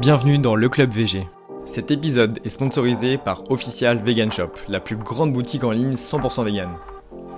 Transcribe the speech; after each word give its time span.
Bienvenue 0.00 0.38
dans 0.38 0.54
le 0.54 0.70
Club 0.70 0.92
VG. 0.92 1.28
Cet 1.66 1.90
épisode 1.90 2.38
est 2.42 2.48
sponsorisé 2.48 3.18
par 3.18 3.50
Official 3.50 3.98
Vegan 4.02 4.32
Shop, 4.32 4.52
la 4.66 4.80
plus 4.80 4.96
grande 4.96 5.30
boutique 5.30 5.62
en 5.62 5.72
ligne 5.72 5.92
100% 5.92 6.42
vegan. 6.42 6.70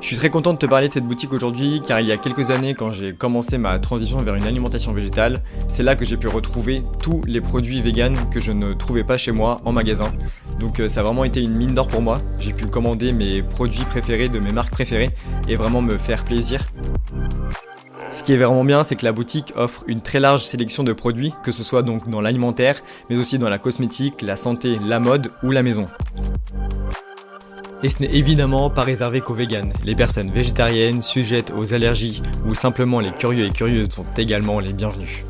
Je 0.00 0.06
suis 0.06 0.16
très 0.16 0.30
content 0.30 0.52
de 0.52 0.58
te 0.58 0.66
parler 0.66 0.86
de 0.86 0.92
cette 0.92 1.04
boutique 1.04 1.32
aujourd'hui 1.32 1.82
car 1.84 1.98
il 1.98 2.06
y 2.06 2.12
a 2.12 2.16
quelques 2.16 2.50
années 2.50 2.74
quand 2.74 2.92
j'ai 2.92 3.14
commencé 3.14 3.58
ma 3.58 3.80
transition 3.80 4.18
vers 4.18 4.36
une 4.36 4.44
alimentation 4.44 4.92
végétale, 4.92 5.42
c'est 5.66 5.82
là 5.82 5.96
que 5.96 6.04
j'ai 6.04 6.16
pu 6.16 6.28
retrouver 6.28 6.84
tous 7.02 7.22
les 7.26 7.40
produits 7.40 7.80
vegan 7.80 8.16
que 8.30 8.38
je 8.38 8.52
ne 8.52 8.74
trouvais 8.74 9.02
pas 9.02 9.16
chez 9.16 9.32
moi 9.32 9.56
en 9.64 9.72
magasin. 9.72 10.12
Donc 10.60 10.78
euh, 10.78 10.88
ça 10.88 11.00
a 11.00 11.02
vraiment 11.02 11.24
été 11.24 11.40
une 11.40 11.56
mine 11.56 11.74
d'or 11.74 11.88
pour 11.88 12.00
moi. 12.00 12.18
J'ai 12.38 12.52
pu 12.52 12.66
commander 12.66 13.12
mes 13.12 13.42
produits 13.42 13.84
préférés 13.84 14.28
de 14.28 14.38
mes 14.38 14.52
marques 14.52 14.70
préférées 14.70 15.10
et 15.48 15.56
vraiment 15.56 15.82
me 15.82 15.98
faire 15.98 16.24
plaisir. 16.24 16.64
Ce 18.12 18.22
qui 18.22 18.34
est 18.34 18.36
vraiment 18.36 18.62
bien, 18.62 18.84
c'est 18.84 18.94
que 18.94 19.06
la 19.06 19.12
boutique 19.12 19.54
offre 19.56 19.84
une 19.86 20.02
très 20.02 20.20
large 20.20 20.44
sélection 20.44 20.84
de 20.84 20.92
produits, 20.92 21.32
que 21.42 21.50
ce 21.50 21.64
soit 21.64 21.82
donc 21.82 22.10
dans 22.10 22.20
l'alimentaire, 22.20 22.82
mais 23.08 23.16
aussi 23.16 23.38
dans 23.38 23.48
la 23.48 23.58
cosmétique, 23.58 24.20
la 24.20 24.36
santé, 24.36 24.78
la 24.86 25.00
mode 25.00 25.32
ou 25.42 25.50
la 25.50 25.62
maison. 25.62 25.88
Et 27.82 27.88
ce 27.88 28.00
n'est 28.00 28.14
évidemment 28.14 28.68
pas 28.68 28.82
réservé 28.82 29.22
qu'aux 29.22 29.32
véganes. 29.32 29.72
Les 29.82 29.94
personnes 29.94 30.30
végétariennes, 30.30 31.00
sujettes 31.00 31.54
aux 31.56 31.72
allergies 31.72 32.20
ou 32.46 32.54
simplement 32.54 33.00
les 33.00 33.12
curieux 33.12 33.46
et 33.46 33.50
curieuses 33.50 33.88
sont 33.88 34.06
également 34.18 34.60
les 34.60 34.74
bienvenus. 34.74 35.24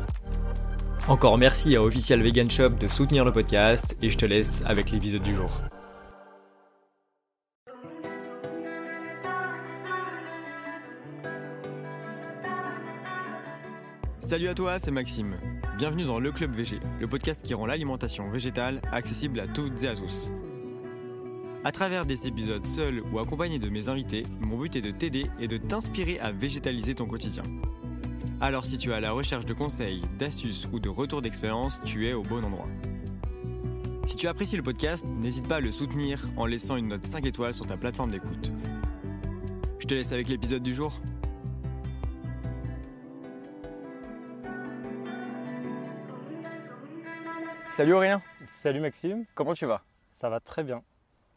Encore 1.07 1.37
merci 1.37 1.77
à 1.77 1.81
Official 1.81 2.21
Vegan 2.21 2.51
Shop 2.51 2.71
de 2.71 2.87
soutenir 2.87 3.23
le 3.23 3.31
podcast 3.31 3.95
et 4.01 4.09
je 4.09 4.17
te 4.17 4.25
laisse 4.25 4.61
avec 4.65 4.91
l'épisode 4.91 5.23
du 5.23 5.33
jour. 5.33 5.61
Salut 14.33 14.47
à 14.47 14.55
toi, 14.55 14.79
c'est 14.79 14.89
Maxime. 14.89 15.35
Bienvenue 15.77 16.05
dans 16.05 16.19
Le 16.19 16.31
Club 16.31 16.55
VG, 16.55 16.79
le 16.99 17.07
podcast 17.07 17.43
qui 17.45 17.53
rend 17.53 17.67
l'alimentation 17.67 18.31
végétale 18.31 18.81
accessible 18.91 19.39
à 19.39 19.47
toutes 19.47 19.83
et 19.83 19.87
à 19.87 19.95
tous. 19.95 20.31
À 21.63 21.71
travers 21.71 22.07
des 22.07 22.25
épisodes 22.25 22.65
seuls 22.65 23.03
ou 23.11 23.19
accompagnés 23.19 23.59
de 23.59 23.69
mes 23.69 23.89
invités, 23.89 24.23
mon 24.39 24.57
but 24.57 24.75
est 24.75 24.81
de 24.81 24.89
t'aider 24.89 25.27
et 25.39 25.47
de 25.47 25.57
t'inspirer 25.57 26.17
à 26.17 26.31
végétaliser 26.31 26.95
ton 26.95 27.05
quotidien. 27.05 27.43
Alors 28.41 28.65
si 28.65 28.79
tu 28.79 28.91
es 28.91 28.99
la 28.99 29.11
recherche 29.11 29.45
de 29.45 29.53
conseils, 29.53 30.01
d'astuces 30.17 30.67
ou 30.73 30.79
de 30.79 30.89
retours 30.89 31.21
d'expérience, 31.21 31.79
tu 31.85 32.07
es 32.07 32.13
au 32.13 32.23
bon 32.23 32.43
endroit. 32.43 32.67
Si 34.07 34.15
tu 34.15 34.27
apprécies 34.27 34.57
le 34.57 34.63
podcast, 34.63 35.05
n'hésite 35.21 35.47
pas 35.47 35.57
à 35.57 35.61
le 35.61 35.71
soutenir 35.71 36.27
en 36.37 36.47
laissant 36.47 36.75
une 36.75 36.87
note 36.87 37.05
5 37.05 37.23
étoiles 37.27 37.53
sur 37.53 37.67
ta 37.67 37.77
plateforme 37.77 38.09
d'écoute. 38.09 38.51
Je 39.77 39.85
te 39.85 39.93
laisse 39.93 40.11
avec 40.11 40.27
l'épisode 40.27 40.63
du 40.63 40.73
jour. 40.73 40.99
Salut 47.75 47.93
Aurélien, 47.93 48.21
Salut 48.45 48.79
Maxime, 48.79 49.25
comment 49.35 49.53
tu 49.53 49.65
vas? 49.65 49.81
Ça 50.09 50.29
va 50.29 50.39
très 50.39 50.63
bien. 50.63 50.83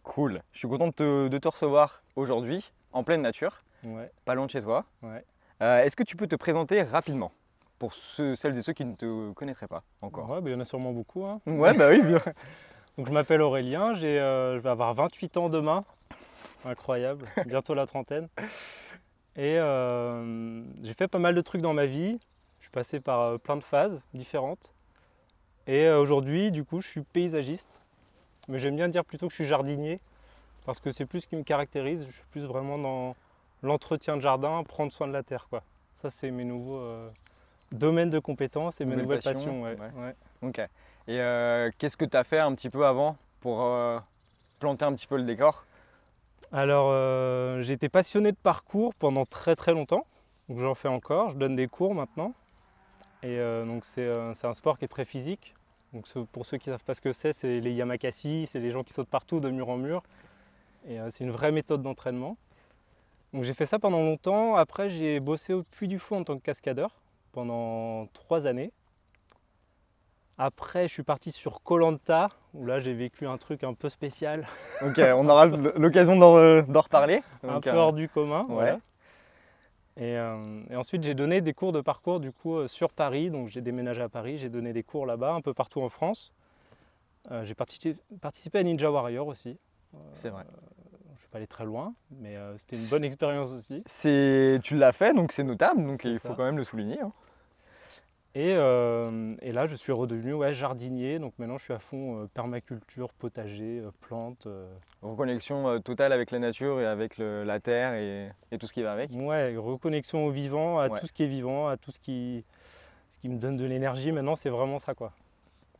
Cool, 0.03 0.43
je 0.53 0.59
suis 0.59 0.69
content 0.69 0.89
de 0.89 0.93
te, 0.93 1.29
de 1.29 1.39
te 1.39 1.49
recevoir 1.49 2.03
aujourd'hui 2.15 2.73
en 2.93 3.03
pleine 3.05 3.23
nature, 3.23 3.63
Ouais, 3.85 4.11
pas 4.25 4.35
loin 4.35 4.47
de 4.47 4.51
chez 4.51 4.61
toi. 4.63 4.85
ouais. 5.03 5.25
Euh, 5.63 5.83
Est-ce 5.83 5.97
que 5.97 6.03
tu 6.03 6.17
peux 6.17 6.27
te 6.27 6.37
présenter 6.37 6.83
rapidement 6.83 7.33
pour 7.79 7.95
ceux, 7.95 8.35
celles 8.35 8.57
et 8.59 8.63
ceux 8.63 8.73
qui 8.73 8.85
ne 8.85 8.95
te 8.95 9.33
connaîtraient 9.33 9.67
pas 9.69 9.83
encore? 10.03 10.29
Ouais, 10.31 10.41
bah, 10.41 10.51
il 10.51 10.53
y 10.53 10.57
en 10.57 10.61
a 10.61 10.65
sûrement 10.65 10.93
beaucoup. 10.93 11.25
hein. 11.25 11.41
Ouais, 11.47 11.73
bah 11.75 11.89
oui, 11.91 12.03
bien. 12.03 12.19
Donc 12.99 13.07
je 13.07 13.13
m'appelle 13.13 13.43
Aurélien, 13.43 13.95
j'ai, 13.95 14.19
euh, 14.19 14.57
je 14.57 14.61
vais 14.61 14.71
avoir 14.71 14.95
28 14.95 15.37
ans 15.37 15.49
demain. 15.49 15.85
Incroyable, 16.65 17.27
bientôt 17.47 17.75
la 17.75 17.87
trentaine. 17.87 18.29
Et 19.37 19.59
euh, 19.59 20.63
j'ai 20.83 20.95
fait 20.95 21.09
pas 21.09 21.19
mal 21.19 21.35
de 21.35 21.41
trucs 21.41 21.61
dans 21.63 21.75
ma 21.75 21.87
vie. 21.87 22.19
Je 22.59 22.65
suis 22.65 22.71
passé 22.71 23.01
par 23.01 23.39
plein 23.41 23.57
de 23.57 23.63
phases 23.65 24.03
différentes. 24.15 24.73
Et 25.67 25.85
euh, 25.87 26.01
aujourd'hui, 26.01 26.51
du 26.51 26.65
coup, 26.65 26.81
je 26.81 26.87
suis 26.87 27.03
paysagiste. 27.03 27.81
Mais 28.49 28.59
j'aime 28.59 28.77
bien 28.77 28.89
dire 28.89 29.05
plutôt 29.05 29.27
que 29.27 29.33
je 29.33 29.37
suis 29.37 29.47
jardinier. 29.47 30.01
Parce 30.65 30.81
que 30.81 30.91
c'est 30.91 31.07
plus 31.07 31.21
ce 31.21 31.27
qui 31.27 31.37
me 31.37 31.43
caractérise. 31.43 32.05
Je 32.07 32.13
suis 32.13 32.25
plus 32.31 32.45
vraiment 32.45 32.79
dans 32.79 33.17
l'entretien 33.63 34.17
de 34.17 34.21
jardin, 34.21 34.63
prendre 34.65 34.93
soin 34.93 35.09
de 35.09 35.13
la 35.13 35.23
terre. 35.23 35.47
Quoi. 35.49 35.63
Ça, 35.97 36.11
c'est 36.11 36.31
mes 36.31 36.45
nouveaux 36.45 36.79
euh, 36.79 37.09
domaines 37.73 38.11
de 38.11 38.19
compétences 38.19 38.81
et 38.81 38.85
mes 38.85 38.97
Nouvelles 38.97 39.23
passions, 39.23 39.63
passions. 39.63 39.63
ouais, 39.63 39.77
ouais. 39.77 40.05
ouais. 40.05 40.15
Ok. 40.43 40.59
Et 40.59 41.21
euh, 41.21 41.71
qu'est-ce 41.79 41.97
que 41.97 42.05
tu 42.05 42.17
as 42.17 42.25
fait 42.25 42.39
un 42.39 42.55
petit 42.55 42.71
peu 42.71 42.85
avant 42.87 43.17
pour 43.41 43.63
euh, 43.63 43.99
planter 44.59 44.85
un 44.85 44.93
petit 44.93 45.07
peu 45.07 45.17
le 45.17 45.23
décor? 45.23 45.65
Alors, 46.53 46.93
été 47.61 47.89
passionné 47.89 48.31
de 48.31 48.37
parcours 48.37 48.95
pendant 48.95 49.25
très 49.25 49.57
très 49.57 49.73
longtemps. 49.73 50.07
Donc, 50.49 50.59
j'en 50.59 50.75
fais 50.75 50.89
encore. 50.89 51.31
Je 51.31 51.37
donne 51.37 51.57
des 51.57 51.67
cours 51.67 51.95
maintenant. 51.95 52.33
Et 53.27 53.41
euh, 53.41 53.65
donc, 53.65 53.85
c'est 53.85 54.07
euh, 54.07 54.33
c'est 54.35 54.47
un 54.47 54.55
sport 54.55 54.79
qui 54.79 54.85
est 54.85 54.89
très 54.89 55.05
physique. 55.05 55.57
Donc, 55.93 56.07
pour 56.27 56.47
ceux 56.47 56.59
qui 56.59 56.69
ne 56.71 56.75
savent 56.75 56.85
pas 56.85 56.95
ce 56.95 57.01
que 57.01 57.13
c'est, 57.13 57.33
c'est 57.33 57.59
les 57.61 57.73
yamakasi, 57.73 58.47
c'est 58.47 58.61
les 58.61 58.71
gens 58.71 58.85
qui 58.85 58.93
sautent 58.93 59.09
partout 59.09 59.41
de 59.41 59.51
mur 59.51 59.69
en 59.69 59.79
mur. 59.79 60.05
Et 60.89 61.01
euh, 61.01 61.11
c'est 61.11 61.25
une 61.25 61.33
vraie 61.33 61.51
méthode 61.51 61.83
d'entraînement. 61.83 62.37
Donc, 63.33 63.43
j'ai 63.43 63.55
fait 63.55 63.67
ça 63.67 63.81
pendant 63.81 64.01
longtemps. 64.03 64.55
Après, 64.55 64.91
j'ai 64.91 65.19
bossé 65.19 65.55
au 65.55 65.65
Puy 65.65 65.89
du 65.89 65.99
Fou 65.99 66.15
en 66.15 66.23
tant 66.23 66.37
que 66.37 66.43
cascadeur 66.43 66.91
pendant 67.33 68.07
trois 68.13 68.47
années. 68.47 68.71
Après, 70.39 70.87
je 70.87 70.93
suis 70.93 71.03
parti 71.03 71.33
sur 71.33 71.63
Colanta, 71.63 72.29
où 72.55 72.65
là, 72.65 72.79
j'ai 72.79 72.95
vécu 72.95 73.27
un 73.27 73.39
truc 73.39 73.65
un 73.65 73.75
peu 73.75 73.89
spécial. 73.89 74.47
Ok, 74.83 74.99
on 74.99 75.29
aura 75.29 75.47
l'occasion 75.77 76.15
d'en 76.15 76.81
reparler. 76.81 77.23
un 77.43 77.61
peu 77.61 77.71
hors 77.71 77.93
du 77.93 78.09
commun. 78.09 78.43
ouais. 78.43 78.55
voilà. 78.55 78.79
Et, 79.99 80.17
euh, 80.17 80.63
et 80.71 80.77
ensuite, 80.77 81.03
j'ai 81.03 81.15
donné 81.15 81.41
des 81.41 81.55
cours 81.55 81.73
de 81.73 81.81
parcours 81.81 82.21
du 82.21 82.31
coup 82.33 82.57
euh, 82.57 82.67
sur 82.67 82.93
Paris. 82.93 83.31
Donc, 83.31 83.49
j'ai 83.49 83.61
déménagé 83.63 84.03
à 84.03 84.09
Paris, 84.09 84.39
j'ai 84.39 84.51
donné 84.51 84.73
des 84.73 84.83
cours 84.83 85.07
là-bas, 85.07 85.33
un 85.33 85.41
peu 85.41 85.55
partout 85.55 85.81
en 85.81 85.89
France. 85.89 86.33
Euh, 87.31 87.45
j'ai 87.45 87.55
participé, 87.55 87.97
participé 88.21 88.59
à 88.59 88.63
Ninja 88.63 88.91
Warrior 88.91 89.27
aussi. 89.27 89.59
C'est 90.15 90.29
vrai. 90.29 90.45
Je 91.07 91.13
ne 91.13 91.17
suis 91.19 91.29
pas 91.29 91.39
allé 91.39 91.47
très 91.47 91.65
loin, 91.65 91.95
mais 92.11 92.37
euh, 92.37 92.57
c'était 92.59 92.77
une 92.77 92.87
bonne 92.89 93.05
expérience 93.05 93.53
aussi. 93.53 93.83
C'est, 93.87 94.61
tu 94.63 94.77
l'as 94.77 94.93
fait, 94.93 95.15
donc 95.15 95.33
c'est 95.33 95.43
notable, 95.45 95.85
donc 95.87 96.05
il 96.05 96.19
faut 96.19 96.35
quand 96.35 96.45
même 96.45 96.59
le 96.59 96.65
souligner. 96.65 97.01
hein. 97.01 97.11
Et, 98.39 98.53
euh, 98.55 99.35
et 99.41 99.51
là, 99.51 99.67
je 99.67 99.75
suis 99.75 99.93
redevenu 99.93 100.35
ouais, 100.35 100.53
jardinier. 100.53 101.19
Donc 101.19 101.33
maintenant, 101.39 101.57
je 101.57 101.65
suis 101.65 101.73
à 101.73 101.79
fond 101.79 102.21
euh, 102.21 102.27
permaculture, 102.27 103.11
potager, 103.15 103.81
euh, 103.83 103.91
plantes. 104.03 104.47
Reconnexion 105.01 105.81
totale 105.81 106.13
avec 106.13 106.31
la 106.31 106.39
nature 106.39 106.79
et 106.79 106.85
avec 106.85 107.17
le- 107.17 107.45
la 107.45 107.61
terre 107.61 107.95
et, 107.95 108.29
et 108.53 108.59
tout 108.59 108.67
ce 108.67 108.75
qui 108.75 108.83
va 108.83 108.93
avec. 108.93 109.11
Ouais, 109.15 109.57
reconnexion 109.57 110.27
au 110.27 110.31
vivant, 110.31 110.79
à 110.79 110.89
Ouais. 110.89 111.01
tout 111.01 111.07
ce 111.07 111.15
qui 111.15 111.23
est 111.23 111.29
vivant, 111.29 111.67
à 111.69 111.79
tout 111.79 111.91
ce 111.93 111.99
qui, 111.99 112.45
ce 113.09 113.19
qui 113.19 113.31
me 113.31 113.39
donne 113.39 113.57
de 113.57 113.65
l'énergie. 113.65 114.13
Maintenant, 114.13 114.37
c'est 114.37 114.51
vraiment 114.51 114.79
ça, 114.79 114.93
quoi. 114.95 115.13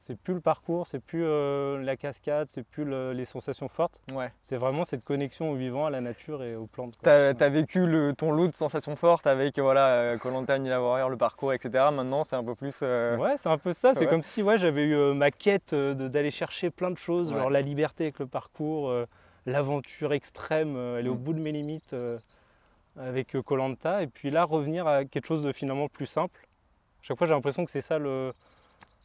C'est 0.07 0.17
plus 0.17 0.35
le 0.35 0.41
parcours, 0.41 0.87
c'est 0.87 1.01
plus 1.01 1.25
euh, 1.25 1.83
la 1.83 1.97
cascade, 1.97 2.47
c'est 2.49 2.63
plus 2.63 2.85
le- 2.85 3.13
les 3.13 3.25
sensations 3.25 3.67
fortes. 3.69 4.01
Ouais. 4.13 4.31
C'est 4.45 4.57
vraiment 4.57 4.85
cette 4.85 5.03
connexion 5.03 5.51
au 5.51 5.57
vivant, 5.57 5.87
à 5.87 5.91
la 5.91 6.01
nature 6.01 6.45
et 6.45 6.55
aux 6.55 6.67
plantes. 6.67 6.95
Ouais. 7.05 7.11
as 7.41 7.49
vécu 7.49 7.85
le, 7.85 8.13
ton 8.15 8.31
lot 8.31 8.47
de 8.47 8.55
sensations 8.55 8.95
fortes 8.95 9.27
avec 9.27 9.59
voilà, 9.59 10.17
Colanta, 10.19 10.57
Ninja 10.61 10.81
Warrior, 10.81 11.11
le 11.11 11.17
parcours, 11.17 11.53
etc. 11.53 11.87
Maintenant, 11.93 12.23
c'est 12.23 12.37
un 12.37 12.45
peu 12.45 12.55
plus. 12.55 12.79
euh, 12.83 13.17
Ouais, 13.17 13.37
c'est 13.37 13.49
un 13.49 13.59
peu 13.59 13.73
ça. 13.73 13.95
C'est 13.95 14.05
Ouais. 14.05 14.07
comme 14.11 14.23
si 14.23 14.45
ouais, 14.45 14.59
j'avais 14.59 14.85
eu 14.85 14.95
euh, 14.95 15.13
ma 15.13 15.33
quête 15.33 15.73
euh, 15.73 15.93
d'aller 15.95 16.31
chercher 16.31 16.71
plein 16.71 16.93
de 16.93 16.99
choses, 16.99 17.33
Ouais. 17.33 17.39
genre 17.41 17.51
la 17.51 17.61
liberté 17.63 18.05
avec 18.05 18.21
le 18.21 18.27
parcours, 18.29 18.89
euh, 18.91 19.07
l'aventure 19.45 20.13
extrême, 20.13 20.77
euh, 20.77 20.99
aller 21.01 21.09
au 21.09 21.15
Mm. 21.15 21.19
bout 21.19 21.33
de 21.33 21.41
mes 21.41 21.51
limites 21.51 21.95
euh, 21.95 22.17
avec 22.97 23.37
Colanta. 23.45 24.03
et 24.03 24.07
puis 24.07 24.31
là, 24.31 24.45
revenir 24.45 24.87
à 24.87 25.05
quelque 25.05 25.27
chose 25.27 25.43
de 25.43 25.51
finalement 25.53 25.89
plus 25.89 26.07
simple. 26.07 26.47
Chaque 27.03 27.19
fois, 27.19 27.27
j'ai 27.27 27.35
l'impression 27.35 27.65
que 27.65 27.73
c'est 27.73 27.81
ça 27.81 27.99
le, 27.99 28.33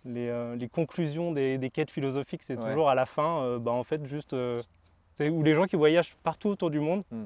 les, 0.06 0.30
euh, 0.30 0.56
les 0.56 0.68
conclusions 0.70 1.32
des, 1.32 1.58
des 1.58 1.70
quêtes 1.70 1.92
philosophiques. 1.92 2.44
C'est 2.44 2.58
Ouais. 2.58 2.70
toujours 2.70 2.90
à 2.90 2.96
la 2.96 3.06
fin, 3.06 3.42
euh, 3.44 3.60
bah, 3.60 3.72
en 3.72 3.84
fait, 3.84 4.06
juste. 4.06 4.34
euh, 4.34 4.62
c'est 5.14 5.30
où 5.30 5.44
les 5.44 5.54
gens 5.54 5.66
qui 5.66 5.76
voyagent 5.76 6.16
partout 6.24 6.50
autour 6.50 6.70
du 6.72 6.80
monde. 6.80 7.04
Mm. 7.12 7.24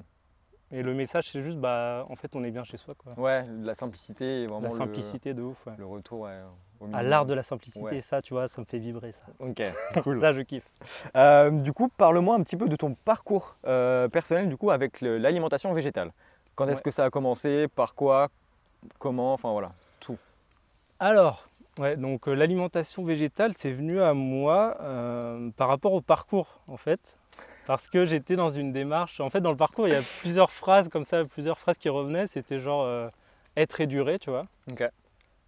Et 0.72 0.82
le 0.82 0.94
message, 0.96 1.30
c'est 1.30 1.42
juste, 1.44 1.58
bah, 1.60 2.06
en 2.10 2.16
fait, 2.16 2.36
on 2.36 2.44
est 2.44 2.50
bien 2.52 2.64
chez 2.64 2.76
soi. 2.78 2.96
Quoi. 2.96 3.14
Ouais, 3.18 3.46
la 3.62 3.76
simplicité 3.76 4.46
vraiment 4.48 4.62
La 4.62 4.70
le- 4.70 4.76
simplicité 4.76 5.34
de 5.36 5.44
ouf. 5.44 5.64
ouais. 5.68 5.74
Le, 5.78 5.86
retour 5.86 6.22
ouais, 6.22 6.40
au 6.82 6.88
À 6.94 7.04
l'art 7.04 7.26
de 7.28 7.36
la 7.36 7.44
simplicité, 7.44 7.86
Ouais. 7.86 8.02
ça, 8.02 8.22
tu 8.22 8.34
vois, 8.34 8.48
ça 8.48 8.60
me 8.60 8.66
fait 8.66 8.80
vibrer 8.80 9.12
ça. 9.12 9.22
Ok, 9.40 9.62
cool. 10.04 10.20
Ça, 10.20 10.34
je 10.34 10.42
kiffe. 10.42 10.68
Euh, 11.16 11.52
du 11.52 11.72
coup, 11.72 11.88
parle-moi 11.96 12.36
un 12.36 12.42
petit 12.42 12.58
peu 12.58 12.68
de 12.68 12.76
ton 12.76 12.96
parcours 12.96 13.56
euh, 13.68 14.08
personnel 14.10 14.50
du 14.50 14.58
coup 14.58 14.72
avec 14.72 15.00
l'alimentation 15.02 15.72
végétale. 15.72 16.12
Quand 16.56 16.68
est-ce 16.68 16.82
que 16.82 16.92
ça 16.92 17.06
a 17.06 17.10
commencé? 17.12 17.68
Par 17.68 17.94
quoi? 17.94 18.30
Comment? 18.98 19.34
Enfin 19.34 19.52
voilà, 19.52 19.72
tout. 20.00 20.18
Alors, 21.00 21.48
ouais, 21.80 21.98
donc 21.98 22.28
euh, 22.28 22.34
l'alimentation 22.34 23.04
végétale, 23.04 23.54
c'est 23.56 23.72
venu 23.72 24.02
à 24.02 24.14
moi 24.14 24.78
euh, 24.82 25.50
par 25.58 25.68
rapport 25.68 25.94
au 25.94 26.02
parcours, 26.02 26.62
en 26.68 26.78
fait. 26.78 27.18
Parce 27.68 27.90
que 27.90 28.06
j'étais 28.06 28.36
dans 28.36 28.50
une 28.50 28.72
démarche. 28.72 29.20
En 29.20 29.30
fait, 29.30 29.42
dans 29.42 29.52
le 29.52 29.58
parcours, 29.58 29.88
il 29.88 29.92
y 29.92 29.98
a 29.98 30.04
plusieurs 30.20 30.52
phrases 30.52 30.88
comme 30.90 31.06
ça, 31.06 31.26
plusieurs 31.26 31.58
phrases 31.58 31.78
qui 31.78 31.90
revenaient. 31.90 32.28
C'était 32.28 32.60
genre 32.60 32.84
euh, 32.84 33.10
être 33.58 33.82
et 33.82 33.88
durer, 33.88 34.20
tu 34.20 34.30
vois. 34.30 34.46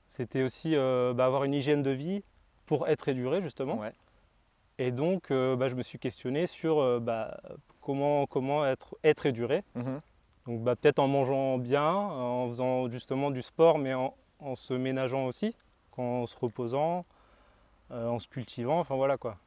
C'était 0.07 0.41
aussi 0.41 0.75
bah, 0.75 1.25
avoir 1.25 1.43
une 1.43 1.53
hygiène 1.53 1.83
de 1.83 1.91
vie 1.91 2.23
pour 2.65 2.87
être 2.87 3.09
et 3.09 3.13
durer, 3.13 3.41
justement. 3.41 3.77
Ouais. 3.77 3.91
Et 4.79 4.91
donc, 4.91 5.29
bah, 5.29 5.67
je 5.67 5.75
me 5.75 5.83
suis 5.83 5.99
questionné 5.99 6.47
sur 6.47 6.99
bah, 7.01 7.39
comment, 7.81 8.25
comment 8.25 8.65
être, 8.65 8.97
être 9.03 9.27
et 9.27 9.31
durer. 9.31 9.63
Mhm. 9.75 10.01
Donc 10.47 10.63
bah, 10.63 10.75
peut-être 10.75 10.99
en 10.99 11.07
mangeant 11.07 11.57
bien, 11.57 11.85
en 11.85 12.47
faisant 12.47 12.89
justement 12.89 13.31
du 13.31 13.41
sport, 13.41 13.77
mais 13.77 13.93
en, 13.93 14.15
en 14.39 14.55
se 14.55 14.73
ménageant 14.73 15.25
aussi, 15.25 15.53
en 15.97 16.25
se 16.25 16.37
reposant, 16.37 17.05
euh, 17.91 18.07
en 18.07 18.19
se 18.19 18.27
cultivant, 18.27 18.79
enfin 18.79 18.95
voilà 18.95 19.17
quoi. 19.17 19.37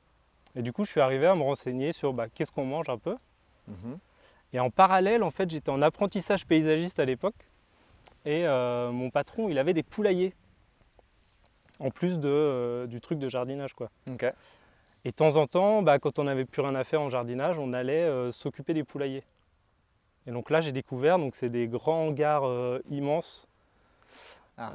Et 0.57 0.63
du 0.63 0.73
coup, 0.73 0.85
je 0.85 0.91
suis 0.91 1.01
arrivé 1.01 1.27
à 1.27 1.35
me 1.35 1.43
renseigner 1.43 1.93
sur 1.93 2.13
bah, 2.13 2.29
qu'est-ce 2.29 2.51
qu'on 2.51 2.65
mange 2.65 2.89
un 2.89 2.99
peu. 2.99 3.17
Mhm. 3.69 3.99
Et 4.53 4.61
en 4.61 4.71
parallèle, 4.71 5.23
en 5.23 5.31
fait, 5.31 5.49
j'étais 5.49 5.71
en 5.71 5.81
apprentissage 5.81 6.47
paysagiste 6.47 6.99
à 6.99 7.05
l'époque. 7.05 7.47
Et 8.25 8.47
euh, 8.47 8.91
mon 8.91 9.11
patron, 9.11 9.49
il 9.49 9.59
avait 9.59 9.75
des 9.75 9.83
poulaillers. 9.83 10.35
En 11.79 11.91
plus 11.91 12.19
de, 12.19 12.29
euh, 12.29 12.87
du 12.87 13.01
truc 13.01 13.19
de 13.19 13.29
jardinage, 13.29 13.73
quoi. 13.73 13.91
Et 15.05 15.11
de 15.11 15.15
temps 15.15 15.37
en 15.37 15.47
temps, 15.47 15.81
bah, 15.83 15.99
quand 15.99 16.19
on 16.19 16.25
n'avait 16.25 16.45
plus 16.45 16.61
rien 16.61 16.75
à 16.75 16.85
faire 16.85 17.01
en 17.01 17.09
jardinage, 17.09 17.59
on 17.59 17.73
allait 17.73 18.03
euh, 18.03 18.31
s'occuper 18.33 18.75
des 18.75 18.85
poulaillers. 18.85 19.25
Et 20.27 20.31
donc 20.33 20.51
là, 20.51 20.61
j'ai 20.61 20.73
découvert, 20.73 21.19
donc 21.19 21.35
c'est 21.35 21.49
des 21.49 21.69
grands 21.69 22.09
hangars 22.09 22.45
immenses. 22.91 23.49
Ah. 24.63 24.73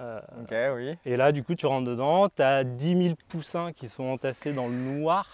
Euh, 0.51 0.75
oui. 0.75 0.97
et 1.05 1.15
là, 1.15 1.31
du 1.31 1.43
coup, 1.43 1.53
tu 1.55 1.65
rentres 1.67 1.87
dedans, 1.87 2.27
tu 2.29 2.41
as 2.41 2.63
10 2.63 3.03
000 3.03 3.15
poussins 3.29 3.71
qui 3.71 3.87
sont 3.87 4.05
entassés 4.05 4.51
dans 4.51 4.67
le 4.67 4.73
noir, 4.73 5.27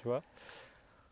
tu 0.00 0.08
vois. 0.08 0.22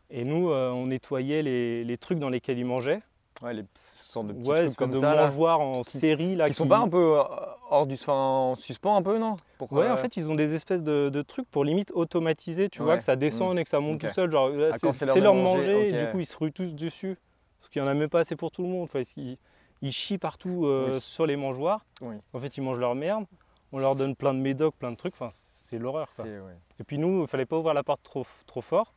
Et 0.09 0.23
nous, 0.25 0.49
euh, 0.51 0.71
on 0.71 0.87
nettoyait 0.87 1.41
les, 1.41 1.83
les 1.83 1.97
trucs 1.97 2.19
dans 2.19 2.29
lesquels 2.29 2.59
ils 2.59 2.65
mangeaient. 2.65 3.01
Ouais, 3.41 3.53
les 3.53 3.63
sortes 3.75 4.27
de 4.27 4.33
petits 4.33 4.49
Ouais, 4.49 4.65
trucs 4.65 4.77
comme 4.77 4.91
de 4.91 4.99
ça. 4.99 5.15
là, 5.15 5.31
en 5.57 5.81
qui- 5.81 5.97
série 5.97 6.35
là. 6.35 6.47
qui 6.47 6.53
sont 6.53 6.67
pas 6.67 6.77
un 6.77 6.87
peu 6.89 7.17
euh, 7.19 7.23
hors 7.69 7.85
du. 7.87 7.97
En 8.07 8.55
suspens 8.55 8.95
un 8.97 9.01
peu, 9.01 9.17
non? 9.17 9.35
Pourquoi 9.57 9.83
Ouais, 9.85 9.89
en 9.91 9.97
fait, 9.97 10.15
ils 10.17 10.29
ont 10.29 10.35
des 10.35 10.53
espèces 10.53 10.83
de, 10.83 11.09
de 11.09 11.21
trucs 11.21 11.49
pour 11.49 11.63
limite 11.65 11.91
automatiser, 11.93 12.69
tu 12.69 12.81
vois, 12.81 12.97
que 12.97 13.03
ça 13.03 13.15
descende 13.15 13.57
et 13.59 13.63
que 13.63 13.69
ça 13.69 13.79
monte 13.79 14.01
tout 14.01 14.09
seul. 14.09 14.31
Genre, 14.31 14.51
Ah, 14.71 14.77
c'est 14.91 15.19
leur 15.21 15.33
manger, 15.33 15.89
et 15.89 15.91
du 16.05 16.09
coup, 16.11 16.19
ils 16.19 16.25
se 16.25 16.37
ruent 16.37 16.51
tous 16.53 16.75
dessus. 16.75 17.17
Parce 17.59 17.69
qu'il 17.71 17.81
n'y 17.81 17.87
en 17.87 17.91
a 17.91 17.93
même 17.95 18.09
pas 18.09 18.19
assez 18.19 18.35
pour 18.35 18.51
tout 18.51 18.61
le 18.61 18.69
monde. 18.69 18.83
Enfin, 18.83 19.01
ils, 19.17 19.37
ils 19.85 19.91
chient 19.91 20.17
partout 20.17 20.65
euh, 20.65 20.95
Oui. 20.95 21.01
sur 21.01 21.25
les 21.25 21.35
mangeoires. 21.35 21.85
Oui. 22.01 22.15
En 22.33 22.39
fait, 22.39 22.57
ils 22.57 22.61
mangent 22.61 22.79
leur 22.79 22.95
merde. 22.95 23.25
On 23.71 23.79
leur 23.79 23.95
donne 23.95 24.15
plein 24.15 24.33
de 24.33 24.39
médocs, 24.39 24.75
plein 24.75 24.91
de 24.91 24.95
trucs. 24.95 25.13
Enfin, 25.15 25.29
c'est 25.31 25.77
l'horreur. 25.79 26.07
quoi. 26.15 26.25
Ouais. 26.25 26.55
Et 26.79 26.83
puis 26.83 26.97
nous, 26.97 27.21
il 27.23 27.27
fallait 27.27 27.45
pas 27.45 27.57
ouvrir 27.57 27.73
la 27.73 27.83
porte 27.83 28.01
trop, 28.03 28.25
trop 28.45 28.61
fort 28.61 28.93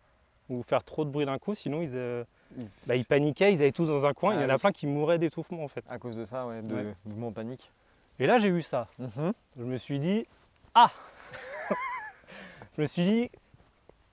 ou 0.49 0.63
faire 0.63 0.83
trop 0.85 1.05
de 1.05 1.11
bruit 1.11 1.27
d'un 1.27 1.39
coup, 1.39 1.55
sinon 1.55 1.83
ils, 1.83 1.91
euh, 1.95 2.25
Ils- 2.57 2.69
bah, 2.87 2.97
ils 2.97 3.05
paniquaient, 3.05 3.53
ils 3.53 3.61
allaient 3.63 3.73
tous 3.73 3.89
dans 3.89 4.07
un 4.07 4.15
coin. 4.15 4.35
Il 4.35 4.41
y 4.41 4.43
Ah 4.43 4.47
en 4.47 4.51
a 4.51 4.55
oui. 4.55 4.59
plein 4.61 4.73
qui 4.73 4.87
mouraient 4.87 5.19
d'étouffement 5.19 5.63
en 5.65 5.69
fait. 5.69 5.85
À 5.91 5.99
cause 5.99 6.17
de 6.17 6.25
ça, 6.25 6.47
ouais, 6.47 6.63
de 6.63 6.75
Ouais. 6.75 6.95
mouvement 7.05 7.33
panique. 7.33 7.71
Et 8.19 8.27
là, 8.27 8.39
j'ai 8.39 8.51
vu 8.51 8.63
ça. 8.63 8.89
Mhm. 8.99 9.33
Je 9.59 9.65
me 9.65 9.77
suis 9.77 9.99
dit, 10.01 10.27
ah 10.75 10.91
Je 12.77 12.81
me 12.83 12.87
suis 12.87 13.05
dit, 13.05 13.31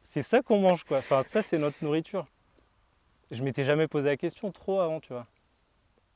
c'est 0.02 0.24
ça 0.24 0.42
qu'on 0.42 0.60
mange 0.60 0.84
quoi. 0.84 0.98
Enfin, 0.98 1.22
ça, 1.24 1.42
c'est 1.42 1.58
notre 1.58 1.78
nourriture. 1.84 2.26
Je 3.32 3.44
m'étais 3.44 3.64
jamais 3.64 3.88
posé 3.88 4.10
la 4.10 4.18
question 4.18 4.52
trop 4.52 4.80
avant, 4.80 5.00
tu 5.00 5.14
vois. 5.14 5.26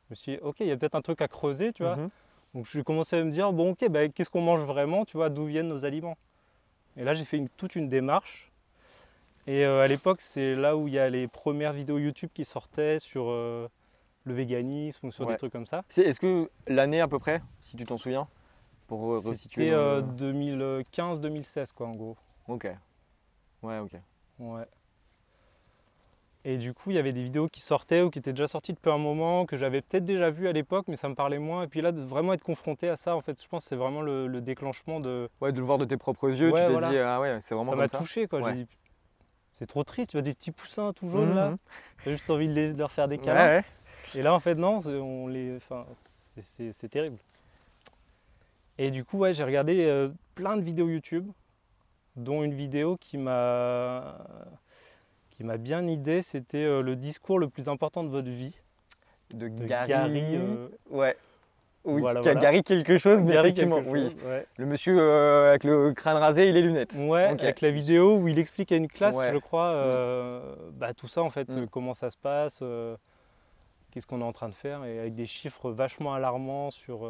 Je 0.10 0.14
me 0.14 0.16
suis 0.16 0.32
dit, 0.34 0.38
ok, 0.42 0.56
il 0.62 0.68
y 0.68 0.72
a 0.72 0.78
peut-être 0.78 0.96
un 0.96 1.02
truc 1.02 1.22
à 1.22 1.28
creuser, 1.28 1.72
tu 1.72 1.84
vois. 1.84 1.96
Mhm. 1.96 2.10
Donc 2.56 2.66
j'ai 2.66 2.84
commencé 2.84 3.16
à 3.16 3.24
me 3.24 3.30
dire, 3.30 3.54
bon 3.54 3.72
ok, 3.72 3.88
bah, 3.90 4.08
qu'est-ce 4.10 4.30
qu'on 4.32 4.42
mange 4.42 4.62
vraiment, 4.62 5.06
tu 5.06 5.18
vois, 5.18 5.30
d'où 5.30 5.46
viennent 5.46 5.68
nos 5.68 5.86
aliments? 5.86 6.18
Et 6.98 7.04
là 7.04 7.14
j'ai 7.14 7.26
fait 7.26 7.38
une- 7.38 7.50
toute 7.50 7.76
une 7.76 7.88
démarche. 7.90 8.52
Et 9.46 9.66
euh, 9.66 9.82
à 9.84 9.88
l'époque, 9.88 10.22
c'est 10.22 10.56
là 10.56 10.76
où 10.76 10.88
il 10.88 10.94
y 10.96 11.00
a 11.00 11.10
les 11.10 11.28
premières 11.28 11.74
vidéos 11.74 11.98
YouTube 12.00 12.30
qui 12.34 12.46
sortaient 12.46 13.00
sur 13.00 13.30
euh, 13.30 13.68
le 14.24 14.34
véganisme 14.34 15.08
ou 15.08 15.12
sur 15.12 15.26
Ouais. 15.26 15.34
des 15.34 15.38
trucs 15.38 15.52
comme 15.52 15.66
ça. 15.68 15.84
Est-ce 15.96 16.20
que 16.20 16.50
l'année 16.68 17.02
à 17.02 17.08
peu 17.08 17.20
près, 17.20 17.42
si 17.62 17.78
tu 17.78 17.84
t'en 17.84 17.98
souviens, 17.98 18.28
pour 18.88 19.02
re- 19.02 19.28
resituer 19.28 19.66
C'était 19.66 19.72
dans 19.76 19.78
euh, 19.78 20.02
le- 20.02 20.84
2015-2016 20.84 21.72
quoi 21.72 21.88
en 21.88 21.92
gros. 21.96 22.18
Ok. 22.48 22.68
Ouais, 23.62 23.78
ok. 23.80 23.92
Ouais. 24.40 24.66
Et 26.46 26.58
du 26.58 26.74
coup, 26.74 26.90
il 26.92 26.96
y 26.96 27.00
avait 27.00 27.12
des 27.12 27.22
vidéos 27.24 27.50
qui 27.50 27.60
sortaient 27.60 28.02
ou 28.02 28.10
qui 28.10 28.20
étaient 28.20 28.32
déjà 28.32 28.48
sorties 28.48 28.72
depuis 28.74 28.90
un 28.90 28.98
moment, 28.98 29.46
que 29.46 29.58
j'avais 29.58 29.82
peut-être 29.82 30.06
déjà 30.06 30.30
vues 30.30 30.48
à 30.48 30.54
l'époque, 30.54 30.86
mais 30.88 30.96
ça 30.96 31.10
me 31.10 31.14
parlait 31.16 31.38
moins. 31.38 31.64
Et 31.64 31.68
puis 31.68 31.82
là, 31.82 31.92
de 31.92 32.02
vraiment 32.02 32.32
être 32.34 32.44
confronté 32.44 32.88
à 32.88 32.96
ça, 32.96 33.16
en 33.16 33.22
fait, 33.22 33.42
je 33.44 33.48
pense 33.50 33.64
que 33.64 33.70
c'est 33.70 33.76
vraiment 33.76 34.02
le, 34.02 34.26
le 34.28 34.40
déclenchement 34.40 35.02
de, 35.02 35.30
Ouais, 35.42 35.52
de 35.52 35.60
le 35.60 35.66
voir 35.66 35.78
de 35.78 35.84
tes 35.86 35.98
propres 35.98 36.30
yeux, 36.30 36.52
Ouais, 36.52 36.62
tu 36.62 36.68
t'es 36.68 36.72
voilà. 36.72 36.90
dit, 36.90 36.98
ah 36.98 37.20
ouais, 37.20 37.40
c'est 37.42 37.56
vraiment 37.56 37.72
ça 37.72 37.76
m'a 37.78 37.90
touché 37.90 38.28
quoi. 38.28 38.40
Ouais. 38.40 38.54
J'ai 38.56 38.64
dit, 38.64 38.68
c'est 39.52 39.66
trop 39.68 39.84
triste, 39.84 40.12
tu 40.12 40.16
vois 40.18 40.22
des 40.22 40.34
petits 40.34 40.52
poussins 40.52 40.94
tout 40.94 41.10
jaunes 41.10 41.36
là, 41.36 41.50
Mhm. 41.52 41.58
t'as 42.06 42.12
juste 42.12 42.30
envie 42.30 42.48
de, 42.48 42.54
les- 42.54 42.74
de 42.74 42.80
leur 42.80 42.92
faire 42.94 43.10
des 43.10 43.18
câlins. 43.18 43.46
ouais. 43.58 43.64
Et 44.16 44.22
là 44.22 44.34
en 44.34 44.40
fait 44.40 44.56
non, 44.56 44.80
c'est- 44.80 44.92
on 44.98 45.28
les, 45.28 45.58
enfin, 45.58 45.86
c'est- 45.94 46.42
c'est 46.42 46.72
c'est 46.72 46.88
terrible. 46.88 47.18
Et 48.78 48.92
du 48.92 49.04
coup 49.04 49.18
ouais, 49.18 49.34
j'ai 49.34 49.44
regardé 49.44 49.84
euh, 49.86 50.08
plein 50.36 50.56
de 50.56 50.62
vidéos 50.62 50.88
YouTube, 50.88 51.30
dont 52.16 52.44
une 52.44 52.54
vidéo 52.54 52.96
qui 52.98 53.18
m'a 53.18 54.16
qui 55.40 55.46
m'a 55.46 55.56
bien 55.56 55.88
idée, 55.88 56.22
c'était 56.22 56.66
euh, 56.66 56.82
le 56.82 56.98
discours 56.98 57.40
le 57.40 57.48
plus 57.48 57.70
important 57.70 58.04
de 58.04 58.10
votre 58.10 58.28
vie 58.30 58.60
De 59.34 59.48
de 59.48 59.64
Gary. 59.66 59.88
Gary. 59.90 60.36
euh, 60.36 60.68
Ouais. 60.90 61.16
Oui, 61.86 62.02
Voilà, 62.02 62.20
qui 62.20 62.28
a 62.28 62.34
voilà. 62.34 62.52
Gary 62.52 62.62
quelque 62.62 62.98
chose, 62.98 63.24
mais 63.24 63.32
Gary 63.32 63.48
effectivement, 63.52 63.80
oui. 63.88 64.14
ouais. 64.26 64.46
Le 64.58 64.66
monsieur 64.66 65.00
euh, 65.00 65.52
avec 65.52 65.64
le 65.64 65.94
crâne 65.94 66.18
rasé 66.18 66.50
et 66.50 66.52
les 66.52 66.62
lunettes. 66.62 66.94
Ouais, 66.94 67.24
avec 67.24 67.62
la 67.62 67.72
vidéo 67.72 68.18
où 68.18 68.28
il 68.28 68.38
explique 68.38 68.74
à 68.74 68.76
une 68.76 68.90
classe, 68.90 69.16
Ouais. 69.16 69.32
je 69.32 69.38
crois, 69.38 69.68
euh, 69.68 70.56
bah, 70.74 70.94
tout 70.94 71.08
ça 71.08 71.24
en 71.24 71.30
fait, 71.30 71.48
Mm. 71.48 71.68
comment 71.68 71.94
ça 71.94 72.10
se 72.10 72.18
passe, 72.18 72.62
qu'est-ce 73.92 74.06
qu'on 74.06 74.20
est 74.20 74.26
en 74.26 74.34
train 74.34 74.50
de 74.50 74.54
faire, 74.56 74.84
et 74.84 75.00
avec 75.00 75.16
des 75.16 75.26
chiffres 75.26 75.72
vachement 75.72 76.14
alarmants 76.14 76.70
sur. 76.70 77.10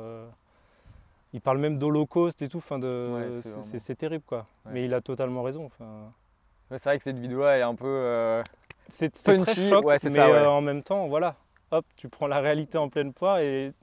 il 1.34 1.42
parle 1.42 1.58
même 1.58 1.80
d'Holocauste 1.80 2.44
et 2.44 2.48
tout, 2.48 2.58
enfin 2.60 2.78
de, 2.78 2.88
Ouais, 2.88 3.42
c'est 3.42 3.50
vraiment- 3.50 3.96
terrible 3.98 4.24
quoi. 4.28 4.46
Mais 4.72 4.86
il 4.86 4.94
a 4.94 5.02
totalement 5.02 5.42
raison. 5.42 5.72
C'est 6.72 6.84
vrai 6.84 6.98
que 6.98 7.04
cette 7.04 7.18
vidéo 7.20 7.44
est 7.48 7.62
un 7.62 7.76
peu. 7.76 7.88
euh, 7.88 8.44
C'est 8.90 9.10
très 9.12 9.38
choc, 9.70 9.86
ouais, 9.86 9.98
mais 10.04 10.10
ça, 10.12 10.30
ouais. 10.30 10.38
euh, 10.38 10.50
en 10.50 10.62
même 10.62 10.84
temps, 10.84 11.08
voilà, 11.08 11.36
hop, 11.72 11.86
tu 11.96 12.10
prends 12.10 12.28
la 12.28 12.40
réalité 12.40 12.78
en 12.78 12.90
pleine 12.90 13.12
poire 13.14 13.40
et 13.40 13.74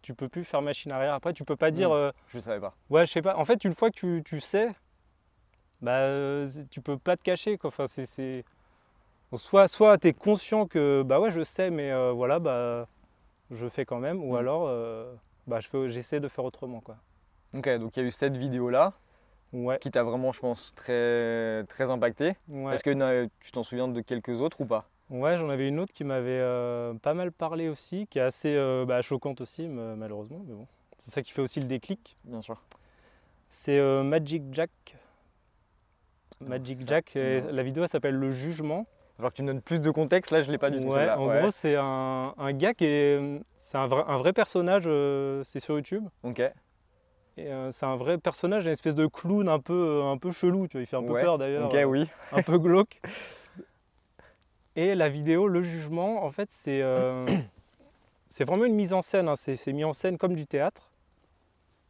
tu 0.00 0.14
peux 0.14 0.28
plus 0.28 0.44
faire 0.44 0.62
machine 0.62 0.92
arrière. 0.92 1.14
Après, 1.14 1.32
tu 1.32 1.44
peux 1.44 1.56
pas 1.56 1.70
dire. 1.70 1.90
Mm. 1.90 1.94
euh, 1.94 2.12
Je 2.28 2.38
savais 2.40 2.60
pas. 2.60 2.74
Ouais, 2.90 3.06
je 3.06 3.12
sais 3.12 3.22
pas. 3.22 3.36
En 3.36 3.44
fait, 3.44 3.64
une 3.64 3.74
fois 3.74 3.90
que 3.90 3.96
tu, 3.96 4.22
tu 4.24 4.40
sais, 4.40 4.70
bah, 5.80 6.44
tu 6.70 6.80
peux 6.80 6.96
pas 6.98 7.16
te 7.16 7.22
cacher. 7.22 7.58
Quoi. 7.58 7.68
Enfin, 7.68 7.86
c'est, 7.86 8.44
Soit, 9.34 9.66
soit 9.68 9.96
tu 9.98 10.08
es 10.08 10.12
conscient 10.12 10.66
que 10.66 11.02
bah 11.02 11.18
ouais, 11.18 11.30
je 11.30 11.42
sais, 11.42 11.70
mais 11.70 11.90
euh, 11.90 12.12
voilà, 12.12 12.38
bah, 12.38 12.86
je 13.50 13.66
fais 13.68 13.84
quand 13.86 13.98
même. 13.98 14.22
Ou 14.22 14.32
Mm. 14.34 14.36
alors, 14.36 14.64
euh, 14.68 15.12
bah, 15.46 15.58
je 15.60 15.88
j'essaie 15.88 16.20
de 16.20 16.28
faire 16.28 16.44
autrement. 16.44 16.80
Quoi. 16.80 16.96
Ok, 17.54 17.68
donc 17.78 17.96
il 17.96 18.00
y 18.00 18.04
a 18.04 18.06
eu 18.06 18.10
cette 18.10 18.36
vidéo-là 18.36 18.92
Ouais, 19.52 19.78
qui 19.78 19.90
t'a 19.90 20.02
vraiment, 20.02 20.32
je 20.32 20.40
pense, 20.40 20.74
très, 20.74 21.64
très 21.64 21.90
impacté. 21.90 22.36
ouais. 22.48 22.74
Est-ce 22.74 22.82
que 22.82 23.28
tu 23.40 23.52
t'en 23.52 23.62
souviens 23.62 23.88
de 23.88 24.00
quelques 24.00 24.40
autres 24.40 24.60
ou 24.60 24.64
pas? 24.66 24.88
Ouais 25.10 25.36
j'en 25.36 25.50
avais 25.50 25.68
une 25.68 25.78
autre 25.78 25.92
qui 25.92 26.04
m'avait 26.04 26.30
euh, 26.40 26.94
pas 26.94 27.12
mal 27.12 27.32
parlé 27.32 27.68
aussi, 27.68 28.06
qui 28.06 28.18
est 28.18 28.22
assez 28.22 28.54
euh, 28.56 28.86
bah, 28.86 29.02
choquante 29.02 29.42
aussi, 29.42 29.68
ma- 29.68 29.94
malheureusement. 29.94 30.42
Mais 30.46 30.54
bon, 30.54 30.66
c'est 30.96 31.10
ça 31.10 31.20
qui 31.20 31.32
fait 31.32 31.42
aussi 31.42 31.60
le 31.60 31.66
déclic. 31.66 32.16
Bien 32.24 32.40
sûr. 32.40 32.62
C'est 33.50 33.78
euh, 33.78 34.02
Magic 34.02 34.42
Jack. 34.52 34.70
Magic 36.40 36.78
ça, 36.80 36.84
Jack, 36.86 37.14
et 37.16 37.40
la 37.42 37.62
vidéo 37.62 37.82
elle 37.82 37.88
s'appelle 37.90 38.14
Le 38.16 38.30
Jugement. 38.32 38.86
Alors 39.18 39.30
que 39.32 39.36
tu 39.36 39.42
me 39.42 39.48
donnes 39.48 39.60
plus 39.60 39.80
de 39.80 39.90
contexte, 39.90 40.32
là 40.32 40.42
je 40.42 40.50
l'ai 40.50 40.58
pas 40.58 40.70
du 40.70 40.80
tout. 40.80 40.88
Ouais, 40.88 41.10
en 41.10 41.28
Ouais. 41.28 41.40
gros, 41.40 41.50
c'est 41.50 41.76
un, 41.76 42.34
un 42.36 42.52
gars 42.54 42.72
qui 42.72 42.86
est. 42.86 43.40
C'est 43.54 43.76
un 43.76 43.86
vrai, 43.86 44.02
un 44.08 44.16
vrai 44.16 44.32
personnage, 44.32 44.84
c'est 45.44 45.60
sur 45.60 45.74
YouTube. 45.76 46.04
Ok. 46.22 46.42
Et 47.38 47.46
euh, 47.46 47.70
c'est 47.70 47.86
un 47.86 47.96
vrai 47.96 48.18
personnage, 48.18 48.66
une 48.66 48.72
espèce 48.72 48.94
de 48.94 49.06
clown 49.06 49.48
un 49.48 49.58
peu, 49.58 49.72
euh, 49.72 50.04
un 50.12 50.18
peu 50.18 50.32
chelou, 50.32 50.68
tu 50.68 50.76
vois. 50.76 50.82
Il 50.82 50.86
fait 50.86 50.96
un 50.96 51.02
peu 51.02 51.12
Ouais, 51.12 51.22
peur 51.22 51.38
d'ailleurs, 51.38 51.68
Ok, 51.68 51.74
euh, 51.74 51.84
oui. 51.84 52.06
un 52.30 52.42
peu 52.42 52.58
glauque. 52.58 53.00
Et 54.76 54.94
la 54.94 55.08
vidéo, 55.08 55.48
le 55.48 55.62
jugement, 55.62 56.24
en 56.24 56.30
fait, 56.30 56.50
c'est 56.50 56.80
euh, 56.82 57.26
vraiment 58.40 58.64
une 58.64 58.74
mise 58.74 58.92
en 58.92 59.02
scène. 59.02 59.28
hein. 59.28 59.36
C'est 59.36 59.56
c'est 59.56 59.72
mis 59.72 59.84
en 59.84 59.92
scène 59.92 60.18
comme 60.18 60.34
du 60.34 60.46
théâtre. 60.46 60.90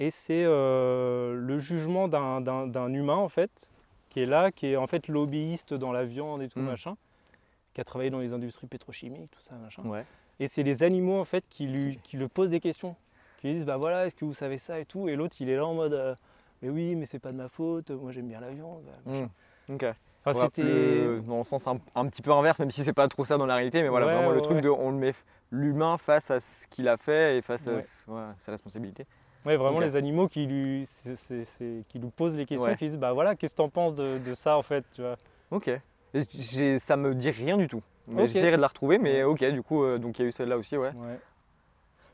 Et 0.00 0.10
c'est 0.10 0.44
le 0.44 1.56
jugement 1.58 2.08
d'un- 2.08 2.40
d'un 2.40 2.66
d'un 2.66 2.92
humain, 2.92 3.14
en 3.16 3.28
fait, 3.28 3.70
qui 4.10 4.20
est 4.20 4.26
là, 4.26 4.50
qui 4.50 4.66
est 4.68 4.76
en 4.76 4.86
fait 4.88 5.06
lobbyiste 5.06 5.74
dans 5.74 5.92
la 5.92 6.04
viande 6.04 6.42
et 6.42 6.48
tout, 6.48 6.58
Mm. 6.58 6.64
machin, 6.66 6.96
qui 7.72 7.80
a 7.80 7.84
travaillé 7.84 8.10
dans 8.10 8.18
les 8.18 8.32
industries 8.32 8.66
pétrochimiques, 8.66 9.30
tout 9.30 9.40
ça, 9.40 9.54
machin. 9.56 9.82
Ouais. 9.84 10.04
Et 10.40 10.48
c'est 10.48 10.64
les 10.64 10.82
animaux 10.82 11.18
en 11.20 11.24
fait 11.24 11.44
qui 11.48 11.66
lui, 11.66 12.00
qui 12.02 12.16
le 12.16 12.26
posent 12.26 12.50
des 12.50 12.58
questions, 12.58 12.96
qui 13.42 13.48
lui 13.48 13.54
disent 13.56 13.66
bah 13.66 13.76
voilà 13.76 14.06
est-ce 14.06 14.14
que 14.14 14.24
vous 14.24 14.32
savez 14.32 14.56
ça 14.56 14.78
et 14.80 14.86
tout, 14.86 15.08
et 15.08 15.16
l'autre 15.16 15.36
il 15.40 15.50
est 15.50 15.56
là 15.56 15.66
en 15.66 15.74
mode 15.74 15.92
euh, 15.92 16.14
mais 16.62 16.70
oui 16.70 16.94
mais 16.94 17.04
c'est 17.04 17.18
pas 17.18 17.32
de 17.32 17.36
ma 17.36 17.48
faute, 17.48 17.90
moi 17.90 18.10
j'aime 18.12 18.28
bien 18.28 18.40
la 18.40 18.50
viande. 18.50 18.82
bah. 19.04 19.12
Hmm. 19.12 19.74
Ok. 19.74 19.84
Enfin 20.24 20.44
c'était 20.46 21.20
dans 21.26 21.38
le 21.38 21.44
sens 21.44 21.66
un, 21.66 21.78
un 21.96 22.06
petit 22.06 22.22
peu 22.22 22.32
inverse, 22.32 22.58
même 22.60 22.70
si 22.70 22.84
c'est 22.84 22.92
pas 22.92 23.08
trop 23.08 23.24
ça 23.24 23.36
dans 23.36 23.46
la 23.46 23.56
réalité, 23.56 23.82
mais 23.82 23.88
voilà, 23.88 24.06
Ouais, 24.06 24.14
vraiment 24.14 24.30
le 24.30 24.40
truc 24.40 24.56
ouais. 24.56 24.62
de 24.62 24.68
on 24.70 24.90
le 24.92 24.96
met 24.96 25.14
l'humain 25.50 25.98
face 25.98 26.30
à 26.30 26.38
ce 26.40 26.66
qu'il 26.68 26.88
a 26.88 26.96
fait 26.96 27.38
et 27.38 27.42
face 27.42 27.66
à 27.66 27.82
ses 28.38 28.50
responsabilités. 28.52 29.04
ouais, 29.44 29.56
vraiment 29.56 29.80
les 29.80 29.96
animaux 29.96 30.28
qui 30.28 30.46
lui 30.46 30.88
qui 31.88 31.98
lui 31.98 32.10
posent 32.16 32.36
les 32.36 32.46
questions, 32.46 32.74
qui 32.76 32.84
disent 32.86 32.98
bah 32.98 33.12
voilà 33.12 33.34
qu'est-ce 33.34 33.54
que 33.54 33.56
t'en 33.58 33.68
penses 33.68 33.94
de, 33.96 34.18
de 34.18 34.34
ça 34.34 34.56
en 34.56 34.62
fait, 34.62 34.84
tu 34.94 35.02
vois? 35.02 35.16
Ok. 35.50 35.68
Et 36.14 36.78
ça 36.78 36.96
me 36.96 37.14
dit 37.14 37.30
rien 37.30 37.56
du 37.56 37.66
tout. 37.66 37.82
Mais 38.06 38.28
j'essaierai 38.28 38.56
de 38.56 38.60
la 38.62 38.68
retrouver, 38.68 38.98
mais 38.98 39.22
ok, 39.24 39.44
du 39.50 39.62
coup, 39.62 39.82
euh, 39.84 39.98
donc 39.98 40.18
il 40.18 40.22
y 40.22 40.24
a 40.24 40.28
eu 40.28 40.32
celle-là 40.32 40.56
aussi, 40.58 40.76
ouais. 40.76 40.90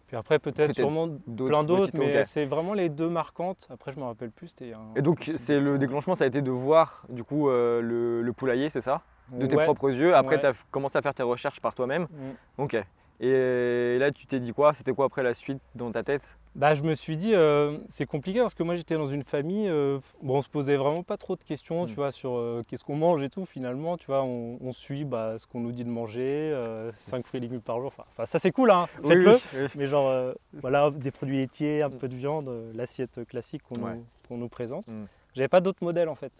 Puis 0.08 0.16
après 0.16 0.38
peut-être 0.38 0.74
sûrement 0.74 1.06
plein 1.36 1.62
d'autres, 1.64 1.92
mais 1.98 2.24
c'est 2.24 2.46
vraiment 2.46 2.72
les 2.74 2.88
deux 2.88 3.08
marquantes. 3.10 3.68
Après 3.70 3.92
je 3.92 3.98
me 4.00 4.04
rappelle 4.04 4.30
plus, 4.30 4.48
c'était 4.48 4.72
un- 4.72 4.94
Et 4.96 5.02
donc, 5.02 5.30
c'est 5.36 5.60
le 5.60 5.78
déclenchement, 5.78 6.14
ça 6.14 6.24
a 6.24 6.26
été 6.26 6.40
de 6.42 6.50
voir 6.50 7.04
du 7.10 7.22
coup 7.24 7.48
euh, 7.50 7.80
le, 7.82 8.22
le 8.22 8.32
poulailler, 8.32 8.70
c'est 8.70 8.80
ça? 8.80 9.02
De 9.30 9.44
tes 9.44 9.56
Ouais. 9.56 9.64
propres 9.64 9.90
yeux. 9.92 10.14
Après, 10.16 10.36
Ouais. 10.36 10.40
tu 10.40 10.46
as 10.46 10.52
commencé 10.70 10.96
à 10.96 11.02
faire 11.02 11.12
tes 11.14 11.22
recherches 11.22 11.60
par 11.60 11.74
toi-même. 11.74 12.04
Mm. 12.04 12.62
Ok. 12.62 12.82
Et 13.20 13.98
là, 13.98 14.12
tu 14.12 14.26
t'es 14.26 14.38
dit 14.40 14.52
quoi? 14.52 14.74
C'était 14.74 14.92
quoi 14.92 15.06
après 15.06 15.22
la 15.22 15.34
suite 15.34 15.58
dans 15.74 15.90
ta 15.90 16.02
tête? 16.04 16.22
Bah, 16.54 16.74
je 16.74 16.82
me 16.82 16.94
suis 16.94 17.16
dit, 17.16 17.34
euh, 17.34 17.78
c'est 17.86 18.06
compliqué 18.06 18.40
parce 18.40 18.54
que 18.54 18.62
moi 18.64 18.74
j'étais 18.74 18.96
dans 18.96 19.06
une 19.06 19.22
famille, 19.22 19.68
euh, 19.68 19.98
bon, 20.22 20.38
on 20.38 20.42
se 20.42 20.48
posait 20.48 20.76
vraiment 20.76 21.02
pas 21.04 21.16
trop 21.16 21.36
de 21.36 21.42
questions, 21.44 21.86
tu 21.86 21.92
Mm. 21.92 21.96
vois, 21.96 22.10
sur 22.10 22.36
euh, 22.36 22.64
qu'est-ce 22.66 22.82
qu'on 22.84 22.96
mange 22.96 23.22
et 23.22 23.28
tout. 23.28 23.44
Finalement, 23.44 23.96
tu 23.96 24.06
vois, 24.06 24.22
on, 24.24 24.58
on 24.60 24.72
suit 24.72 25.04
bah, 25.04 25.36
ce 25.38 25.46
qu'on 25.46 25.60
nous 25.60 25.70
dit 25.72 25.84
de 25.84 25.88
manger, 25.90 26.52
5 26.96 27.24
fruits 27.26 27.38
et 27.38 27.42
légumes 27.42 27.60
par 27.60 27.80
jour. 27.80 27.92
Enfin, 27.96 28.24
ça 28.26 28.38
c'est 28.38 28.50
cool, 28.50 28.70
hein, 28.70 28.86
faites-le. 29.06 29.34
oui, 29.34 29.40
oui. 29.54 29.66
Mais 29.76 29.86
genre, 29.86 30.08
euh, 30.08 30.32
voilà, 30.54 30.90
des 30.90 31.10
produits 31.12 31.38
laitiers, 31.38 31.82
un 31.82 31.90
peu 31.90 32.08
de 32.08 32.14
viande, 32.16 32.48
euh, 32.48 32.72
l'assiette 32.74 33.24
classique 33.26 33.62
qu'on 33.62 33.80
Ouais. 33.82 33.98
nous, 34.30 34.48
présente. 34.48 34.92
J'avais 35.34 35.48
pas 35.48 35.60
d'autre 35.60 35.84
modèle 35.84 36.08
en 36.08 36.14
fait. 36.16 36.32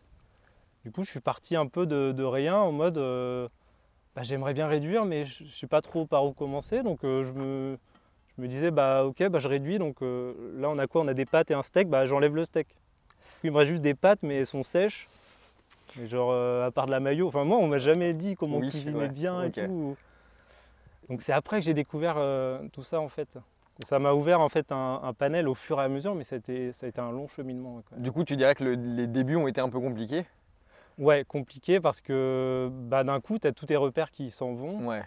Du 0.85 0.91
coup, 0.91 1.05
je 1.05 1.11
suis 1.11 1.21
parti 1.21 1.55
un 1.55 1.67
peu 1.67 1.87
de, 1.87 2.13
de 2.13 2.25
rien 2.25 2.57
en 2.57 2.73
mode, 2.73 2.99
euh, 2.99 3.49
bah, 4.19 4.25
j'aimerais 4.25 4.53
bien 4.53 4.67
réduire, 4.67 5.05
mais 5.05 5.25
je 5.25 5.45
je 5.45 5.55
sais 5.55 5.69
pas 5.69 5.81
trop 5.81 6.05
par 6.05 6.25
où 6.27 6.33
commencer. 6.33 6.83
Donc, 6.83 7.05
euh, 7.05 7.23
je, 7.23 7.33
me, 7.33 7.79
je 8.37 8.43
me 8.43 8.49
disais, 8.49 8.73
bah 8.73 9.05
ok, 9.05 9.29
bah, 9.29 9.39
je 9.39 9.47
réduis. 9.47 9.79
Donc 9.79 10.03
euh, 10.03 10.35
là, 10.59 10.69
on 10.71 10.79
a 10.79 10.89
quoi? 10.89 11.03
On 11.03 11.09
a 11.09 11.15
des 11.15 11.25
pâtes 11.25 11.53
et 11.53 11.55
un 11.55 11.63
steak, 11.63 11.89
bah, 11.89 12.05
j'enlève 12.05 12.35
le 12.35 12.45
steak. 12.45 12.67
Il 13.45 13.53
me 13.53 13.59
reste 13.59 13.71
juste 13.71 13.83
des 13.83 13.95
pâtes, 13.95 14.19
mais 14.23 14.35
elles 14.39 14.47
sont 14.47 14.65
sèches. 14.65 15.09
Et 16.03 16.09
genre, 16.09 16.31
euh, 16.33 16.67
à 16.67 16.73
part 16.73 16.87
de 16.87 16.91
la 16.91 16.99
mayo, 16.99 17.29
enfin, 17.29 17.45
moi, 17.45 17.59
on 17.59 17.69
m'a 17.69 17.79
jamais 17.79 18.13
dit 18.13 18.35
comment 18.35 18.59
Oui, 18.59 18.71
cuisiner 18.71 18.99
ouais, 18.99 19.09
bien 19.09 19.45
et 19.45 19.53
tout. 19.53 19.97
Donc, 21.09 21.23
c'est 21.23 21.33
après 21.33 21.61
que 21.61 21.65
j'ai 21.65 21.75
découvert 21.75 22.17
tout 22.73 22.83
ça 22.83 23.01
en 23.01 23.09
fait. 23.09 23.39
Et 23.81 23.85
ça 23.85 24.01
m'a 24.01 24.15
ouvert 24.15 24.41
en 24.41 24.49
fait 24.49 24.73
un, 24.73 25.01
un 25.01 25.13
panel 25.13 25.47
au 25.47 25.55
fur 25.55 25.81
et 25.81 25.85
à 25.85 25.89
mesure, 25.89 26.17
mais 26.17 26.25
ça 26.25 26.35
a 26.35 26.39
été, 26.39 26.73
ça 26.73 26.87
a 26.87 26.89
été 26.89 27.01
un 27.01 27.13
long 27.13 27.29
cheminement. 27.29 27.81
Du 27.97 28.11
coup, 28.11 28.25
tu 28.25 28.37
dirais 28.37 28.57
que 28.57 28.65
le- 28.65 28.75
les 28.75 29.07
débuts 29.07 29.37
ont 29.37 29.47
été 29.47 29.61
un 29.61 29.69
peu 29.69 29.79
compliqués? 29.79 30.25
Ouais, 30.99 31.25
compliqué 31.25 31.81
parce 31.81 32.01
que 32.01 32.69
bah, 32.71 33.05
d'un 33.05 33.21
coup, 33.21 33.39
tu 33.39 33.47
as 33.47 33.53
tous 33.53 33.67
tes 33.67 33.77
repères 33.77 34.11
qui 34.11 34.31
s'en 34.31 34.55
vont. 34.55 34.87
Ouais. 34.87 35.03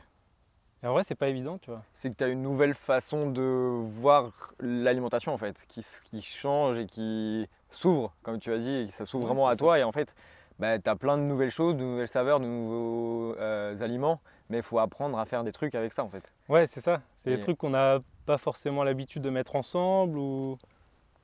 Et 0.83 0.87
en 0.87 0.93
vrai, 0.93 1.03
c'est 1.03 1.15
pas 1.15 1.27
évident, 1.27 1.57
tu 1.59 1.69
vois. 1.69 1.83
C'est 1.93 2.09
que 2.09 2.15
tu 2.15 2.23
as 2.23 2.27
une 2.27 2.41
nouvelle 2.41 2.73
façon 2.73 3.29
de 3.29 3.41
voir 3.87 4.53
l'alimentation 4.59 5.31
en 5.33 5.37
fait, 5.37 5.63
qui, 5.67 6.21
change 6.21 6.79
et 6.79 6.85
qui 6.87 7.47
s'ouvre, 7.69 8.15
comme 8.23 8.39
tu 8.39 8.51
as 8.51 8.57
dit, 8.57 8.69
et 8.69 8.91
ça 8.91 9.05
s'ouvre 9.05 9.25
Ouais, 9.25 9.33
vraiment 9.33 9.47
à 9.47 9.51
ça. 9.53 9.59
toi. 9.59 9.77
Et 9.79 9.83
en 9.83 9.91
fait, 9.91 10.15
bah, 10.57 10.79
tu 10.79 10.89
as 10.89 10.95
plein 10.95 11.17
de 11.17 11.23
nouvelles 11.23 11.51
choses, 11.51 11.75
de 11.75 11.83
nouvelles 11.83 12.07
saveurs, 12.07 12.39
de 12.39 12.45
nouveaux 12.45 13.35
euh, 13.37 13.79
aliments, 13.79 14.21
mais 14.49 14.57
il 14.57 14.63
faut 14.63 14.79
apprendre 14.79 15.19
à 15.19 15.25
faire 15.25 15.43
des 15.43 15.51
trucs 15.51 15.75
avec 15.75 15.93
ça 15.93 16.03
en 16.03 16.09
fait. 16.09 16.33
Ouais, 16.49 16.65
c'est 16.65 16.81
ça. 16.81 17.01
C'est 17.17 17.31
Et- 17.31 17.35
des 17.35 17.39
trucs 17.39 17.57
qu'on 17.57 17.69
n'a 17.71 17.99
pas 18.25 18.39
forcément 18.39 18.83
l'habitude 18.83 19.21
de 19.21 19.29
mettre 19.29 19.55
ensemble. 19.55 20.17
Ou... 20.17 20.57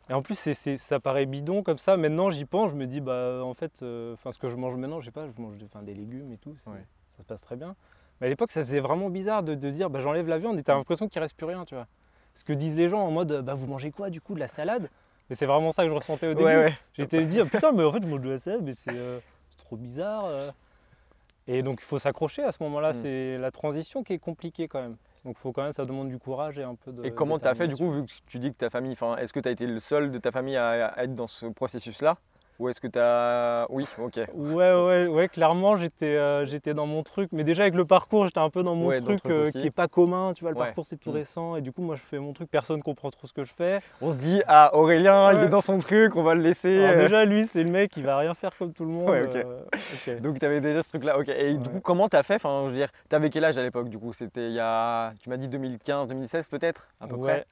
Et 0.09 0.13
en 0.13 0.21
plus, 0.21 0.35
ça 0.77 0.99
paraît 0.99 1.25
bidon 1.25 1.63
comme 1.63 1.77
ça. 1.77 1.97
Maintenant, 1.97 2.29
j'y 2.29 2.45
pense, 2.45 2.71
je 2.71 2.75
me 2.75 2.85
dis, 2.87 3.01
bah, 3.01 3.41
en 3.43 3.53
fait, 3.53 3.81
euh, 3.81 4.13
enfin, 4.13 4.31
ce 4.31 4.39
que 4.39 4.47
je 4.49 4.55
mange 4.55 4.75
maintenant, 4.75 5.01
je 5.01 5.05
sais 5.05 5.11
pas, 5.11 5.25
je 5.27 5.41
mange 5.41 5.57
des- 5.57 5.93
légumes 5.93 6.31
et 6.31 6.37
tout. 6.37 6.55
Ouais. 6.67 6.85
Ça 7.09 7.17
se 7.19 7.23
passe 7.23 7.41
très 7.41 7.55
bien. 7.57 7.75
Mais 8.21 8.27
à 8.27 8.29
l'époque, 8.29 8.51
ça 8.51 8.61
faisait 8.61 8.79
vraiment 8.79 9.09
bizarre 9.09 9.43
de, 9.43 9.53
de 9.53 9.69
dire, 9.69 9.89
bah, 9.89 9.99
j'enlève 10.01 10.27
la 10.27 10.37
viande 10.37 10.57
et 10.59 10.63
t'as 10.63 10.73
Mm. 10.75 10.77
l'impression 10.77 11.07
qu'il 11.09 11.21
reste 11.21 11.35
plus 11.35 11.45
rien, 11.45 11.65
tu 11.65 11.75
vois. 11.75 11.87
Ce 12.35 12.43
que 12.45 12.53
disent 12.53 12.77
les 12.77 12.87
gens 12.87 13.01
en 13.01 13.11
mode, 13.11 13.41
bah, 13.43 13.53
vous 13.55 13.67
mangez 13.67 13.91
quoi 13.91 14.09
du 14.09 14.21
coup 14.21 14.33
De 14.33 14.39
la 14.39 14.47
salade? 14.47 14.89
Mais 15.29 15.35
c'est 15.35 15.45
vraiment 15.45 15.71
ça 15.71 15.83
que 15.83 15.89
je 15.89 15.95
ressentais 15.95 16.27
au 16.27 16.33
début. 16.33 16.45
Ouais, 16.45 16.55
ouais. 16.55 16.73
J'étais 16.93 17.25
dit, 17.25 17.43
putain, 17.43 17.73
mais 17.73 17.83
en 17.83 17.91
fait, 17.91 18.01
je 18.03 18.07
mange 18.07 18.21
de 18.21 18.29
la 18.29 18.39
salade, 18.39 18.61
mais 18.63 18.73
c'est 18.73 18.91
euh, 18.93 19.19
trop 19.57 19.75
bizarre. 19.75 20.23
euh. 20.25 20.51
Et 21.49 21.63
donc, 21.63 21.79
il 21.81 21.85
faut 21.85 21.97
s'accrocher 21.97 22.43
à 22.43 22.51
ce 22.53 22.61
moment-là. 22.63 22.91
Mm. 22.91 22.93
C'est 22.93 23.37
la 23.37 23.51
transition 23.51 24.03
qui 24.03 24.13
est 24.13 24.19
compliquée 24.19 24.67
quand 24.69 24.81
même. 24.81 24.95
Donc, 25.27 25.37
faut 25.39 25.51
quand 25.51 25.63
même, 25.63 25.73
ça 25.73 25.83
demande 25.83 26.07
du 26.07 26.17
courage 26.17 26.57
et 26.57 26.63
un 26.63 26.75
peu 26.75 26.93
de. 26.93 27.03
Et 27.03 27.11
comment 27.11 27.37
tu 27.37 27.49
as 27.49 27.53
fait 27.53 27.67
du 27.67 27.75
coup, 27.75 27.91
vu 27.91 28.05
que 28.05 28.11
tu 28.27 28.39
dis 28.39 28.49
que 28.49 28.57
ta 28.57 28.69
famille, 28.69 28.93
enfin, 28.93 29.17
est-ce 29.17 29.33
que 29.33 29.41
tu 29.41 29.49
as 29.49 29.51
été 29.51 29.67
le 29.67 29.81
seul 29.81 30.09
de 30.09 30.17
ta 30.19 30.31
famille 30.31 30.55
à, 30.55 30.87
à 30.87 31.03
être 31.03 31.15
dans 31.15 31.27
ce 31.27 31.47
processus-là? 31.47 32.17
Ou 32.59 32.69
est-ce 32.69 32.81
que 32.81 32.87
tu 32.87 32.97
as. 32.97 33.67
Oui, 33.69 33.85
ok. 33.99 34.19
Ouais, 34.33 34.73
ouais, 34.73 35.07
ouais, 35.07 35.27
clairement, 35.29 35.77
j'étais 35.77 36.15
euh, 36.15 36.43
j'étais 36.45 36.73
dans 36.73 36.87
mon 36.87 37.03
truc. 37.03 37.29
Mais 37.31 37.43
déjà, 37.43 37.63
avec 37.63 37.75
le 37.75 37.85
parcours, 37.85 38.25
j'étais 38.25 38.39
un 38.39 38.49
peu 38.49 38.63
dans 38.63 38.73
mon 38.73 38.87
Ouais, 38.87 38.99
dans 38.99 39.11
le 39.11 39.19
truc 39.19 39.31
euh, 39.31 39.51
qui 39.51 39.67
est 39.67 39.71
pas 39.71 39.87
commun. 39.87 40.33
Tu 40.33 40.43
vois, 40.43 40.51
le 40.51 40.57
Ouais. 40.57 40.65
parcours, 40.65 40.85
c'est 40.85 40.97
tout 40.97 41.11
Mm. 41.11 41.15
récent. 41.15 41.55
Et 41.55 41.61
du 41.61 41.71
coup, 41.71 41.83
moi, 41.83 41.95
je 41.95 42.01
fais 42.01 42.17
mon 42.17 42.33
truc. 42.33 42.49
Personne 42.49 42.81
comprend 42.81 43.11
trop 43.11 43.27
ce 43.27 43.33
que 43.33 43.43
je 43.43 43.53
fais. 43.53 43.81
On 44.01 44.11
se 44.11 44.17
dit, 44.17 44.41
ah 44.47 44.71
Aurélien, 44.73 45.33
il 45.33 45.43
est 45.43 45.49
dans 45.49 45.61
son 45.61 45.77
truc, 45.77 46.15
on 46.15 46.23
va 46.23 46.33
le 46.33 46.41
laisser. 46.41 46.79
Alors, 46.83 46.97
euh. 46.97 47.03
déjà, 47.03 47.25
lui, 47.25 47.45
c'est 47.45 47.61
le 47.63 47.69
mec, 47.69 47.95
il 47.95 48.03
va 48.03 48.17
rien 48.17 48.33
faire 48.33 48.57
comme 48.57 48.73
tout 48.73 48.85
le 48.85 48.91
monde. 48.91 49.09
Euh. 49.11 50.19
Donc 50.21 50.39
tu 50.39 50.45
avais 50.45 50.59
déjà 50.59 50.81
ce 50.81 50.89
truc-là, 50.89 51.19
ok. 51.19 51.29
Et 51.29 51.53
du 51.57 51.69
coup, 51.69 51.79
comment 51.81 52.09
tu 52.09 52.15
as 52.15 52.23
fait? 52.23 52.35
Enfin, 52.35 52.63
je 52.65 52.69
veux 52.71 52.75
dire, 52.75 52.89
tu 53.09 53.15
avais 53.15 53.29
quel 53.29 53.45
âge 53.45 53.57
à 53.57 53.61
l'époque 53.61 53.89
du 53.89 53.99
coup? 53.99 54.13
C'était 54.13 54.47
il 54.47 54.53
y 54.53 54.59
a, 54.59 55.13
tu 55.21 55.29
m'as 55.29 55.37
dit 55.37 55.47
2015, 55.47 56.07
2016 56.07 56.47
peut-être, 56.47 56.87
à 56.99 57.07
peu 57.07 57.17
près? 57.17 57.45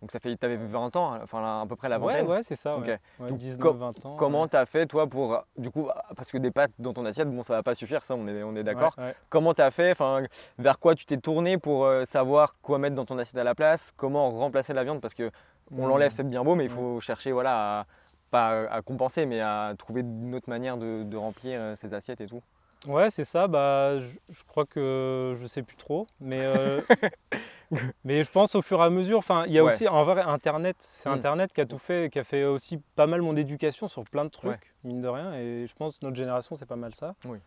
Donc 0.00 0.10
ça 0.12 0.18
fait, 0.18 0.34
tu 0.36 0.46
avais 0.46 0.56
20 0.56 0.96
ans, 0.96 1.18
enfin 1.22 1.60
à 1.62 1.66
peu 1.66 1.76
près 1.76 1.88
la 1.90 1.98
Ouais, 1.98 2.14
vingtaine. 2.14 2.26
ouais, 2.30 2.42
c'est 2.42 2.56
ça. 2.56 2.76
Ok. 2.76 2.86
Ouais. 2.86 2.98
Ouais, 3.18 3.28
Donc, 3.28 3.38
19, 3.38 3.60
com- 3.60 3.76
20 3.78 4.06
ans. 4.06 4.16
Comment 4.16 4.42
ouais. 4.42 4.48
tu 4.48 4.56
as 4.56 4.64
fait 4.66 4.86
toi 4.86 5.06
pour, 5.06 5.44
du 5.58 5.70
coup, 5.70 5.88
parce 6.16 6.30
que 6.32 6.38
des 6.38 6.50
pâtes 6.50 6.70
dans 6.78 6.92
ton 6.94 7.04
assiette, 7.04 7.28
bon 7.30 7.42
ça 7.42 7.54
va 7.54 7.62
pas 7.62 7.74
suffire, 7.74 8.02
ça 8.04 8.14
on 8.14 8.26
est, 8.26 8.42
on 8.42 8.56
est 8.56 8.62
d'accord. 8.64 8.94
Ouais, 8.96 9.04
ouais. 9.04 9.14
Comment 9.28 9.52
tu 9.52 9.60
as 9.62 9.70
fait 9.70 9.90
Enfin, 9.92 10.22
vers 10.58 10.78
quoi 10.78 10.94
tu 10.94 11.04
t'es 11.04 11.18
tourné 11.18 11.58
pour 11.58 11.84
euh, 11.84 12.04
savoir 12.06 12.54
quoi 12.62 12.78
mettre 12.78 12.94
dans 12.96 13.04
ton 13.04 13.18
assiette 13.18 13.38
à 13.38 13.44
la 13.44 13.54
place 13.54 13.92
Comment 13.96 14.30
remplacer 14.30 14.72
la 14.72 14.84
viande? 14.84 15.00
Parce 15.00 15.14
que 15.14 15.30
on 15.72 15.84
Mm. 15.86 15.88
l'enlève, 15.88 16.12
c'est 16.12 16.24
bien 16.28 16.42
beau, 16.44 16.54
mais 16.54 16.64
il 16.64 16.70
Ouais. 16.70 16.76
faut 16.76 17.00
chercher, 17.00 17.30
voilà, 17.32 17.80
à, 17.80 17.86
pas 18.30 18.62
à 18.70 18.80
compenser, 18.82 19.26
mais 19.26 19.40
à 19.40 19.74
trouver 19.78 20.00
une 20.00 20.34
autre 20.34 20.48
manière 20.48 20.76
de, 20.78 21.02
de 21.04 21.16
remplir 21.16 21.60
euh, 21.60 21.76
ces 21.76 21.92
assiettes 21.94 22.20
et 22.22 22.26
tout. 22.26 22.40
Ouais, 22.86 23.10
c'est 23.10 23.24
ça. 23.26 23.46
Bah, 23.48 24.00
je, 24.00 24.06
je 24.30 24.42
crois 24.48 24.64
que 24.64 25.36
je 25.38 25.46
sais 25.46 25.62
plus 25.62 25.76
trop, 25.76 26.06
mais 26.20 26.40
euh, 26.40 26.80
mais 28.04 28.24
je 28.24 28.30
pense 28.30 28.54
au 28.54 28.62
fur 28.62 28.80
et 28.80 28.84
à 28.84 28.90
mesure. 28.90 29.18
Enfin, 29.18 29.44
il 29.46 29.52
y 29.52 29.58
a 29.58 29.64
Ouais. 29.64 29.72
aussi 29.72 29.86
en 29.88 30.02
vrai 30.04 30.22
Internet. 30.22 30.76
C'est 30.78 31.08
Mm. 31.08 31.12
Internet 31.12 31.52
qui 31.52 31.60
a 31.60 31.66
tout 31.66 31.78
fait, 31.78 32.10
qui 32.10 32.18
a 32.18 32.24
fait 32.24 32.44
aussi 32.44 32.78
pas 32.96 33.06
mal 33.06 33.22
mon 33.22 33.36
éducation 33.36 33.88
sur 33.88 34.04
plein 34.04 34.24
de 34.24 34.30
trucs, 34.30 34.50
Ouais. 34.50 34.58
mine 34.84 35.00
de 35.00 35.08
rien. 35.08 35.34
Et 35.34 35.66
je 35.68 35.74
pense 35.74 35.98
que 35.98 36.04
notre 36.06 36.16
génération, 36.16 36.54
c'est 36.56 36.66
pas 36.66 36.76
mal 36.76 36.94
ça. 36.94 37.14
Oui. 37.26 37.38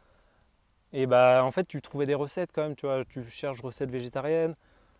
Et 0.93 1.07
bah, 1.07 1.43
en 1.43 1.51
fait, 1.51 1.65
tu 1.67 1.81
trouvais 1.81 2.05
des 2.05 2.13
recettes 2.15 2.51
quand 2.53 2.61
même. 2.61 2.75
Tu 2.75 2.85
vois, 2.85 3.03
tu 3.05 3.23
cherches 3.29 3.61
recettes 3.61 3.89
végétariennes. 3.91 4.55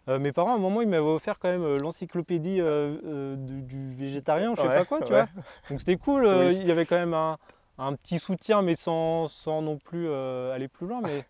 Euh, 0.10 0.20
mes 0.20 0.32
parents, 0.34 0.52
à 0.52 0.56
un 0.56 0.60
moment, 0.60 0.82
ils 0.82 0.88
m'avaient 0.88 1.04
offert 1.04 1.40
quand 1.40 1.50
même 1.50 1.64
euh, 1.64 1.78
l'encyclopédie 1.78 2.58
euh, 2.60 3.36
du, 3.38 3.62
du 3.62 3.92
végétarien, 3.92 4.54
je 4.56 4.62
sais 4.62 4.68
Ouais, 4.68 4.76
pas 4.80 4.86
quoi, 4.86 5.00
tu 5.02 5.14
vois. 5.14 5.28
Donc 5.70 5.80
c'était 5.80 5.96
cool. 5.96 6.26
Oui. 6.26 6.56
Il 6.58 6.68
y 6.68 6.72
avait 6.72 6.86
quand 6.86 6.98
même 6.98 7.14
un, 7.14 7.38
un 7.78 7.94
petit 7.96 8.20
soutien, 8.20 8.62
mais 8.62 8.76
sans, 8.76 9.28
sans 9.30 9.62
non 9.62 9.78
plus 9.78 10.12
aller 10.12 10.68
plus 10.68 10.88
loin. 10.88 11.00
Mais 11.02 11.24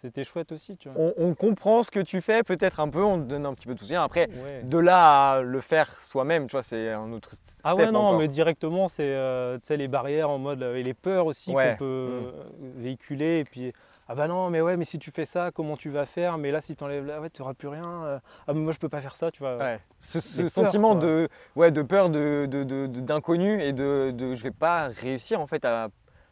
c'était 0.00 0.24
chouette 0.24 0.52
aussi, 0.52 0.76
tu 0.76 0.88
vois. 0.88 1.00
On, 1.00 1.14
on 1.18 1.34
comprend 1.34 1.82
ce 1.82 1.90
que 1.90 2.00
tu 2.00 2.20
fais, 2.20 2.42
peut-être 2.42 2.80
un 2.80 2.88
peu, 2.88 3.02
on 3.02 3.18
te 3.18 3.24
donne 3.28 3.46
un 3.46 3.54
petit 3.54 3.66
peu 3.66 3.74
de 3.74 3.78
soutien. 3.80 4.02
Après, 4.02 4.28
Ouais. 4.28 4.62
de 4.62 4.78
là 4.78 5.32
à 5.32 5.40
le 5.42 5.60
faire 5.60 6.00
soi-même, 6.02 6.46
tu 6.46 6.52
vois, 6.52 6.62
c'est 6.62 6.90
un 6.92 7.12
autre 7.12 7.30
step 7.32 7.60
Ah 7.64 7.74
ouais, 7.74 7.90
non, 7.90 8.00
encore. 8.00 8.18
mais 8.18 8.28
directement, 8.28 8.88
c'est 8.88 9.02
euh, 9.04 9.58
les 9.70 9.88
barrières 9.88 10.30
en 10.30 10.38
mode. 10.38 10.62
euh, 10.62 10.76
et 10.76 10.82
les 10.82 10.94
peurs 10.94 11.26
aussi 11.26 11.50
Ouais. 11.52 11.72
qu'on 11.72 11.76
peut 11.78 12.08
Mm. 12.10 12.24
euh, 12.26 12.32
véhiculer. 12.76 13.38
Et 13.40 13.44
puis, 13.44 13.72
ah 14.08 14.14
bah 14.14 14.26
non, 14.28 14.48
mais 14.50 14.60
ouais, 14.60 14.76
mais 14.76 14.84
si 14.84 14.98
tu 14.98 15.10
fais 15.10 15.24
ça, 15.26 15.50
comment 15.52 15.76
tu 15.76 15.90
vas 15.90 16.06
faire? 16.06 16.38
Mais 16.38 16.50
là, 16.50 16.60
si 16.60 16.74
tu 16.76 16.82
enlèves 16.84 17.04
là, 17.06 17.20
ouais, 17.20 17.28
tu 17.30 17.42
n'auras 17.42 17.54
plus 17.54 17.68
rien. 17.68 18.20
ah, 18.46 18.52
mais 18.54 18.60
moi, 18.60 18.72
je 18.72 18.78
peux 18.78 18.88
pas 18.88 19.00
faire 19.00 19.16
ça, 19.16 19.30
tu 19.30 19.40
vois. 19.40 19.56
Ouais. 19.56 19.80
Ce, 20.00 20.20
ce 20.20 20.42
peurs, 20.42 20.50
sentiment 20.50 20.92
quoi. 20.92 21.00
de, 21.02 21.28
ouais, 21.56 21.70
de 21.70 21.82
peur 21.82 22.08
de, 22.08 22.46
de- 22.48 22.64
de- 22.64 22.86
de- 22.86 23.00
d'inconnu 23.00 23.60
et 23.62 23.72
de, 23.72 24.12
de 24.14 24.34
je 24.34 24.42
vais 24.42 24.50
pas 24.52 24.88
réussir 24.88 25.40
en 25.40 25.46
fait 25.46 25.64
à, 25.64 25.88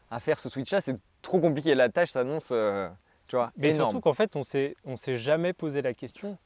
à 0.09 0.19
faire 0.19 0.39
ce 0.39 0.47
switch 0.49 0.71
là, 0.71 0.79
c'est 0.81 0.95
trop 1.21 1.39
compliqué. 1.39 1.75
La 1.75 1.89
tâche 1.89 2.11
s'annonce, 2.11 2.49
euh, 2.51 2.87
tu 3.27 3.35
vois, 3.35 3.51
Mais 3.57 3.73
énorme. 3.75 3.91
surtout 3.91 4.01
qu'en 4.01 4.13
fait, 4.13 4.35
on 4.35 4.43
s'est, 4.43 4.75
on 4.85 4.95
s'est 4.95 5.17
jamais 5.17 5.53
posé 5.53 5.81
la 5.81 5.93
question. 5.93 6.37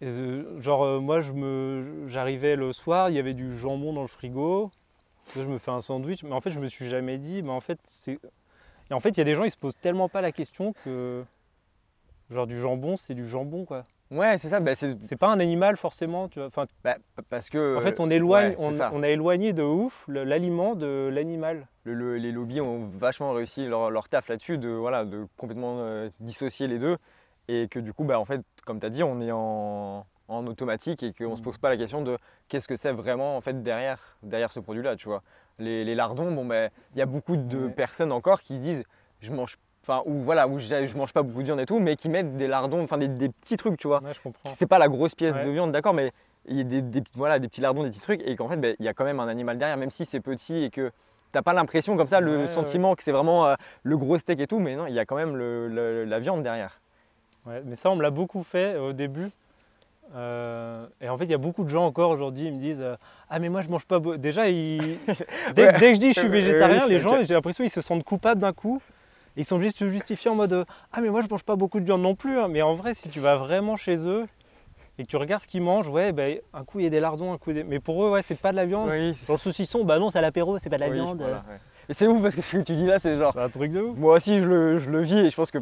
Et, 0.00 0.06
euh, 0.08 0.60
genre, 0.60 0.82
euh, 0.84 1.00
moi, 1.00 1.20
je 1.20 1.32
me, 1.32 2.04
j'arrivais 2.06 2.56
le 2.56 2.72
soir, 2.72 3.10
il 3.10 3.16
y 3.16 3.18
avait 3.18 3.34
du 3.34 3.56
jambon 3.56 3.92
dans 3.92 4.02
le 4.02 4.08
frigo. 4.08 4.70
Là, 5.36 5.42
je 5.42 5.48
me 5.48 5.58
fais 5.58 5.70
un 5.70 5.80
sandwich, 5.80 6.22
mais 6.22 6.32
en 6.32 6.40
fait, 6.40 6.50
je 6.50 6.60
me 6.60 6.68
suis 6.68 6.88
jamais 6.88 7.18
dit, 7.18 7.42
mais 7.42 7.50
en 7.50 7.60
fait, 7.60 7.78
c'est. 7.84 8.18
Et 8.90 8.94
en 8.94 9.00
fait, 9.00 9.10
il 9.10 9.18
y 9.18 9.20
a 9.20 9.24
des 9.24 9.34
gens, 9.34 9.44
ils 9.44 9.50
se 9.50 9.56
posent 9.56 9.76
tellement 9.80 10.08
pas 10.08 10.20
la 10.20 10.32
question 10.32 10.72
que. 10.84 11.24
Genre, 12.30 12.46
du 12.46 12.58
jambon, 12.60 12.96
c'est 12.96 13.14
du 13.14 13.26
jambon, 13.26 13.64
quoi. 13.64 13.86
Ouais, 14.10 14.38
c'est 14.38 14.48
ça. 14.48 14.60
Bah, 14.60 14.74
c'est, 14.74 15.16
pas 15.16 15.28
un 15.28 15.38
animal, 15.40 15.76
forcément, 15.76 16.28
tu 16.28 16.38
vois. 16.38 16.48
Enfin, 16.48 16.66
bah, 16.82 16.96
parce 17.28 17.50
que 17.50 17.76
en 17.76 17.80
fait, 17.80 18.00
on 18.00 18.08
éloigne, 18.08 18.50
ouais, 18.52 18.56
on, 18.92 19.02
a 19.02 19.08
éloigné 19.08 19.52
de 19.52 19.62
ouf 19.62 20.04
l'aliment 20.08 20.74
de 20.74 21.10
l'animal. 21.12 21.66
le- 21.84 21.92
le- 21.94 22.16
les 22.16 22.32
lobbies 22.32 22.60
ont 22.60 22.86
vachement 22.86 23.32
réussi 23.32 23.66
leur, 23.66 23.90
leur 23.90 24.08
taf 24.08 24.28
là-dessus, 24.28 24.56
de, 24.58 24.68
voilà, 24.70 25.04
de 25.04 25.26
complètement 25.36 25.76
euh, 25.80 26.08
dissocier 26.20 26.66
les 26.68 26.78
deux. 26.78 26.96
Et 27.48 27.68
que 27.68 27.78
du 27.78 27.92
coup, 27.92 28.04
bah, 28.04 28.18
en 28.18 28.24
fait, 28.24 28.40
comme 28.64 28.80
tu 28.80 28.86
as 28.86 28.90
dit, 28.90 29.02
on 29.02 29.20
est 29.20 29.32
en, 29.32 30.06
en 30.28 30.46
automatique 30.46 31.02
et 31.02 31.12
qu'on 31.12 31.30
ne 31.30 31.36
se 31.36 31.40
Mm. 31.40 31.44
pose 31.44 31.58
pas 31.58 31.68
la 31.70 31.76
question 31.76 32.02
de 32.02 32.16
qu'est-ce 32.48 32.68
que 32.68 32.76
c'est 32.76 32.92
vraiment 32.92 33.36
en 33.36 33.40
fait, 33.42 33.62
derrière, 33.62 34.16
derrière 34.22 34.52
ce 34.52 34.60
produit-là. 34.60 34.96
Tu 34.96 35.08
vois. 35.08 35.22
Les, 35.58 35.84
les 35.84 35.94
lardons, 35.94 36.30
bon, 36.32 36.44
ben, 36.46 36.70
il 36.94 36.98
y 36.98 37.02
a 37.02 37.06
beaucoup 37.06 37.36
de 37.36 37.58
Ouais. 37.66 37.70
personnes 37.72 38.12
encore 38.12 38.40
qui 38.42 38.56
se 38.56 38.62
disent 38.62 38.84
je 39.20 39.32
mange, 39.32 39.56
enfin, 39.88 40.02
ou 40.06 40.14
voilà, 40.20 40.46
où 40.48 40.58
je 40.58 40.96
mange 40.96 41.12
pas 41.12 41.22
beaucoup 41.22 41.38
de 41.40 41.44
viande 41.46 41.60
et 41.60 41.66
tout, 41.66 41.78
mais 41.78 41.96
qui 41.96 42.08
mettent 42.08 42.36
des 42.36 42.46
lardons, 42.46 42.82
enfin 42.82 42.98
des, 42.98 43.08
des 43.08 43.28
petits 43.30 43.56
trucs, 43.56 43.78
tu 43.78 43.86
vois. 43.88 44.02
Ouais, 44.02 44.12
je 44.14 44.20
comprends. 44.20 44.50
C'est 44.50 44.66
pas 44.66 44.78
la 44.78 44.88
grosse 44.88 45.14
pièce 45.14 45.34
Ouais. 45.36 45.44
de 45.44 45.50
viande, 45.50 45.72
d'accord, 45.72 45.94
mais 45.94 46.12
il 46.46 46.56
y 46.56 46.60
a 46.60 46.64
des, 46.80 47.02
voilà, 47.14 47.38
des 47.38 47.48
petits 47.48 47.60
lardons, 47.60 47.82
des 47.82 47.90
petits 47.90 48.00
trucs, 48.00 48.22
et 48.26 48.36
qu'en 48.36 48.48
fait, 48.48 48.56
ben, 48.56 48.74
il 48.78 48.84
y 48.84 48.88
a 48.88 48.94
quand 48.94 49.04
même 49.04 49.20
un 49.20 49.28
animal 49.28 49.58
derrière, 49.58 49.76
même 49.76 49.90
si 49.90 50.04
c'est 50.04 50.20
petit 50.20 50.64
et 50.64 50.70
que 50.70 50.90
t'as 51.32 51.42
pas 51.42 51.52
l'impression 51.52 51.96
comme 51.96 52.06
ça, 52.06 52.20
le 52.20 52.38
Ouais, 52.38 52.46
sentiment 52.48 52.94
que 52.94 53.02
c'est 53.02 53.12
vraiment 53.12 53.46
euh, 53.46 53.54
le 53.82 53.96
gros 53.98 54.18
steak 54.18 54.40
et 54.40 54.46
tout, 54.46 54.58
mais 54.58 54.76
non, 54.76 54.86
il 54.86 54.94
y 54.94 54.98
a 54.98 55.04
quand 55.04 55.16
même 55.16 55.36
le- 55.36 55.68
le- 55.68 56.04
la 56.04 56.18
viande 56.20 56.42
derrière. 56.42 56.80
Ouais, 57.46 57.62
mais 57.64 57.74
ça, 57.76 57.90
on 57.90 57.96
me 57.96 58.02
l'a 58.02 58.10
beaucoup 58.10 58.42
fait 58.42 58.76
au 58.76 58.92
début. 58.92 59.30
Euh, 60.16 60.86
et 61.02 61.08
en 61.10 61.18
fait, 61.18 61.24
il 61.24 61.30
y 61.30 61.34
a 61.34 61.38
beaucoup 61.38 61.64
de 61.64 61.68
gens 61.68 61.84
encore 61.84 62.10
aujourd'hui, 62.10 62.46
ils 62.46 62.52
me 62.54 62.58
disent 62.58 62.80
euh, 62.80 62.96
Ah, 63.28 63.38
mais 63.38 63.50
moi, 63.50 63.60
je 63.60 63.68
mange 63.68 63.84
pas. 63.84 63.98
beau- 63.98 64.16
Déjà, 64.16 64.48
ils- 64.48 64.98
dès, 65.54 65.66
Ouais. 65.66 65.72
dès 65.78 65.88
que 65.90 65.94
je 65.94 66.00
dis 66.00 66.12
je 66.14 66.20
suis 66.20 66.28
végétarien, 66.28 66.86
les 66.86 66.98
gens, 66.98 67.22
j'ai 67.22 67.34
l'impression 67.34 67.62
qu'ils 67.62 67.70
se 67.70 67.82
sentent 67.82 68.04
coupables 68.04 68.40
d'un 68.40 68.52
coup. 68.54 68.80
Ils 69.38 69.44
sont 69.44 69.58
se 69.70 69.88
justifier 69.88 70.30
en 70.30 70.34
mode 70.34 70.52
euh, 70.52 70.64
Ah, 70.92 71.00
mais 71.00 71.08
moi 71.10 71.22
je 71.22 71.28
mange 71.28 71.44
pas 71.44 71.56
beaucoup 71.56 71.80
de 71.80 71.84
viande 71.84 72.02
non 72.02 72.14
plus. 72.14 72.38
hein. 72.38 72.48
Mais 72.48 72.60
en 72.62 72.74
vrai, 72.74 72.92
si 72.94 73.08
tu 73.08 73.20
vas 73.20 73.36
vraiment 73.36 73.76
chez 73.76 74.04
eux 74.06 74.26
et 74.98 75.04
que 75.04 75.08
tu 75.08 75.16
regardes 75.16 75.40
ce 75.42 75.46
qu'ils 75.48 75.62
mangent, 75.62 75.88
ouais, 75.88 76.10
ben, 76.12 76.38
un 76.52 76.64
coup 76.64 76.80
il 76.80 76.84
y 76.84 76.86
a 76.86 76.90
des 76.90 76.98
lardons, 77.00 77.32
un 77.32 77.38
coup 77.38 77.52
des. 77.52 77.62
Mais 77.64 77.78
pour 77.78 78.04
eux, 78.04 78.10
ouais, 78.10 78.22
c'est 78.22 78.34
pas 78.34 78.50
de 78.50 78.56
la 78.56 78.66
viande. 78.66 78.88
Oui, 78.90 79.14
Genre 79.26 79.36
le 79.36 79.38
saucisson, 79.38 79.84
bah 79.84 79.98
non, 79.98 80.10
c'est 80.10 80.18
à 80.18 80.22
l'apéro, 80.22 80.58
c'est 80.58 80.68
pas 80.70 80.76
de 80.76 80.80
la 80.82 80.88
oui, 80.88 80.94
viande. 80.94 81.18
voilà, 81.18 81.44
ouais. 81.48 81.58
Et 81.88 81.94
c'est 81.94 82.06
ouf 82.06 82.20
parce 82.20 82.34
que 82.34 82.42
ce 82.42 82.56
que 82.56 82.62
tu 82.62 82.74
dis 82.74 82.84
là, 82.84 82.98
c'est 82.98 83.16
genre. 83.16 83.32
C'est 83.32 83.40
un 83.40 83.48
truc 83.48 83.70
de 83.72 83.80
ouf. 83.80 83.96
Moi 83.96 84.16
aussi, 84.16 84.40
je 84.40 84.44
le, 84.44 84.78
je 84.78 84.90
le 84.90 85.00
vis 85.02 85.18
et 85.18 85.30
je 85.30 85.36
pense 85.36 85.50
que 85.52 85.58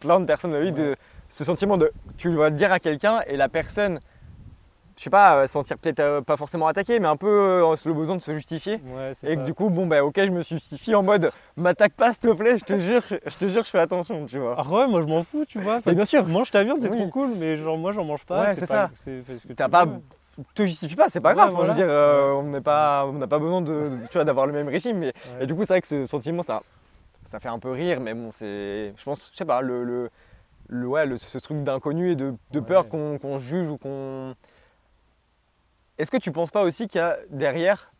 plein 0.00 0.20
de 0.20 0.24
personnes 0.24 0.52
le 0.52 0.62
vivent 0.62 0.74
de 0.74 0.96
ce 1.28 1.44
sentiment 1.44 1.76
de. 1.76 1.90
Tu 2.16 2.32
vas 2.34 2.48
le 2.50 2.56
dire 2.56 2.70
à 2.70 2.78
quelqu'un 2.78 3.22
et 3.26 3.36
la 3.36 3.48
personne, 3.48 3.98
je 4.98 5.02
sais 5.04 5.10
pas, 5.10 5.46
sentir 5.46 5.76
peut-être 5.78 6.00
euh, 6.00 6.20
pas 6.22 6.36
forcément 6.36 6.66
attaquée, 6.66 6.98
mais 7.00 7.08
un 7.08 7.16
peu 7.16 7.28
euh, 7.28 7.76
le 7.84 7.92
besoin 7.92 8.16
de 8.16 8.22
se 8.22 8.32
justifier. 8.34 8.80
Ouais, 8.94 9.12
Et 9.22 9.34
ça. 9.34 9.36
que 9.36 9.44
du 9.44 9.52
coup, 9.52 9.68
bon, 9.68 9.86
bah 9.86 10.02
ok, 10.04 10.14
je 10.16 10.30
me 10.30 10.42
justifie 10.42 10.94
en 10.94 11.02
mode 11.02 11.30
m'attaque 11.56 11.92
pas 11.92 12.12
s'il 12.12 12.22
te 12.22 12.32
plaît, 12.32 12.58
je 12.58 12.64
te 12.64 12.78
jure, 12.80 13.02
je 13.08 13.36
te 13.36 13.48
jure, 13.50 13.64
je 13.64 13.70
fais 13.70 13.78
attention, 13.78 14.24
tu 14.26 14.38
vois. 14.38 14.54
Ah 14.58 14.66
ouais, 14.66 14.86
moi 14.88 15.02
je 15.02 15.06
m'en 15.06 15.22
fous, 15.22 15.44
tu 15.46 15.60
vois. 15.60 15.80
Mais 15.84 15.94
bien 15.94 16.06
sûr, 16.06 16.26
mange 16.26 16.50
ta 16.50 16.64
viande, 16.64 16.78
c'est 16.80 16.90
Oui. 16.90 16.96
trop 16.96 17.08
cool, 17.08 17.30
mais 17.36 17.56
genre 17.56 17.76
moi 17.76 17.92
j'en 17.92 18.04
mange 18.04 18.24
pas. 18.24 18.42
Ouais, 18.46 18.54
c'est 18.54 18.66
ça. 18.66 18.90
T'as 19.54 19.64
tu 19.66 19.70
pas- 19.70 19.86
te 20.54 20.64
justifie 20.66 20.96
pas, 20.96 21.08
c'est 21.10 21.20
pas 21.20 21.30
Ouais, 21.30 21.34
grave. 21.34 21.52
voilà. 21.52 21.74
Je 21.74 21.78
veux 21.80 21.84
dire, 21.86 21.92
euh, 21.94 22.32
on 22.32 22.42
n'est 22.44 22.60
pas, 22.62 23.04
on 23.06 23.12
n'a 23.14 23.26
pas 23.26 23.38
besoin 23.38 23.60
de, 23.60 23.90
tu 24.10 24.14
vois, 24.18 24.24
d'avoir 24.24 24.46
le 24.46 24.52
même 24.54 24.68
régime. 24.68 24.98
Mais 24.98 25.06
Ouais. 25.06 25.44
et 25.44 25.46
du 25.46 25.54
coup, 25.54 25.62
c'est 25.62 25.72
vrai 25.74 25.80
que 25.82 25.88
ce 25.88 26.06
sentiment, 26.06 26.42
ça, 26.42 26.62
ça 27.26 27.38
fait 27.38 27.48
un 27.48 27.58
peu 27.58 27.70
rire, 27.70 28.00
mais 28.00 28.14
bon, 28.14 28.30
c'est, 28.32 28.94
je 28.96 29.04
pense, 29.04 29.30
je 29.32 29.36
sais 29.36 29.44
pas, 29.44 29.60
le, 29.60 29.82
le, 29.84 30.10
le- 30.68 30.86
ouais, 30.86 31.04
le- 31.06 31.16
ce 31.18 31.38
truc 31.38 31.62
d'inconnu 31.64 32.12
et 32.12 32.16
de, 32.16 32.34
de 32.52 32.60
peur 32.60 32.88
qu'on 32.88 33.38
juge 33.38 33.68
ou 33.68 33.76
qu'on. 33.78 34.34
Est-ce 35.98 36.10
que 36.10 36.16
tu 36.18 36.30
penses 36.32 36.50
pas 36.50 36.62
aussi 36.62 36.88
qu'il 36.88 37.00
y 37.00 37.04
a 37.04 37.16
derrière, 37.30 37.92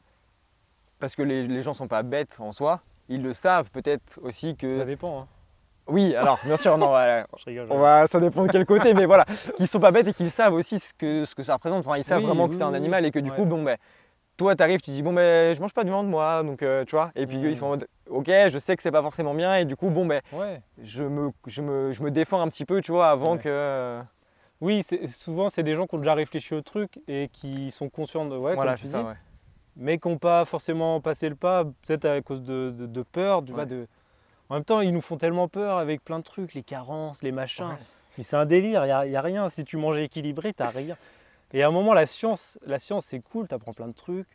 parce 0.98 1.14
que 1.14 1.22
les, 1.22 1.46
les 1.46 1.62
gens 1.62 1.74
sont 1.74 1.88
pas 1.88 2.02
bêtes 2.02 2.36
en 2.40 2.52
soi, 2.52 2.80
ils 3.08 3.22
le 3.22 3.32
savent 3.32 3.70
peut-être 3.70 4.18
aussi 4.22 4.56
que. 4.56 4.70
Ça 4.78 4.84
dépend. 4.84 5.20
hein. 5.22 5.26
Oui, 5.88 6.14
alors 6.16 6.40
bien 6.44 6.56
sûr, 6.56 6.76
non, 6.78 6.92
ouais, 6.92 7.24
Je 7.38 7.44
rigole. 7.44 7.66
je 7.68 7.72
on 7.72 7.78
va, 7.78 8.06
ça 8.08 8.18
dépend 8.18 8.44
de 8.44 8.50
quel 8.50 8.66
côté, 8.66 8.92
mais 8.92 9.06
voilà, 9.06 9.24
qu'ils 9.56 9.68
sont 9.68 9.78
pas 9.80 9.92
bêtes 9.92 10.08
et 10.08 10.12
qu'ils 10.12 10.30
savent 10.32 10.54
aussi 10.54 10.78
ce 10.80 10.92
que, 10.94 11.24
ce 11.24 11.34
que 11.34 11.42
ça 11.44 11.54
représente. 11.54 11.86
Enfin, 11.86 11.96
ils 11.96 12.04
savent 12.04 12.18
Oui, 12.18 12.26
vraiment 12.26 12.48
que 12.48 12.54
c'est 12.54 12.64
un 12.64 12.74
animal 12.74 13.04
et 13.06 13.10
que 13.12 13.20
du 13.20 13.30
ouais. 13.30 13.36
coup, 13.36 13.44
bon, 13.44 13.62
ben, 13.62 13.76
toi, 14.36 14.54
t'arrives, 14.56 14.80
tu 14.80 14.90
dis, 14.90 15.02
bon, 15.02 15.12
ben, 15.12 15.54
je 15.54 15.60
mange 15.60 15.72
pas 15.72 15.84
de 15.84 15.88
viande, 15.88 16.08
moi, 16.08 16.42
donc 16.42 16.62
euh, 16.62 16.84
tu 16.84 16.96
vois, 16.96 17.12
et 17.14 17.26
puis 17.26 17.38
ils 17.40 17.52
Mm. 17.52 17.54
sont 17.54 17.66
en 17.66 17.68
mode, 17.70 17.86
ok, 18.10 18.26
je 18.50 18.58
sais 18.58 18.76
que 18.76 18.82
c'est 18.82 18.90
pas 18.90 19.00
forcément 19.02 19.32
bien, 19.32 19.54
et 19.56 19.64
du 19.64 19.76
coup, 19.76 19.88
bon, 19.88 20.04
ben, 20.06 20.20
Ouais. 20.32 20.60
je 20.82 21.04
me, 21.04 21.30
je 21.46 21.62
me, 21.62 21.92
je 21.92 22.02
me 22.02 22.10
défends 22.10 22.40
un 22.40 22.48
petit 22.48 22.64
peu, 22.64 22.82
tu 22.82 22.90
vois, 22.92 23.08
avant 23.10 23.34
Ouais. 23.36 23.42
que. 23.42 24.02
Euh, 24.62 24.64
Oui, 24.66 24.82
souvent 25.08 25.48
c'est 25.48 25.62
des 25.62 25.74
gens 25.74 25.86
qui 25.86 25.94
ont 25.94 25.98
déjà 25.98 26.14
réfléchi 26.14 26.54
au 26.54 26.60
truc 26.62 27.00
et 27.08 27.28
qui 27.32 27.70
sont 27.70 27.88
conscients 27.88 28.26
de. 28.26 28.36
Ouais, 28.36 28.54
voilà, 28.54 28.72
comme 28.72 28.80
tu 28.80 28.86
ça, 28.88 29.00
dis, 29.02 29.08
ouais. 29.08 29.14
mais 29.76 29.98
qui 29.98 30.08
n'ont 30.08 30.18
pas 30.18 30.44
forcément 30.44 31.00
passé 31.00 31.28
le 31.28 31.34
pas, 31.36 31.64
peut-être 31.64 32.04
à 32.06 32.20
cause 32.22 32.42
de, 32.42 32.70
de- 32.76 32.86
de 32.86 33.02
peur, 33.02 33.44
tu 33.44 33.52
vois, 33.52 33.62
Ouais. 33.62 33.66
de... 33.66 33.86
En 34.48 34.54
même 34.54 34.64
temps, 34.64 34.80
ils 34.80 34.92
nous 34.92 35.00
font 35.00 35.16
tellement 35.16 35.48
peur 35.48 35.76
avec 35.78 36.04
plein 36.04 36.18
de 36.20 36.24
trucs, 36.24 36.54
les 36.54 36.62
carences, 36.62 37.22
les 37.24 37.32
machins. 37.32 37.66
Ouais. 37.66 37.76
Mais 38.16 38.22
c'est 38.24 38.36
un 38.36 38.46
délire, 38.46 38.82
il 38.84 38.86
n'y 38.86 38.92
a, 38.92 39.06
y 39.06 39.16
a 39.16 39.20
rien. 39.20 39.50
Si 39.50 39.64
tu 39.64 39.76
manges 39.76 39.98
équilibré, 39.98 40.52
tu 40.54 40.62
rien. 40.62 40.96
Et 41.52 41.62
à 41.62 41.68
un 41.68 41.70
moment, 41.72 41.94
la 41.94 42.06
science, 42.06 42.58
la 42.64 42.78
science 42.78 43.06
c'est 43.06 43.20
cool, 43.20 43.48
tu 43.48 43.54
apprends 43.54 43.72
plein 43.72 43.88
de 43.88 43.92
trucs. 43.92 44.28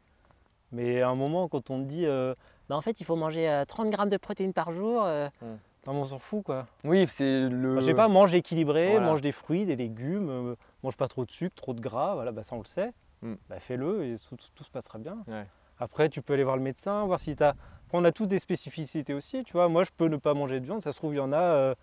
Mais 0.73 1.01
à 1.01 1.09
un 1.09 1.15
moment, 1.15 1.47
quand 1.47 1.69
on 1.69 1.79
te 1.81 1.87
dit, 1.87 2.05
euh, 2.05 2.33
bah, 2.69 2.75
en 2.77 2.81
fait, 2.81 2.99
il 3.01 3.03
faut 3.05 3.15
manger 3.15 3.49
euh, 3.49 3.65
30 3.65 3.89
grammes 3.89 4.09
de 4.09 4.17
protéines 4.17 4.53
par 4.53 4.71
jour, 4.73 5.03
euh, 5.05 5.27
Mm. 5.41 5.45
Non, 5.87 5.93
mais 5.93 5.99
on 5.99 6.05
s'en 6.05 6.19
fout, 6.19 6.43
quoi. 6.43 6.67
Oui, 6.83 7.07
c'est 7.07 7.49
le. 7.49 7.71
Enfin, 7.71 7.81
je 7.81 7.85
sais 7.87 7.93
pas, 7.95 8.07
mange 8.07 8.35
équilibré, 8.35 8.91
Voilà. 8.91 9.05
mange 9.05 9.21
des 9.21 9.31
fruits, 9.31 9.65
des 9.65 9.75
légumes, 9.75 10.29
euh, 10.29 10.55
mange 10.83 10.95
pas 10.95 11.07
trop 11.07 11.25
de 11.25 11.31
sucre, 11.31 11.55
trop 11.55 11.73
de 11.73 11.81
gras, 11.81 12.13
voilà, 12.13 12.31
bah, 12.31 12.43
ça 12.43 12.55
on 12.55 12.59
le 12.59 12.65
sait. 12.65 12.91
Mm. 13.21 13.33
Bah, 13.49 13.59
fais-le 13.59 14.05
et 14.05 14.15
tout, 14.17 14.35
tout 14.53 14.63
se 14.63 14.69
passera 14.69 14.99
bien. 14.99 15.17
Ouais. 15.27 15.45
Après, 15.79 16.09
tu 16.09 16.21
peux 16.21 16.33
aller 16.33 16.43
voir 16.43 16.57
le 16.57 16.61
médecin, 16.61 17.03
voir 17.05 17.19
si 17.19 17.35
tu 17.35 17.43
as. 17.43 17.55
on 17.93 18.05
a 18.05 18.11
tous 18.11 18.27
des 18.27 18.37
spécificités 18.39 19.13
aussi, 19.15 19.43
tu 19.43 19.53
vois. 19.53 19.67
Moi, 19.69 19.83
je 19.83 19.89
peux 19.95 20.07
ne 20.07 20.17
pas 20.17 20.33
manger 20.35 20.59
de 20.59 20.65
viande, 20.65 20.81
ça 20.81 20.91
se 20.91 20.97
trouve, 20.99 21.13
il 21.13 21.17
y 21.17 21.21
en 21.21 21.33
a 21.33 21.39
euh, 21.41 21.75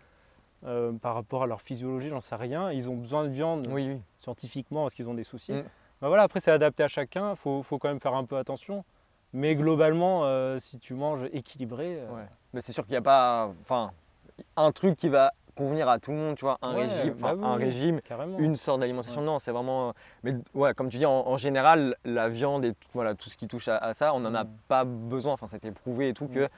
euh, 0.67 0.93
par 0.93 1.15
rapport 1.15 1.43
à 1.43 1.47
leur 1.47 1.61
physiologie, 1.61 2.09
j'en 2.09 2.21
sais 2.21 2.37
rien. 2.37 2.71
Ils 2.71 2.89
ont 2.89 2.97
besoin 2.97 3.25
de 3.25 3.31
viande 3.31 3.67
Oui, 3.71 3.89
oui. 3.89 4.01
scientifiquement 4.21 4.83
parce 4.83 4.95
qu'ils 4.95 5.09
ont 5.09 5.15
des 5.15 5.25
soucis. 5.25 5.53
Mm. 5.53 5.65
Bah, 6.01 6.07
voilà, 6.07 6.23
après, 6.23 6.39
c'est 6.39 6.53
adapté 6.53 6.85
à 6.85 6.89
chacun, 6.89 7.33
il 7.33 7.37
faut, 7.37 7.65
faut 7.65 7.79
quand 7.79 7.89
même 7.89 8.01
faire 8.01 8.15
un 8.15 8.25
peu 8.25 8.37
attention. 8.37 8.85
Mais 9.33 9.55
globalement, 9.55 10.25
euh, 10.25 10.59
si 10.59 10.79
tu 10.79 10.95
manges 10.95 11.25
équilibré, 11.33 11.99
euh, 12.01 12.11
Ouais. 12.15 12.27
Mais 12.55 12.61
c'est 12.63 12.73
sûr 12.73 12.85
qu'il 12.85 12.93
n'y 12.93 12.99
a 12.99 13.03
pas. 13.03 13.51
Enfin, 13.63 13.91
un 14.57 14.73
truc 14.73 14.97
qui 14.97 15.09
va 15.11 15.33
convenir 15.55 15.89
à 15.89 15.99
tout 15.99 16.13
le 16.13 16.17
monde, 16.17 16.37
tu 16.37 16.45
vois, 16.45 16.57
un 16.63 16.75
Ouais, 16.77 16.87
régime, 16.87 17.15
bah 17.15 17.33
enfin, 17.35 17.37
oui, 17.37 17.45
un 17.45 17.57
oui. 17.59 17.65
régime 17.65 18.01
carrément. 18.01 18.39
une 18.39 18.57
sorte 18.57 18.81
d'alimentation. 18.81 19.21
Non, 19.21 19.39
c'est 19.39 19.51
vraiment. 19.51 19.93
Mais 20.23 20.35
ouais, 20.55 20.73
comme 20.73 20.89
tu 20.89 20.97
dis, 20.99 21.05
en, 21.05 21.27
en 21.27 21.37
général, 21.37 21.97
la 22.05 22.29
viande 22.29 22.65
et 22.65 22.73
tout, 22.73 22.89
voilà, 22.95 23.15
tout 23.15 23.29
ce 23.29 23.37
qui 23.37 23.49
touche 23.49 23.69
à, 23.69 23.77
à 23.77 23.93
ça, 23.93 24.15
on 24.15 24.21
n'en 24.21 24.35
a 24.35 24.45
Mm. 24.45 24.51
pas 24.69 24.85
besoin. 24.85 25.33
Enfin, 25.35 25.47
c'était 25.47 25.73
prouvé 25.73 26.09
et 26.09 26.15
tout 26.15 26.27
Mm. 26.27 26.33
que. 26.33 26.49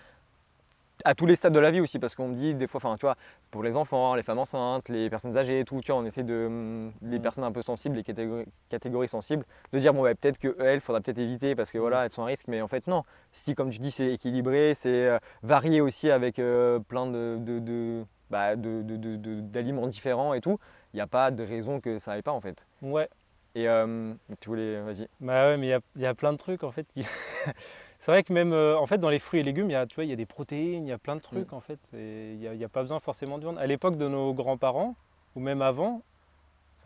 À 1.05 1.15
tous 1.15 1.25
les 1.27 1.37
stades 1.37 1.53
de 1.53 1.59
la 1.61 1.71
vie 1.71 1.81
aussi, 1.81 1.99
parce 1.99 2.15
qu'on 2.15 2.29
me 2.29 2.35
dit 2.35 2.55
des 2.55 2.67
fois, 2.67 2.79
enfin, 2.79 2.97
tu 2.97 3.07
vois, 3.07 3.17
pour 3.51 3.63
les 3.63 3.77
enfants, 3.77 4.15
les 4.15 4.23
femmes 4.23 4.39
enceintes, 4.39 4.89
les 4.89 5.09
personnes 5.09 5.37
âgées 5.37 5.61
et 5.61 5.65
tout, 5.65 5.81
tu 5.81 5.93
vois, 5.93 6.01
on 6.01 6.05
essaie 6.05 6.23
de. 6.25 6.49
mm, 6.49 6.93
Les 7.11 7.19
Mm. 7.19 7.23
personnes 7.23 7.45
un 7.45 7.53
peu 7.53 7.63
sensibles, 7.63 7.97
les 7.97 8.03
catégories, 8.03 8.45
catégories 8.69 9.09
sensibles, 9.09 9.45
de 9.73 9.79
dire, 9.79 9.95
bon, 9.95 10.03
ouais, 10.03 10.15
peut-être 10.15 10.39
qu'elles, 10.39 10.81
faudra 10.81 11.01
peut-être 11.01 11.19
éviter 11.19 11.55
parce 11.55 11.71
que 11.71 11.79
Mm. 11.79 11.81
voilà, 11.81 12.05
elles 12.05 12.11
sont 12.11 12.23
à 12.23 12.27
risque, 12.27 12.49
mais 12.49 12.61
en 12.61 12.69
fait, 12.69 12.87
non. 12.87 13.05
Si, 13.33 13.55
comme 13.55 13.71
tu 13.71 13.79
dis, 13.79 13.91
c'est 13.91 14.13
équilibré, 14.13 14.75
c'est 14.75 14.89
euh, 15.07 15.19
varié 15.43 15.81
aussi 15.81 16.11
avec 16.11 16.39
euh, 16.39 16.79
plein 16.81 17.07
de. 17.07 17.37
de, 17.41 17.59
de 17.61 18.05
bah, 18.31 18.55
de- 18.55 18.83
de- 18.83 18.97
de- 18.97 19.17
de- 19.17 19.41
d'aliments 19.41 19.89
différents 19.89 20.35
et 20.35 20.41
tout, 20.41 20.61
il 20.93 20.97
n'y 20.99 21.01
a 21.01 21.09
pas 21.09 21.33
de 21.33 21.43
raison 21.43 21.81
que 21.81 21.99
ça 21.99 22.13
aille 22.13 22.23
pas 22.23 22.31
en 22.31 22.41
fait. 22.41 22.65
Ouais, 22.81 23.09
Et 23.55 23.69
euh, 23.69 24.15
tu 24.41 24.49
voulais, 24.49 24.81
vas-y. 24.81 25.09
Bah 25.21 25.49
ouais, 25.49 25.57
mais 25.57 25.67
il 25.69 26.01
y 26.01 26.03
y, 26.03 26.07
a 26.07 26.15
plein 26.15 26.33
de 26.33 26.39
trucs 26.39 26.63
en 26.63 26.71
fait. 26.71 26.87
qui- 26.95 27.05
c'est 27.99 28.13
vrai 28.13 28.23
que 28.23 28.33
même 28.33 28.53
euh, 28.53 28.79
en 28.79 28.87
fait 28.87 28.99
dans 28.99 29.11
les 29.11 29.19
fruits 29.19 29.41
et 29.41 29.43
légumes, 29.43 29.69
il 29.69 29.73
y 29.73 29.77
a, 29.77 29.87
tu 29.87 29.97
vois, 29.97 30.05
il 30.05 30.11
y 30.11 30.13
a 30.13 30.17
des 30.17 30.27
protéines, 30.27 30.87
il 30.87 30.91
y 30.91 30.93
a 30.93 30.99
plein 30.99 31.17
de 31.17 31.21
trucs 31.21 31.53
en 31.53 31.61
fait. 31.61 31.81
Et 31.95 32.33
il 32.33 32.39
n'y 32.39 32.47
a, 32.47 32.55
y 32.55 32.65
a 32.65 32.69
pas 32.69 32.83
besoin 32.83 33.01
forcément 33.01 33.39
de 33.39 33.43
viande. 33.43 33.59
À 33.59 33.67
l'époque 33.67 33.97
de 33.97 34.07
nos 34.09 34.33
grands-parents, 34.35 34.95
ou 35.35 35.41
même 35.41 35.63
avant, 35.63 36.03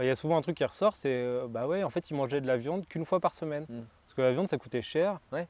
il 0.00 0.06
y 0.06 0.10
a 0.10 0.14
souvent 0.16 0.36
un 0.38 0.40
truc 0.42 0.56
qui 0.56 0.64
ressort, 0.64 0.96
c'est 0.96 1.10
euh, 1.12 1.46
bah 1.48 1.66
ouais, 1.66 1.82
en 1.84 1.90
fait 1.90 2.10
ils 2.10 2.14
mangeaient 2.16 2.40
de 2.40 2.46
la 2.46 2.56
viande 2.56 2.86
qu'une 2.88 3.04
fois 3.04 3.20
par 3.20 3.34
semaine. 3.34 3.64
Mm. 3.68 3.82
Parce 4.06 4.14
que 4.14 4.22
la 4.22 4.32
viande 4.32 4.48
ça 4.48 4.56
coûtait 4.58 4.82
cher. 4.82 5.20
Ouais. 5.32 5.46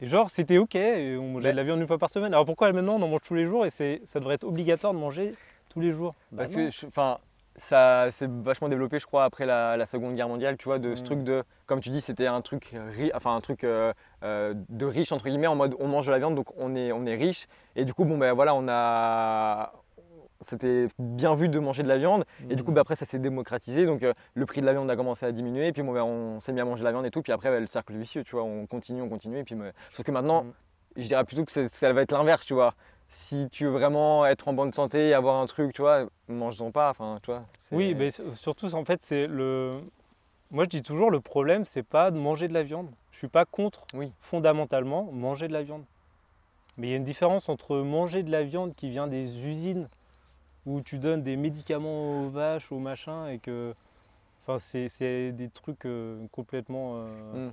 Et 0.00 0.06
genre 0.06 0.30
c'était 0.30 0.56
ok, 0.58 0.74
et 0.74 1.16
on 1.18 1.28
mangeait 1.28 1.48
Ouais. 1.48 1.52
de 1.52 1.56
la 1.56 1.64
viande 1.64 1.80
une 1.80 1.86
fois 1.86 1.98
par 1.98 2.08
semaine. 2.10 2.32
Alors 2.32 2.46
pourquoi 2.46 2.72
maintenant 2.72 2.94
on 2.96 3.02
en 3.02 3.08
mange 3.08 3.20
tous 3.20 3.34
les 3.34 3.44
jours 3.44 3.66
et 3.66 3.70
ça 3.70 4.18
devrait 4.20 4.34
être 4.36 4.44
obligatoire 4.44 4.94
de 4.94 4.98
manger 4.98 5.34
tous 5.68 5.80
les 5.80 5.92
jours? 5.92 6.14
Bah 6.32 6.44
Parce 6.44 6.56
non. 6.56 6.68
que, 6.68 6.86
enfin, 6.86 7.18
ça 7.56 8.10
s'est 8.12 8.28
vachement 8.28 8.68
développé, 8.68 8.98
je 8.98 9.06
crois, 9.06 9.24
après 9.24 9.46
la, 9.46 9.76
la 9.76 9.86
Seconde 9.86 10.14
Guerre 10.14 10.28
mondiale, 10.28 10.56
tu 10.56 10.64
vois, 10.64 10.78
de 10.78 10.94
ce 10.94 11.02
Mm. 11.02 11.04
truc 11.04 11.22
de, 11.24 11.44
comme 11.66 11.80
tu 11.80 11.90
dis, 11.90 12.00
c'était 12.00 12.26
un 12.26 12.40
truc, 12.40 12.74
ri- 12.90 13.12
enfin 13.14 13.34
un 13.36 13.40
truc 13.40 13.64
euh, 13.64 13.92
euh, 14.24 14.54
de 14.68 14.86
riche 14.86 15.12
entre 15.12 15.24
guillemets, 15.28 15.46
en 15.46 15.54
mode 15.56 15.74
on 15.78 15.88
mange 15.88 16.06
de 16.06 16.10
la 16.12 16.18
viande, 16.18 16.34
donc 16.34 16.46
on 16.56 16.74
est, 16.74 16.92
on 16.92 17.04
est 17.06 17.14
riche. 17.16 17.46
Et 17.76 17.84
du 17.84 17.92
coup, 17.94 18.04
bon 18.04 18.16
ben 18.18 18.32
voilà, 18.32 18.54
on 18.54 18.66
a, 18.68 19.72
c'était 20.40 20.88
bien 20.98 21.34
vu 21.34 21.48
de 21.48 21.58
manger 21.60 21.82
de 21.82 21.88
la 21.88 21.98
viande. 21.98 22.24
Et 22.50 22.56
du 22.56 22.64
coup, 22.64 22.70
Mm. 22.72 22.74
bah, 22.74 22.80
après, 22.80 22.96
ça 22.96 23.04
s'est 23.06 23.18
démocratisé. 23.20 23.86
Donc, 23.86 24.02
euh, 24.02 24.12
le 24.34 24.44
prix 24.46 24.60
de 24.60 24.66
la 24.66 24.72
viande 24.72 24.90
a 24.90 24.96
commencé 24.96 25.24
à 25.24 25.30
diminuer. 25.30 25.68
Et 25.68 25.72
puis, 25.72 25.82
bon, 25.82 25.92
bah, 25.92 26.04
on 26.04 26.40
s'est 26.40 26.52
mis 26.52 26.60
à 26.60 26.64
manger 26.64 26.80
de 26.80 26.84
la 26.84 26.90
viande 26.90 27.06
et 27.06 27.10
tout. 27.12 27.22
Puis 27.22 27.32
après, 27.32 27.48
bah, 27.50 27.60
le 27.60 27.68
cercle 27.68 27.92
vicieux, 27.94 28.24
tu 28.24 28.32
vois, 28.32 28.42
on 28.42 28.66
continue, 28.66 29.02
on 29.02 29.08
continue. 29.08 29.38
Et 29.38 29.44
puis, 29.44 29.56
sauf 29.92 30.04
que 30.04 30.10
maintenant, 30.10 30.42
Mm. 30.44 30.52
je 30.96 31.06
dirais 31.06 31.24
plutôt 31.24 31.44
que 31.44 31.68
ça 31.68 31.92
va 31.92 32.02
être 32.02 32.10
l'inverse, 32.12 32.44
tu 32.44 32.54
vois. 32.54 32.74
Si 33.14 33.48
tu 33.50 33.64
veux 33.66 33.70
vraiment 33.70 34.24
être 34.26 34.48
en 34.48 34.54
bonne 34.54 34.72
santé 34.72 35.08
et 35.08 35.14
avoir 35.14 35.36
un 35.40 35.46
truc, 35.46 35.74
tu 35.74 35.82
vois, 35.82 36.06
mange-en 36.28 36.70
pas. 36.70 36.90
Enfin, 36.90 37.18
tu 37.22 37.30
vois. 37.30 37.44
Oui, 37.70 37.94
mais 37.94 38.08
surtout, 38.34 38.74
en 38.74 38.84
fait, 38.84 39.02
c'est 39.02 39.26
le. 39.26 39.80
Moi, 40.50 40.64
je 40.64 40.70
dis 40.70 40.82
toujours, 40.82 41.10
le 41.10 41.20
problème, 41.20 41.64
c'est 41.66 41.82
pas 41.82 42.10
de 42.10 42.18
manger 42.18 42.48
de 42.48 42.54
la 42.54 42.62
viande. 42.62 42.88
Je 43.10 43.18
suis 43.18 43.28
pas 43.28 43.44
contre, 43.44 43.86
Oui. 43.94 44.12
fondamentalement, 44.20 45.04
manger 45.12 45.46
de 45.48 45.52
la 45.52 45.62
viande. 45.62 45.84
Mais 46.78 46.88
il 46.88 46.90
y 46.90 46.94
a 46.94 46.96
une 46.96 47.04
différence 47.04 47.48
entre 47.50 47.76
manger 47.78 48.22
de 48.22 48.30
la 48.30 48.42
viande 48.44 48.74
qui 48.74 48.88
vient 48.88 49.06
des 49.06 49.46
usines 49.46 49.88
où 50.64 50.80
tu 50.80 50.98
donnes 50.98 51.22
des 51.22 51.36
médicaments 51.36 52.24
aux 52.24 52.28
vaches, 52.30 52.72
aux 52.72 52.78
machins, 52.78 53.26
et 53.30 53.38
que. 53.38 53.74
Enfin, 54.46 54.58
c'est 54.58 55.32
des 55.32 55.48
trucs 55.50 55.84
euh, 55.86 56.18
complètement. 56.32 56.94
euh, 56.96 57.48
Mm. 57.48 57.52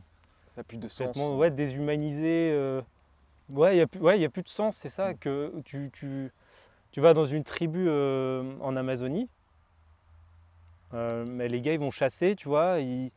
Ça 0.56 0.62
n'a 0.62 0.64
plus 0.64 0.78
de 0.78 0.88
sens. 0.88 1.08
complètement 1.08 1.38
ouais, 1.38 1.52
déshumanisés. 1.52 2.52
euh. 2.54 2.82
Ouais, 3.50 3.74
il 3.74 3.76
n'y 3.78 3.82
a, 3.82 3.88
plus- 3.88 4.00
ouais, 4.02 4.20
y 4.20 4.26
a 4.26 4.30
plus 4.30 4.44
de 4.44 4.50
sens, 4.50 4.76
c'est 4.78 4.90
ça. 4.90 5.12
Mm. 5.12 5.18
que 5.18 5.54
tu, 5.66 5.90
tu, 5.94 6.32
tu 6.92 7.02
vas 7.02 7.14
dans 7.14 7.26
une 7.26 7.44
tribu 7.44 7.86
euh, 7.88 8.44
en 8.62 8.76
Amazonie, 8.76 9.28
euh, 10.94 11.26
mais 11.30 11.48
les 11.48 11.62
gars, 11.62 11.74
ils 11.74 11.80
vont 11.80 11.92
chasser, 11.92 12.36
tu 12.36 12.48
vois, 12.48 12.80
ils, 12.80 13.12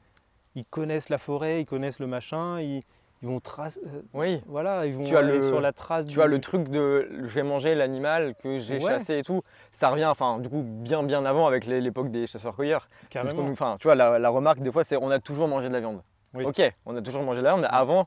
ils 0.54 0.64
connaissent 0.64 1.08
la 1.08 1.18
forêt, 1.18 1.60
ils 1.62 1.66
connaissent 1.66 1.98
le 2.00 2.06
machin, 2.06 2.60
ils, 2.60 2.82
ils 3.22 3.28
vont 3.28 3.40
tracer. 3.40 3.80
Oui. 4.14 4.42
voilà, 4.46 4.84
ils 4.86 4.94
vont 4.94 5.04
Tu 5.04 5.16
aller 5.16 5.34
le- 5.34 5.40
sur 5.40 5.60
la 5.60 5.72
trace 5.72 6.06
Tu 6.06 6.14
du. 6.14 6.22
as 6.22 6.26
le 6.26 6.40
truc 6.40 6.68
de 6.68 7.08
je 7.22 7.28
vais 7.28 7.42
manger 7.42 7.74
l'animal 7.74 8.34
que 8.42 8.58
j'ai 8.58 8.74
Ouais. 8.78 8.90
chassé 8.90 9.18
et 9.18 9.22
tout. 9.22 9.42
Ça 9.70 9.88
revient, 9.90 10.04
enfin, 10.06 10.38
du 10.38 10.48
coup, 10.50 10.62
bien, 10.66 11.02
bien 11.02 11.24
avant 11.24 11.46
avec 11.46 11.64
l'époque 11.66 12.10
des 12.10 12.26
chasseurs-cueilleurs. 12.26 12.88
Ce 13.04 13.08
Carrément. 13.08 13.48
Enfin, 13.48 13.76
tu 13.80 13.86
vois, 13.86 13.94
la, 13.94 14.18
la 14.18 14.28
remarque 14.28 14.60
des 14.60 14.72
fois, 14.72 14.84
c'est 14.84 14.96
on 14.96 15.10
a 15.10 15.18
toujours 15.18 15.48
mangé 15.48 15.68
de 15.68 15.72
la 15.74 15.80
viande. 15.80 16.02
Oui. 16.34 16.44
Ok, 16.44 16.60
on 16.86 16.96
a 16.96 17.02
toujours 17.02 17.22
mangé 17.22 17.38
de 17.40 17.44
la 17.44 17.50
viande, 17.50 17.62
mais 17.62 17.68
avant, 17.70 18.06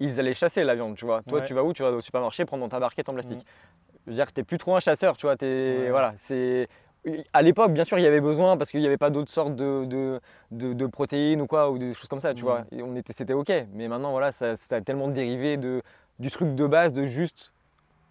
ils 0.00 0.18
allaient 0.20 0.34
chasser 0.34 0.62
la 0.64 0.74
viande, 0.74 0.96
tu 0.96 1.04
vois. 1.04 1.22
Toi, 1.22 1.40
Ouais. 1.40 1.44
tu 1.46 1.54
vas 1.54 1.62
où? 1.64 1.72
Tu 1.72 1.82
vas 1.82 1.90
au 1.90 2.00
supermarché 2.00 2.44
prendre 2.44 2.62
dans 2.62 2.68
ta 2.68 2.78
barquette 2.80 3.08
en 3.08 3.14
plastique. 3.14 3.38
Mm. 3.40 3.42
Je 4.06 4.10
veux 4.10 4.14
dire, 4.16 4.32
t'es 4.32 4.42
plus 4.44 4.58
trop 4.58 4.74
un 4.76 4.80
chasseur, 4.80 5.16
tu 5.16 5.26
vois. 5.26 5.36
Ouais. 5.40 5.88
voilà, 5.90 6.14
c'est. 6.16 6.68
À 7.32 7.42
l'époque, 7.42 7.72
bien 7.72 7.84
sûr, 7.84 7.98
il 7.98 8.02
y 8.02 8.06
avait 8.06 8.20
besoin 8.20 8.56
parce 8.56 8.70
qu'il 8.72 8.80
n'y 8.80 8.86
avait 8.86 8.96
pas 8.96 9.10
d'autres 9.10 9.30
sortes 9.30 9.54
de, 9.54 9.84
de, 9.84 10.20
de- 10.50 10.72
de 10.72 10.86
protéines 10.86 11.40
ou 11.40 11.46
quoi, 11.46 11.70
ou 11.70 11.78
des 11.78 11.94
choses 11.94 12.08
comme 12.08 12.18
ça, 12.20 12.34
tu 12.34 12.42
Mm. 12.42 12.46
vois. 12.46 12.64
Et 12.72 12.82
on 12.82 12.96
était, 12.96 13.12
c'était 13.12 13.32
ok. 13.32 13.52
Mais 13.74 13.86
maintenant, 13.88 14.10
voilà, 14.10 14.32
ça, 14.32 14.56
ça 14.56 14.76
a 14.76 14.80
tellement 14.80 15.06
dérivé 15.08 15.56
de, 15.56 15.82
du 16.18 16.30
truc 16.30 16.54
de 16.54 16.66
base 16.66 16.92
de 16.92 17.06
juste 17.06 17.52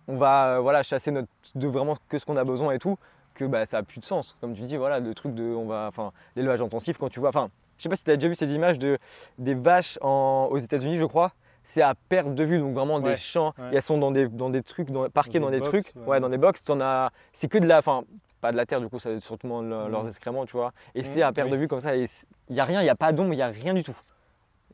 on 0.07 0.17
va 0.17 0.57
euh, 0.57 0.59
voilà, 0.59 0.83
chasser 0.83 1.09
notre, 1.09 1.27
de 1.55 1.67
vraiment 1.67 1.97
que 2.09 2.19
ce 2.19 2.25
qu'on 2.25 2.37
a 2.37 2.43
besoin 2.43 2.73
et 2.73 2.77
tout, 2.79 2.95
que 3.33 3.43
bah, 3.43 3.65
ça 3.65 3.79
a 3.79 3.83
plus 3.83 3.99
de 3.99 4.05
sens. 4.05 4.37
Comme 4.39 4.53
tu 4.53 4.61
dis, 4.61 4.77
voilà, 4.77 4.99
le 4.99 5.13
truc 5.15 5.33
de, 5.33 5.43
on 5.43 5.65
va, 5.65 5.87
enfin, 5.89 6.11
l'élevage 6.35 6.61
intensif, 6.61 6.97
quand 6.99 7.09
tu 7.09 7.19
vois, 7.19 7.29
enfin, 7.29 7.49
je 7.79 7.83
sais 7.83 7.89
pas 7.89 7.95
si 7.95 8.03
tu 8.03 8.11
as 8.11 8.15
déjà 8.15 8.27
vu 8.27 8.35
ces 8.35 8.51
images 8.53 8.77
de, 8.77 8.99
des 9.39 9.55
vaches 9.55 9.97
en- 10.01 10.47
aux 10.51 10.57
États-Unis, 10.59 10.97
je 10.97 11.05
crois. 11.05 11.31
C'est 11.67 11.81
à 11.81 11.93
perte 11.95 12.33
de 12.35 12.43
vue, 12.43 12.59
donc 12.59 12.73
vraiment 12.75 12.99
des 12.99 13.17
champs. 13.17 13.53
ouais. 13.57 13.73
Et 13.73 13.75
elles 13.75 13.81
sont 13.81 13.97
dans 13.97 14.11
des, 14.11 14.27
dans 14.29 14.49
des 14.49 14.61
trucs, 14.61 14.89
dans, 14.91 15.09
parquées 15.09 15.39
dans, 15.39 15.49
des 15.49 15.59
des, 15.59 15.69
box, 15.69 15.69
trucs. 15.91 15.95
ouais. 15.95 16.07
Ouais, 16.11 16.19
dans 16.19 16.29
des 16.29 16.37
box. 16.37 16.61
t'en 16.63 16.79
as- 16.79 17.11
C'est 17.33 17.47
que 17.47 17.57
de 17.57 17.65
la. 17.67 17.79
Enfin, 17.79 18.03
pas 18.39 18.51
de 18.51 18.57
la 18.57 18.65
terre, 18.65 18.79
du 18.79 18.87
coup, 18.87 18.99
c'est 18.99 19.19
surtout 19.19 19.47
le- 19.47 19.85
Mhm. 19.85 19.91
leurs 19.91 20.07
excréments, 20.07 20.45
tu 20.45 20.53
vois. 20.55 20.71
Et 20.93 21.01
Mhm, 21.01 21.05
c'est 21.09 21.21
à 21.23 21.31
perte 21.33 21.49
de 21.49 21.55
vue 21.57 21.67
comme 21.67 21.81
ça. 21.81 21.95
Et 21.97 22.05
il 22.49 22.53
n'y 22.53 22.59
a 22.59 22.65
rien, 22.65 22.81
il 22.81 22.83
n'y 22.83 22.89
a 22.89 22.95
pas 22.95 23.11
d'ombre, 23.11 23.33
il 23.33 23.37
n'y 23.37 23.41
a 23.41 23.47
rien 23.47 23.73
du 23.73 23.83
tout. 23.83 23.97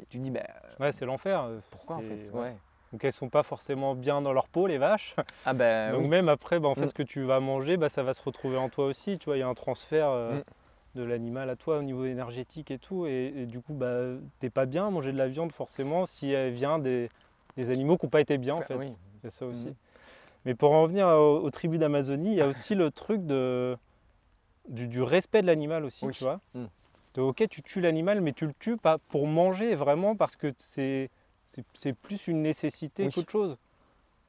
Et 0.02 0.06
tu 0.08 0.18
te 0.18 0.24
dis, 0.24 0.32
bah, 0.32 0.42
Ouais, 0.80 0.92
c'est 0.92 1.06
l'enfer. 1.06 1.44
euh, 1.44 1.60
pourquoi 1.72 1.96
en 1.98 2.00
fait 2.02 2.30
ouais. 2.34 2.56
Donc 2.92 3.06
elles 3.06 3.14
sont 3.14 3.30
pas 3.30 3.44
forcément 3.44 3.96
bien 3.96 4.22
dans 4.22 4.34
leur 4.34 4.50
peau, 4.50 4.68
les 4.68 4.78
vaches. 4.78 5.16
Ah, 5.46 5.54
bah, 5.54 5.92
Donc 5.92 6.02
oui. 6.02 6.08
même 6.10 6.28
après, 6.28 6.60
bah, 6.60 6.68
en 6.68 6.76
fait, 6.76 6.86
Mm. 6.86 6.90
ce 6.90 6.94
que 6.94 7.04
tu 7.04 7.22
vas 7.24 7.40
manger, 7.40 7.78
bah, 7.78 7.88
ça 7.88 8.04
va 8.04 8.14
se 8.14 8.22
retrouver 8.22 8.58
en 8.58 8.68
toi 8.68 8.84
aussi. 8.86 9.18
Tu 9.18 9.26
vois, 9.26 9.38
il 9.38 9.40
y 9.40 9.44
a 9.44 9.48
un 9.48 9.54
transfert 9.54 10.10
euh, 10.10 10.40
Mm. 10.40 10.44
De 10.96 11.04
l'animal 11.04 11.50
à 11.50 11.56
toi 11.56 11.78
au 11.78 11.82
niveau 11.84 12.06
énergétique 12.06 12.72
et 12.72 12.78
tout. 12.80 13.06
Et, 13.06 13.34
et 13.36 13.46
du 13.46 13.60
coup, 13.62 13.74
bah, 13.74 14.02
t'es 14.40 14.50
pas 14.50 14.66
bien 14.66 14.88
à 14.88 14.90
manger 14.90 15.12
de 15.12 15.18
la 15.18 15.28
viande 15.28 15.52
forcément 15.52 16.06
si 16.06 16.32
elle 16.32 16.54
vient 16.54 16.80
des, 16.80 17.10
des 17.58 17.70
animaux 17.72 17.98
qui 17.98 18.06
n'ont 18.06 18.10
pas 18.10 18.22
été 18.22 18.38
bien 18.38 18.56
en 18.56 18.60
Bah, 18.60 18.66
fait. 18.66 18.76
oui. 18.76 18.90
Il 18.90 19.26
y 19.26 19.28
a 19.28 19.30
ça 19.30 19.46
aussi. 19.46 19.68
Mhm. 19.68 19.76
Mais 20.46 20.56
pour 20.56 20.72
en 20.72 20.82
revenir 20.84 21.08
aux, 21.08 21.38
aux 21.40 21.50
tribus 21.52 21.80
d'Amazonie, 21.80 22.32
il 22.32 22.36
y 22.38 22.42
a 22.42 22.48
aussi 22.48 22.74
le 22.76 22.90
truc 22.92 23.26
de, 23.26 23.78
du, 24.68 24.88
du 24.88 25.02
respect 25.04 25.42
de 25.44 25.48
l'animal 25.48 25.86
aussi, 25.86 26.06
Oui. 26.06 26.14
tu 26.14 26.24
vois. 26.24 26.40
Mm. 26.56 26.66
De, 27.14 27.22
ok, 27.22 27.48
tu 27.50 27.62
tues 27.62 27.82
l'animal, 27.82 28.22
mais 28.22 28.32
tu 28.34 28.48
le 28.48 28.54
tues 28.58 28.78
pas 28.78 28.98
pour 29.10 29.28
manger 29.28 29.76
vraiment 29.76 30.16
parce 30.16 30.36
que 30.36 30.54
c'est 30.58 31.10
c'est- 31.74 31.92
plus 31.94 32.28
une 32.30 32.42
nécessité 32.42 33.06
Oui. 33.06 33.12
qu'autre 33.12 33.30
chose. 33.32 33.58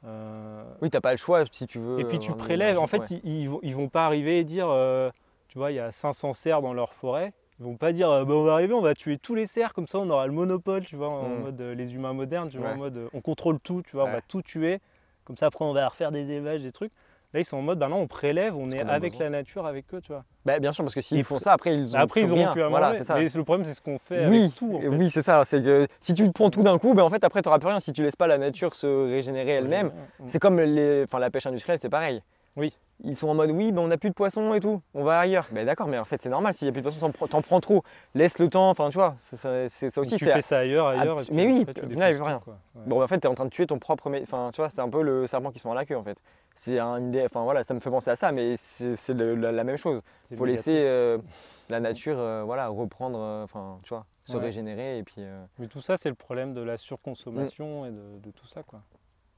Euh, 0.05 0.64
Oui, 0.83 0.90
t'as 0.90 1.01
pas 1.01 1.12
le 1.12 1.16
choix 1.16 1.44
si 1.53 1.66
tu 1.68 1.79
veux. 1.79 2.01
et 2.01 2.05
puis 2.05 2.18
tu 2.18 2.33
avoir 2.33 2.38
de 2.38 2.42
prélèves. 2.44 2.79
En 2.79 2.88
fait, 2.88 3.11
ils, 3.11 3.20
ils 3.25 3.48
vont, 3.48 3.61
ils 3.62 3.77
vont 3.77 3.88
pas 3.88 4.05
arriver 4.07 4.40
et 4.40 4.44
dire, 4.44 4.66
euh, 4.68 5.11
tu 5.52 5.58
vois, 5.58 5.70
il 5.70 5.74
y 5.74 5.80
a 5.80 5.92
500 5.92 6.32
cerfs 6.32 6.62
dans 6.62 6.72
leur 6.72 6.94
forêt. 6.94 7.34
Ils 7.60 7.64
vont 7.66 7.76
pas 7.76 7.92
dire, 7.92 8.10
euh, 8.10 8.24
Bah, 8.24 8.32
on 8.32 8.42
va 8.42 8.54
arriver, 8.54 8.72
on 8.72 8.80
va 8.80 8.94
tuer 8.94 9.18
tous 9.18 9.34
les 9.34 9.44
cerfs, 9.46 9.74
comme 9.74 9.86
ça 9.86 9.98
on 9.98 10.08
aura 10.08 10.26
le 10.26 10.32
monopole, 10.32 10.82
tu 10.86 10.96
vois, 10.96 11.10
en 11.10 11.28
Mm. 11.28 11.42
mode 11.42 11.60
euh, 11.60 11.74
les 11.74 11.94
humains 11.94 12.14
modernes, 12.14 12.48
tu 12.48 12.56
vois, 12.56 12.70
en 12.70 12.76
mode 12.76 12.96
euh, 12.96 13.08
on 13.12 13.20
contrôle 13.20 13.60
tout, 13.60 13.82
tu 13.82 13.96
vois, 13.96 14.06
on 14.06 14.12
va 14.12 14.20
tout 14.22 14.40
tuer. 14.40 14.80
Comme 15.24 15.36
ça 15.36 15.46
après 15.46 15.62
on 15.66 15.74
va 15.74 15.86
refaire 15.86 16.10
des 16.10 16.30
élevages, 16.30 16.62
des 16.62 16.72
trucs. 16.72 16.90
Là 17.34 17.40
ils 17.40 17.44
sont 17.44 17.58
en 17.58 17.62
mode, 17.62 17.78
bah 17.78 17.88
non, 17.88 17.96
on 17.98 18.06
prélève, 18.06 18.56
on 18.56 18.70
est 18.70 18.80
avec 18.80 19.12
besoin. 19.12 19.26
la 19.26 19.30
nature, 19.30 19.66
avec 19.66 19.84
eux, 19.92 20.00
tu 20.00 20.12
vois. 20.12 20.24
Bah, 20.46 20.58
bien 20.58 20.72
sûr, 20.72 20.84
parce 20.84 20.94
que 20.94 21.02
s'ils 21.02 21.22
font 21.22 21.38
ça, 21.38 21.52
après 21.52 21.74
ils 21.74 21.94
ont 21.94 22.00
Après 22.00 22.22
ils 22.22 22.24
plus 22.24 22.32
auront 22.32 22.40
rien. 22.44 22.52
plus 22.54 22.62
à 22.62 22.68
Voilà, 22.68 22.86
manger. 22.88 22.98
c'est 23.00 23.04
ça. 23.04 23.16
Mais 23.18 23.28
le 23.28 23.44
problème 23.44 23.66
c'est 23.66 23.74
ce 23.74 23.82
qu'on 23.82 23.98
fait 23.98 24.26
oui, 24.26 24.44
avec 24.44 24.54
tout. 24.54 24.74
En 24.76 24.80
fait. 24.80 24.88
oui, 24.88 25.10
c'est 25.10 25.22
ça. 25.22 25.44
C'est 25.44 25.62
que 25.62 25.86
si 26.00 26.14
tu 26.14 26.26
te 26.26 26.32
prends 26.32 26.48
tout 26.48 26.62
d'un 26.62 26.78
coup, 26.78 26.94
ben 26.94 27.02
en 27.02 27.10
fait 27.10 27.22
après 27.24 27.42
tu 27.42 27.48
n'auras 27.48 27.58
plus 27.58 27.68
rien. 27.68 27.78
Si 27.78 27.92
tu 27.92 28.02
laisses 28.02 28.16
pas 28.16 28.26
la 28.26 28.38
nature 28.38 28.74
se 28.74 28.86
régénérer 28.86 29.50
elle-même, 29.52 29.92
c'est 30.28 30.38
comme 30.38 30.58
les, 30.58 31.02
enfin 31.04 31.18
la 31.18 31.30
pêche 31.30 31.44
industrielle, 31.46 31.78
c'est 31.78 31.90
pareil. 31.90 32.22
Oui. 32.56 32.74
Ils 33.04 33.16
sont 33.16 33.28
en 33.28 33.34
mode 33.34 33.50
oui, 33.50 33.72
ben 33.72 33.82
on 33.82 33.88
n'a 33.88 33.98
plus 33.98 34.10
de 34.10 34.14
poissons 34.14 34.54
et 34.54 34.60
tout, 34.60 34.80
on 34.94 35.02
va 35.02 35.18
ailleurs. 35.18 35.48
Ben 35.50 35.66
d'accord, 35.66 35.88
mais 35.88 35.98
en 35.98 36.04
fait 36.04 36.22
c'est 36.22 36.28
normal. 36.28 36.54
S'il 36.54 36.66
n'y 36.66 36.70
a 36.70 36.72
plus 36.72 36.82
de 36.82 36.88
poissons, 36.88 37.10
t'en 37.28 37.42
prends- 37.42 37.60
trop. 37.60 37.82
Laisse 38.14 38.38
le 38.38 38.48
temps. 38.48 38.70
Enfin 38.70 38.90
tu 38.90 38.94
vois, 38.98 39.16
c'est 39.18 39.36
ça, 39.36 40.00
aussi. 40.00 40.16
tu 40.16 40.24
fais 40.24 40.40
ça 40.40 40.58
ailleurs, 40.58 40.86
ailleurs. 40.86 41.18
Ah, 41.20 41.24
mais 41.32 41.46
oui, 41.46 41.66
tu 41.74 41.86
final, 41.88 42.22
rien. 42.22 42.38
quoi. 42.44 42.58
Ouais. 42.74 42.82
Bon, 42.86 43.02
en 43.02 43.06
fait, 43.08 43.18
tu 43.20 43.26
es 43.26 43.30
en 43.30 43.34
train 43.34 43.44
de 43.46 43.50
tuer 43.50 43.66
ton 43.66 43.78
propre. 43.78 44.10
Enfin, 44.22 44.50
tu 44.52 44.60
vois, 44.60 44.70
c'est 44.70 44.80
un 44.80 44.88
peu 44.88 45.02
le 45.02 45.26
serpent 45.26 45.50
qui 45.50 45.58
se 45.58 45.66
mord 45.66 45.74
la 45.74 45.84
queue, 45.84 45.96
en 45.96 46.04
fait. 46.04 46.16
C'est 46.54 46.78
un, 46.78 46.96
une 46.98 47.08
idée- 47.08 47.24
Enfin, 47.24 47.42
voilà, 47.44 47.64
ça 47.64 47.74
me 47.74 47.80
fait 47.80 47.90
penser 47.90 48.10
à 48.10 48.16
ça, 48.16 48.30
mais 48.30 48.54
c'est 48.56 49.14
la, 49.14 49.50
la 49.52 49.64
même 49.64 49.76
chose. 49.78 50.00
Il 50.30 50.36
faut 50.36 50.44
laisser 50.44 50.84
euh, 50.88 51.18
la 51.70 51.80
nature, 51.80 52.16
euh, 52.18 52.42
voilà, 52.44 52.68
reprendre, 52.68 53.18
euh, 53.18 53.44
enfin, 53.44 53.78
tu 53.82 53.88
vois, 53.94 54.04
se 54.24 54.36
Ouais. 54.36 54.44
régénérer 54.44 54.98
et 54.98 55.02
puis. 55.02 55.22
Mais 55.58 55.66
tout 55.66 55.80
ça, 55.80 55.96
c'est 55.96 56.08
le 56.10 56.14
problème 56.14 56.54
de 56.54 56.60
la 56.60 56.76
surconsommation 56.76 57.86
et 57.86 57.90
de, 57.90 58.18
de 58.22 58.30
tout 58.30 58.46
ça, 58.46 58.62
quoi. 58.62 58.80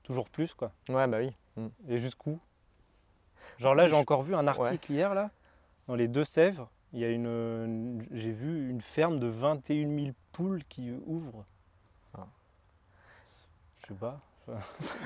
Toujours 0.03 0.29
plus, 0.29 0.53
quoi. 0.55 0.73
Ouais, 0.91 1.07
bah 1.07 1.19
oui. 1.21 1.31
Et 1.89 1.99
jusqu'où 1.99 2.39
Genre 3.59 3.75
là, 3.75 3.89
j'ai 3.89 3.95
encore 3.95 4.23
vu 4.23 4.35
un 4.35 4.47
article 4.47 4.93
hier, 4.93 5.15
là, 5.15 5.31
dans 5.89 5.95
les 5.95 6.09
Deux-Sèvres. 6.09 6.69
Il 6.93 7.01
y 7.01 7.05
a 7.05 7.11
une, 7.11 7.27
une- 7.27 8.07
j'ai 8.13 8.31
vu 8.33 8.71
une 8.71 8.81
ferme 8.81 9.19
de 9.19 9.27
21 9.27 9.89
000 9.89 10.11
poules 10.33 10.63
qui 10.69 10.93
ouvre. 11.07 11.45
Ah. 12.17 12.27
Je 13.25 13.89
sais 13.89 13.95
pas. 13.95 14.21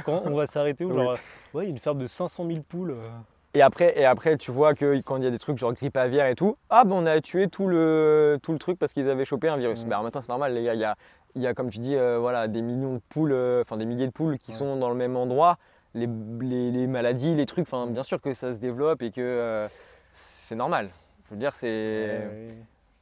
Quand 0.04 0.22
on 0.24 0.34
va 0.34 0.46
s'arrêter 0.46 0.84
où 0.84 0.90
Oui. 0.90 0.96
Genre, 0.96 1.12
euh, 1.12 1.16
ouais, 1.54 1.68
une 1.68 1.78
ferme 1.78 1.98
de 1.98 2.06
500 2.06 2.46
000 2.46 2.60
poules. 2.68 2.90
euh. 2.90 3.08
Et 3.54 3.62
après, 3.62 3.98
et 3.98 4.04
après, 4.04 4.36
tu 4.36 4.50
vois 4.50 4.74
que 4.74 5.00
quand 5.00 5.16
il 5.16 5.24
y 5.24 5.26
a 5.26 5.30
des 5.30 5.38
trucs 5.38 5.56
genre 5.56 5.72
grippe 5.72 5.96
aviaire 5.96 6.26
et 6.26 6.34
tout, 6.34 6.58
ah 6.68 6.84
ben 6.84 6.92
on 6.96 7.06
a 7.06 7.18
tué 7.22 7.48
tout 7.48 7.66
le, 7.66 8.38
tout 8.42 8.52
le 8.52 8.58
truc 8.58 8.78
parce 8.78 8.92
qu'ils 8.92 9.08
avaient 9.08 9.24
chopé 9.24 9.48
un 9.48 9.56
virus. 9.56 9.84
En 9.84 10.02
même 10.02 10.10
temps, 10.10 10.20
c'est 10.20 10.28
normal, 10.28 10.52
les 10.52 10.64
gars. 10.64 10.74
Il 10.74 10.80
y 10.80 10.84
a, 10.84 10.96
y 11.34 11.46
a, 11.46 11.54
comme 11.54 11.70
tu 11.70 11.78
dis, 11.78 11.96
euh, 11.96 12.18
voilà, 12.18 12.46
des 12.46 12.60
millions 12.60 12.94
de 12.94 13.00
poules, 13.08 13.32
euh, 13.32 13.62
enfin 13.62 13.78
des 13.78 13.86
milliers 13.86 14.06
de 14.06 14.12
poules 14.12 14.36
qui 14.36 14.50
Ouais. 14.50 14.56
sont 14.58 14.76
dans 14.76 14.90
le 14.90 14.94
même 14.94 15.16
endroit. 15.16 15.56
Les, 15.94 16.06
les- 16.40 16.70
les 16.70 16.86
maladies, 16.86 17.34
les 17.34 17.46
trucs, 17.46 17.62
enfin, 17.66 17.86
bien 17.86 18.02
sûr 18.02 18.20
que 18.20 18.34
ça 18.34 18.54
se 18.54 18.60
développe 18.60 19.02
et 19.02 19.10
que 19.10 19.20
euh, 19.20 19.68
c'est 20.14 20.54
normal. 20.54 20.90
Je 21.26 21.34
veux 21.34 21.40
dire, 21.40 21.54
c'est. 21.54 22.20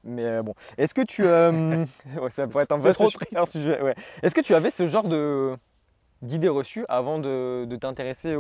Mais 0.05 0.25
euh, 0.25 0.43
bon, 0.43 0.55
est-ce 0.79 0.95
que 0.95 1.03
tu. 1.03 1.25
euh, 1.27 1.85
ouais, 2.21 2.31
ça 2.31 2.47
pourrait 2.47 2.65
être 2.65 2.73
un 2.73 2.77
vrai 2.77 2.93
trop 2.93 3.09
sujet- 3.09 3.17
triste. 3.27 3.37
un 3.37 3.47
sujet. 3.47 3.83
ouais. 3.83 3.95
Est-ce 4.23 4.35
que 4.35 4.41
tu 4.41 4.55
avais 4.55 4.71
ce 4.71 4.87
genre 4.87 5.05
de 5.09 5.57
d'idées 6.23 6.49
reçues 6.49 6.85
avant 6.89 7.19
de, 7.19 7.67
de 7.67 7.77
t'intéresser 7.77 8.37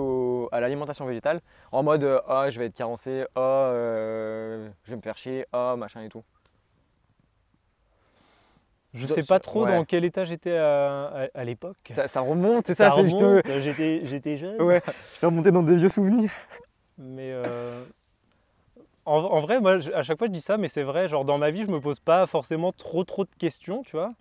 à 0.53 0.61
l'alimentation 0.61 1.05
végétale? 1.07 1.41
En 1.73 1.83
mode 1.83 2.23
ah, 2.29 2.49
je 2.49 2.59
vais 2.59 2.67
être 2.67 2.75
carencé, 2.77 3.25
ah, 3.35 3.71
je 3.75 4.91
vais 4.91 4.97
me 4.97 5.03
faire 5.03 5.17
chier, 5.19 5.45
ah, 5.53 5.75
machin 5.77 6.03
et 6.03 6.09
tout. 6.09 6.23
Je 8.95 9.07
dois- 9.07 9.17
sais 9.17 9.23
pas 9.23 9.41
trop 9.41 9.65
ouais. 9.65 9.73
dans 9.77 9.85
quel 9.85 10.05
état 10.05 10.25
j'étais 10.25 10.57
à, 10.57 11.05
à- 11.07 11.27
à 11.35 11.45
l'époque. 11.45 11.77
Ça, 11.91 12.09
ça 12.09 12.21
remonte, 12.21 12.67
c'est 12.67 12.75
ça, 12.75 12.91
remonte, 12.91 13.47
j'étais, 13.61 14.01
j'étais 14.05 14.37
jeune. 14.37 14.61
Ouais, 14.63 14.81
je 14.87 15.21
vais 15.21 15.27
remonter 15.27 15.51
dans 15.53 15.63
des 15.63 15.77
vieux 15.77 15.89
souvenirs. 15.89 16.31
Mais 16.99 17.31
euh, 17.33 17.83
en, 19.05 19.17
en 19.19 19.41
vrai, 19.41 19.61
moi, 19.61 19.79
je- 19.79 19.93
à 19.93 20.03
chaque 20.03 20.19
fois, 20.19 20.27
je 20.29 20.33
dis 20.33 20.41
ça, 20.41 20.57
mais 20.57 20.69
c'est 20.69 20.83
vrai. 20.83 21.09
Genre, 21.09 21.25
dans 21.25 21.37
ma 21.39 21.51
vie, 21.51 21.63
je 21.65 21.71
me 21.71 21.81
pose 21.81 22.01
pas 22.01 22.27
forcément 22.27 22.73
trop, 22.73 23.05
trop 23.05 23.25
de 23.25 23.31
questions, 23.39 23.83
tu 23.83 23.93
vois. 23.97 24.15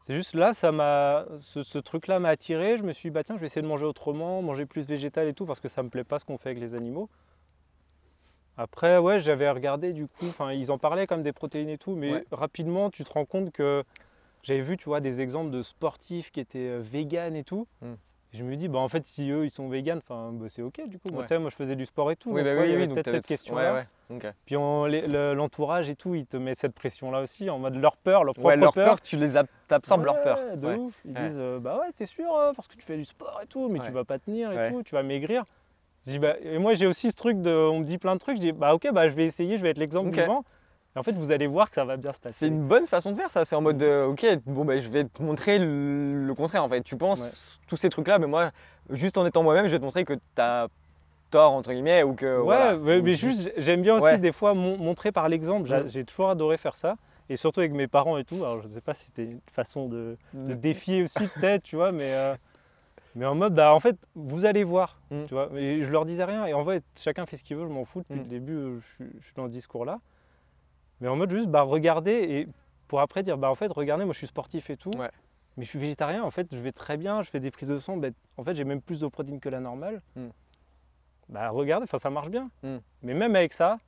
C'est 0.00 0.14
juste 0.14 0.34
là, 0.34 0.54
ça 0.54 0.72
m'a, 0.72 1.26
ce, 1.36 1.62
ce 1.62 1.76
truc-là 1.78 2.18
m'a 2.18 2.30
attiré. 2.30 2.78
Je 2.78 2.82
me 2.84 2.92
suis 2.92 3.10
dit, 3.10 3.12
bah 3.12 3.24
tiens, 3.24 3.34
je 3.36 3.40
vais 3.40 3.46
essayer 3.46 3.60
de 3.62 3.66
manger 3.66 3.84
autrement, 3.84 4.40
manger 4.40 4.64
plus 4.64 4.86
végétal 4.86 5.28
et 5.28 5.34
tout, 5.34 5.44
parce 5.44 5.60
que 5.60 5.68
ça 5.68 5.82
me 5.82 5.90
plaît 5.90 6.04
pas 6.04 6.18
ce 6.18 6.24
qu'on 6.24 6.38
fait 6.38 6.48
avec 6.50 6.60
les 6.60 6.74
animaux. 6.74 7.10
Après, 8.58 8.98
ouais, 8.98 9.20
j'avais 9.20 9.48
regardé 9.48 9.92
du 9.92 10.08
coup, 10.08 10.26
enfin, 10.28 10.52
ils 10.52 10.72
en 10.72 10.78
parlaient 10.78 11.06
comme 11.06 11.22
des 11.22 11.32
protéines 11.32 11.68
et 11.68 11.78
tout, 11.78 11.94
mais 11.94 12.12
Ouais. 12.12 12.24
rapidement, 12.32 12.90
tu 12.90 13.04
te 13.04 13.12
rends 13.12 13.24
compte 13.24 13.52
que 13.52 13.84
j'avais 14.42 14.60
vu, 14.62 14.76
tu 14.76 14.86
vois, 14.86 15.00
des 15.00 15.20
exemples 15.20 15.50
de 15.50 15.62
sportifs 15.62 16.32
qui 16.32 16.40
étaient 16.40 16.68
euh, 16.68 16.80
véganes 16.80 17.36
et 17.36 17.44
tout. 17.44 17.68
Mm. 17.82 17.92
Et 18.34 18.36
je 18.36 18.44
me 18.44 18.56
dis, 18.56 18.68
bah 18.68 18.80
en 18.80 18.88
fait, 18.88 19.06
si 19.06 19.30
eux, 19.30 19.44
ils 19.44 19.50
sont 19.50 19.68
véganes, 19.68 19.98
enfin, 19.98 20.32
bah, 20.32 20.46
c'est 20.48 20.62
ok 20.62 20.86
du 20.88 20.98
coup. 20.98 21.08
Moi, 21.10 21.24
Ouais. 21.30 21.50
je 21.50 21.54
faisais 21.56 21.76
du 21.76 21.86
sport 21.86 22.10
et 22.10 22.16
tout. 22.16 22.30
Oui, 22.30 22.42
donc, 22.42 22.44
bah 22.46 22.60
ouais, 22.60 22.76
oui, 22.76 22.82
il 22.82 22.88
peut-être 22.90 23.10
cette 23.10 23.26
question-là. 23.26 23.84
Puis 24.44 24.56
l'entourage 24.56 25.88
et 25.88 25.94
tout, 25.96 26.14
ils 26.14 26.26
te 26.26 26.36
mettent 26.36 26.58
cette 26.58 26.74
pression-là 26.74 27.20
aussi, 27.20 27.48
en 27.48 27.58
mode 27.58 27.76
leur 27.76 27.96
peur, 27.96 28.24
leur 28.24 28.34
propre 28.34 28.48
Ouais, 28.48 28.56
leur 28.56 28.72
peur. 28.74 28.84
peur, 28.84 29.00
tu 29.02 29.16
les 29.16 29.36
ab- 29.36 29.46
t'absorbes 29.68 30.04
leur 30.04 30.20
peur. 30.22 30.56
De 30.56 30.66
ouf. 30.66 30.94
Ils 31.04 31.14
disent, 31.14 31.38
euh, 31.38 31.58
bah 31.60 31.78
ouais, 31.78 31.92
t'es 31.96 32.06
sûr, 32.06 32.34
euh, 32.34 32.52
parce 32.54 32.66
que 32.66 32.74
tu 32.74 32.82
fais 32.82 32.96
du 32.96 33.04
sport 33.04 33.40
et 33.42 33.46
tout, 33.46 33.68
mais 33.68 33.78
tu 33.78 33.92
vas 33.92 34.04
pas 34.04 34.18
tenir 34.18 34.50
et 34.52 34.72
tout, 34.72 34.82
tu 34.82 34.94
vas 34.96 35.02
maigrir. 35.02 35.44
Je 36.06 36.12
dis, 36.12 36.18
bah, 36.18 36.34
et 36.42 36.58
moi, 36.58 36.74
j'ai 36.74 36.86
aussi 36.86 37.10
ce 37.10 37.16
truc 37.16 37.40
de, 37.42 37.50
on 37.50 37.80
me 37.80 37.84
dit 37.84 37.98
plein 37.98 38.14
de 38.14 38.20
trucs, 38.20 38.36
je 38.36 38.40
dis, 38.40 38.52
bah 38.52 38.74
ok, 38.74 38.88
bah 38.92 39.08
je 39.08 39.14
vais 39.14 39.26
essayer, 39.26 39.56
je 39.58 39.62
vais 39.62 39.70
être 39.70 39.78
l'exemple 39.78 40.08
Ok. 40.08 40.18
vivant. 40.18 40.44
Et 40.96 40.98
en 40.98 41.02
fait, 41.02 41.12
vous 41.12 41.30
allez 41.32 41.46
voir 41.46 41.68
que 41.68 41.74
ça 41.74 41.84
va 41.84 41.96
bien 41.96 42.12
se 42.12 42.18
passer. 42.20 42.34
C'est 42.38 42.46
une 42.48 42.66
bonne 42.66 42.86
façon 42.86 43.10
de 43.12 43.16
faire 43.16 43.30
ça. 43.30 43.44
C'est 43.44 43.54
en 43.54 43.60
mode, 43.60 43.82
euh, 43.82 44.06
ok, 44.06 44.24
bon, 44.46 44.64
bah, 44.64 44.80
je 44.80 44.88
vais 44.88 45.04
te 45.04 45.22
montrer 45.22 45.58
le, 45.58 46.24
le 46.26 46.34
contraire 46.34 46.64
en 46.64 46.68
fait. 46.68 46.82
Tu 46.82 46.96
penses 46.96 47.20
Ouais. 47.20 47.58
tous 47.68 47.76
ces 47.76 47.90
trucs-là, 47.90 48.18
mais 48.18 48.26
moi, 48.26 48.50
juste 48.90 49.18
en 49.18 49.26
étant 49.26 49.42
moi-même, 49.42 49.66
je 49.66 49.72
vais 49.72 49.78
te 49.78 49.84
montrer 49.84 50.04
que 50.04 50.14
tu 50.14 50.20
as 50.38 50.68
tort, 51.30 51.52
entre 51.52 51.72
guillemets, 51.72 52.02
ou 52.04 52.14
que. 52.14 52.38
Ouais, 52.38 52.42
voilà. 52.42 52.76
mais, 52.78 52.98
Ou 52.98 53.02
mais 53.02 53.14
juste, 53.14 53.52
j'aime 53.58 53.82
bien 53.82 53.96
aussi 53.96 54.04
Ouais. 54.04 54.18
des 54.18 54.32
fois 54.32 54.54
mon- 54.54 54.78
montrer 54.78 55.12
par 55.12 55.28
l'exemple. 55.28 55.68
Mm. 55.70 55.88
J'ai 55.88 56.04
toujours 56.04 56.30
adoré 56.30 56.56
faire 56.56 56.74
ça. 56.74 56.96
Et 57.30 57.36
surtout 57.36 57.60
avec 57.60 57.72
mes 57.72 57.86
parents 57.86 58.16
et 58.16 58.24
tout. 58.24 58.36
Alors, 58.36 58.62
je 58.62 58.68
sais 58.68 58.80
pas 58.80 58.94
si 58.94 59.04
c'était 59.04 59.24
une 59.24 59.40
façon 59.52 59.86
de, 59.86 60.16
de 60.32 60.54
défier 60.54 61.02
aussi, 61.02 61.26
peut-être, 61.28 61.62
tu 61.64 61.76
vois, 61.76 61.92
mais, 61.92 62.10
euh, 62.14 62.34
mais 63.18 63.26
en 63.26 63.34
mode, 63.34 63.54
bah, 63.54 63.74
en 63.74 63.80
fait, 63.80 63.96
vous 64.14 64.46
allez 64.46 64.64
voir, 64.64 64.98
Mm. 65.10 65.24
tu 65.26 65.34
vois. 65.34 65.50
Et 65.56 65.82
je 65.82 65.90
leur 65.90 66.04
disais 66.06 66.24
rien. 66.24 66.46
Et 66.46 66.54
en 66.54 66.64
fait, 66.64 66.82
chacun 66.96 67.26
fait 67.26 67.36
ce 67.36 67.44
qu'il 67.44 67.56
veut, 67.56 67.64
je 67.66 67.72
m'en 67.72 67.84
fous. 67.84 68.00
Depuis 68.00 68.14
Mm. 68.14 68.22
le 68.22 68.28
début, 68.28 68.52
euh, 68.54 68.78
je, 68.80 68.86
suis- 68.86 69.10
je 69.18 69.24
suis 69.24 69.34
dans 69.34 69.44
ce 69.46 69.50
discours-là. 69.50 70.00
Mais 71.00 71.08
en 71.08 71.16
mode, 71.16 71.30
juste, 71.30 71.48
bah, 71.48 71.62
regardez 71.62 72.12
et 72.12 72.48
pour 72.88 73.00
après 73.00 73.22
dire, 73.22 73.36
bah, 73.36 73.50
en 73.50 73.54
fait, 73.54 73.70
regardez, 73.70 74.04
moi, 74.04 74.12
je 74.14 74.18
suis 74.18 74.26
sportif 74.26 74.70
et 74.70 74.76
tout. 74.76 74.90
Ouais. 74.96 75.10
Mais 75.56 75.64
je 75.64 75.68
suis 75.70 75.78
végétarien, 75.78 76.22
en 76.22 76.30
fait, 76.30 76.48
je 76.54 76.58
vais 76.60 76.72
très 76.72 76.96
bien, 76.96 77.22
je 77.22 77.30
fais 77.30 77.40
des 77.40 77.50
prises 77.50 77.68
de 77.68 77.78
sang. 77.78 77.96
bah, 77.96 78.08
en 78.36 78.44
fait, 78.44 78.54
j'ai 78.54 78.64
même 78.64 78.80
plus 78.80 79.00
de 79.00 79.06
protéines 79.08 79.40
que 79.40 79.48
la 79.48 79.60
normale. 79.60 80.00
Mm. 80.16 80.28
Bah, 81.28 81.50
regardez, 81.50 81.84
enfin, 81.84 81.98
ça 81.98 82.10
marche 82.10 82.30
bien. 82.30 82.48
Mais 83.02 83.12
même 83.14 83.36
avec 83.36 83.52
ça, 83.52 83.78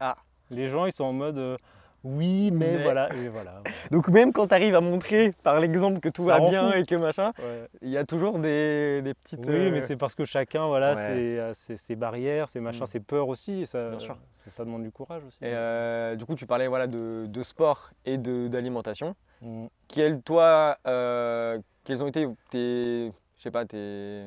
Ah. 0.00 0.16
les 0.50 0.66
gens, 0.66 0.86
ils 0.86 0.92
sont 0.92 1.04
en 1.04 1.12
mode, 1.12 1.38
euh, 1.38 1.56
oui, 2.04 2.50
mais, 2.50 2.76
Mais- 2.76 2.82
voilà. 2.82 3.14
Et 3.14 3.28
voilà. 3.28 3.62
Donc, 3.90 4.08
même 4.08 4.32
quand 4.32 4.46
tu 4.48 4.54
arrives 4.54 4.74
à 4.74 4.80
montrer 4.80 5.32
par 5.42 5.60
l'exemple 5.60 6.00
que 6.00 6.08
tout 6.08 6.26
Ça 6.26 6.38
va 6.38 6.48
bien 6.48 6.70
fou. 6.72 6.76
et 6.78 6.84
que 6.86 6.94
machin, 6.94 7.32
Ouais. 7.38 7.68
il 7.82 7.90
y 7.90 7.96
a 7.98 8.04
toujours 8.04 8.38
des, 8.38 9.02
des 9.02 9.14
petites. 9.14 9.40
Oui, 9.46 9.54
euh, 9.54 9.70
mais 9.70 9.80
c'est 9.80 9.96
parce 9.96 10.14
que 10.14 10.24
chacun, 10.24 10.66
voilà, 10.66 10.94
Ouais. 10.94 11.06
ses, 11.06 11.38
euh, 11.38 11.52
ses, 11.54 11.96
barrières, 11.96 12.48
ses 12.48 12.60
machins, 12.60 12.82
Mm. 12.82 12.86
ses 12.86 13.00
peurs 13.00 13.28
aussi. 13.28 13.62
et 13.62 13.66
Ça, 13.66 13.90
Bien 13.90 13.98
sûr. 13.98 14.16
ça, 14.30 14.50
ça 14.50 14.64
demande 14.64 14.82
du 14.82 14.90
courage 14.90 15.24
aussi. 15.26 15.38
Et 15.42 15.52
euh, 15.52 16.16
du 16.16 16.24
coup, 16.24 16.34
tu 16.34 16.46
parlais 16.46 16.68
voilà, 16.68 16.86
de, 16.86 17.26
de 17.26 17.42
sport 17.42 17.90
et 18.04 18.16
d'alimentation. 18.18 19.14
Mm. 19.42 19.66
Quels, 19.88 20.22
toi, 20.22 20.78
euh, 20.86 21.58
quels 21.84 22.02
ont 22.02 22.06
été 22.08 22.26
tes, 22.50 23.12
je 23.36 23.42
sais 23.42 23.50
pas, 23.50 23.64
tes, 23.66 24.24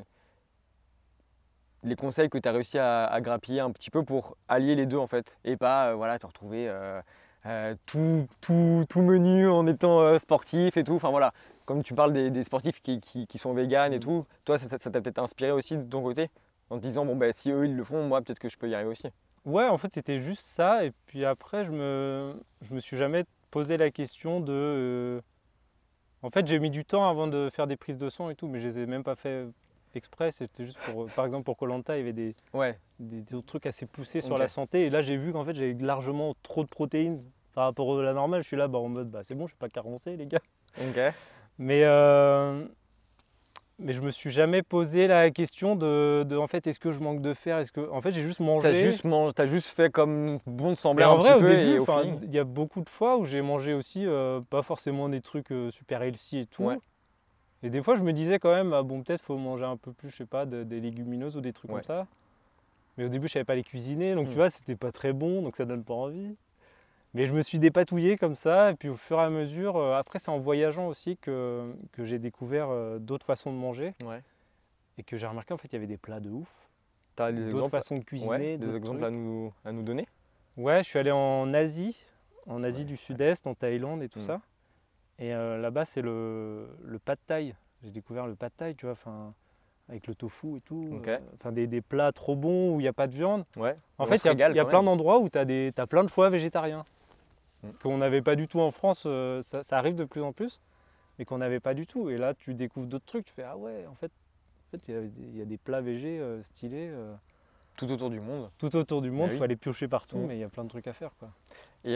les 1.84 1.96
conseils 1.96 2.30
que 2.30 2.38
tu 2.38 2.48
as 2.48 2.52
réussi 2.52 2.78
à, 2.80 3.06
à 3.06 3.20
grappiller 3.22 3.60
un 3.60 3.72
petit 3.72 3.90
peu 3.90 4.04
pour 4.04 4.38
allier 4.48 4.74
les 4.76 4.86
deux 4.86 4.98
en 4.98 5.08
fait 5.08 5.38
et 5.44 5.58
pas 5.58 5.90
euh, 5.90 5.96
voilà 5.96 6.18
te 6.18 6.26
retrouver 6.26 6.68
euh, 6.70 7.02
euh, 7.46 7.76
tout, 7.86 8.28
tout, 8.42 8.86
tout 8.90 9.02
menu 9.02 9.48
en 9.48 9.66
étant 9.68 10.00
euh, 10.02 10.20
sportif 10.20 10.78
et 10.78 10.84
tout. 10.84 10.94
Enfin 10.94 11.10
voilà, 11.10 11.34
comme 11.66 11.84
tu 11.84 11.94
parles 11.94 12.14
des, 12.14 12.30
des 12.32 12.44
sportifs 12.44 12.82
qui, 12.82 13.00
qui- 13.02 13.28
qui 13.28 13.38
sont 13.38 13.54
véganes 13.54 13.94
et 13.94 13.98
Mm. 13.98 14.02
tout, 14.02 14.26
toi 14.46 14.58
ça 14.58 14.78
t'a 14.78 15.02
peut-être 15.02 15.20
inspiré 15.20 15.52
aussi 15.52 15.78
de 15.78 15.84
ton 15.84 16.02
côté 16.02 16.30
en 16.70 16.78
te 16.78 16.82
disant 16.82 17.06
bon 17.06 17.16
ben 17.16 17.32
si 17.34 17.52
eux 17.52 17.66
ils 17.66 17.76
le 17.76 17.84
font, 17.84 18.08
moi 18.08 18.22
peut-être 18.22 18.40
que 18.40 18.50
je 18.50 18.58
peux 18.58 18.70
y 18.70 18.76
arriver 18.76 18.90
aussi. 18.90 19.08
Ouais, 19.46 19.68
en 19.68 19.78
fait, 19.78 19.94
c'était 19.94 20.20
juste 20.22 20.44
ça. 20.46 20.86
Et 20.86 20.92
puis 21.06 21.26
après, 21.26 21.66
je 21.66 21.72
me, 21.72 22.34
je 22.62 22.74
me 22.74 22.80
suis 22.80 22.96
jamais 22.96 23.26
posé 23.52 23.76
la 23.76 23.92
question 23.92 24.40
de. 24.40 24.54
euh, 24.54 25.22
En 26.22 26.30
fait, 26.30 26.48
j'ai 26.48 26.60
mis 26.60 26.70
du 26.70 26.86
temps 26.86 27.10
avant 27.10 27.28
de 27.28 27.50
faire 27.52 27.68
des 27.68 27.76
prises 27.76 27.98
de 27.98 28.08
son 28.10 28.30
et 28.30 28.36
tout, 28.36 28.48
mais 28.48 28.62
je 28.62 28.68
les 28.70 28.80
ai 28.80 28.86
même 28.86 29.04
pas 29.04 29.16
fait 29.18 29.46
exprès. 29.96 30.32
C'était 30.32 30.64
juste 30.64 30.80
pour. 30.86 31.08
Par 31.08 31.26
exemple, 31.26 31.44
pour 31.44 31.58
Colanta, 31.58 31.98
il 31.98 32.00
y 32.00 32.04
avait 32.04 32.14
des, 32.14 32.36
Ouais, 32.54 32.80
des, 33.04 33.22
des 33.22 33.44
trucs 33.44 33.66
assez 33.66 33.86
poussés 33.86 34.22
sur 34.22 34.38
la 34.38 34.48
santé. 34.48 34.86
Et 34.86 34.90
là, 34.90 35.02
j'ai 35.02 35.18
vu 35.18 35.32
qu'en 35.34 35.46
fait, 35.46 35.54
j'avais 35.54 35.74
largement 35.74 36.36
trop 36.44 36.64
de 36.64 36.70
protéines 36.70 37.22
par 37.54 37.66
rapport 37.66 38.00
à 38.00 38.04
la 38.04 38.14
normale. 38.14 38.42
Je 38.42 38.48
suis 38.48 38.58
là 38.58 38.68
bah, 38.68 38.80
en 38.80 38.90
mode, 38.90 39.10
bah, 39.10 39.20
c'est 39.24 39.36
bon, 39.36 39.46
je 39.46 39.52
suis 39.52 39.58
pas 39.58 39.70
carencé, 39.70 40.16
les 40.18 40.26
gars. 40.26 40.42
ok. 40.80 41.00
Mais, 41.60 41.84
euh, 41.84 42.66
mais 43.80 43.94
je 43.94 44.02
me 44.02 44.12
suis 44.12 44.30
jamais 44.32 44.62
posé 44.62 45.08
la 45.08 45.30
question 45.32 45.76
de, 45.76 46.24
de, 46.28 46.38
en 46.38 46.48
fait, 46.48 46.66
est-ce 46.68 46.80
que 46.80 46.92
je 46.92 47.00
manque 47.02 47.22
de 47.22 47.34
fer? 47.34 47.58
Est-ce 47.58 47.72
que, 47.72 47.90
en 47.92 48.02
fait, 48.02 48.12
j'ai 48.12 48.24
juste 48.24 48.40
mangé. 48.40 48.72
T'as 48.72 48.74
juste, 48.74 49.04
man- 49.04 49.32
t'as 49.34 49.48
juste 49.48 49.68
fait 49.68 49.92
comme 49.92 50.40
bon 50.46 50.76
semblait 50.76 51.04
Mais 51.06 51.10
en 51.10 51.16
un 51.16 51.18
vrai, 51.18 51.30
petit 51.34 51.38
au 51.38 51.42
peu 51.42 51.48
début, 51.56 52.26
il 52.28 52.34
y 52.34 52.40
a 52.40 52.44
beaucoup 52.44 52.82
de 52.82 52.90
fois 52.90 53.18
où 53.18 53.26
j'ai 53.26 53.42
mangé 53.42 53.74
aussi 53.74 54.06
euh, 54.06 54.42
pas 54.50 54.62
forcément 54.62 55.10
des 55.10 55.22
trucs 55.22 55.52
euh, 55.52 55.70
super 55.72 56.02
healthy 56.02 56.40
et 56.40 56.46
tout. 56.46 56.64
Ouais. 56.64 56.78
Et 57.62 57.70
des 57.70 57.82
fois, 57.82 57.96
je 57.96 58.04
me 58.04 58.14
disais 58.14 58.40
quand 58.40 58.54
même, 58.54 58.74
ah, 58.74 58.84
bon, 58.84 59.02
peut-être 59.04 59.22
faut 59.22 59.38
manger 59.38 59.66
un 59.66 59.78
peu 59.78 59.92
plus, 59.94 60.10
je 60.10 60.18
sais 60.18 60.26
pas, 60.26 60.46
de- 60.46 60.64
des 60.64 60.80
légumineuses 60.80 61.38
ou 61.38 61.42
des 61.42 61.54
trucs 61.54 61.72
Ouais. 61.72 61.78
comme 61.78 61.84
ça. 61.84 62.08
Mais 62.98 63.06
au 63.06 63.10
début, 63.10 63.28
je 63.28 63.34
savais 63.34 63.46
pas 63.46 63.56
les 63.56 63.64
cuisiner, 63.64 64.14
donc 64.16 64.28
Mm. 64.28 64.32
tu 64.32 64.36
vois, 64.36 64.50
c'était 64.50 64.76
pas 64.76 64.92
très 64.92 65.14
bon, 65.14 65.42
donc 65.42 65.56
ça 65.56 65.66
donne 65.66 65.84
pas 65.84 65.94
envie. 65.96 66.36
Mais 67.16 67.26
je 67.28 67.34
me 67.34 67.42
suis 67.42 67.60
dépatouillé 67.60 68.18
comme 68.18 68.36
ça, 68.36 68.72
et 68.72 68.76
puis 68.76 68.90
au 68.90 68.96
fur 68.96 69.20
et 69.20 69.24
à 69.24 69.30
mesure, 69.30 69.78
euh, 69.78 69.96
après, 69.96 70.18
c'est 70.20 70.32
en 70.32 70.40
voyageant 70.40 70.88
aussi 70.88 71.18
que, 71.18 71.74
que 71.92 72.06
j'ai 72.06 72.18
découvert 72.20 72.70
euh, 72.70 72.98
d'autres 73.00 73.26
façons 73.26 73.52
de 73.52 73.58
manger 73.58 73.94
Ouais. 74.04 74.22
et 74.98 75.04
que 75.04 75.16
j'ai 75.18 75.28
remarqué 75.28 75.54
en 75.54 75.58
fait, 75.58 75.68
il 75.70 75.74
y 75.74 75.78
avait 75.78 75.88
des 75.88 75.98
plats 75.98 76.20
de 76.20 76.30
ouf, 76.30 76.68
T'as 77.16 77.32
des 77.32 77.52
d'autres 77.52 77.70
façons 77.70 77.98
de 77.98 78.04
cuisiner. 78.04 78.32
ouais, 78.54 78.58
des 78.58 78.76
exemples 78.76 79.00
trucs. 79.02 79.04
à 79.04 79.12
nous, 79.12 79.54
à 79.64 79.72
nous 79.72 79.84
donner? 79.84 80.08
Ouais, 80.58 80.80
je 80.84 80.88
suis 80.90 80.98
allé 81.00 81.12
en 81.12 81.54
Asie, 81.54 82.04
en 82.48 82.64
Asie 82.64 82.80
Ouais. 82.80 82.86
du 82.86 82.98
Sud-Est, 82.98 83.46
en 83.48 83.54
Thaïlande 83.54 84.02
et 84.02 84.10
tout 84.10 84.20
Mm. 84.20 84.24
ça. 84.24 84.42
Et 85.20 85.34
euh, 85.36 85.60
là-bas, 85.60 85.86
c'est 85.86 86.02
le, 86.02 86.68
le 86.84 86.98
pad 87.00 87.20
thai. 87.28 87.54
J'ai 87.84 87.92
découvert 87.92 88.26
le 88.26 88.34
pad 88.36 88.52
thai, 88.58 88.74
tu 88.74 88.86
vois, 88.88 88.94
enfin, 88.94 89.36
avec 89.90 90.08
le 90.08 90.16
tofu 90.16 90.58
et 90.58 90.62
tout. 90.62 91.02
Euh, 91.08 91.20
Enfin, 91.36 91.52
des, 91.52 91.68
des 91.68 91.82
plats 91.82 92.12
trop 92.12 92.36
bons 92.36 92.76
où 92.76 92.80
il 92.80 92.84
n'y 92.84 92.88
a 92.88 92.94
pas 92.94 93.08
de 93.08 93.14
viande. 93.14 93.44
Ouais. 93.58 93.76
En 93.98 94.04
On 94.04 94.08
fait, 94.08 94.18
il 94.24 94.38
y 94.40 94.44
a, 94.44 94.50
il 94.50 94.58
y 94.58 94.66
plein 94.66 94.84
d'endroits 94.84 95.20
où 95.20 95.30
tu 95.30 95.38
as, 95.38 95.42
as 95.82 95.88
plein 95.88 96.04
de 96.04 96.10
choix 96.10 96.30
végétariens 96.30 96.84
Mm. 97.64 97.70
qu'on 97.82 97.98
n'avait 97.98 98.22
pas 98.22 98.36
du 98.36 98.50
tout 98.50 98.60
en 98.60 98.72
France. 98.72 99.04
euh, 99.06 99.42
ça, 99.42 99.64
ça 99.64 99.78
arrive 99.78 99.96
de 99.96 100.04
plus 100.04 100.22
en 100.22 100.34
plus, 100.34 100.60
mais 101.18 101.24
qu'on 101.24 101.38
n'avait 101.38 101.62
pas 101.62 101.74
du 101.74 101.88
tout. 101.88 102.10
Et 102.10 102.18
là, 102.18 102.34
tu 102.34 102.54
découvres 102.54 102.88
d'autres 102.88 103.06
trucs. 103.06 103.24
Tu 103.26 103.32
fais 103.34 103.44
Ah 103.44 103.56
ouais, 103.56 103.86
en 103.90 103.96
fait, 103.96 104.12
en 104.12 104.72
fait, 104.72 104.82
il 104.90 104.94
y 104.94 104.98
a 104.98 105.02
des- 105.02 105.12
il 105.30 105.38
y, 105.38 105.42
a 105.42 105.46
des 105.46 105.58
plats 105.58 105.80
végés 105.80 106.20
euh, 106.20 106.44
stylés 106.44 106.90
euh, 106.92 107.14
Tout 107.78 107.90
autour 107.90 108.10
du 108.10 108.20
monde. 108.20 108.50
tout 108.58 108.76
autour 108.76 109.02
du 109.02 109.12
monde. 109.12 109.28
Il 109.30 109.32
oui. 109.34 109.38
faut 109.38 109.44
aller 109.46 109.56
piocher 109.56 109.88
partout, 109.88 110.18
Mm. 110.18 110.26
mais 110.28 110.36
il 110.36 110.40
y 110.42 110.44
a 110.44 110.50
plein 110.50 110.66
de 110.66 110.70
trucs 110.70 110.88
à 110.88 110.94
faire. 110.94 111.12
Quoi. 111.20 111.30
Et 111.86 111.96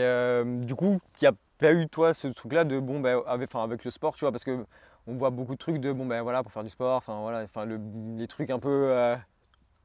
du 0.65 0.73
coup, 0.76 1.00
il 1.21 1.23
n'y 1.23 1.28
a 1.28 1.34
pas 1.58 1.73
eu 1.73 1.88
toi 1.89 2.13
ce 2.13 2.28
truc-là 2.30 2.63
de 2.63 2.80
bon, 2.80 3.02
ben, 3.02 3.21
avec, 3.28 3.54
avec 3.54 3.84
le 3.84 3.91
sport, 3.91 4.15
tu 4.15 4.21
vois, 4.23 4.32
parce 4.32 4.45
que 4.45 4.65
on 5.08 5.15
voit 5.15 5.30
beaucoup 5.30 5.54
de 5.54 5.58
trucs 5.58 5.80
de 5.80 5.91
bon, 5.91 6.06
ben 6.06 6.22
voilà, 6.22 6.43
pour 6.43 6.52
faire 6.52 6.63
du 6.63 6.70
sport, 6.70 6.98
enfin 6.98 7.20
voilà, 7.22 7.43
enfin 7.43 7.65
le- 7.65 7.80
les 8.17 8.28
trucs 8.28 8.50
un 8.50 8.60
peu 8.60 8.89
euh, 8.91 9.15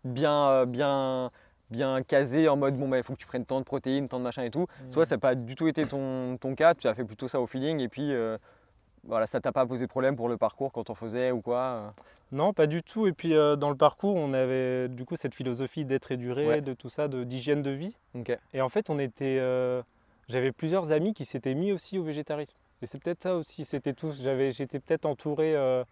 bien, 0.04 0.48
euh, 0.48 0.66
bien, 0.66 1.30
bien 1.70 2.02
casés 2.02 2.48
en 2.48 2.56
mode 2.56 2.76
bon, 2.76 2.88
ben 2.88 2.98
il 2.98 3.02
faut 3.02 3.14
que 3.14 3.18
tu 3.18 3.26
prennes 3.26 3.44
tant 3.46 3.60
de 3.60 3.64
protéines, 3.64 4.08
tant 4.08 4.18
de 4.18 4.24
machin 4.24 4.42
et 4.42 4.50
tout. 4.50 4.66
Toi, 4.92 5.06
ça 5.06 5.14
n'a 5.14 5.20
pas 5.20 5.34
du 5.34 5.54
tout 5.54 5.68
été 5.68 5.86
ton, 5.86 6.36
ton 6.38 6.54
cas, 6.54 6.74
tu 6.74 6.88
as 6.88 6.94
fait 6.94 7.04
plutôt 7.04 7.28
ça 7.28 7.40
au 7.40 7.46
feeling 7.46 7.80
et 7.80 7.88
puis 7.88 8.12
euh, 8.12 8.36
voilà, 9.04 9.26
ça 9.26 9.40
t'a 9.40 9.52
pas 9.52 9.64
posé 9.66 9.86
problème 9.86 10.16
pour 10.16 10.28
le 10.28 10.36
parcours 10.36 10.72
quand 10.72 10.90
on 10.90 10.94
faisait 10.94 11.30
ou 11.30 11.40
quoi. 11.40 11.94
Non, 12.30 12.52
pas 12.52 12.66
du 12.66 12.82
tout. 12.82 13.06
Et 13.06 13.12
puis 13.12 13.30
dans 13.32 13.68
le 13.70 13.76
parcours, 13.76 14.16
on 14.16 14.32
avait 14.32 14.88
du 14.88 15.04
coup 15.04 15.16
cette 15.16 15.34
philosophie 15.34 15.84
d'être 15.84 16.12
et 16.12 16.16
Ouais. 16.16 16.60
de 16.60 16.72
tout 16.72 16.88
ça, 16.88 17.06
de- 17.08 17.24
d'hygiène 17.24 17.62
de 17.62 17.70
vie. 17.70 17.96
Et 18.54 18.60
en 18.60 18.68
fait, 18.68 18.90
on 18.90 18.98
était, 18.98 19.38
j'avais 20.28 20.52
plusieurs 20.52 20.92
amis 20.92 21.14
qui 21.14 21.24
s'étaient 21.24 21.54
mis 21.54 21.72
aussi 21.72 21.98
au 21.98 22.02
végétarisme. 22.04 22.56
Et 22.82 22.86
c'est 22.86 22.98
peut-être 23.02 23.22
ça 23.22 23.36
aussi. 23.36 23.64
C'était 23.64 23.92
tous. 23.94 24.20
J'avais, 24.22 24.50
j'étais 24.52 24.80
peut-être 24.80 25.06
entouré 25.06 25.54
euh, 25.54 25.84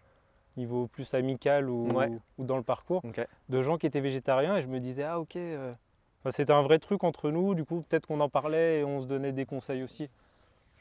niveau 0.57 0.87
plus 0.87 1.13
amical 1.13 1.69
ou, 1.69 1.87
Ouais. 1.93 2.09
ou 2.37 2.43
dans 2.43 2.57
le 2.57 2.63
parcours 2.63 3.01
de 3.49 3.61
gens 3.61 3.77
qui 3.77 3.87
étaient 3.87 4.01
végétariens. 4.01 4.57
Et 4.57 4.61
je 4.61 4.67
me 4.67 4.79
disais 4.79 5.03
ah 5.03 5.19
ok. 5.19 5.35
euh, 5.37 5.73
enfin, 6.19 6.31
c'était 6.31 6.53
un 6.53 6.61
vrai 6.61 6.79
truc 6.79 7.03
entre 7.03 7.31
nous. 7.31 7.55
Du 7.55 7.63
coup, 7.65 7.81
peut-être 7.81 8.07
qu'on 8.07 8.19
en 8.19 8.29
parlait 8.29 8.79
et 8.79 8.83
on 8.83 8.99
se 9.01 9.07
donnait 9.07 9.31
des 9.31 9.45
conseils 9.45 9.83
aussi. 9.83 10.09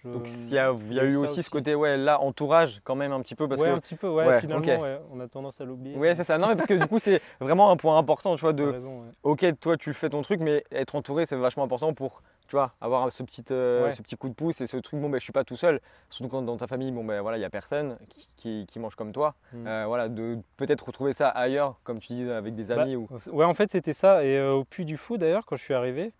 Je- 0.05 0.09
Donc 0.11 0.29
il 0.31 0.55
y 0.55 0.59
a, 0.59 0.73
y 0.73 0.99
eu 0.99 1.17
aussi, 1.17 1.43
ce 1.43 1.51
côté 1.51 1.75
ouais 1.75 1.97
là 1.97 2.21
entourage 2.21 2.81
quand 2.85 2.95
même 2.95 3.13
un 3.13 3.21
petit 3.21 3.35
peu 3.35 3.49
parce 3.49 3.61
ouais, 3.61 3.69
que 3.69 3.73
un 3.75 3.81
petit 3.81 3.97
peu. 3.97 4.09
Ouais, 4.09 4.27
ouais, 4.27 4.41
finalement, 4.41 4.81
ouais, 4.81 4.99
on 5.13 5.21
a 5.21 5.29
tendance 5.29 5.61
à 5.61 5.65
l'oublier. 5.65 5.97
ouais 5.97 6.15
c'est 6.15 6.25
ça 6.25 6.39
non 6.39 6.49
mais 6.49 6.57
parce 6.57 6.67
que 6.67 6.75
du 6.75 6.87
coup 6.87 6.99
c'est 6.99 7.21
vraiment 7.41 7.71
un 7.71 7.77
point 7.77 7.99
important 7.99 8.35
tu 8.37 8.41
vois 8.43 8.53
de 8.53 8.65
raison, 8.65 9.05
ok, 9.23 9.45
toi 9.61 9.77
tu 9.77 9.93
fais 9.93 10.09
ton 10.11 10.23
truc, 10.23 10.41
mais 10.41 10.65
être 10.73 10.95
entouré 10.95 11.27
c'est 11.27 11.37
vachement 11.37 11.65
important 11.65 11.93
pour, 11.95 12.23
tu 12.49 12.57
vois, 12.57 12.73
avoir 12.81 13.13
ce 13.13 13.23
petit, 13.23 13.45
euh, 13.51 13.91
ce 13.91 14.03
petit 14.03 14.17
coup 14.17 14.29
de 14.29 14.35
pouce 14.35 14.61
et 14.61 14.67
ce 14.67 14.77
truc, 14.79 15.01
bon 15.01 15.09
ben 15.11 15.19
je 15.19 15.25
suis 15.25 15.33
pas 15.33 15.45
tout 15.45 15.57
seul, 15.57 15.81
surtout 16.09 16.31
quand 16.31 16.43
dans 16.43 16.57
ta 16.57 16.67
famille, 16.67 16.91
bon 16.93 17.05
ben 17.05 17.21
voilà, 17.21 17.37
il 17.39 17.41
y 17.41 17.45
a 17.45 17.51
personne 17.51 17.97
qui, 18.09 18.31
qui- 18.37 18.67
qui 18.67 18.79
mange 18.79 18.95
comme 18.97 19.13
toi, 19.13 19.35
Mm. 19.53 19.67
Euh, 19.67 19.85
voilà, 19.87 20.09
de 20.09 20.39
peut-être 20.57 20.87
retrouver 20.87 21.13
ça 21.13 21.29
ailleurs, 21.29 21.81
comme 21.85 21.99
tu 21.99 22.13
dis, 22.13 22.31
avec 22.31 22.55
des 22.55 22.67
Bah, 22.67 22.83
amis 22.83 22.95
ou... 22.97 23.09
Ouais, 23.33 23.45
en 23.45 23.55
fait, 23.55 23.69
c'était 23.71 23.93
ça. 23.93 24.25
Et 24.25 24.37
euh, 24.39 24.53
au 24.53 24.65
Puy 24.65 24.85
du 24.85 24.97
Fou, 24.97 25.17
d'ailleurs, 25.17 25.45
quand 25.45 25.57
je 25.57 25.63
suis 25.65 25.75
arrivé, 25.75 26.13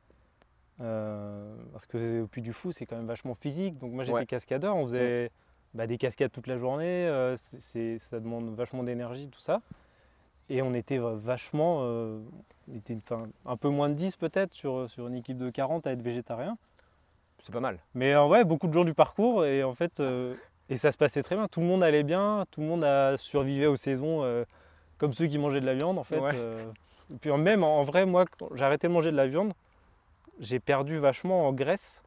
euh, 0.81 1.55
parce 1.73 1.87
que 1.87 2.23
au 2.23 2.27
Puy 2.27 2.43
du 2.43 2.53
Fou, 2.53 2.73
c'est 2.73 2.87
quand 2.87 2.97
même 2.97 3.07
vachement 3.07 3.35
physique. 3.35 3.79
Donc, 3.79 3.93
moi, 3.93 4.03
j'étais 4.05 4.15
Ouais. 4.19 4.27
cascadeur. 4.27 4.77
On 4.77 4.85
faisait 4.85 5.31
bah, 5.75 5.87
des 5.87 5.99
cascades 5.99 6.33
toute 6.33 6.47
la 6.47 6.59
journée. 6.59 7.07
euh, 7.07 7.37
c'est- 7.37 7.99
ça 7.99 8.19
demande 8.21 8.55
vachement 8.55 8.83
d'énergie, 8.83 9.29
tout 9.29 9.41
ça. 9.41 9.61
Et 10.49 10.63
on 10.63 10.75
était 10.75 10.99
va- 10.99 11.15
vachement. 11.15 11.81
euh, 11.83 12.19
on 12.73 12.77
était 12.77 12.97
enfin, 12.97 13.29
un 13.47 13.57
peu 13.57 13.69
moins 13.69 13.89
de 13.89 13.95
10 13.95 14.17
peut-être 14.17 14.53
sur, 14.55 14.89
sur 14.91 15.07
une 15.07 15.15
équipe 15.15 15.39
de 15.39 15.51
40 15.51 15.87
à 15.87 15.93
être 15.93 16.03
végétarien. 16.03 16.57
C'est 17.43 17.53
pas 17.53 17.61
mal. 17.61 17.79
Mais 17.95 18.15
vrai, 18.15 18.45
beaucoup 18.45 18.67
de 18.67 18.73
jours 18.73 18.85
du 18.85 18.95
parcours. 18.95 19.45
Et 19.45 19.63
en 19.65 19.75
fait, 19.75 20.03
et 20.69 20.77
ça 20.77 20.93
se 20.93 20.99
passait 20.99 21.23
très 21.23 21.37
bien. 21.37 21.47
Tout 21.49 21.61
le 21.61 21.67
monde 21.67 21.83
allait 21.83 22.03
bien. 22.03 22.45
Tout 22.51 22.61
le 22.61 22.67
monde 22.67 22.85
a 22.85 23.17
survivé 23.17 23.67
aux 23.67 23.77
saisons 23.77 24.45
comme 24.99 25.13
ceux 25.13 25.27
qui 25.27 25.39
mangeaient 25.39 25.61
de 25.63 25.67
la 25.67 25.75
viande, 25.75 25.99
en 25.99 26.05
fait. 26.05 26.19
Ouais. 26.19 26.35
et 27.13 27.17
puis 27.21 27.31
même, 27.33 27.65
en 27.65 27.81
en 27.81 27.85
vrai, 27.85 28.05
moi, 28.07 28.25
j'ai 28.55 28.65
arrêté 28.65 28.87
de 28.89 28.93
manger 28.93 29.11
de 29.13 29.17
la 29.17 29.27
viande, 29.27 29.53
j'ai 30.41 30.59
perdu 30.59 30.99
vachement 30.99 31.47
en 31.47 31.53
graisse. 31.53 32.03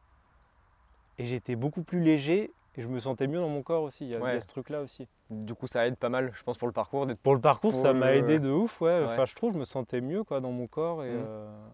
Et 1.18 1.24
j'étais 1.24 1.56
beaucoup 1.56 1.82
plus 1.82 2.00
léger. 2.00 2.52
Et 2.76 2.82
je 2.82 2.88
me 2.88 2.98
sentais 2.98 3.28
mieux 3.28 3.38
dans 3.38 3.48
mon 3.48 3.62
corps 3.62 3.84
aussi. 3.84 4.04
Il 4.04 4.10
y 4.10 4.14
a, 4.16 4.18
il 4.18 4.22
y 4.22 4.24
a 4.28 4.34
Ouais. 4.34 4.40
ce 4.40 4.46
truc-là 4.46 4.80
aussi. 4.82 5.06
Du 5.30 5.54
coup 5.54 5.68
ça 5.68 5.86
aide 5.86 5.96
pas 5.96 6.08
mal, 6.08 6.32
je 6.36 6.42
pense, 6.42 6.58
pour 6.58 6.66
le 6.66 6.72
parcours. 6.72 7.06
Pour 7.22 7.34
le 7.34 7.40
parcours, 7.40 7.70
Pour 7.70 7.80
ça 7.80 7.92
m'a 7.94 8.14
aidé 8.14 8.40
de 8.40 8.50
ouf. 8.50 8.80
Ouais. 8.80 8.98
Ouais. 8.98 9.04
Enfin, 9.04 9.24
je 9.24 9.34
trouve, 9.34 9.54
je 9.54 9.58
me 9.58 9.64
sentais 9.64 10.00
mieux 10.00 10.24
quoi, 10.24 10.40
dans 10.40 10.50
mon 10.50 10.66
corps. 10.66 11.04
Et, 11.04 11.10
Mhm. 11.12 11.24
euh, 11.26 11.68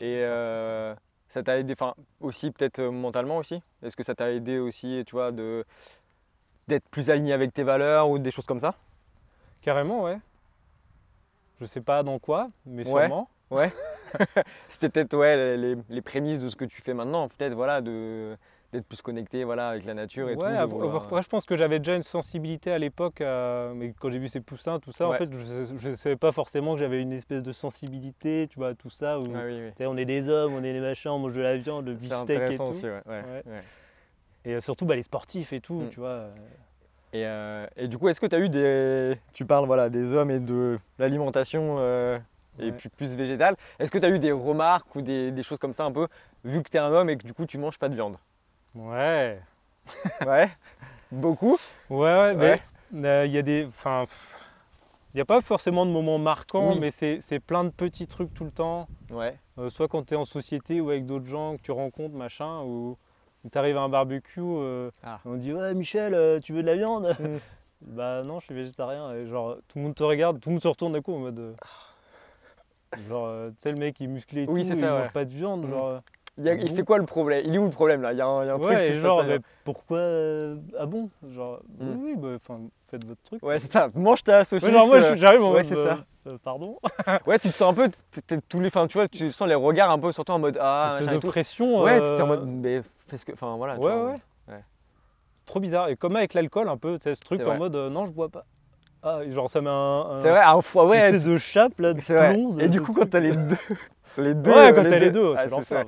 Et 0.00 0.18
euh, 0.24 0.94
ça 1.28 1.44
t'a 1.44 1.56
aidé, 1.58 1.72
enfin, 1.74 1.94
aussi 2.20 2.50
peut-être 2.50 2.80
euh, 2.80 2.90
mentalement 2.90 3.36
aussi? 3.38 3.62
Est-ce 3.82 3.94
que 3.96 4.02
ça 4.02 4.16
t'a 4.16 4.32
aidé 4.32 4.58
aussi, 4.58 5.04
tu 5.06 5.12
vois, 5.12 5.30
de 5.30 5.64
d'être 6.66 6.88
plus 6.90 7.10
aligné 7.10 7.32
avec 7.32 7.52
tes 7.52 7.62
valeurs 7.62 8.08
ou 8.10 8.18
des 8.18 8.30
choses 8.32 8.46
comme 8.46 8.58
ça? 8.60 8.74
Carrément, 9.60 10.02
ouais. 10.02 10.18
Je 11.60 11.66
sais 11.66 11.80
pas 11.80 12.02
dans 12.02 12.18
quoi, 12.18 12.48
mais 12.66 12.84
Ouais. 12.84 13.02
sûrement. 13.02 13.28
C'était 14.68 14.88
peut-être 14.88 15.16
ouais, 15.16 15.56
les, 15.56 15.76
les 15.88 16.02
prémices 16.02 16.40
de 16.40 16.48
ce 16.48 16.56
que 16.56 16.64
tu 16.64 16.80
fais 16.82 16.94
maintenant, 16.94 17.28
peut-être 17.28 17.54
voilà, 17.54 17.80
de 17.80 18.36
d'être 18.72 18.86
plus 18.88 19.02
connecté 19.02 19.44
voilà, 19.44 19.68
avec 19.68 19.84
la 19.84 19.94
nature 19.94 20.28
et 20.28 20.34
tout. 20.34 20.42
Ouais, 20.42 20.50
de 20.50 20.56
après- 20.56 20.66
vouloir- 20.66 21.04
après, 21.04 21.22
je 21.22 21.28
pense 21.28 21.44
que 21.44 21.54
j'avais 21.56 21.78
déjà 21.78 21.94
une 21.94 22.02
sensibilité 22.02 22.72
à 22.72 22.78
l'époque, 22.78 23.20
à- 23.20 23.70
mais 23.72 23.94
quand 24.00 24.10
j'ai 24.10 24.18
vu 24.18 24.26
ces 24.26 24.40
poussins, 24.40 24.80
tout 24.80 24.90
ça, 24.90 25.06
en 25.08 25.12
fait, 25.12 25.28
je 25.32 25.88
ne 25.90 25.94
savais 25.94 26.16
pas 26.16 26.32
forcément 26.32 26.74
que 26.74 26.80
j'avais 26.80 27.00
une 27.00 27.12
espèce 27.12 27.44
de 27.44 27.52
sensibilité, 27.52 28.48
tu 28.50 28.58
vois, 28.58 28.70
à 28.70 28.74
tout 28.74 28.90
ça. 28.90 29.20
Où, 29.20 29.26
Ah 29.32 29.42
oui, 29.46 29.60
oui. 29.78 29.86
on 29.86 29.96
est 29.96 30.04
des 30.04 30.28
hommes, 30.28 30.54
on 30.54 30.64
est 30.64 30.72
des 30.72 30.80
machins, 30.80 31.12
on 31.12 31.20
mange 31.20 31.34
de 31.34 31.40
la 31.40 31.56
viande, 31.56 31.86
le 31.86 31.94
beefsteak 31.94 32.50
et 32.50 32.56
tout. 32.56 32.62
aussi, 32.64 32.84
ouais. 32.84 33.42
Et 34.44 34.54
euh, 34.56 34.60
surtout 34.60 34.86
bah, 34.86 34.96
les 34.96 35.04
sportifs 35.04 35.52
et 35.52 35.60
tout, 35.60 35.82
Mm. 35.82 35.88
tu 35.90 36.00
vois. 36.00 36.08
euh, 36.08 36.34
Et, 37.12 37.24
euh, 37.26 37.66
et 37.76 37.86
du 37.86 37.96
coup, 37.96 38.08
est-ce 38.08 38.18
que 38.20 38.26
tu 38.26 38.34
as 38.34 38.40
eu 38.40 38.48
des. 38.48 39.14
Tu 39.34 39.44
parles 39.44 39.66
voilà, 39.66 39.88
des 39.88 40.12
hommes 40.12 40.32
et 40.32 40.40
de 40.40 40.80
l'alimentation 40.98 41.76
euh, 41.78 42.18
et 42.58 42.66
ouais. 42.66 42.72
puis 42.72 42.88
plus 42.88 43.14
végétale. 43.16 43.56
Est-ce 43.78 43.90
que 43.90 43.98
tu 43.98 44.04
as 44.04 44.10
eu 44.10 44.18
des 44.18 44.32
remarques 44.32 44.94
ou 44.96 45.02
des, 45.02 45.30
des 45.30 45.42
choses 45.42 45.58
comme 45.58 45.72
ça 45.72 45.84
un 45.84 45.92
peu, 45.92 46.08
vu 46.44 46.62
que 46.62 46.70
tu 46.70 46.76
es 46.76 46.80
un 46.80 46.92
homme 46.92 47.10
et 47.10 47.16
que 47.16 47.24
du 47.26 47.34
coup 47.34 47.46
tu 47.46 47.58
manges 47.58 47.78
pas 47.78 47.88
de 47.88 47.94
viande? 47.94 48.16
Ouais. 48.74 49.40
Ouais 50.26 50.48
Beaucoup 51.12 51.56
Ouais, 51.90 51.98
ouais, 51.98 52.34
Ouais. 52.36 52.62
mais 52.90 53.08
euh, 53.08 53.26
il 53.26 53.32
y 53.32 53.38
a 53.38 53.42
des. 53.42 53.66
Enfin. 53.66 54.06
Il 55.12 55.18
n'y 55.18 55.20
a 55.20 55.24
pas 55.26 55.40
forcément 55.40 55.86
de 55.86 55.92
moments 55.92 56.18
marquants, 56.18 56.70
Oui. 56.72 56.78
mais 56.80 56.90
c'est 56.90 57.38
plein 57.38 57.62
de 57.62 57.68
petits 57.70 58.08
trucs 58.08 58.34
tout 58.34 58.42
le 58.44 58.50
temps. 58.50 58.88
Ouais. 59.10 59.38
Euh, 59.58 59.70
soit 59.70 59.86
quand 59.86 60.02
tu 60.06 60.14
es 60.14 60.16
en 60.16 60.24
société 60.24 60.80
ou 60.80 60.90
avec 60.90 61.06
d'autres 61.06 61.26
gens 61.26 61.56
que 61.56 61.62
tu 61.62 61.70
rencontres, 61.70 62.16
machin, 62.16 62.62
ou 62.64 62.98
tu 63.52 63.56
arrives 63.56 63.76
à 63.76 63.82
un 63.82 63.88
barbecue, 63.88 64.40
euh, 64.42 64.90
Ah. 65.04 65.20
on 65.24 65.34
dit 65.36 65.52
Ouais, 65.52 65.72
Michel, 65.74 66.14
euh, 66.14 66.40
tu 66.40 66.52
veux 66.52 66.62
de 66.62 66.66
la 66.66 66.76
viande? 66.76 67.14
Mm. 67.20 67.36
Bah 67.86 68.22
non, 68.24 68.40
je 68.40 68.46
suis 68.46 68.54
végétarien. 68.54 69.12
Et 69.12 69.26
genre, 69.26 69.56
tout 69.68 69.78
le 69.78 69.84
monde 69.84 69.94
te 69.94 70.02
regarde, 70.02 70.40
tout 70.40 70.48
le 70.48 70.54
monde 70.54 70.62
se 70.62 70.68
retourne 70.68 70.92
d'un 70.92 71.02
coup 71.02 71.14
en 71.14 71.18
mode. 71.18 71.38
euh, 71.38 71.52
Genre, 73.08 73.26
euh, 73.26 73.48
tu 73.50 73.56
sais, 73.58 73.72
le 73.72 73.78
mec 73.78 73.98
il 74.00 74.04
est 74.04 74.06
musclé 74.08 74.42
et 74.44 74.46
Oui, 74.48 74.62
tout, 74.62 74.68
c'est 74.68 74.74
il 74.74 74.80
ça, 74.80 74.90
mange 74.92 75.04
ouais. 75.06 75.10
pas 75.12 75.24
de 75.24 75.30
viande. 75.30 75.66
Mm. 75.66 75.70
Genre, 75.70 75.88
euh, 75.88 76.66
C'est 76.68 76.84
quoi 76.84 76.98
le 76.98 77.04
problème? 77.06 77.42
Il 77.46 77.54
est 77.54 77.58
où 77.58 77.64
le 77.64 77.70
problème 77.70 78.02
là? 78.02 78.12
Il 78.12 78.18
y 78.18 78.20
a 78.20 78.26
un, 78.26 78.42
il 78.42 78.46
y 78.46 78.50
a 78.50 78.54
un 78.54 78.58
truc 78.58 78.70
ouais, 78.72 78.82
qui 78.86 78.90
et 78.90 78.92
se 78.94 79.00
genre, 79.00 79.18
passe, 79.20 79.28
mais 79.28 79.38
pourquoi 79.64 79.98
euh, 79.98 80.56
Ah 80.78 80.86
bon? 80.86 81.08
Genre, 81.34 81.60
Mm. 81.78 81.88
oui, 81.88 81.96
oui, 82.04 82.16
bah, 82.16 82.56
faites 82.90 83.04
votre 83.06 83.22
truc. 83.22 83.42
Ouais, 83.42 83.60
c'est 83.60 83.72
ça. 83.72 83.88
Mange 83.94 84.22
ta 84.24 84.44
saucisse. 84.44 84.66
Ouais, 84.68 84.72
genre, 84.72 84.86
moi, 84.86 84.96
euh, 84.96 85.16
j'arrive 85.16 85.42
en 85.44 85.52
ouais, 85.52 85.62
mode, 85.62 85.66
c'est 85.68 85.78
euh, 85.78 85.88
ça. 85.96 86.04
euh, 86.28 86.38
pardon 86.42 86.78
Ouais, 87.26 87.38
tu 87.38 87.48
te 87.48 87.54
sens 87.54 87.70
un 87.70 87.74
peu. 87.74 87.90
tous 88.48 88.60
les, 88.60 88.66
enfin, 88.68 88.86
tu 88.86 88.98
vois, 88.98 89.08
tu 89.08 89.30
sens 89.30 89.46
les 89.48 89.54
regards 89.54 89.90
un 89.90 89.98
peu 89.98 90.10
sur 90.12 90.24
toi 90.24 90.34
en 90.34 90.38
mode 90.40 90.58
ah. 90.60 90.88
Espèce 90.90 91.08
de 91.14 91.18
tout. 91.20 91.28
pression. 91.28 91.82
Ouais, 91.82 92.00
euh, 92.00 92.16
t'es 92.16 92.22
en 92.22 92.26
mode 92.26 92.46
mais 92.46 92.82
fais 93.08 93.16
ce 93.18 93.24
que. 93.24 93.32
Enfin 93.32 93.56
voilà. 93.56 93.74
tu 93.76 93.80
Ouais, 93.84 93.92
vois, 93.92 94.10
ouais. 94.10 94.16
C'est 95.36 95.44
trop 95.46 95.60
bizarre. 95.60 95.88
Et 95.88 95.96
comme 95.96 96.16
avec 96.16 96.32
l'alcool, 96.34 96.68
un 96.68 96.76
peu, 96.78 96.94
tu 96.98 97.02
sais, 97.04 97.14
ce 97.14 97.20
truc 97.20 97.40
en 97.42 97.44
vrai. 97.44 97.58
mode 97.58 97.76
euh, 97.76 97.90
non, 97.90 98.06
je 98.06 98.12
bois 98.12 98.28
pas. 98.30 98.44
Ah, 99.04 99.18
genre, 99.28 99.50
ça 99.50 99.60
met 99.60 99.68
un. 99.70 99.72
un- 100.12 100.16
C'est 100.16 100.30
vrai, 100.30 100.40
un 100.42 100.60
fois, 100.62 100.84
une 100.84 100.90
ouais. 100.90 100.98
espèce 100.98 101.24
de 101.24 101.36
chape 101.36 101.78
là, 101.78 101.92
de 101.92 102.00
plomb. 102.00 102.58
Et 102.58 102.68
du 102.68 102.80
coup, 102.80 102.92
quand 102.94 103.08
t'as 103.10 103.20
les 103.20 103.32
deux. 103.32 103.56
Les 104.16 104.32
deux. 104.32 104.52
Ouais, 104.52 104.72
quand 104.72 104.84
t'as 104.84 105.00
les 105.00 105.10
deux, 105.10 105.34
ah, 105.36 105.40
c'est 105.42 105.50
l'enfer. 105.50 105.84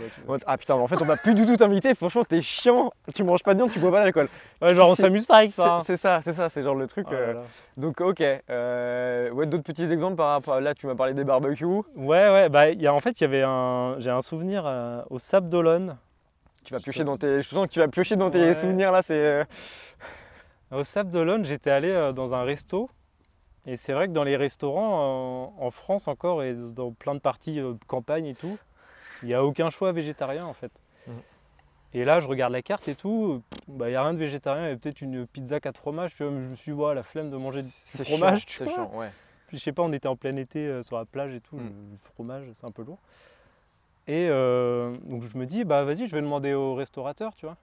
Ah 0.49 0.59
putain, 0.59 0.77
mais 0.77 0.83
en 0.83 0.89
fait, 0.89 1.01
on 1.01 1.05
va 1.05 1.17
plus 1.17 1.33
du 1.35 1.47
tout 1.47 1.57
t'inviter. 1.57 1.95
Franchement, 1.95 2.25
t'es 2.25 2.43
chiant. 2.43 2.91
Tu 3.15 3.23
manges 3.23 3.45
pas 3.45 3.55
de 3.55 3.59
viande, 3.61 3.71
tu 3.71 3.79
bois 3.79 3.93
pas 3.93 4.03
d'alcool. 4.03 4.29
Ouais, 4.61 4.75
genre, 4.75 4.91
on 4.91 4.97
s'amuse 4.97 5.25
pas 5.27 5.37
avec 5.37 5.51
C'est 5.51 5.63
ça. 5.63 5.75
hein. 5.77 5.81
c'est 5.85 5.97
ça, 5.97 6.21
c'est 6.25 6.33
ça, 6.33 6.49
c'est 6.49 6.65
genre 6.65 6.75
le 6.75 6.89
truc. 6.89 7.09
Là 7.09 7.17
euh. 7.17 7.35
Donc, 7.77 8.01
ok. 8.01 8.21
euh, 8.51 9.31
ouais, 9.31 9.47
d'autres 9.47 9.63
petits 9.63 9.85
exemples 9.93 10.17
par 10.17 10.31
rapport 10.31 10.61
là, 10.61 10.75
tu 10.75 10.89
m'as 10.89 10.97
parlé 10.97 11.15
des 11.15 11.23
barbecues. 11.23 11.65
Ouais, 11.67 11.85
ouais, 11.95 12.49
bah, 12.49 12.71
il 12.71 12.83
y 12.83 12.89
a, 12.89 12.93
en 12.95 12.99
fait, 12.99 13.13
il 13.21 13.23
y 13.23 13.27
avait 13.27 13.45
un. 13.45 13.95
J'ai 14.01 14.11
un 14.11 14.23
souvenir 14.23 14.65
euh, 14.67 15.03
au 15.09 15.21
Sable 15.21 15.49
d'Olonne. 15.49 15.97
Tu 16.65 16.75
vas 16.75 16.81
piocher 16.81 17.05
dans 17.05 17.17
tes. 17.17 17.43
Je 17.43 17.49
sens 17.49 17.69
que 17.69 17.73
tu 17.73 17.79
vas 17.79 17.87
piocher 17.87 18.17
dans 18.17 18.31
tes 18.31 18.55
souvenirs 18.55 18.91
là. 18.91 19.03
C'est. 19.03 19.47
Au 20.73 20.83
Sable 20.83 21.11
d'Olonne, 21.11 21.45
j'étais 21.45 21.71
allé 21.71 22.11
dans 22.13 22.35
un 22.35 22.43
resto. 22.43 22.91
Et 23.67 23.77
c'est 23.77 23.93
vrai 23.93 24.07
que 24.07 24.13
dans 24.13 24.25
les 24.25 24.37
restaurants, 24.37 25.51
euh, 25.59 25.65
en 25.65 25.71
France 25.71 26.07
encore, 26.09 26.43
et 26.43 26.55
dans 26.55 26.93
plein 26.93 27.15
de 27.15 27.21
parties 27.21 27.59
euh, 27.61 27.75
campagne 27.89 28.27
et 28.27 28.35
tout, 28.35 28.59
il 29.23 29.29
n'y 29.29 29.35
a 29.35 29.45
aucun 29.45 29.71
choix 29.71 29.93
végétarien 29.93 30.47
en 30.47 30.53
fait. 30.53 30.71
Mhm. 31.07 31.15
Et 31.95 32.05
là, 32.05 32.21
je 32.21 32.29
regarde 32.29 32.53
la 32.53 32.63
carte 32.63 32.89
et 32.89 32.95
tout, 32.95 33.43
bah, 33.69 33.89
il 33.89 33.93
n'y 33.93 33.97
a 33.97 34.03
rien 34.03 34.13
de 34.13 34.19
végétarien, 34.19 34.67
il 34.67 34.71
y 34.71 34.73
a 34.73 34.77
peut-être 34.77 35.01
une 35.01 35.27
pizza 35.27 35.61
4 35.61 35.79
fromages, 35.79 36.15
tu 36.15 36.23
vois, 36.23 36.33
mais 36.33 36.43
je 36.45 36.51
me 36.51 36.55
suis 36.55 36.73
dit, 36.73 36.79
ouais, 36.79 36.95
la 36.95 37.03
flemme 37.03 37.31
de 37.31 37.37
manger 37.37 37.63
du 37.63 38.05
fromage, 38.05 38.45
chiant, 38.47 38.57
tu 38.59 38.65
vois. 38.65 38.73
chiant, 38.73 38.99
ouais. 38.99 39.11
Puis 39.49 39.59
je 39.59 39.63
sais 39.63 39.73
pas, 39.73 39.83
on 39.83 39.93
était 39.93 40.09
en 40.09 40.17
plein 40.17 40.37
été 40.37 40.67
euh, 40.67 40.83
sur 40.83 40.97
la 40.99 41.05
plage 41.05 41.35
et 41.35 41.41
tout, 41.41 41.57
Mm. 41.57 41.93
le 41.93 41.99
fromage, 42.15 42.45
c'est 42.53 42.67
un 42.67 42.71
peu 42.71 42.83
lourd. 42.83 42.99
Et 44.09 44.29
euh, 44.29 44.97
donc 45.05 45.23
je 45.23 45.37
me 45.39 45.47
dis, 45.47 45.65
bah 45.65 45.85
vas-y, 45.85 46.07
je 46.07 46.15
vais 46.15 46.23
demander 46.23 46.53
au 46.55 46.75
restaurateur, 46.75 47.35
tu 47.35 47.47
vois, 47.47 47.57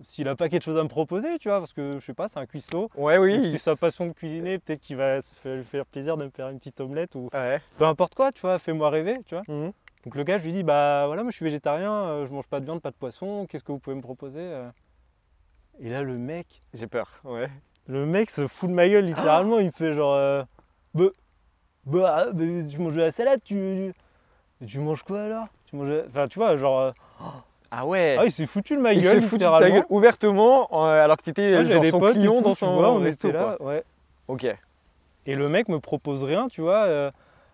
s'il 0.00 0.26
a 0.28 0.34
pas 0.34 0.48
quelque 0.48 0.62
chose 0.64 0.78
à 0.78 0.82
me 0.82 0.88
proposer, 0.88 1.38
tu 1.38 1.48
vois, 1.48 1.58
parce 1.58 1.72
que 1.72 1.98
je 2.00 2.04
sais 2.04 2.14
pas, 2.14 2.28
c'est 2.28 2.38
un 2.38 2.46
cuistot. 2.46 2.90
Ouais, 2.96 3.18
oui. 3.18 3.40
C'est 3.42 3.58
sa 3.58 3.76
passion 3.76 4.06
de 4.06 4.12
cuisiner, 4.12 4.58
peut-être 4.58 4.80
qu'il 4.80 4.96
va 4.96 5.20
se 5.20 5.34
faire, 5.34 5.56
lui 5.56 5.64
faire 5.64 5.84
plaisir 5.86 6.16
de 6.16 6.24
me 6.24 6.30
faire 6.30 6.48
une 6.48 6.58
petite 6.58 6.80
omelette 6.80 7.14
ou 7.14 7.28
Ouais. 7.34 7.60
peu 7.78 7.84
importe 7.84 8.14
quoi, 8.14 8.32
tu 8.32 8.40
vois, 8.40 8.58
fais-moi 8.58 8.90
rêver, 8.90 9.18
tu 9.26 9.34
vois. 9.34 9.44
Mhm. 9.48 9.72
Donc 10.04 10.14
le 10.16 10.24
gars, 10.24 10.38
je 10.38 10.44
lui 10.44 10.52
dis, 10.52 10.62
bah 10.64 11.04
voilà, 11.06 11.22
moi 11.22 11.30
je 11.30 11.36
suis 11.36 11.44
végétarien, 11.44 11.92
euh, 11.92 12.26
je 12.26 12.32
mange 12.34 12.46
pas 12.48 12.58
de 12.58 12.64
viande, 12.64 12.80
pas 12.80 12.90
de 12.90 12.96
poisson, 12.96 13.46
qu'est-ce 13.48 13.62
que 13.62 13.70
vous 13.70 13.78
pouvez 13.78 13.94
me 13.96 14.02
proposer 14.02 14.40
euh? 14.40 14.68
Et 15.80 15.88
là, 15.90 16.02
le 16.02 16.16
mec, 16.18 16.62
J'ai 16.74 16.86
peur. 16.86 17.08
Ouais. 17.24 17.48
le 17.86 18.04
mec 18.06 18.30
se 18.30 18.46
fout 18.46 18.68
de 18.68 18.74
ma 18.74 18.88
gueule 18.88 19.04
littéralement, 19.04 19.58
il 19.58 19.66
me 19.66 19.70
fait 19.72 19.92
genre, 19.94 20.14
euh, 20.14 20.42
bah, 20.94 21.04
bah, 21.84 22.26
bah, 22.32 22.44
tu 22.70 22.78
manges 22.78 22.94
de 22.96 23.00
la 23.00 23.10
salade, 23.10 23.40
tu, 23.44 23.92
tu 24.66 24.78
manges 24.78 25.02
quoi 25.02 25.22
alors? 25.22 25.46
Tu 25.66 25.76
manges, 25.76 26.02
enfin 26.08 26.28
tu 26.28 26.38
vois, 26.38 26.56
genre, 26.56 26.80
euh, 26.80 26.92
Ah 27.74 27.86
ouais. 27.86 28.16
ah 28.18 28.26
il 28.26 28.32
s'est 28.32 28.44
foutu 28.46 28.76
de 28.76 28.80
ma 28.82 28.92
Il 28.92 29.00
gueule 29.02 29.22
s'est 29.22 29.28
foutu 29.28 29.44
de 29.44 29.48
ta 29.58 29.70
gueule 29.70 29.84
ouvertement 29.88 30.68
euh, 30.72 31.02
alors 31.04 31.16
que 31.16 31.22
t'étais 31.22 31.52
Moi, 31.52 31.62
genre 31.64 31.72
j'avais 31.72 31.80
des 31.80 31.90
son 31.90 31.98
potes 32.00 32.12
client 32.14 32.36
tout, 32.36 32.42
dans 32.42 32.52
tu 32.52 32.58
son 32.58 32.74
vois, 32.74 32.92
on 32.92 33.04
était 33.04 33.32
là, 33.32 33.54
quoi. 33.56 33.66
ouais. 33.66 33.82
Ok. 34.28 34.46
Et 35.24 35.34
le 35.34 35.48
mec 35.48 35.68
me 35.68 35.80
propose 35.80 36.22
rien, 36.22 36.48
tu 36.48 36.60
vois. 36.60 36.84
euh, 36.84 37.10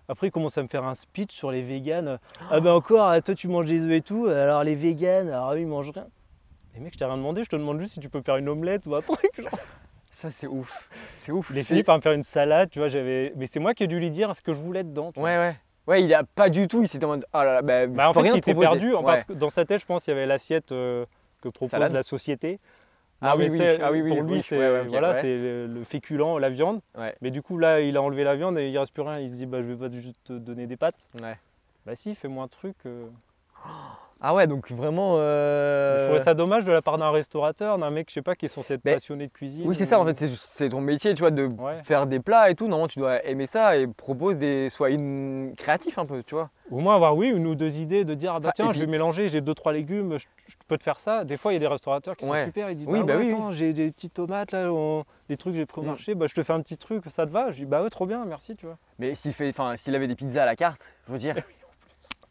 après, 0.09 0.28
il 0.28 0.31
commence 0.31 0.57
à 0.59 0.62
me 0.62 0.68
faire 0.68 0.85
un 0.85 0.94
speech 0.94 1.33
sur 1.33 1.50
les 1.52 1.62
véganes. 1.62 2.18
Ah 2.50 2.61
ben 2.61 2.72
encore, 2.72 3.09
euh, 3.11 3.20
toi 3.20 3.35
tu 3.35 3.46
manges 3.46 3.66
des 3.66 3.85
œufs 3.85 3.92
et 3.92 4.00
tout, 4.00 4.26
alors 4.26 4.64
les 4.64 4.74
véganes, 4.74 5.28
alors 5.28 5.52
eux 5.52 5.61
ils 5.61 5.66
mangent 5.66 5.90
rien. 5.94 6.07
Mais 6.74 6.81
mec, 6.81 6.94
je 6.94 6.98
t'ai 6.98 7.04
rien 7.04 7.16
demandé, 7.16 7.44
je 7.44 7.48
te 7.50 7.57
demande 7.57 7.78
juste 7.78 7.92
si 7.94 8.00
tu 8.00 8.09
peux 8.09 8.20
faire 8.22 8.37
une 8.38 8.48
omelette 8.48 8.87
ou 8.87 8.94
un 8.96 9.02
truc. 9.02 9.31
Genre. 9.38 9.50
Ça 10.11 10.31
c'est 10.33 10.48
ouf. 10.48 10.88
C'est 11.14 11.31
ouf. 11.31 11.50
Il 11.54 11.59
a 11.61 11.62
fini 11.62 11.83
par 11.85 11.96
me 11.96 12.00
faire 12.02 12.12
une 12.12 12.24
salade, 12.24 12.70
tu 12.70 12.81
vois. 12.81 12.88
J'avais, 12.88 13.33
mais 13.37 13.46
c'est 13.46 13.61
moi 13.61 13.72
qui 13.74 13.85
ai 13.85 13.87
dû 13.87 14.00
lui 14.00 14.11
dire 14.11 14.35
ce 14.35 14.42
que 14.42 14.52
je 14.52 14.59
voulais 14.59 14.83
dedans. 14.83 15.12
tu 15.12 15.20
vois. 15.20 15.28
Ouais 15.28 15.57
ouais. 15.88 16.03
Il 16.05 16.14
a 16.14 16.22
pas 16.24 16.48
du 16.48 16.68
tout. 16.68 16.81
Il 16.83 16.88
s'était 16.88 17.05
en 17.05 17.09
mode. 17.09 17.27
Oh 17.35 17.38
là 17.38 17.55
là, 17.55 17.62
bah, 17.62 17.87
Bah, 17.87 18.09
en 18.09 18.12
fait, 18.12 18.20
rien 18.20 18.35
il 18.35 18.38
était 18.38 18.53
proposer. 18.55 18.79
perdu 18.79 18.94
hein, 18.94 18.98
Ouais. 19.01 19.05
parce 19.05 19.24
que 19.24 19.33
dans 19.33 19.51
sa 19.51 19.64
tête, 19.64 19.81
je 19.81 19.87
pense, 19.87 20.07
il 20.07 20.11
y 20.11 20.12
avait 20.12 20.27
l'assiette 20.27 20.70
euh, 20.72 21.05
que 21.40 21.48
propose 21.48 21.70
Salade 21.70 21.92
la 21.92 22.03
société. 22.03 22.61
Ah 23.20 23.37
oui, 23.37 23.51
ah 23.83 23.90
oui, 23.90 24.01
oui, 24.01 24.11
Pour 24.14 24.22
lui, 24.22 24.42
c'est 24.42 24.57
ouais, 24.57 24.85
voilà, 24.85 25.11
ouais. 25.11 25.20
c'est 25.20 25.27
le, 25.37 25.66
le 25.66 25.83
féculent, 25.83 26.38
la 26.38 26.51
viande. 26.51 26.81
Ouais. 26.96 27.16
Mais 27.20 27.33
du 27.33 27.42
coup, 27.42 27.59
là, 27.59 27.81
il 27.81 27.96
a 27.96 28.03
enlevé 28.03 28.22
la 28.22 28.37
viande 28.37 28.57
et 28.59 28.68
il 28.70 28.79
reste 28.79 28.92
plus 28.92 29.03
rien. 29.03 29.18
Il 29.18 29.29
se 29.29 29.35
dit, 29.35 29.44
bah, 29.44 29.59
je 29.61 29.66
vais 29.66 29.88
pas 29.88 29.92
juste 29.92 30.16
te 30.22 30.33
donner 30.35 30.68
des 30.68 30.77
pâtes. 30.77 31.09
Ouais. 31.20 31.37
Bah 31.85 31.96
si, 31.96 32.14
fais-moi 32.14 32.44
un 32.44 32.48
truc. 32.48 32.77
euh. 32.87 33.07
Ah 34.20 34.35
ouais, 34.35 34.48
donc 34.48 34.70
vraiment. 34.72 35.14
euh, 35.18 35.98
Je 35.98 36.04
trouvais 36.07 36.18
ça 36.18 36.35
dommage 36.35 36.64
de 36.64 36.72
la 36.72 36.83
part 36.83 36.98
d'un 36.98 37.11
restaurateur, 37.11 37.78
d'un 37.78 37.90
mec, 37.90 38.09
je 38.09 38.14
sais 38.14 38.22
pas, 38.22 38.35
qui 38.35 38.46
est 38.46 38.48
censé 38.48 38.74
être 38.74 38.83
passionné 38.83 39.28
de 39.28 39.33
cuisine. 39.33 39.64
Oui, 39.66 39.76
c'est 39.76 39.85
ça, 39.87 40.00
en 40.00 40.04
fait, 40.04 40.14
c'est- 40.37 40.68
ton 40.68 40.81
métier, 40.81 41.14
tu 41.14 41.20
vois, 41.20 41.31
de 41.31 41.44
Ouais. 41.46 41.81
faire 41.85 42.07
des 42.09 42.18
plats 42.18 42.50
et 42.50 42.57
tout. 42.57 42.66
Normalement, 42.66 42.88
tu 42.88 42.98
dois 42.98 43.24
aimer 43.24 43.46
ça 43.46 43.76
et 43.76 43.87
propose 43.87 44.37
des. 44.37 44.70
Sois 44.70 44.90
une... 44.90 45.54
créatif 45.57 45.98
un 45.98 46.07
peu, 46.07 46.22
tu 46.24 46.35
vois. 46.35 46.50
Au 46.70 46.78
moins 46.81 46.96
avoir, 46.96 47.16
oui, 47.16 47.28
une 47.28 47.46
ou 47.46 47.54
deux 47.54 47.78
idées 47.78 48.04
de 48.04 48.12
dire, 48.14 48.35
ah 48.35 48.40
bah 48.40 48.50
tiens, 48.54 48.72
je 48.72 48.81
vais 48.81 48.87
mélanger, 48.87 49.28
j'ai 49.28 49.40
deux, 49.40 49.54
trois 49.54 49.72
légumes, 49.72 50.18
je, 50.18 50.26
je 50.48 50.54
peux 50.66 50.76
te 50.76 50.83
faire 50.83 50.98
ça. 51.00 51.24
Des 51.24 51.37
fois, 51.37 51.52
il 51.52 51.54
y 51.54 51.57
a 51.57 51.61
des 51.61 51.66
restaurateurs 51.66 52.16
qui 52.16 52.26
Ouais. 52.26 52.38
sont 52.40 52.44
super, 52.46 52.70
ils 52.70 52.76
disent, 52.76 52.88
Oui, 52.88 52.98
bah, 53.00 53.04
bah 53.07 53.16
ouais, 53.18 53.24
oui, 53.26 53.33
attends, 53.33 53.52
j'ai 53.52 53.72
des 53.72 53.90
petites 53.92 54.14
tomates 54.14 54.50
là, 54.52 54.70
on- 54.72 55.04
des 55.28 55.37
trucs 55.37 55.52
que 55.54 55.59
j'ai 55.59 55.66
pris 55.66 55.81
au 55.81 55.85
Mm. 55.85 55.87
marché, 55.87 56.14
bah 56.14 56.26
je 56.28 56.35
te 56.35 56.42
fais 56.42 56.52
un 56.52 56.61
petit 56.61 56.76
truc, 56.76 57.04
ça 57.09 57.24
te 57.26 57.31
va? 57.31 57.52
Je 57.52 57.59
dis, 57.59 57.64
bah 57.66 57.83
ouais, 57.83 57.88
trop 57.90 58.04
bien, 58.04 58.24
merci, 58.26 58.57
tu 58.57 58.66
vois. 58.66 58.76
Mais 58.98 59.14
s'il 59.14 59.33
fait, 59.33 59.48
enfin, 59.48 59.76
s'il 59.76 59.94
avait 59.94 60.09
des 60.09 60.16
pizzas 60.16 60.42
à 60.42 60.46
la 60.46 60.57
carte, 60.57 60.92
je 61.07 61.12
veux 61.12 61.18
dire, 61.18 61.37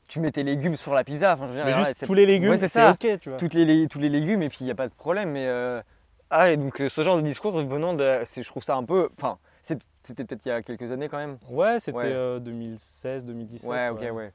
tu 0.08 0.20
mets 0.20 0.32
tes 0.32 0.43
légumes 0.43 0.76
sur 0.76 0.93
la 0.93 1.04
pizza. 1.04 1.34
Enfin, 1.34 1.43
je 1.48 1.50
veux 1.52 1.56
dire, 1.58 1.65
Mais 1.65 1.86
juste 1.86 2.06
tous 2.06 2.13
les 2.13 2.26
légumes, 2.26 2.52
Ouais, 2.52 2.58
c'est 2.58 2.67
ça. 2.67 2.91
ok, 2.91 3.20
tu 3.20 3.30
vois. 3.30 3.38
toutes 3.38 3.54
les, 3.54 3.88
tous 3.88 4.00
les 4.00 4.10
légumes 4.10 4.41
et 4.41 4.50
puis 4.50 4.60
il 4.62 4.65
n'y 4.65 4.72
a 4.72 4.76
pas 4.76 4.88
de 4.88 4.93
problème. 4.93 5.32
Mais 5.32 5.46
euh, 5.48 5.82
ah, 6.30 6.50
et 6.50 6.58
donc 6.58 6.82
euh, 6.82 6.89
ce 6.89 7.04
genre 7.04 7.17
de 7.17 7.22
discours 7.22 7.52
venant 7.62 7.93
de, 7.93 8.20
je 8.26 8.41
trouve 8.48 8.63
ça 8.63 8.76
un 8.76 8.84
peu, 8.84 9.10
enfin, 9.17 9.38
c'était 9.63 10.24
peut-être 10.26 10.46
il 10.46 10.50
y 10.50 10.52
a 10.52 10.62
quelques 10.62 10.91
années 10.91 11.10
quand 11.10 11.17
même. 11.17 11.38
Ouais, 11.50 11.80
c'était 11.80 11.98
Ouais. 11.98 12.06
euh, 12.06 12.39
2016, 12.39 13.26
2017. 13.26 13.70
Ouais, 13.70 13.89
ok, 13.89 14.15
ouais. 14.15 14.32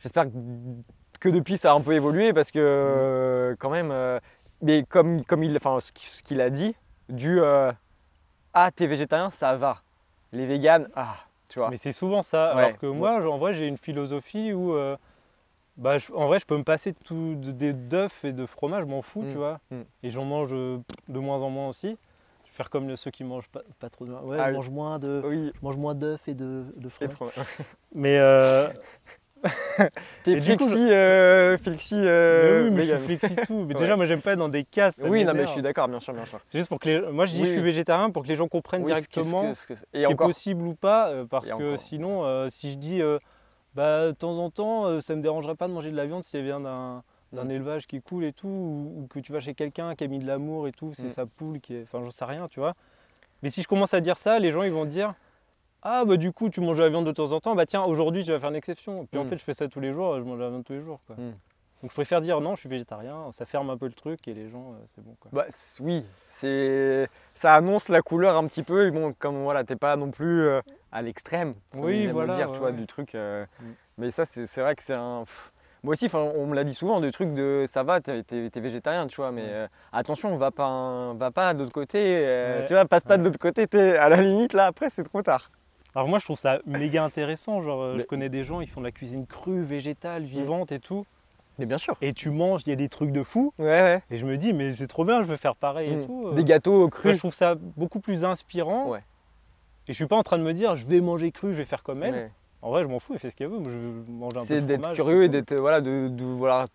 J'espère 0.00 0.24
que, 0.26 0.30
que 1.20 1.28
depuis 1.28 1.56
ça 1.56 1.72
a 1.72 1.74
un 1.74 1.80
peu 1.80 1.92
évolué 1.92 2.32
parce 2.32 2.50
que 2.50 2.58
euh, 2.60 3.54
quand 3.58 3.70
même, 3.70 3.90
euh, 3.92 4.18
mais 4.62 4.84
comme, 4.84 5.24
comme 5.24 5.42
il, 5.44 5.56
enfin, 5.56 5.78
ce 5.80 6.22
qu'il 6.22 6.40
a 6.40 6.50
dit, 6.50 6.74
du 7.08 7.40
euh, 7.40 7.72
ah 8.54 8.70
t'es 8.74 8.86
végétarien, 8.86 9.30
ça 9.30 9.54
va. 9.56 9.82
Les 10.32 10.46
véganes, 10.46 10.88
ah, 10.96 11.14
tu 11.48 11.58
vois. 11.58 11.70
Mais 11.70 11.76
c'est 11.76 11.92
souvent 11.92 12.22
ça. 12.22 12.54
Ouais. 12.54 12.64
Alors 12.64 12.78
que 12.78 12.86
moi, 12.86 13.26
en 13.28 13.38
vrai, 13.38 13.54
j'ai 13.54 13.66
une 13.66 13.76
philosophie 13.78 14.52
où, 14.52 14.74
euh, 14.74 14.96
bah, 15.76 15.98
je- 15.98 16.12
en 16.12 16.26
vrai, 16.26 16.38
je 16.40 16.46
peux 16.46 16.56
me 16.56 16.64
passer 16.64 16.92
tout, 16.94 17.34
des 17.36 17.72
d'œufs 17.72 18.24
et 18.24 18.32
de 18.32 18.46
fromage, 18.46 18.82
je 18.84 18.88
m'en 18.88 19.02
fous, 19.02 19.22
Mm, 19.22 19.28
tu 19.28 19.36
vois. 19.36 19.60
mm. 19.70 19.82
Et 20.02 20.10
j'en 20.10 20.24
mange 20.24 20.50
euh, 20.52 20.78
de 21.08 21.18
moins 21.18 21.42
en 21.42 21.50
moins 21.50 21.68
aussi. 21.68 21.88
Je 22.44 22.50
vais 22.50 22.56
faire 22.56 22.70
comme 22.70 22.96
ceux 22.96 23.10
qui 23.10 23.24
mangent 23.24 23.48
pas, 23.48 23.62
pas 23.78 23.90
trop 23.90 24.06
de. 24.06 24.12
Ouais, 24.12 24.36
Ah 24.38 24.44
je 24.44 24.48
oui. 24.50 24.54
mange 24.54 24.70
moins 24.70 24.98
de, 24.98 25.22
Oui, 25.24 25.52
je 25.54 25.60
mange 25.62 25.76
moins 25.76 25.94
d'œufs 25.94 26.20
et 26.28 26.34
de, 26.34 26.64
de 26.76 26.86
et 27.00 27.08
fromage. 27.08 27.44
Mais, 27.94 28.16
euh, 28.18 28.68
T'es 30.24 30.40
flexi, 30.40 30.74
euh, 30.90 31.58
flexi. 31.58 31.94
mais 31.94 32.06
euh, 32.06 32.64
oui, 32.64 32.70
mais 32.72 32.82
je 32.82 32.96
suis 32.96 33.04
flexi 33.18 33.36
tout. 33.46 33.54
Mais 33.68 33.74
Ouais. 33.74 33.80
déjà, 33.80 33.96
moi, 33.96 34.06
j'aime 34.06 34.22
pas 34.22 34.32
être 34.32 34.38
dans 34.38 34.48
des 34.48 34.64
cases. 34.64 34.96
ça 34.96 35.08
Oui, 35.08 35.24
non, 35.24 35.34
mais 35.34 35.46
je 35.46 35.52
suis 35.52 35.62
d'accord, 35.62 35.88
bien 35.88 36.00
sûr, 36.00 36.14
bien 36.14 36.24
sûr. 36.24 36.40
C'est 36.46 36.58
juste 36.58 36.68
pour 36.68 36.80
que 36.80 36.88
les. 36.88 37.00
Moi, 37.12 37.26
je 37.26 37.34
dis 37.34 37.40
Oui, 37.42 37.46
je 37.46 37.52
suis 37.52 37.60
végétarien 37.62 38.10
pour 38.10 38.22
que 38.24 38.28
les 38.28 38.34
gens 38.36 38.48
comprennent 38.48 38.82
Oui, 38.84 38.92
ce 38.94 38.94
que- 38.94 39.00
ce 39.02 39.06
que- 39.06 39.12
directement 39.20 39.54
ce 39.54 39.66
que- 39.66 39.74
ce 39.74 39.82
et 39.92 39.98
qui 39.98 40.02
est 40.02 40.06
encore, 40.06 40.26
possible 40.28 40.66
ou 40.66 40.74
pas, 40.74 41.08
euh, 41.10 41.24
parce 41.26 41.46
Et 41.48 41.50
que 41.50 41.54
encore. 41.54 41.78
sinon, 41.78 42.48
si 42.48 42.72
je 42.72 42.78
dis, 42.78 43.00
bah, 43.74 44.06
de 44.06 44.12
temps 44.12 44.38
en 44.38 44.50
temps, 44.50 45.00
ça 45.00 45.14
me 45.14 45.20
dérangerait 45.22 45.54
pas 45.56 45.68
de 45.68 45.72
manger 45.72 45.90
de 45.90 45.96
la 45.96 46.06
viande 46.06 46.24
si 46.24 46.36
elle 46.36 46.44
vient 46.44 46.60
d'un 46.60 47.02
d'un 47.32 47.44
Mm. 47.44 47.50
élevage 47.50 47.86
qui 47.88 48.00
coule 48.00 48.24
et 48.24 48.32
tout, 48.32 48.46
ou, 48.46 49.00
ou 49.02 49.06
que 49.08 49.18
tu 49.18 49.32
vas 49.32 49.40
chez 49.40 49.52
quelqu'un 49.52 49.96
qui 49.96 50.04
a 50.04 50.06
mis 50.06 50.20
de 50.20 50.26
l'amour 50.26 50.68
et 50.68 50.72
tout, 50.72 50.92
c'est 50.94 51.06
Mm. 51.06 51.10
sa 51.10 51.26
poule 51.26 51.60
qui 51.60 51.74
est... 51.74 51.82
Enfin, 51.82 52.00
j'en 52.02 52.10
sais 52.10 52.24
rien, 52.24 52.46
tu 52.48 52.60
vois. 52.60 52.74
Mais 53.42 53.50
si 53.50 53.62
je 53.62 53.68
commence 53.68 53.92
à 53.94 54.00
dire 54.00 54.16
ça, 54.16 54.38
les 54.38 54.50
gens, 54.52 54.62
ils 54.62 54.70
vont 54.72 54.84
dire, 54.84 55.12
ah, 55.82 56.04
bah 56.04 56.16
du 56.16 56.32
coup, 56.32 56.48
tu 56.50 56.60
manges 56.60 56.78
de 56.78 56.82
la 56.82 56.88
viande 56.88 57.06
de 57.06 57.12
temps 57.12 57.32
en 57.32 57.40
temps, 57.40 57.54
bah 57.54 57.66
tiens, 57.66 57.82
aujourd'hui, 57.84 58.24
tu 58.24 58.30
vas 58.32 58.40
faire 58.40 58.48
une 58.50 58.56
exception. 58.56 59.06
Puis 59.06 59.20
en 59.20 59.24
Mm. 59.24 59.28
fait, 59.28 59.38
je 59.38 59.44
fais 59.44 59.54
ça 59.54 59.68
tous 59.68 59.80
les 59.80 59.92
jours, 59.92 60.16
je 60.18 60.22
mange 60.22 60.38
de 60.38 60.42
la 60.44 60.50
viande 60.50 60.64
tous 60.64 60.72
les 60.72 60.80
jours, 60.82 61.00
quoi. 61.06 61.16
Mm. 61.16 61.32
Donc 61.82 61.90
je 61.90 61.94
préfère 61.94 62.20
dire, 62.22 62.40
non, 62.40 62.54
je 62.54 62.60
suis 62.60 62.68
végétarien, 62.68 63.30
ça 63.32 63.44
ferme 63.46 63.68
un 63.70 63.76
peu 63.76 63.86
le 63.86 63.92
truc 63.92 64.26
et 64.28 64.34
les 64.34 64.48
gens, 64.48 64.72
euh, 64.72 64.84
c'est 64.86 65.04
bon, 65.04 65.14
quoi. 65.20 65.30
bah, 65.32 65.44
oui, 65.80 66.04
c'est, 66.30 67.08
ça 67.34 67.54
annonce 67.54 67.88
la 67.88 68.02
couleur 68.02 68.36
un 68.36 68.46
petit 68.46 68.62
peu. 68.62 68.86
et 68.86 68.90
Bon, 68.90 69.12
comme 69.18 69.42
voilà, 69.42 69.62
t'es 69.64 69.76
pas 69.76 69.94
non 69.96 70.10
plus 70.10 70.40
euh, 70.42 70.60
à 70.90 71.02
l'extrême. 71.02 71.54
Oui, 71.74 72.06
voilà, 72.08 72.34
dire, 72.34 72.50
tu 72.52 72.58
vois, 72.58 72.68
ouais. 72.70 72.76
du 72.76 72.86
truc. 72.86 73.14
euh, 73.14 73.44
Mm. 73.60 73.64
Mais 73.98 74.10
ça, 74.10 74.24
c'est, 74.26 74.60
vrai 74.60 74.74
que 74.74 74.82
c'est 74.82 74.94
un. 74.94 75.24
pff, 75.24 75.52
Moi 75.82 75.92
aussi, 75.92 76.08
on 76.12 76.46
me 76.46 76.54
l'a 76.54 76.64
dit 76.64 76.74
souvent, 76.74 77.00
des 77.00 77.12
trucs 77.12 77.32
de 77.34 77.64
ça 77.68 77.82
va, 77.82 78.00
t'es, 78.00 78.24
végétarien, 78.56 79.06
tu 79.06 79.16
vois, 79.16 79.30
mais 79.30 79.44
euh, 79.44 79.68
attention, 79.92 80.36
va 80.36 80.50
pas, 80.50 80.64
un- 80.64 81.14
va 81.14 81.30
pas 81.30 81.54
de 81.54 81.60
l'autre 81.60 81.72
côté, 81.72 81.98
euh, 82.26 82.60
Ouais. 82.60 82.66
tu 82.66 82.72
vois, 82.74 82.84
passe 82.86 83.04
pas 83.04 83.16
de 83.18 83.24
l'autre 83.24 83.38
côté, 83.38 83.66
t'es 83.66 83.96
à 83.96 84.08
la 84.08 84.20
limite, 84.20 84.52
là, 84.54 84.66
après, 84.66 84.90
c'est 84.90 85.04
trop 85.04 85.22
tard. 85.22 85.50
Alors 85.96 86.08
moi 86.08 86.18
je 86.18 86.24
trouve 86.26 86.38
ça 86.38 86.58
méga 86.66 87.02
intéressant, 87.02 87.62
genre 87.62 87.82
euh, 87.82 87.96
je 87.98 88.02
connais 88.04 88.28
des 88.28 88.44
gens, 88.44 88.60
ils 88.60 88.68
font 88.68 88.80
de 88.80 88.86
la 88.86 88.92
cuisine 88.92 89.26
crue, 89.26 89.62
végétale, 89.62 90.24
vivante 90.24 90.70
et 90.70 90.78
tout, 90.78 91.06
Mais 91.58 91.64
bien 91.64 91.78
sûr. 91.78 91.96
et 92.02 92.12
tu 92.12 92.28
manges, 92.28 92.60
il 92.66 92.70
y 92.70 92.72
a 92.74 92.76
des 92.76 92.90
trucs 92.90 93.12
de 93.12 93.22
fou, 93.22 93.54
Ouais, 93.58 93.64
ouais. 93.64 94.02
et 94.10 94.18
je 94.18 94.26
me 94.26 94.36
dis 94.36 94.52
mais 94.52 94.74
c'est 94.74 94.88
trop 94.88 95.06
bien, 95.06 95.22
je 95.22 95.28
veux 95.28 95.38
faire 95.38 95.56
pareil 95.56 95.90
Mm. 95.96 96.00
et 96.02 96.06
tout. 96.06 96.26
euh. 96.28 96.34
Des 96.34 96.44
gâteaux 96.44 96.80
Moi, 96.80 96.90
crus. 96.90 97.14
je 97.14 97.18
trouve 97.18 97.32
ça 97.34 97.54
beaucoup 97.78 97.98
plus 98.00 98.24
inspirant, 98.26 98.90
Ouais. 98.90 98.98
et 99.88 99.92
je 99.92 99.94
suis 99.94 100.06
pas 100.06 100.16
en 100.16 100.22
train 100.22 100.36
de 100.36 100.42
me 100.42 100.52
dire 100.52 100.76
je 100.76 100.86
vais 100.86 101.00
manger 101.00 101.32
cru, 101.32 101.52
je 101.52 101.56
vais 101.58 101.64
faire 101.64 101.82
comme 101.82 102.02
elle, 102.02 102.14
Ouais. 102.14 102.30
En 102.62 102.70
vrai, 102.70 102.82
je 102.82 102.88
m'en 102.88 102.98
fous, 103.00 103.12
il 103.14 103.18
fait 103.20 103.30
ce 103.30 103.36
qu'il 103.36 103.46
veut. 103.46 103.58
Moi, 103.58 103.70
je 103.70 103.76
veux 103.76 104.04
manger 104.10 104.36
un 104.38 104.40
peu 104.40 104.46
C'est 104.46 104.60
d'être 104.66 104.92
curieux 104.92 105.24
et 105.24 105.28
d'être 105.28 105.54
voilà 105.54 105.80
de, 105.80 106.08
de- 106.08 106.24
voilà 106.24 106.66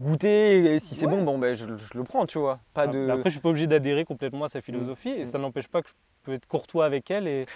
goûter 0.00 0.74
et 0.74 0.80
si 0.80 0.94
c'est 0.94 1.06
Ouais. 1.06 1.12
bon 1.14 1.22
bon 1.22 1.38
ben 1.38 1.54
je, 1.54 1.66
je 1.66 1.96
le 1.98 2.04
prends 2.04 2.24
tu 2.26 2.38
vois 2.38 2.58
pas 2.74 2.86
de 2.86 3.08
Après, 3.10 3.24
je 3.26 3.30
suis 3.34 3.40
pas 3.40 3.50
obligé 3.50 3.66
d'adhérer 3.66 4.04
complètement 4.06 4.44
à 4.44 4.48
sa 4.48 4.60
philosophie 4.60 5.10
et 5.10 5.22
Mm. 5.22 5.26
ça 5.26 5.38
n'empêche 5.38 5.68
pas 5.68 5.82
que 5.82 5.88
je 5.88 5.94
peux 6.24 6.32
être 6.32 6.46
courtois 6.46 6.84
avec 6.86 7.10
elle 7.10 7.26
et 7.28 7.46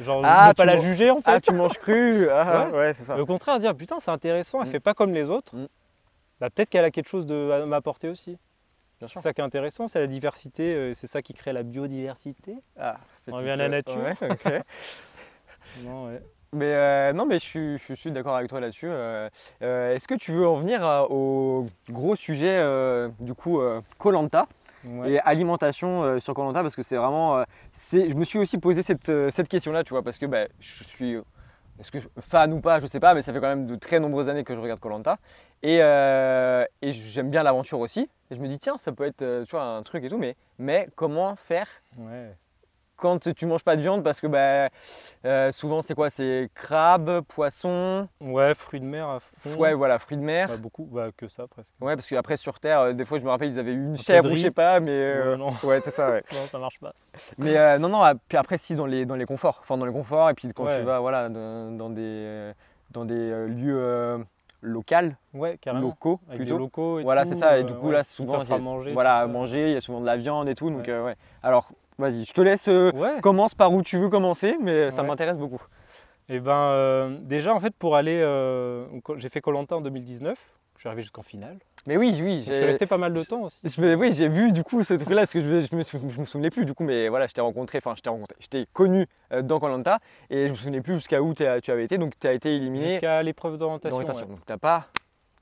genre 0.00 0.22
Ah, 0.24 0.48
ne 0.48 0.52
pas 0.54 0.64
la 0.64 0.76
juger 0.78 1.10
en 1.10 1.16
fait. 1.16 1.22
ah 1.26 1.40
tu 1.40 1.52
manges 1.54 1.78
cru 1.78 2.28
ah, 2.30 2.68
Ouais. 2.70 2.78
ouais, 2.78 2.94
c'est 2.98 3.04
ça 3.04 3.18
au 3.20 3.26
contraire, 3.26 3.58
dire 3.58 3.74
putain, 3.76 4.00
c'est 4.00 4.10
intéressant, 4.10 4.60
elle 4.62 4.68
Mm. 4.68 4.72
fait 4.72 4.80
pas 4.80 4.94
comme 4.94 5.12
les 5.14 5.28
autres. 5.30 5.54
Mm. 5.56 5.66
Bah, 6.40 6.50
peut-être 6.50 6.70
qu'elle 6.70 6.84
a 6.84 6.90
quelque 6.90 7.08
chose 7.08 7.26
de, 7.26 7.50
à 7.50 7.66
m'apporter 7.66 8.08
aussi. 8.08 8.36
C'est 9.08 9.18
ça 9.18 9.32
qui 9.32 9.40
est 9.40 9.44
intéressant, 9.44 9.88
c'est 9.88 9.98
la 9.98 10.06
diversité, 10.06 10.74
euh, 10.74 10.94
c'est 10.94 11.08
ça 11.08 11.22
qui 11.22 11.34
crée 11.34 11.52
la 11.52 11.64
biodiversité. 11.64 12.54
ah, 12.78 12.96
On 13.26 13.34
revient 13.36 13.50
à 13.50 13.56
la 13.56 13.64
euh, 13.64 13.68
nature. 13.68 13.96
ouais. 13.96 14.62
Non, 15.84 16.06
ouais. 16.06 16.20
mais 16.52 16.72
euh, 16.74 17.12
non 17.14 17.24
mais 17.26 17.36
je 17.38 17.44
suis, 17.44 17.78
je 17.88 17.94
suis 17.94 18.12
d'accord 18.12 18.36
avec 18.36 18.48
toi 18.50 18.60
là-dessus 18.60 18.86
euh, 18.90 19.28
est-ce 19.62 20.06
que 20.06 20.14
tu 20.14 20.32
veux 20.32 20.46
en 20.46 20.56
venir 20.56 20.84
à- 20.84 21.10
au 21.10 21.66
gros 21.88 22.14
sujet 22.14 22.62
du 23.20 23.32
coup 23.34 23.60
Colanta? 23.98 24.46
Ouais. 24.84 25.12
et 25.12 25.20
alimentation 25.20 26.02
euh, 26.02 26.18
sur 26.18 26.34
Colanta 26.34 26.62
parce 26.62 26.74
que 26.74 26.82
c'est 26.82 26.96
vraiment 26.96 27.38
euh, 27.38 27.44
je 27.92 28.14
me 28.14 28.24
suis 28.24 28.38
aussi 28.38 28.58
posé 28.58 28.82
cette, 28.82 29.08
euh, 29.08 29.30
cette 29.30 29.48
question 29.48 29.72
là 29.72 29.84
tu 29.84 29.90
vois 29.90 30.02
parce 30.02 30.18
que 30.18 30.26
bah, 30.26 30.46
je 30.60 30.84
suis 30.84 31.16
est-ce 31.78 31.92
que 31.92 31.98
fan 32.20 32.52
ou 32.52 32.60
pas 32.60 32.80
je 32.80 32.86
sais 32.86 33.00
pas 33.00 33.14
mais 33.14 33.22
ça 33.22 33.32
fait 33.32 33.40
quand 33.40 33.48
même 33.48 33.66
de 33.66 33.76
très 33.76 34.00
nombreuses 34.00 34.28
années 34.28 34.44
que 34.44 34.54
je 34.54 34.60
regarde 34.60 34.80
Colanta 34.80 35.18
et, 35.62 35.76
et 35.78 36.92
j'aime 36.92 37.30
bien 37.30 37.42
l'aventure 37.42 37.78
aussi 37.78 38.08
et 38.30 38.34
je 38.34 38.40
me 38.40 38.48
dis 38.48 38.58
tiens 38.58 38.76
ça 38.78 38.92
peut 38.92 39.04
être 39.04 39.44
tu 39.44 39.50
vois 39.52 39.64
un 39.64 39.82
truc 39.82 40.04
et 40.04 40.08
tout 40.08 40.18
mais 40.18 40.36
mais 40.58 40.88
comment 40.96 41.36
faire 41.36 41.68
Ouais. 41.96 42.34
Quand 43.02 43.34
tu 43.34 43.46
manges 43.46 43.64
pas 43.64 43.74
de 43.76 43.80
viande 43.82 44.04
parce 44.04 44.20
que 44.20 44.28
bah, 44.28 44.68
euh, 45.24 45.50
souvent 45.50 45.82
c'est 45.82 45.94
quoi? 45.94 46.08
C'est 46.08 46.48
crabe 46.54 47.20
poisson 47.22 48.08
Ouais, 48.20 48.54
fruits 48.54 48.78
de 48.80 48.84
mer 48.86 49.08
à 49.08 49.18
fond. 49.20 49.56
ouais 49.56 49.74
voilà 49.74 49.98
fruits 49.98 50.16
de 50.16 50.22
mer 50.22 50.46
Pas 50.46 50.56
beaucoup, 50.56 50.84
bah, 50.84 51.08
que 51.16 51.26
ça 51.28 51.46
presque. 51.48 51.74
ouais 51.80 51.96
parce 51.96 52.08
qu'après 52.08 52.36
sur 52.36 52.60
terre 52.60 52.80
euh, 52.80 52.92
des 52.92 53.04
fois 53.04 53.18
je 53.18 53.24
me 53.24 53.30
rappelle 53.30 53.50
ils 53.50 53.58
avaient 53.58 53.72
une 53.74 53.98
chèvre 53.98 54.30
ou 54.30 54.36
je 54.36 54.42
sais 54.42 54.50
pas 54.52 54.78
mais 54.78 54.90
euh, 54.92 55.32
Ouais, 55.32 55.36
non. 55.36 55.50
ouais 55.64 55.80
c'est 55.84 55.90
ça 55.90 56.10
ouais 56.10 56.22
non, 56.32 56.46
ça 56.46 56.58
marche 56.60 56.78
pas. 56.78 56.92
Mais 57.38 57.56
euh, 57.56 57.78
non, 57.78 57.88
non, 57.88 58.02
ah, 58.02 58.14
puis 58.28 58.38
après, 58.38 58.56
si, 58.56 58.74
dans 58.74 58.86
les, 58.86 59.04
dans 59.04 59.16
les 59.16 59.26
conforts. 59.26 59.58
Enfin, 59.62 59.76
dans 59.76 59.84
les 59.86 59.92
conforts, 59.92 60.30
et 60.30 60.34
puis 60.34 60.48
quand 60.54 60.64
Ouais. 60.64 60.78
tu 60.78 60.82
vas 60.84 61.00
voilà, 61.00 61.28
dans, 61.28 61.76
dans 61.76 61.90
des, 61.90 62.00
euh, 62.02 62.52
dans 62.90 63.04
des 63.04 63.14
euh, 63.14 63.46
lieux 63.48 63.76
euh, 63.78 64.18
locaux, 64.62 64.94
Ouais, 65.34 65.58
carrément. 65.60 65.88
locaux 65.88 66.20
Avec 66.28 66.40
plutôt. 66.40 66.54
des 66.54 66.58
locaux 66.60 67.00
et 67.00 67.02
Voilà, 67.02 67.24
c'est 67.26 67.34
ça. 67.34 67.58
Et 67.58 67.62
euh, 67.62 67.64
du 67.64 67.74
coup, 67.74 67.88
ouais, 67.88 67.92
là, 67.92 68.04
souvent, 68.04 68.42
il 68.42 68.48
y 68.48 68.52
a- 68.52 68.58
manger. 68.58 68.92
voilà, 68.92 69.18
à 69.18 69.26
manger, 69.26 69.66
il 69.68 69.72
y 69.72 69.76
a 69.76 69.80
souvent 69.80 70.00
de 70.00 70.06
la 70.06 70.16
viande 70.16 70.48
et 70.48 70.54
tout. 70.54 70.70
Donc, 70.70 70.86
Ouais. 70.86 70.90
euh, 70.90 71.04
ouais. 71.04 71.16
Alors, 71.42 71.70
vas-y, 71.98 72.24
je 72.24 72.32
te 72.32 72.40
laisse. 72.40 72.68
euh, 72.68 72.90
Ouais. 72.92 73.20
Commence 73.20 73.54
par 73.54 73.72
où 73.72 73.82
tu 73.82 73.96
veux 73.98 74.08
commencer, 74.08 74.56
mais 74.60 74.90
ça 74.90 75.02
Ouais. 75.02 75.08
m'intéresse 75.08 75.38
beaucoup. 75.38 75.62
Et 76.28 76.40
ben, 76.40 76.52
euh, 76.52 77.16
déjà, 77.22 77.54
en 77.54 77.60
fait, 77.60 77.74
pour 77.74 77.96
aller. 77.96 78.18
euh, 78.22 78.86
j'ai 79.16 79.28
fait 79.28 79.40
Colanta 79.40 79.76
en 79.76 79.80
2019. 79.80 80.38
Je 80.76 80.80
suis 80.80 80.88
arrivé 80.88 81.02
jusqu'en 81.02 81.22
finale. 81.22 81.58
Mais 81.86 81.96
oui, 81.96 82.16
oui, 82.22 82.42
j'ai. 82.46 82.64
resté 82.64 82.86
pas 82.86 82.96
mal 82.96 83.12
de 83.12 83.22
temps 83.22 83.42
aussi. 83.42 83.60
je 83.64 83.94
oui, 83.96 84.12
j'ai 84.12 84.28
vu 84.28 84.52
du 84.52 84.62
coup 84.64 84.82
ce 84.84 84.94
truc-là, 84.94 85.22
parce 85.22 85.32
que 85.32 85.40
je, 85.42 85.46
me- 85.48 85.60
je 85.60 85.74
me, 85.76 85.82
sou- 85.82 86.00
je 86.08 86.20
me 86.20 86.24
souvenais 86.24 86.50
plus 86.50 86.64
du 86.64 86.74
coup, 86.74 86.84
mais 86.84 87.08
voilà, 87.08 87.26
je 87.26 87.32
t'ai 87.34 87.40
rencontré, 87.40 87.78
enfin, 87.78 87.94
je 87.96 88.02
t'ai 88.02 88.08
rencontré, 88.10 88.36
je 88.40 88.46
t'ai 88.46 88.66
connu 88.72 89.06
euh, 89.32 89.42
dans 89.42 89.58
Colanta, 89.60 89.98
et 90.30 90.46
je 90.46 90.52
me 90.52 90.56
souvenais 90.56 90.80
plus 90.80 90.94
jusqu'à 90.94 91.20
où 91.22 91.34
tu 91.34 91.44
avais 91.44 91.84
été, 91.84 91.98
donc 91.98 92.12
tu 92.20 92.26
as 92.26 92.32
été 92.32 92.54
éliminé 92.54 92.92
Jusqu'à 92.92 93.20
l'épreuve 93.24 93.58
d'orientation. 93.58 93.98
ouais. 93.98 94.04
Donc, 94.04 94.44
t'as 94.46 94.58
pas. 94.58 94.86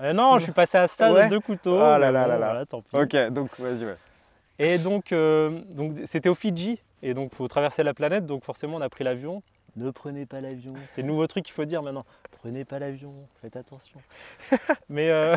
Euh, 0.00 0.14
non, 0.14 0.38
je 0.38 0.44
suis 0.44 0.52
passé 0.52 0.78
à 0.78 0.88
ça 0.88 1.12
Ouais. 1.12 1.24
de 1.26 1.30
deux 1.30 1.40
couteaux. 1.40 1.78
Ah 1.78 1.98
là 1.98 2.10
là 2.10 2.26
là 2.26 2.38
là. 2.38 2.46
voilà, 2.48 2.66
tant 2.66 2.80
pis. 2.80 2.96
Ok, 2.96 3.14
donc 3.32 3.50
vas-y, 3.60 3.84
ouais. 3.84 3.96
Et 4.60 4.76
donc, 4.76 5.12
euh, 5.12 5.62
donc 5.70 5.96
c'était 6.04 6.28
au 6.28 6.34
Fidji. 6.34 6.80
Et 7.02 7.14
donc, 7.14 7.30
il 7.32 7.36
faut 7.36 7.48
traverser 7.48 7.82
la 7.82 7.94
planète. 7.94 8.26
Donc, 8.26 8.44
forcément, 8.44 8.76
on 8.76 8.80
a 8.82 8.90
pris 8.90 9.04
l'avion. 9.04 9.42
Ne 9.76 9.90
prenez 9.90 10.26
pas 10.26 10.42
l'avion. 10.42 10.74
C'est 10.88 11.00
le 11.00 11.08
nouveau 11.08 11.26
truc 11.26 11.44
qu'il 11.44 11.54
faut 11.54 11.64
dire 11.64 11.82
maintenant. 11.82 12.04
Prenez 12.30 12.66
pas 12.66 12.78
l'avion. 12.78 13.14
Faites 13.40 13.56
attention. 13.56 13.98
Mais, 14.90 15.10
euh, 15.10 15.34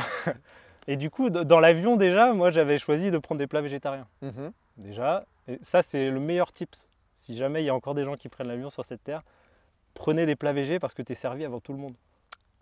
et 0.88 0.98
du 0.98 1.10
coup, 1.10 1.30
dans 1.30 1.60
l'avion, 1.62 1.96
déjà, 1.96 2.34
moi, 2.34 2.52
j'avais 2.52 2.78
choisi 2.78 3.12
de 3.12 3.18
prendre 3.18 3.40
des 3.40 3.48
plats 3.48 3.62
végétariens. 3.62 4.08
Mhm. 4.22 4.52
Déjà, 4.78 5.26
et 5.48 5.58
ça, 5.62 5.82
c'est 5.82 6.10
le 6.10 6.20
meilleur 6.20 6.52
tips. 6.52 6.90
Si 7.16 7.38
jamais 7.38 7.64
il 7.64 7.66
y 7.66 7.70
a 7.70 7.76
encore 7.76 7.94
des 7.94 8.04
gens 8.04 8.18
qui 8.18 8.28
prennent 8.28 8.48
l'avion 8.48 8.70
sur 8.70 8.84
cette 8.84 9.04
terre, 9.04 9.24
prenez 9.94 10.26
des 10.26 10.36
plats 10.36 10.52
végés 10.52 10.80
parce 10.80 10.94
que 10.94 11.02
tu 11.02 11.14
es 11.14 11.16
servi 11.16 11.46
avant 11.46 11.62
tout 11.62 11.72
le 11.72 11.80
monde. 11.80 11.94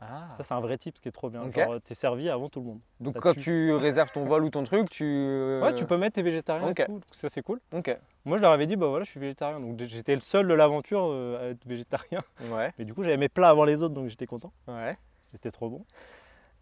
Ah. 0.01 0.29
Ça, 0.35 0.41
c'est 0.43 0.53
un 0.55 0.59
vrai 0.59 0.77
tip, 0.79 0.97
ce 0.97 1.01
qui 1.01 1.09
est 1.09 1.11
trop 1.11 1.29
bien. 1.29 1.43
Genre, 1.51 1.75
tu 1.85 1.91
es 1.91 1.95
servi 1.95 2.27
avant 2.29 2.49
tout 2.49 2.59
le 2.59 2.65
monde. 2.65 2.79
Donc 2.99 3.13
ça 3.13 3.19
quand 3.19 3.33
tue. 3.33 3.41
tu 3.41 3.73
réserves 3.75 4.11
ton 4.11 4.25
vol 4.25 4.43
ou 4.43 4.49
ton 4.49 4.63
truc, 4.63 4.89
tu. 4.89 5.03
euh, 5.05 5.61
Ouais, 5.61 5.75
tu 5.75 5.85
peux 5.85 5.95
mettre 5.97 6.15
tes 6.15 6.23
végétariens 6.23 6.69
ok. 6.71 6.79
et 6.79 6.85
tout. 6.85 6.93
donc 6.93 7.03
ça, 7.11 7.29
c'est 7.29 7.43
cool. 7.43 7.59
Ok. 7.71 7.95
Moi, 8.25 8.37
je 8.37 8.41
leur 8.41 8.51
avais 8.51 8.65
dit, 8.65 8.75
bah 8.75 8.87
voilà, 8.87 9.03
je 9.03 9.11
suis 9.11 9.19
végétarien. 9.19 9.59
Donc 9.59 9.79
j'étais 9.83 10.15
le 10.15 10.21
seul 10.21 10.47
de 10.47 10.53
l'aventure 10.55 11.05
euh, 11.11 11.39
à 11.39 11.51
être 11.51 11.65
végétarien. 11.67 12.21
Ouais. 12.49 12.73
Mais 12.79 12.85
du 12.85 12.93
coup, 12.95 13.03
j'avais 13.03 13.17
mes 13.17 13.29
plats 13.29 13.49
avant 13.49 13.63
les 13.63 13.81
autres, 13.83 13.93
donc 13.93 14.07
j'étais 14.09 14.25
content. 14.25 14.51
Ouais. 14.67 14.97
C'était 15.33 15.51
trop 15.51 15.69
bon. 15.69 15.85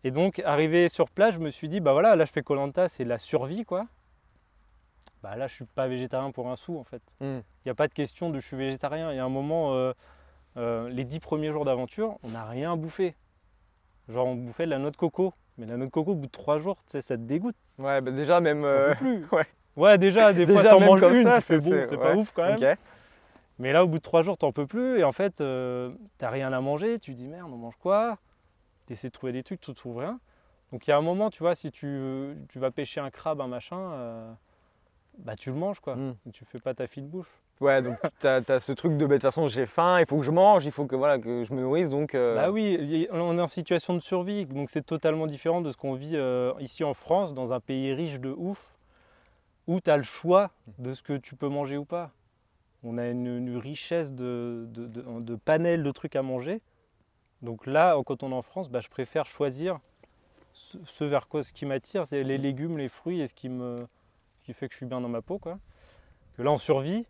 Et 0.04 0.12
donc, 0.12 0.40
arrivé 0.46 0.88
sur 0.90 1.10
place, 1.10 1.34
je 1.36 1.40
me 1.40 1.50
suis 1.50 1.70
dit, 1.70 1.80
bah 1.80 1.94
voilà, 1.94 2.16
là, 2.18 2.26
je 2.26 2.32
fais 2.32 2.42
Colanta, 2.42 2.88
c'est 2.90 3.04
la 3.06 3.18
survie, 3.18 3.64
quoi. 3.64 3.86
Bah 5.24 5.36
là, 5.36 5.48
je 5.48 5.56
suis 5.56 5.66
pas 5.66 5.88
végétarien 5.88 6.32
pour 6.32 6.50
un 6.50 6.56
sou, 6.56 6.78
en 6.78 6.84
fait. 6.84 7.02
Il 7.20 7.28
Hmm. 7.28 7.42
n'y 7.66 7.72
a 7.72 7.76
pas 7.76 7.88
de 7.88 7.94
question 7.94 8.30
de 8.30 8.40
je 8.40 8.46
suis 8.48 8.56
végétarien. 8.58 9.12
Il 9.12 9.16
y 9.18 9.20
a 9.20 9.26
un 9.26 9.30
moment, 9.30 9.74
euh, 9.76 9.92
euh, 10.58 10.88
les 10.90 11.04
dix 11.04 11.20
premiers 11.20 11.52
jours 11.52 11.66
d'aventure, 11.66 12.18
on 12.24 12.30
n'a 12.30 12.46
rien 12.46 12.78
bouffé. 12.78 13.16
Genre, 14.10 14.28
on 14.28 14.36
bouffait 14.36 14.66
de 14.66 14.72
la 14.72 14.80
noix 14.80 14.92
de 14.92 14.98
coco. 14.98 15.34
Mais 15.58 15.66
la 15.66 15.78
noix 15.78 15.86
de 15.86 15.92
coco, 15.92 16.12
au 16.12 16.16
bout 16.16 16.28
de 16.28 16.32
trois 16.32 16.58
jours, 16.58 16.78
tu 16.78 16.92
sais, 16.92 17.02
ça 17.02 17.16
te 17.16 17.22
dégoûte. 17.22 17.56
Ouais, 17.78 18.02
bah 18.02 18.12
déjà, 18.12 18.40
même. 18.40 18.64
Euh, 18.66 18.96
plus. 18.96 19.26
ouais. 19.32 19.46
Ouais, 19.76 19.98
déjà, 19.98 20.34
des 20.34 20.46
fois, 20.46 20.64
t'en 20.64 20.80
manges 20.80 21.02
une, 21.04 21.24
ça, 21.24 21.38
tu 21.38 21.42
fais 21.44 21.60
bon, 21.60 21.84
c'est- 21.88 21.98
pas 21.98 22.16
ouf 22.16 22.32
quand 22.34 22.46
même. 22.46 22.78
Mais 23.60 23.74
là, 23.74 23.84
au 23.84 23.88
bout 23.88 23.98
de 23.98 24.04
trois 24.04 24.22
jours, 24.24 24.38
t'en 24.38 24.52
peux 24.54 24.66
plus. 24.66 25.00
Et 25.00 25.04
en 25.04 25.12
fait, 25.12 25.42
euh, 25.42 25.92
t'as 26.18 26.30
rien 26.30 26.52
à 26.54 26.62
manger. 26.62 26.98
Tu 26.98 27.14
dis 27.14 27.28
merde, 27.28 27.52
on 27.54 27.58
mange 27.58 27.76
quoi? 27.76 28.18
Tu 28.88 28.94
essaies 28.94 29.08
de 29.10 29.12
trouver 29.14 29.34
des 29.34 29.44
trucs, 29.44 29.60
tu 29.60 29.74
trouves 29.74 29.98
rien. 29.98 30.20
Donc 30.72 30.88
il 30.88 30.92
y 30.92 30.94
a 30.94 30.98
un 30.98 31.02
moment, 31.02 31.30
tu 31.30 31.44
vois, 31.44 31.56
si 31.56 31.70
tu, 31.72 32.36
tu 32.48 32.60
vas 32.60 32.72
pêcher 32.72 33.02
un 33.02 33.10
crabe, 33.10 33.42
un 33.42 33.48
machin, 33.48 33.78
euh, 33.78 34.32
bah 35.18 35.36
tu 35.36 35.50
le 35.50 35.56
manges 35.58 35.80
quoi. 35.80 35.96
Hmm. 35.96 36.16
Tu 36.32 36.46
fais 36.46 36.60
pas 36.60 36.74
ta 36.74 36.88
file 36.88 37.08
bouche. 37.08 37.28
Ouais, 37.60 37.82
donc 37.82 37.98
t'as 38.20 38.42
as 38.48 38.60
ce 38.62 38.72
truc 38.72 38.94
de. 38.94 39.06
bah, 39.06 39.08
De 39.08 39.14
toute 39.16 39.22
façon, 39.24 39.48
j'ai 39.50 39.66
faim, 39.66 40.00
il 40.00 40.06
faut 40.06 40.18
que 40.18 40.24
je 40.24 40.32
mange, 40.32 40.66
il 40.66 40.72
faut 40.72 40.86
que, 40.86 40.96
voilà, 40.96 41.20
que 41.20 41.44
je 41.44 41.54
me 41.54 41.62
nourrisse, 41.62 41.90
donc. 41.90 42.16
euh, 42.16 42.36
Bah 42.36 42.52
oui, 42.52 43.08
on 43.12 43.38
est 43.38 43.42
en 43.42 43.48
situation 43.50 43.94
de 43.94 44.00
survie, 44.00 44.46
donc 44.46 44.70
c'est 44.70 44.86
totalement 44.86 45.28
différent 45.28 45.60
de 45.62 45.70
ce 45.70 45.76
qu'on 45.78 45.94
vit 45.94 46.16
euh, 46.16 46.54
ici 46.60 46.84
en 46.86 46.94
France, 46.94 47.34
dans 47.34 47.52
un 47.52 47.60
pays 47.60 47.94
riche 47.94 48.20
de 48.22 48.32
ouf, 48.32 48.78
où 49.68 49.82
tu 49.82 49.90
as 49.90 49.98
le 49.98 50.04
choix 50.04 50.52
de 50.78 50.94
ce 50.94 51.04
que 51.04 51.18
tu 51.18 51.36
peux 51.36 51.50
manger 51.50 51.76
ou 51.76 51.86
pas. 51.86 52.12
On 52.84 52.98
a 52.98 53.08
une, 53.08 53.58
richesse 53.58 54.14
de, 54.14 54.66
de, 54.70 54.88
de- 55.20 55.36
panels 55.36 55.84
de 55.84 55.92
trucs 55.92 56.16
à 56.16 56.22
manger. 56.22 56.62
Donc 57.42 57.66
là, 57.66 57.98
quand 58.06 58.24
on 58.24 58.32
est 58.32 58.36
en 58.36 58.42
France, 58.42 58.70
bah, 58.70 58.80
je 58.80 58.88
préfère 58.88 59.26
choisir 59.26 59.80
ce, 60.54 60.78
ce 60.86 61.04
vers 61.04 61.28
quoi 61.28 61.44
ce 61.44 61.52
qui 61.52 61.66
m'attire, 61.66 62.08
c'est 62.08 62.24
les 62.24 62.38
légumes, 62.38 62.78
les 62.78 62.88
fruits 62.88 63.20
et 63.20 63.28
ce 63.28 63.34
qui, 63.34 63.50
me, 63.50 63.76
ce 64.38 64.44
qui 64.46 64.54
fait 64.54 64.68
que 64.70 64.74
je 64.74 64.78
suis 64.78 64.86
bien 64.86 65.02
dans 65.02 65.10
ma 65.10 65.22
peau. 65.22 65.40
Quoi. 65.40 65.60
Que 66.38 66.42
là, 66.42 66.52
en 66.52 66.58
survie, 66.58 67.06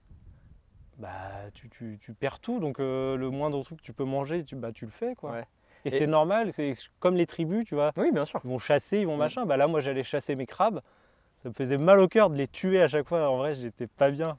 bah, 0.99 1.09
tu, 1.53 1.69
tu- 1.69 1.97
tu 2.01 2.13
perds 2.13 2.39
tout. 2.39 2.59
Donc 2.59 2.79
euh, 2.79 3.15
le 3.17 3.29
moindre 3.29 3.63
truc 3.63 3.79
que 3.79 3.83
tu 3.83 3.93
peux 3.93 4.03
manger, 4.03 4.43
tu, 4.43 4.55
bah, 4.55 4.71
tu 4.71 4.85
le 4.85 4.91
fais. 4.91 5.15
Quoi. 5.15 5.31
Ouais. 5.31 5.45
Et, 5.85 5.87
Et- 5.87 5.91
c'est 5.91 6.07
normal, 6.07 6.51
c'est 6.51 6.71
comme 6.99 7.15
les 7.15 7.25
tribus, 7.25 7.65
tu 7.65 7.73
vois. 7.75 7.91
Oui, 7.97 8.11
bien 8.11 8.25
sûr. 8.25 8.41
Ils 8.43 8.49
vont 8.49 8.59
chasser, 8.59 8.99
ils 8.99 9.07
vont 9.07 9.15
Mm. 9.15 9.19
machin. 9.19 9.45
Bah 9.45 9.57
là, 9.57 9.67
moi, 9.67 9.79
j'allais 9.79 10.03
chasser 10.03 10.35
mes 10.35 10.45
crabes. 10.45 10.81
Ça 11.37 11.47
me 11.49 11.53
faisait 11.53 11.77
mal 11.77 11.99
au 11.99 12.07
cœur 12.09 12.29
de 12.29 12.35
les 12.35 12.47
tuer 12.49 12.81
à 12.81 12.87
chaque 12.87 13.07
fois. 13.07 13.29
En 13.29 13.37
vrai, 13.37 13.55
j'étais 13.55 13.87
pas 13.87 14.11
bien. 14.11 14.37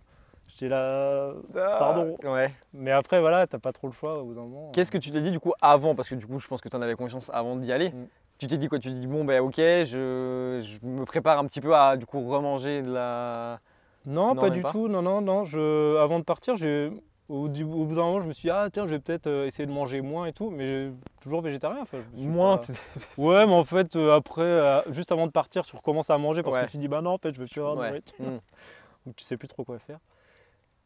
J'étais 0.50 0.68
là. 0.68 1.32
Pardon. 1.54 2.16
Ah, 2.24 2.30
Ouais. 2.32 2.52
Mais 2.74 2.90
après, 2.90 3.20
voilà, 3.20 3.46
t'as 3.46 3.58
pas 3.58 3.72
trop 3.72 3.86
le 3.86 3.94
choix 3.94 4.18
au 4.20 4.24
bout 4.26 4.34
d'un 4.34 4.42
moment. 4.42 4.70
Qu'est-ce 4.72 4.90
que 4.92 4.98
tu 4.98 5.10
t'es 5.10 5.22
dit 5.22 5.30
du 5.30 5.40
coup 5.40 5.54
avant? 5.62 5.94
Parce 5.94 6.10
que 6.10 6.14
du 6.14 6.26
coup, 6.26 6.38
je 6.38 6.46
pense 6.46 6.60
que 6.60 6.68
tu 6.68 6.76
en 6.76 6.82
avais 6.82 6.94
conscience 6.96 7.30
avant 7.32 7.56
d'y 7.56 7.72
aller. 7.72 7.88
Mm. 7.90 8.06
Tu 8.36 8.46
t'es 8.46 8.58
dit 8.58 8.68
quoi? 8.68 8.78
Tu 8.78 8.88
t'es 8.88 8.98
dit, 9.00 9.06
bon, 9.06 9.24
ben 9.24 9.40
ok, 9.40 9.54
je, 9.56 10.62
je 10.62 10.86
me 10.86 11.04
prépare 11.06 11.38
un 11.38 11.46
petit 11.46 11.60
peu 11.62 11.74
à 11.74 11.96
du 11.96 12.04
coup 12.06 12.20
remanger 12.28 12.82
de 12.82 12.90
la. 12.92 13.60
Non, 14.06 14.34
Non, 14.34 14.40
pas 14.40 14.50
du 14.50 14.62
pas 14.62 14.70
tout. 14.72 14.88
Non, 14.88 15.02
non, 15.02 15.20
non. 15.20 15.44
Je... 15.44 15.96
Avant 15.98 16.18
de 16.18 16.24
partir, 16.24 16.56
j'ai. 16.56 16.90
Au, 17.28 17.46
bout 17.48 17.94
d'un 17.94 18.02
moment, 18.02 18.18
je 18.20 18.26
me 18.26 18.32
suis 18.32 18.48
dit, 18.48 18.50
ah 18.50 18.68
tiens, 18.72 18.86
je 18.86 18.94
vais 18.94 18.98
peut-être 18.98 19.28
euh, 19.28 19.46
essayer 19.46 19.64
de 19.64 19.70
manger 19.72 20.00
moins 20.00 20.26
et 20.26 20.32
tout, 20.32 20.50
mais 20.50 20.66
j'ai 20.66 20.92
toujours 21.20 21.42
végétarien. 21.42 21.82
Enfin, 21.82 21.98
je 22.16 22.26
Moins. 22.26 22.56
pas- 22.58 22.66
Ouais, 23.18 23.46
mais 23.46 23.52
en 23.52 23.62
fait, 23.62 23.94
euh, 23.94 24.16
après, 24.16 24.42
euh, 24.42 24.80
juste 24.90 25.12
avant 25.12 25.28
de 25.28 25.30
partir, 25.30 25.64
tu 25.64 25.76
recommences 25.76 26.10
à 26.10 26.18
manger 26.18 26.42
parce 26.42 26.56
Ouais. 26.56 26.66
que 26.66 26.70
tu 26.72 26.78
dis, 26.78 26.88
bah 26.88 27.02
non, 27.02 27.10
en 27.10 27.18
fait, 27.18 27.32
je 27.32 27.38
veux 27.40 27.46
plus 27.46 27.60
avoir 27.60 27.76
de 27.76 27.80
Ouais. 27.82 27.88
nourriture. 27.90 28.14
Mm. 28.18 28.38
Donc 29.06 29.14
tu 29.16 29.22
sais 29.22 29.36
plus 29.36 29.46
trop 29.46 29.62
quoi 29.62 29.78
faire. 29.78 30.00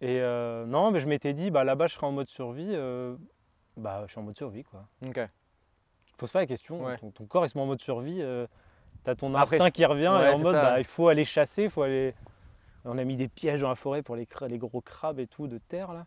Et 0.02 0.20
euh, 0.20 0.66
non, 0.66 0.90
mais 0.90 1.00
je 1.00 1.06
m'étais 1.08 1.32
dit, 1.32 1.50
bah 1.50 1.64
là-bas, 1.64 1.86
je 1.86 1.94
serai 1.94 2.04
en 2.06 2.12
mode 2.12 2.28
survie. 2.28 2.72
euh, 2.72 3.16
bah, 3.78 4.02
je 4.06 4.10
suis 4.12 4.20
en 4.20 4.24
mode 4.24 4.36
survie, 4.36 4.64
quoi. 4.64 4.84
Ok. 5.06 5.14
Tu 6.04 6.12
te 6.12 6.18
poses 6.18 6.30
pas 6.30 6.40
la 6.40 6.46
question. 6.46 6.84
Ouais. 6.84 6.98
Ton, 6.98 7.10
ton 7.10 7.24
corps, 7.24 7.46
il 7.46 7.48
se 7.48 7.56
met 7.56 7.64
en 7.64 7.66
mode 7.66 7.80
survie. 7.80 8.18
euh, 8.20 8.46
T'as 9.02 9.14
ton 9.14 9.34
Après, 9.34 9.56
instinct 9.56 9.70
qui 9.70 9.84
revient 9.86 10.14
et 10.22 10.28
en 10.28 10.38
mode, 10.38 10.52
bah, 10.54 10.78
il 10.78 10.84
faut 10.84 11.08
aller 11.08 11.24
chasser, 11.24 11.64
il 11.64 11.70
faut 11.70 11.82
aller. 11.82 12.14
On 12.84 12.98
a 12.98 13.04
mis 13.04 13.16
des 13.16 13.28
pièges 13.28 13.60
dans 13.60 13.68
la 13.68 13.74
forêt 13.74 14.02
pour 14.02 14.16
les, 14.16 14.26
gros 14.58 14.80
crabes 14.80 15.18
et 15.18 15.26
tout 15.26 15.46
de 15.46 15.58
terre 15.58 15.92
là. 15.92 16.06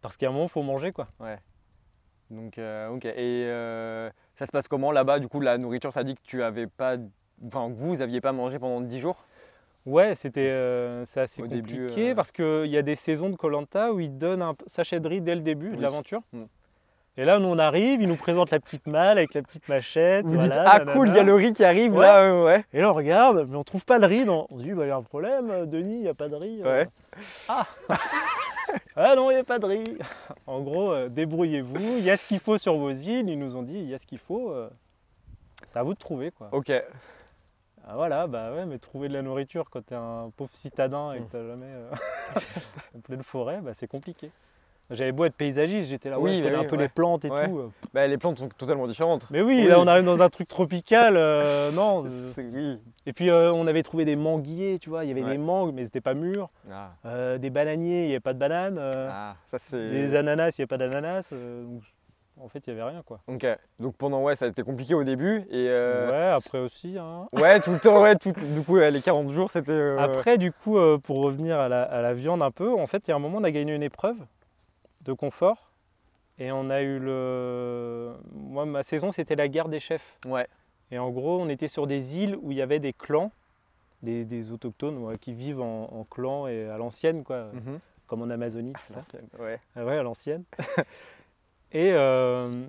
Parce 0.00 0.16
qu'à 0.16 0.28
un 0.28 0.32
moment, 0.32 0.44
il 0.44 0.50
faut 0.50 0.62
manger 0.62 0.92
quoi. 0.92 1.08
Donc, 2.30 2.58
euh, 2.58 2.88
ok. 2.88 3.04
Et 3.04 3.46
euh, 3.46 4.10
ça 4.36 4.46
se 4.46 4.50
passe 4.50 4.66
comment 4.66 4.90
là-bas? 4.90 5.20
Du 5.20 5.28
coup, 5.28 5.40
la 5.40 5.58
nourriture, 5.58 5.92
t'as 5.92 6.02
dit 6.02 6.14
que 6.14 6.22
tu 6.24 6.42
avais 6.42 6.66
pas. 6.66 6.96
Enfin, 7.46 7.68
vous, 7.68 7.94
vous 7.94 8.00
aviez 8.00 8.20
pas 8.20 8.32
mangé 8.32 8.58
pendant 8.58 8.80
10 8.80 9.00
jours? 9.00 9.24
Ouais, 9.84 10.14
c'était 10.14 10.50
euh, 10.50 11.04
c'est 11.04 11.20
assez 11.20 11.42
Au 11.42 11.48
compliqué 11.48 11.88
début, 11.88 12.14
parce 12.14 12.30
qu'il 12.30 12.66
y 12.66 12.76
a 12.76 12.82
des 12.82 12.94
saisons 12.94 13.30
de 13.30 13.36
Colanta 13.36 13.92
où 13.92 14.00
ils 14.00 14.16
donnent 14.16 14.42
un 14.42 14.54
sachet 14.66 15.00
de 15.00 15.08
riz 15.08 15.20
dès 15.20 15.34
le 15.34 15.40
début 15.40 15.76
de 15.76 15.82
l'aventure. 15.82 16.22
Mm. 16.32 16.44
Et 17.18 17.24
là, 17.26 17.38
nous, 17.38 17.48
on 17.48 17.58
arrive, 17.58 18.00
ils 18.00 18.08
nous 18.08 18.16
présentent 18.16 18.50
la 18.50 18.58
petite 18.60 18.86
malle 18.86 19.18
avec 19.18 19.34
la 19.34 19.42
petite 19.42 19.68
machette. 19.68 20.24
Vous 20.24 20.36
dites 20.38 20.50
ah 20.54 20.78
nanana. 20.78 20.92
cool, 20.94 21.08
il 21.08 21.14
y 21.14 21.18
a 21.18 21.22
le 21.22 21.34
riz 21.34 21.52
qui 21.52 21.62
arrive 21.62 21.92
Ouais. 21.92 22.06
là, 22.06 22.22
euh, 22.22 22.44
ouais. 22.44 22.64
Et 22.72 22.80
là, 22.80 22.90
on 22.90 22.94
regarde, 22.94 23.46
mais 23.50 23.56
on 23.56 23.62
trouve 23.64 23.84
pas 23.84 23.98
le 23.98 24.06
riz. 24.06 24.24
dans- 24.24 24.46
On 24.50 24.58
se 24.58 24.62
dit, 24.62 24.72
bah, 24.72 24.84
il 24.86 24.88
y 24.88 24.90
a 24.92 24.96
un 24.96 25.02
problème, 25.02 25.66
Denis, 25.66 25.96
il 25.96 26.00
n'y 26.02 26.08
a 26.08 26.14
pas 26.14 26.28
de 26.28 26.36
riz. 26.36 26.62
euh. 26.64 26.84
Ouais. 26.84 26.88
Ah 27.48 27.66
Ah 28.96 29.14
non, 29.14 29.30
il 29.30 29.34
n'y 29.34 29.40
a 29.40 29.44
pas 29.44 29.58
de 29.58 29.66
riz. 29.66 29.98
En 30.46 30.60
gros, 30.62 30.90
euh, 30.92 31.08
débrouillez-vous, 31.10 31.98
il 31.98 32.04
y 32.04 32.10
a 32.10 32.16
ce 32.16 32.24
qu'il 32.24 32.38
faut 32.38 32.56
sur 32.56 32.76
vos 32.76 32.90
îles. 32.90 33.28
Ils 33.28 33.38
nous 33.38 33.56
ont 33.56 33.62
dit, 33.62 33.76
il 33.76 33.88
y 33.90 33.94
a 33.94 33.98
ce 33.98 34.06
qu'il 34.06 34.18
faut. 34.18 34.50
euh, 34.50 34.70
c'est 35.66 35.78
à 35.78 35.82
vous 35.82 35.92
de 35.92 35.98
trouver, 35.98 36.30
quoi. 36.30 36.48
Ok. 36.52 36.72
Ah, 37.86 37.92
voilà, 37.96 38.26
bah 38.26 38.52
ouais, 38.54 38.64
mais 38.64 38.78
trouver 38.78 39.08
de 39.08 39.12
la 39.12 39.20
nourriture 39.22 39.68
quand 39.68 39.84
t'es 39.84 39.94
un 39.96 40.30
pauvre 40.36 40.54
citadin 40.54 41.12
et 41.12 41.18
que 41.18 41.24
Mm. 41.24 41.28
t'as 41.32 41.46
jamais 41.46 41.72
en 42.96 43.00
pleine 43.04 43.22
forêt, 43.22 43.58
bah, 43.60 43.72
c'est 43.74 43.88
compliqué. 43.88 44.30
J'avais 44.92 45.12
beau 45.12 45.24
être 45.24 45.34
paysagiste, 45.34 45.88
j'étais 45.90 46.10
là, 46.10 46.18
ouais, 46.18 46.30
Oui, 46.30 46.36
je 46.36 46.40
bah 46.42 46.46
connais 46.50 46.58
oui, 46.60 46.64
un 46.66 46.68
peu 46.68 46.76
ouais. 46.76 46.82
les 46.82 46.88
plantes 46.88 47.24
et 47.24 47.30
Ouais. 47.30 47.48
tout. 47.48 47.58
euh. 47.58 47.70
Bah, 47.94 48.06
les 48.06 48.18
plantes 48.18 48.38
sont 48.38 48.48
totalement 48.48 48.86
différentes. 48.86 49.26
Mais 49.30 49.40
oui, 49.42 49.60
Oui. 49.62 49.68
là 49.68 49.80
on 49.80 49.86
arrive 49.86 50.04
dans 50.04 50.22
un 50.22 50.28
truc 50.28 50.48
tropical, 50.48 51.16
euh, 51.16 51.70
non. 51.72 52.04
euh. 52.06 52.32
Oui. 52.38 52.78
Et 53.06 53.12
puis 53.12 53.30
euh, 53.30 53.52
on 53.52 53.66
avait 53.66 53.82
trouvé 53.82 54.04
des 54.04 54.16
manguiers, 54.16 54.78
tu 54.78 54.90
vois, 54.90 55.04
il 55.04 55.08
y 55.08 55.10
avait 55.12 55.22
Ouais. 55.24 55.32
des 55.32 55.38
mangues 55.38 55.74
mais 55.74 55.84
c'était 55.84 56.00
pas 56.00 56.14
mûr. 56.14 56.50
Ah, 56.70 56.90
Euh, 57.06 57.38
des 57.38 57.50
bananiers, 57.50 58.02
il 58.02 58.06
n'y 58.06 58.12
avait 58.12 58.20
pas 58.20 58.32
de 58.34 58.38
bananes. 58.38 58.78
ah, 58.80 59.34
ça. 59.46 59.76
Des 59.76 60.14
ananas, 60.14 60.50
il 60.50 60.60
n'y 60.60 60.62
avait 60.62 60.66
pas 60.66 60.78
d'ananas. 60.78 61.32
en 62.40 62.48
fait, 62.48 62.66
il 62.66 62.74
n'y 62.74 62.80
avait 62.80 62.90
rien 62.90 63.02
quoi. 63.02 63.20
Ok. 63.28 63.46
Donc 63.78 63.94
pendant 63.96 64.20
ouais, 64.22 64.34
ça 64.36 64.46
a 64.46 64.48
été 64.48 64.62
compliqué 64.62 64.94
au 64.94 65.04
début 65.04 65.44
et. 65.50 65.68
Ouais, 65.68 66.32
après 66.34 66.58
aussi. 66.58 66.96
hein. 66.98 67.26
Ouais, 67.32 67.60
tout 67.60 67.70
le 67.72 67.78
temps, 67.78 68.02
ouais, 68.02 68.16
tout, 68.16 68.32
du 68.32 68.62
coup, 68.62 68.76
les 68.76 69.00
40 69.00 69.30
jours, 69.32 69.50
c'était. 69.50 69.96
Après, 69.98 70.38
du 70.38 70.50
coup, 70.52 70.76
pour 71.02 71.22
revenir 71.22 71.58
à 71.60 71.68
la, 71.68 71.82
à 71.82 72.02
la 72.02 72.14
viande 72.14 72.42
un 72.42 72.50
peu, 72.50 72.72
en 72.72 72.86
fait, 72.86 73.06
il 73.06 73.10
y 73.10 73.12
a 73.12 73.16
un 73.16 73.20
moment, 73.20 73.38
on 73.38 73.44
a 73.44 73.50
gagné 73.50 73.74
une 73.74 73.82
épreuve 73.82 74.16
de 75.02 75.12
confort. 75.12 75.70
Et 76.38 76.50
on 76.50 76.70
a 76.70 76.80
eu 76.82 76.98
le. 76.98 78.14
Moi, 78.32 78.64
ma 78.64 78.82
saison, 78.82 79.10
c'était 79.12 79.36
la 79.36 79.48
guerre 79.48 79.68
des 79.68 79.80
chefs. 79.80 80.18
Ouais. 80.26 80.46
Et 80.90 80.98
en 80.98 81.10
gros, 81.10 81.40
on 81.40 81.48
était 81.48 81.68
sur 81.68 81.86
des 81.86 82.18
îles 82.18 82.36
où 82.42 82.50
il 82.52 82.56
y 82.58 82.62
avait 82.62 82.78
des 82.80 82.92
clans, 82.92 83.30
des, 84.02 84.24
des 84.24 84.50
autochtones 84.50 84.98
ouais, 84.98 85.18
qui 85.18 85.32
vivent 85.32 85.60
en, 85.60 85.84
en 85.92 86.04
clans 86.04 86.46
et 86.46 86.68
à 86.68 86.76
l'ancienne, 86.78 87.22
quoi, 87.24 87.44
Mhm. 87.52 87.78
comme 88.06 88.22
en 88.22 88.30
Amazonie, 88.30 88.72
tout 88.72 88.92
ça. 88.94 89.00
Ouais. 89.38 89.58
Ah 89.76 89.84
ouais, 89.84 89.96
à 89.98 90.02
l'ancienne. 90.02 90.44
et 91.72 91.92
euh, 91.92 92.66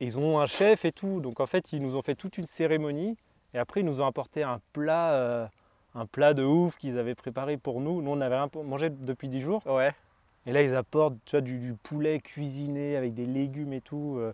ils 0.00 0.18
ont 0.18 0.38
un 0.40 0.46
chef 0.46 0.84
et 0.84 0.92
tout. 0.92 1.20
Donc 1.20 1.40
en 1.40 1.46
fait, 1.46 1.72
ils 1.72 1.82
nous 1.82 1.96
ont 1.96 2.02
fait 2.02 2.14
toute 2.14 2.38
une 2.38 2.46
cérémonie. 2.46 3.16
Et 3.52 3.58
après, 3.58 3.80
ils 3.80 3.86
nous 3.86 4.00
ont 4.00 4.06
apporté 4.06 4.42
un 4.42 4.60
plat, 4.72 5.12
euh, 5.12 5.46
un 5.94 6.06
plat 6.06 6.34
de 6.34 6.44
ouf 6.44 6.76
qu'ils 6.78 6.98
avaient 6.98 7.14
préparé 7.16 7.56
pour 7.56 7.80
nous. 7.80 8.00
Nous, 8.00 8.10
on 8.10 8.20
avait 8.20 8.36
rien 8.36 8.48
mangé 8.64 8.90
depuis 8.90 9.28
10 9.28 9.40
jours. 9.40 9.62
Ouais. 9.66 9.90
Et 10.46 10.52
là, 10.52 10.62
ils 10.62 10.74
apportent 10.74 11.16
tu 11.24 11.32
vois, 11.32 11.40
du, 11.40 11.58
du 11.58 11.74
poulet 11.74 12.20
cuisiné 12.20 12.96
avec 12.96 13.14
des 13.14 13.26
légumes 13.26 13.72
et 13.72 13.80
tout. 13.80 14.16
euh, 14.18 14.32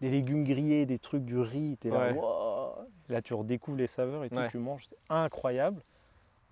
des 0.00 0.10
légumes 0.10 0.44
grillés, 0.44 0.86
des 0.86 0.98
trucs, 0.98 1.24
du 1.24 1.38
riz. 1.38 1.76
T'es 1.80 1.90
là, 1.90 1.98
Ouais. 1.98 2.12
Wow. 2.12 2.86
Là, 3.08 3.20
tu 3.22 3.34
redécouvres 3.34 3.78
les 3.78 3.86
saveurs 3.86 4.22
et 4.24 4.28
tout. 4.30 4.36
Ouais. 4.36 4.48
Tu 4.48 4.58
manges. 4.58 4.84
C'est 4.88 4.96
incroyable. 5.08 5.80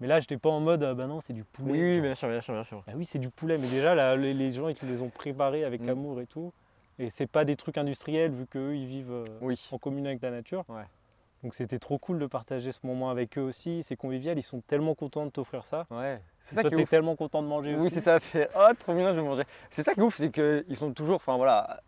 Mais 0.00 0.06
là, 0.06 0.20
j'étais 0.20 0.36
pas 0.36 0.48
en 0.50 0.60
mode, 0.60 0.82
ah 0.82 0.94
bah 0.94 1.06
non, 1.06 1.20
c'est 1.20 1.32
du 1.32 1.44
poulet. 1.44 1.72
Oui, 1.72 2.00
bien 2.00 2.14
sûr, 2.14 2.28
bien 2.28 2.40
sûr, 2.40 2.54
bien 2.54 2.64
sûr. 2.64 2.82
ah 2.86 2.92
oui, 2.96 3.04
c'est 3.04 3.18
du 3.18 3.30
poulet, 3.30 3.56
mais 3.56 3.68
déjà, 3.68 3.94
là, 3.94 4.16
les, 4.16 4.34
les 4.34 4.52
gens, 4.52 4.68
ils 4.68 4.76
les 4.82 5.00
ont 5.00 5.08
préparés 5.10 5.64
avec 5.64 5.82
Mm. 5.82 5.90
amour 5.90 6.20
et 6.20 6.26
tout. 6.26 6.52
Et 6.98 7.08
c'est 7.10 7.26
pas 7.26 7.44
des 7.44 7.56
trucs 7.56 7.78
industriels, 7.78 8.32
vu 8.32 8.46
qu'eux, 8.46 8.74
ils 8.74 8.86
vivent 8.86 9.12
euh, 9.12 9.24
Oui. 9.42 9.68
en 9.70 9.78
commune 9.78 10.06
avec 10.06 10.20
la 10.22 10.30
nature. 10.30 10.64
Ouais. 10.68 10.82
Donc 11.42 11.54
c'était 11.54 11.78
trop 11.78 11.98
cool 11.98 12.18
de 12.18 12.26
partager 12.26 12.72
ce 12.72 12.80
moment 12.84 13.10
avec 13.10 13.36
eux 13.38 13.42
aussi. 13.42 13.82
C'est 13.82 13.96
convivial, 13.96 14.38
ils 14.38 14.42
sont 14.42 14.60
tellement 14.66 14.94
contents 14.94 15.26
de 15.26 15.30
t'offrir 15.30 15.64
ça. 15.66 15.86
Ouais. 15.90 16.20
C'est 16.40 16.54
ça 16.56 16.62
Toi, 16.62 16.70
qui 16.70 16.76
est 16.80 16.82
ouf. 16.84 16.88
tellement 16.90 17.14
content 17.16 17.42
de 17.42 17.46
manger 17.48 17.74
aussi. 17.76 17.84
Oui, 17.84 17.90
c'est 17.92 18.00
ça. 18.00 18.18
C'est 18.20 18.48
oh, 18.56 18.68
trop 18.78 18.94
bien, 18.94 19.12
je 19.12 19.20
vais 19.20 19.26
manger. 19.26 19.42
C'est 19.70 19.82
ça 19.82 19.94
qui 19.94 20.00
est 20.00 20.02
ouf, 20.02 20.16
c'est 20.16 20.30
qu'ils 20.30 20.76
sont 20.76 20.92
toujours, 20.92 21.16
enfin 21.16 21.36
voilà, 21.36 21.80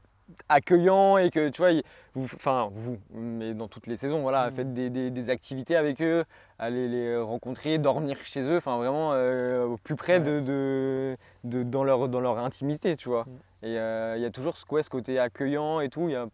accueillants 0.49 1.16
et 1.18 1.30
que 1.30 1.49
tu 1.49 1.62
vois, 1.62 1.72
ils- 1.72 1.82
vous, 2.14 2.24
enfin 2.34 2.68
vous, 2.74 2.99
mais 3.12 3.55
dans 3.55 3.66
toutes 3.68 3.86
les 3.86 3.96
saisons, 3.96 4.20
voilà, 4.20 4.51
Mm. 4.51 4.55
faites 4.55 4.74
des, 4.74 4.90
des- 4.90 5.11
des 5.11 5.30
activités 5.30 5.74
avec 5.76 6.03
eux, 6.03 6.24
allez 6.59 6.86
les 6.88 7.16
rencontrer, 7.18 7.78
dormir 7.78 8.18
chez 8.24 8.42
eux, 8.42 8.59
enfin 8.59 8.76
vraiment 8.76 9.12
euh, 9.14 9.64
au 9.64 9.76
plus 9.78 9.96
près 9.96 10.18
Ouais. 10.18 10.20
de, 10.20 10.40
de, 10.40 11.16
de- 11.44 11.62
dans 11.62 11.82
leur 11.84 12.09
dans 12.09 12.20
leur 12.20 12.38
intimité, 12.38 12.96
tu 12.96 13.09
vois. 13.09 13.24
Mm. 13.24 13.64
Et 13.66 13.78
euh, 13.78 14.14
il 14.16 14.22
y 14.22 14.26
a 14.26 14.30
toujours 14.30 14.57
ce, 14.57 14.64
ouais, 14.70 14.82
ce 14.82 14.90
côté 14.90 15.18
accueillant 15.18 15.80
et 15.80 15.88
tout. 15.88 16.09
Il 16.09 16.12
y 16.12 16.16
a 16.16 16.26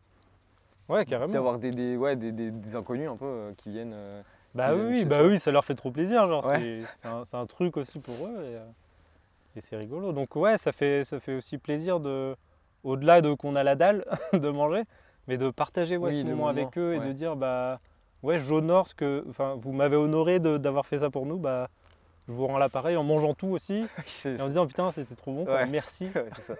Ouais, 0.88 1.04
carrément. 1.04 1.32
d'avoir 1.32 1.58
des, 1.58 1.70
des, 1.70 1.96
ouais, 1.96 2.16
des, 2.16 2.32
des- 2.32 2.50
des 2.50 2.76
inconnus 2.76 3.08
un 3.08 3.16
peu 3.16 3.24
euh, 3.24 3.52
qui 3.56 3.70
viennent. 3.70 3.94
euh, 3.94 4.22
Bah 4.54 4.72
qui 4.74 4.80
oui, 4.80 4.92
viennent 4.94 5.08
bah 5.08 5.18
soi. 5.20 5.28
oui, 5.28 5.38
ça 5.38 5.50
leur 5.50 5.64
fait 5.64 5.74
trop 5.74 5.90
plaisir. 5.90 6.28
Genre, 6.28 6.44
Ouais. 6.46 6.82
c'est- 7.02 7.34
un, 7.36 7.46
truc 7.46 7.76
aussi 7.76 7.98
pour 8.00 8.14
eux. 8.26 8.44
Et, 8.44 8.56
euh, 8.56 8.64
et 9.56 9.60
c'est 9.60 9.76
rigolo. 9.76 10.12
Donc 10.12 10.36
ouais, 10.36 10.58
ça 10.58 10.72
fait, 10.72 11.04
ça 11.04 11.20
fait 11.20 11.34
aussi 11.34 11.58
plaisir 11.58 12.00
de, 12.00 12.36
au-delà 12.82 13.20
de 13.20 13.32
qu'on 13.34 13.56
a 13.56 13.62
la 13.62 13.76
dalle 13.76 14.04
de 14.32 14.48
manger, 14.50 14.80
mais 15.26 15.36
de 15.38 15.50
partager 15.50 15.96
ouais, 15.96 16.10
Oui, 16.14 16.22
ce 16.22 16.26
moment, 16.26 16.48
avec 16.48 16.76
eux 16.76 16.94
et 16.94 16.98
ouais. 16.98 17.06
de 17.06 17.12
dire 17.12 17.36
bah 17.36 17.80
ouais, 18.22 18.38
j'honore 18.38 18.88
ce 18.88 18.94
que, 18.94 19.24
enfin, 19.28 19.56
vous 19.60 19.72
m'avez 19.72 19.96
honoré 19.96 20.38
d'avoir 20.40 20.86
fait 20.86 20.98
ça 20.98 21.10
pour 21.10 21.24
nous, 21.26 21.38
bah 21.38 21.68
je 22.26 22.32
vous 22.32 22.46
rends 22.46 22.56
l'appareil 22.58 22.96
en 22.96 23.04
mangeant 23.04 23.34
tout 23.34 23.48
aussi 23.48 23.86
et 24.24 24.40
en 24.40 24.46
disant 24.46 24.66
putain 24.66 24.90
c'était 24.90 25.14
trop 25.14 25.32
bon, 25.32 25.44
quoi, 25.44 25.66
merci. 25.66 26.08
ça. 26.46 26.54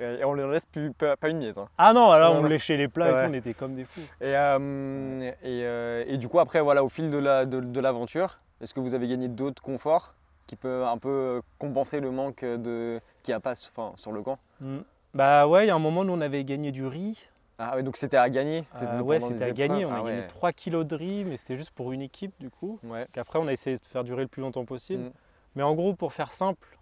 Et 0.00 0.24
on 0.24 0.34
ne 0.36 0.44
laisse 0.46 0.64
plus, 0.66 0.92
pas, 0.92 1.16
pas 1.16 1.28
une 1.28 1.38
miette. 1.38 1.58
hein. 1.58 1.68
Ah 1.76 1.92
non, 1.92 2.12
là 2.12 2.30
Non, 2.30 2.38
on 2.38 2.42
non. 2.42 2.48
léchait 2.48 2.76
les 2.76 2.88
plats 2.88 3.08
et 3.10 3.12
Ouais. 3.14 3.24
tout, 3.24 3.30
on 3.30 3.34
était 3.34 3.54
comme 3.54 3.74
des 3.74 3.84
fous. 3.84 4.00
Et, 4.20 4.36
euh, 4.36 5.20
et, 5.42 5.62
euh, 5.64 6.04
et 6.06 6.16
du 6.18 6.28
coup, 6.28 6.38
après, 6.38 6.60
voilà, 6.60 6.84
au 6.84 6.88
fil 6.88 7.10
de 7.10 7.18
la- 7.18 7.46
de, 7.46 7.60
de 7.60 7.80
l'aventure, 7.80 8.38
est-ce 8.60 8.72
que 8.74 8.80
vous 8.80 8.94
avez 8.94 9.08
gagné 9.08 9.28
d'autres 9.28 9.62
conforts 9.62 10.14
qui 10.46 10.56
peuvent 10.56 10.84
un 10.84 10.98
peu 10.98 11.42
compenser 11.58 12.00
le 12.00 12.10
manque 12.10 12.44
de 12.44 13.00
qu'il 13.22 13.32
n'y 13.32 13.36
a 13.36 13.40
pas 13.40 13.52
enfin, 13.52 13.92
sur 13.96 14.12
le 14.12 14.22
camp? 14.22 14.38
Mm. 14.60 14.78
Bah 15.14 15.46
ouais, 15.48 15.64
il 15.64 15.68
y 15.68 15.70
a 15.70 15.74
un 15.74 15.78
moment 15.80 16.02
où 16.02 16.10
on 16.10 16.20
avait 16.20 16.44
gagné 16.44 16.70
du 16.70 16.86
riz. 16.86 17.28
Ah 17.58 17.74
ouais, 17.74 17.82
donc 17.82 17.96
c'était 17.96 18.16
à 18.16 18.30
gagner 18.30 18.58
Euh, 18.76 18.78
c'était 18.78 19.02
ouais, 19.02 19.18
c'était 19.18 19.44
à 19.44 19.50
gagner. 19.50 19.84
On 19.84 19.90
a 19.90 19.96
Ah 19.98 20.02
gagné 20.04 20.20
ouais. 20.20 20.26
3 20.28 20.52
kilos 20.52 20.86
de 20.86 20.94
riz, 20.94 21.24
mais 21.24 21.36
c'était 21.36 21.56
juste 21.56 21.72
pour 21.72 21.90
une 21.92 22.02
équipe 22.02 22.32
du 22.38 22.50
coup. 22.50 22.78
Ouais. 22.84 23.06
Qu'après, 23.12 23.40
on 23.40 23.48
a 23.48 23.52
essayé 23.52 23.76
de 23.78 23.82
faire 23.84 24.04
durer 24.04 24.22
le 24.22 24.28
plus 24.28 24.42
longtemps 24.42 24.64
possible. 24.64 25.02
Mm. 25.04 25.10
Mais 25.56 25.62
en 25.64 25.74
gros, 25.74 25.92
pour 25.94 26.12
faire 26.12 26.30
simple, 26.30 26.77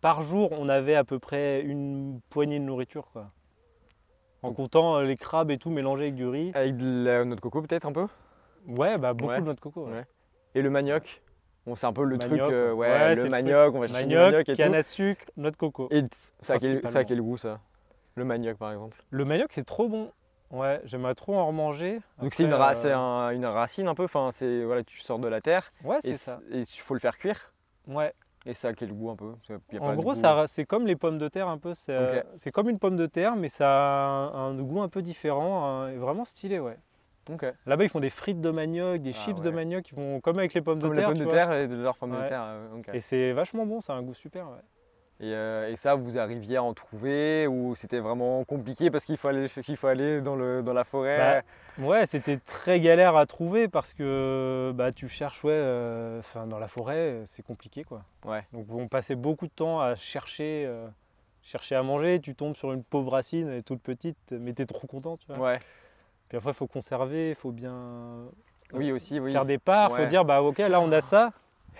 par 0.00 0.22
jour, 0.22 0.50
on 0.52 0.68
avait 0.68 0.94
à 0.94 1.04
peu 1.04 1.18
près 1.18 1.60
une 1.62 2.20
poignée 2.30 2.58
de 2.58 2.64
nourriture. 2.64 3.08
Quoi. 3.12 3.30
En 4.42 4.52
comptant 4.52 4.96
euh, 4.98 5.02
les 5.04 5.16
crabes 5.16 5.50
et 5.50 5.58
tout 5.58 5.70
mélangés 5.70 6.04
avec 6.04 6.14
du 6.14 6.26
riz. 6.26 6.52
Avec 6.54 6.76
de 6.76 7.04
la 7.04 7.24
noix 7.24 7.34
de 7.36 7.40
coco 7.40 7.60
peut-être 7.62 7.86
un 7.86 7.92
peu? 7.92 8.06
Ouais, 8.66 8.98
bah 8.98 9.12
beaucoup 9.14 9.30
Ouais. 9.32 9.40
de 9.40 9.44
noix 9.44 9.54
de 9.54 9.60
coco. 9.60 9.86
ouais. 9.86 9.92
Ouais. 9.92 10.04
Et 10.54 10.62
le 10.62 10.70
manioc? 10.70 11.22
Bon, 11.66 11.76
c'est 11.76 11.86
un 11.86 11.92
peu 11.92 12.04
le 12.04 12.18
truc, 12.18 12.40
euh, 12.40 12.72
ouais, 12.72 13.14
le 13.14 13.28
manioc, 13.28 13.74
on 13.74 13.80
va 13.80 13.88
chercher 13.88 14.06
du 14.06 14.14
Manioc, 14.14 14.32
manioc 14.32 14.48
et 14.48 14.56
canne 14.56 14.72
tout. 14.72 14.78
à 14.78 14.82
sucre, 14.82 15.24
noix 15.36 15.50
de 15.50 15.56
coco. 15.56 15.88
Et 15.90 16.02
ça 16.40 16.54
a, 16.54 16.58
quel, 16.58 16.60
ça 16.60 16.68
a 16.70 16.80
Principalement. 16.80 17.04
quel 17.08 17.20
goût 17.22 17.36
ça? 17.36 17.60
Le 18.14 18.24
manioc 18.24 18.56
par 18.56 18.72
exemple 18.72 18.96
Le 19.10 19.24
manioc, 19.24 19.52
c'est 19.52 19.64
trop 19.64 19.88
bon. 19.88 20.10
Ouais, 20.50 20.80
j'aimerais 20.84 21.14
trop 21.14 21.36
en 21.36 21.46
remanger. 21.46 22.00
Donc 22.22 22.32
c'est 22.32 22.44
une, 22.44 22.54
ra- 22.54 22.74
euh, 22.74 22.94
un- 22.94 23.30
une 23.30 23.44
racine 23.44 23.86
un 23.86 23.94
peu, 23.94 24.04
enfin 24.04 24.30
c'est 24.32 24.64
voilà, 24.64 24.82
tu 24.82 24.98
sors 25.00 25.18
de 25.18 25.28
la 25.28 25.42
terre 25.42 25.72
Ouais, 25.84 25.98
c'est 26.00 26.14
ça. 26.14 26.40
et 26.50 26.60
il 26.60 26.66
faut 26.80 26.94
le 26.94 27.00
faire 27.00 27.18
cuire? 27.18 27.52
Ouais. 27.86 28.14
Et 28.48 28.54
ça 28.54 28.68
a 28.68 28.72
quel 28.72 28.92
goût 28.94 29.10
un 29.10 29.16
peu? 29.16 29.34
Y 29.72 29.76
a 29.76 29.82
En 29.82 29.94
gros, 29.94 30.14
ça, 30.14 30.46
c'est 30.46 30.64
comme 30.64 30.86
les 30.86 30.96
pommes 30.96 31.18
de 31.18 31.28
terre 31.28 31.48
un 31.48 31.58
peu. 31.58 31.74
C'est 31.74 31.92
euh, 31.92 32.22
c'est 32.34 32.50
comme 32.50 32.68
une 32.70 32.78
pomme 32.78 32.96
de 32.96 33.06
terre, 33.06 33.36
mais 33.36 33.50
ça 33.50 33.68
a 33.68 34.08
un, 34.34 34.58
un 34.58 34.62
goût 34.62 34.80
un 34.80 34.88
peu 34.88 35.02
différent, 35.02 35.66
un- 35.82 35.94
vraiment 35.98 36.24
stylé, 36.24 36.58
ouais. 36.58 36.78
Là-bas, 37.66 37.84
ils 37.84 37.90
font 37.90 38.00
des 38.00 38.08
frites 38.08 38.40
de 38.40 38.50
manioc, 38.50 39.02
des 39.02 39.10
Ah 39.10 39.12
chips 39.12 39.42
de 39.42 39.50
manioc, 39.50 39.90
ils 39.90 39.94
font 39.94 40.20
comme 40.20 40.38
avec 40.38 40.54
les 40.54 40.62
pommes 40.62 40.80
Comme 40.80 40.88
de 40.90 40.94
les 40.94 41.00
terre. 41.00 41.08
pommes 41.08 41.16
tu 41.16 41.20
de 41.20 41.24
vois. 41.24 41.34
terre 41.34 41.52
et 41.52 41.68
de 41.68 41.76
leurs 41.76 41.98
pommes 41.98 42.12
de 42.12 42.26
terre. 42.28 42.42
euh. 42.42 42.68
Et 42.94 43.00
c'est 43.00 43.32
vachement 43.32 43.66
bon, 43.66 43.82
ça 43.82 43.92
a 43.92 43.96
un 43.96 44.02
goût 44.02 44.14
super. 44.14 44.48
ouais. 44.48 44.56
Et, 45.20 45.34
euh, 45.34 45.68
et 45.68 45.74
ça, 45.74 45.96
vous 45.96 46.16
arriviez 46.16 46.58
à 46.58 46.62
en 46.62 46.74
trouver 46.74 47.48
ou 47.48 47.74
c'était 47.74 47.98
vraiment 47.98 48.44
compliqué 48.44 48.88
parce 48.88 49.04
qu'il 49.04 49.16
faut 49.16 49.26
aller, 49.26 49.48
qu'il 49.48 49.76
faut 49.76 49.88
aller 49.88 50.20
dans, 50.20 50.36
le, 50.36 50.62
dans 50.62 50.72
la 50.72 50.84
forêt? 50.84 51.42
Ouais, 51.78 52.06
c'était 52.06 52.36
très 52.36 52.78
galère 52.78 53.16
à 53.16 53.26
trouver 53.26 53.66
parce 53.66 53.94
que 53.94 54.72
bah, 54.76 54.92
tu 54.92 55.08
cherches, 55.08 55.42
ouais, 55.42 55.50
euh, 55.52 56.20
dans 56.46 56.58
la 56.60 56.68
forêt, 56.68 57.22
c'est 57.24 57.42
compliqué 57.44 57.82
quoi. 57.82 58.04
Ouais. 58.24 58.44
Donc 58.52 58.66
on 58.70 58.86
passait 58.86 59.16
beaucoup 59.16 59.46
de 59.46 59.52
temps 59.52 59.80
à 59.80 59.96
chercher, 59.96 60.64
euh, 60.66 60.86
chercher 61.42 61.74
à 61.74 61.82
manger. 61.82 62.20
Tu 62.20 62.36
tombes 62.36 62.54
sur 62.54 62.72
une 62.72 62.84
pauvre 62.84 63.10
racine, 63.12 63.48
elle 63.48 63.58
est 63.58 63.62
toute 63.62 63.80
petite, 63.82 64.32
mais 64.32 64.52
t'es 64.52 64.66
trop 64.66 64.86
content, 64.86 65.16
tu 65.16 65.26
vois. 65.26 65.38
Ouais. 65.38 65.58
Puis 66.28 66.38
après, 66.38 66.50
il 66.50 66.54
faut 66.54 66.66
conserver, 66.68 67.30
il 67.30 67.34
faut 67.34 67.52
bien 67.52 68.24
Oui, 68.72 68.92
aussi, 68.92 69.18
oui. 69.18 69.32
faire 69.32 69.46
des 69.46 69.58
parts, 69.58 69.88
il 69.90 69.94
Ouais. 69.94 70.02
faut 70.04 70.08
dire, 70.08 70.24
bah 70.24 70.42
ok, 70.42 70.58
là 70.58 70.80
on 70.80 70.92
a 70.92 71.00
ça, 71.00 71.32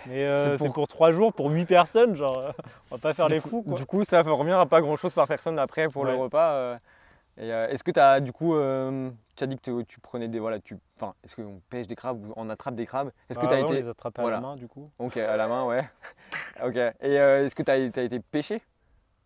mais 0.07 0.25
euh, 0.25 0.57
C'est 0.57 0.65
pour- 0.65 0.73
pour... 0.73 0.87
trois 0.87 1.11
jours, 1.11 1.33
pour 1.33 1.49
huit 1.51 1.65
personnes, 1.65 2.15
genre, 2.15 2.39
euh, 2.39 2.51
on 2.91 2.95
va 2.95 3.01
pas 3.01 3.13
faire 3.13 3.27
Du 3.27 3.33
les 3.35 3.39
fous 3.39 3.61
quoi. 3.63 3.77
Du 3.77 3.85
coup, 3.85 4.03
ça 4.03 4.21
revient 4.21 4.51
à 4.53 4.65
pas 4.65 4.81
grand 4.81 4.95
chose 4.95 5.13
par 5.13 5.27
personne 5.27 5.57
après 5.59 5.87
pour 5.89 6.05
le 6.05 6.15
repas. 6.15 6.51
euh. 6.53 6.77
Euh, 7.39 7.67
est-ce 7.69 7.83
que 7.85 7.91
tu 7.91 7.99
as 7.99 8.19
du 8.19 8.33
coup, 8.33 8.53
tu 9.35 9.43
as 9.43 9.47
dit 9.47 9.57
que 9.57 9.81
tu- 9.83 9.99
prenais 10.01 10.27
des. 10.27 10.39
Voilà, 10.39 10.59
tu, 10.59 10.77
enfin, 10.99 11.13
est-ce 11.23 11.35
qu'on 11.35 11.61
pêche 11.69 11.87
des 11.87 11.95
crabes 11.95 12.21
ou 12.25 12.33
on 12.35 12.49
attrape 12.49 12.75
des 12.75 12.85
crabes? 12.85 13.11
Est-ce 13.29 13.39
que 13.39 13.45
Bah 13.45 13.51
tu 13.51 13.53
as 13.55 13.57
ouais, 13.59 13.63
on 13.63 13.71
été. 13.71 13.81
les 13.81 13.87
attrape 13.87 14.19
à 14.19 14.21
voilà. 14.21 14.37
la 14.37 14.41
main 14.41 14.55
du 14.55 14.67
coup. 14.67 14.89
Ok, 14.99 15.15
à 15.15 15.37
la 15.37 15.47
main, 15.47 15.63
ouais. 15.65 15.83
ok. 16.65 16.75
Et 17.01 17.13
est-ce 17.13 17.55
que 17.55 17.63
tu 17.63 17.71
as, 17.71 17.77
été 17.77 18.19
pêché? 18.19 18.61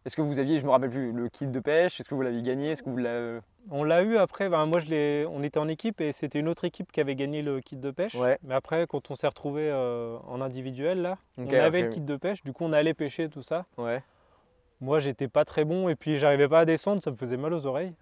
Est-ce 0.05 0.15
que 0.15 0.21
vous 0.21 0.39
aviez, 0.39 0.59
je 0.59 0.65
me 0.65 0.71
rappelle 0.71 0.89
plus, 0.89 1.11
le 1.11 1.29
kit 1.29 1.47
de 1.47 1.59
pêche? 1.59 1.99
Est-ce 1.99 2.09
que 2.09 2.15
vous 2.15 2.21
l'aviez 2.21 2.41
gagné? 2.41 2.71
Est-ce 2.71 2.83
que 2.83 2.89
vous 2.89 2.97
l'avez. 2.97 3.39
On 3.71 3.83
l'a 3.83 4.03
eu 4.03 4.17
après, 4.17 4.49
ben, 4.49 4.65
moi 4.65 4.79
je 4.79 4.87
l'ai, 4.87 5.25
on 5.29 5.43
était 5.43 5.59
en 5.59 5.67
équipe 5.67 6.01
et 6.01 6.11
c'était 6.11 6.39
une 6.39 6.49
autre 6.49 6.65
équipe 6.65 6.91
qui 6.91 6.99
avait 6.99 7.15
gagné 7.15 7.41
le 7.41 7.61
kit 7.61 7.77
de 7.77 7.91
pêche. 7.91 8.15
Ouais. 8.15 8.37
Mais 8.43 8.53
après, 8.53 8.85
quand 8.87 9.09
on 9.11 9.15
s'est 9.15 9.27
retrouvé 9.27 9.71
en 9.71 10.41
individuel 10.41 11.01
là, 11.01 11.17
on 11.37 11.47
avait 11.49 11.83
le 11.83 11.87
kit 11.89 12.01
de 12.01 12.15
pêche, 12.17 12.43
du 12.43 12.51
coup 12.51 12.65
on 12.65 12.73
allait 12.73 12.93
pêcher 12.93 13.29
tout 13.29 13.41
ça. 13.41 13.65
Ouais. 13.77 14.03
moi, 14.81 14.99
j'étais 14.99 15.29
pas 15.29 15.45
très 15.45 15.63
bon 15.63 15.87
et 15.87 15.95
puis 15.95 16.17
j'arrivais 16.17 16.49
pas 16.49 16.59
à 16.59 16.65
descendre, 16.65 17.01
ça 17.01 17.11
me 17.11 17.15
faisait 17.15 17.37
mal 17.37 17.53
aux 17.53 17.65
oreilles. 17.65 17.93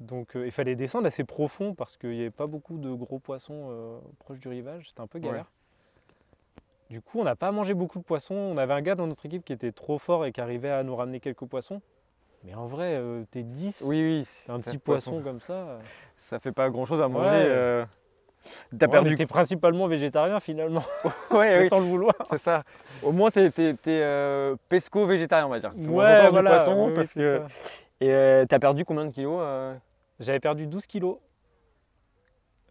Donc 0.00 0.34
euh, 0.34 0.46
il 0.46 0.50
fallait 0.52 0.76
descendre 0.76 1.06
assez 1.06 1.24
profond 1.24 1.74
parce 1.74 1.96
qu'il 1.96 2.10
n'y 2.10 2.20
avait 2.20 2.30
pas 2.30 2.46
beaucoup 2.46 2.78
de 2.78 2.90
gros 2.90 3.18
poissons 3.18 3.68
euh, 3.70 3.98
proches 4.18 4.40
du 4.40 4.48
rivage, 4.48 4.88
c'était 4.88 5.02
un 5.02 5.06
peu 5.06 5.18
galère. 5.18 5.50
Du 6.90 7.00
coup, 7.00 7.20
on 7.20 7.24
n'a 7.24 7.36
pas 7.36 7.52
mangé 7.52 7.72
beaucoup 7.72 7.98
de 8.00 8.04
poissons. 8.04 8.34
On 8.34 8.56
avait 8.58 8.74
un 8.74 8.82
gars 8.82 8.96
dans 8.96 9.06
notre 9.06 9.24
équipe 9.24 9.44
qui 9.44 9.52
était 9.52 9.70
trop 9.72 9.98
fort 9.98 10.26
et 10.26 10.32
qui 10.32 10.40
arrivait 10.40 10.70
à 10.70 10.82
nous 10.82 10.96
ramener 10.96 11.20
quelques 11.20 11.44
poissons. 11.46 11.80
Mais 12.44 12.54
en 12.54 12.66
vrai, 12.66 12.94
euh, 12.96 13.22
t'es 13.30 13.42
10, 13.42 13.84
Oui, 13.86 14.02
oui. 14.02 14.28
un 14.52 14.58
petit 14.60 14.78
poisson 14.78 15.20
comme 15.22 15.40
ça. 15.40 15.52
euh, 15.52 15.78
Ça 16.18 16.38
fait 16.40 16.52
pas 16.52 16.68
grand 16.70 16.86
chose 16.86 17.00
à 17.00 17.06
manger. 17.08 17.28
Ouais. 17.28 17.44
euh. 17.46 17.84
T'as 18.76 18.86
ouais, 18.86 18.90
perdu. 18.90 19.10
On 19.10 19.12
était 19.12 19.26
principalement 19.26 19.86
végétarien 19.86 20.40
finalement, 20.40 20.82
Ouais, 21.30 21.60
oui, 21.60 21.68
sans 21.68 21.78
le 21.78 21.84
vouloir. 21.86 22.14
c'est 22.30 22.38
ça. 22.38 22.64
Au 23.02 23.12
moins, 23.12 23.30
t'es, 23.30 23.50
t'es, 23.50 23.74
t'es, 23.74 24.00
euh, 24.02 24.56
pesco 24.70 25.06
végétarien, 25.06 25.46
on 25.46 25.50
va 25.50 25.60
dire. 25.60 25.72
Tu 25.74 25.86
Ouais, 25.88 26.28
voilà. 26.30 26.56
poisson. 26.56 26.86
oui, 26.88 26.94
parce 26.94 27.12
que... 27.12 27.38
ça. 27.48 27.70
Et 28.00 28.10
euh, 28.10 28.46
t'as 28.48 28.58
perdu 28.58 28.86
combien 28.86 29.04
de 29.04 29.10
kilos 29.10 29.38
euh? 29.42 29.74
J'avais 30.20 30.40
perdu 30.40 30.66
12 30.66 30.86
kilos. 30.86 31.18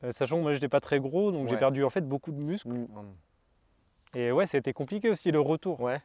Euh, 0.04 0.12
sachant 0.12 0.38
que 0.38 0.42
moi 0.42 0.54
j'étais 0.54 0.68
pas 0.70 0.80
très 0.80 1.00
gros, 1.00 1.32
donc 1.32 1.48
j'ai 1.50 1.58
perdu 1.58 1.84
en 1.84 1.90
fait 1.92 2.02
beaucoup 2.02 2.32
de 2.32 2.42
muscles. 2.44 2.70
Mm, 2.70 2.88
Et 4.16 4.32
ouais, 4.32 4.48
c'était 4.48 4.74
compliqué 4.74 5.10
aussi 5.10 5.32
le 5.32 5.40
retour. 5.40 5.80
Ouais. 5.82 6.00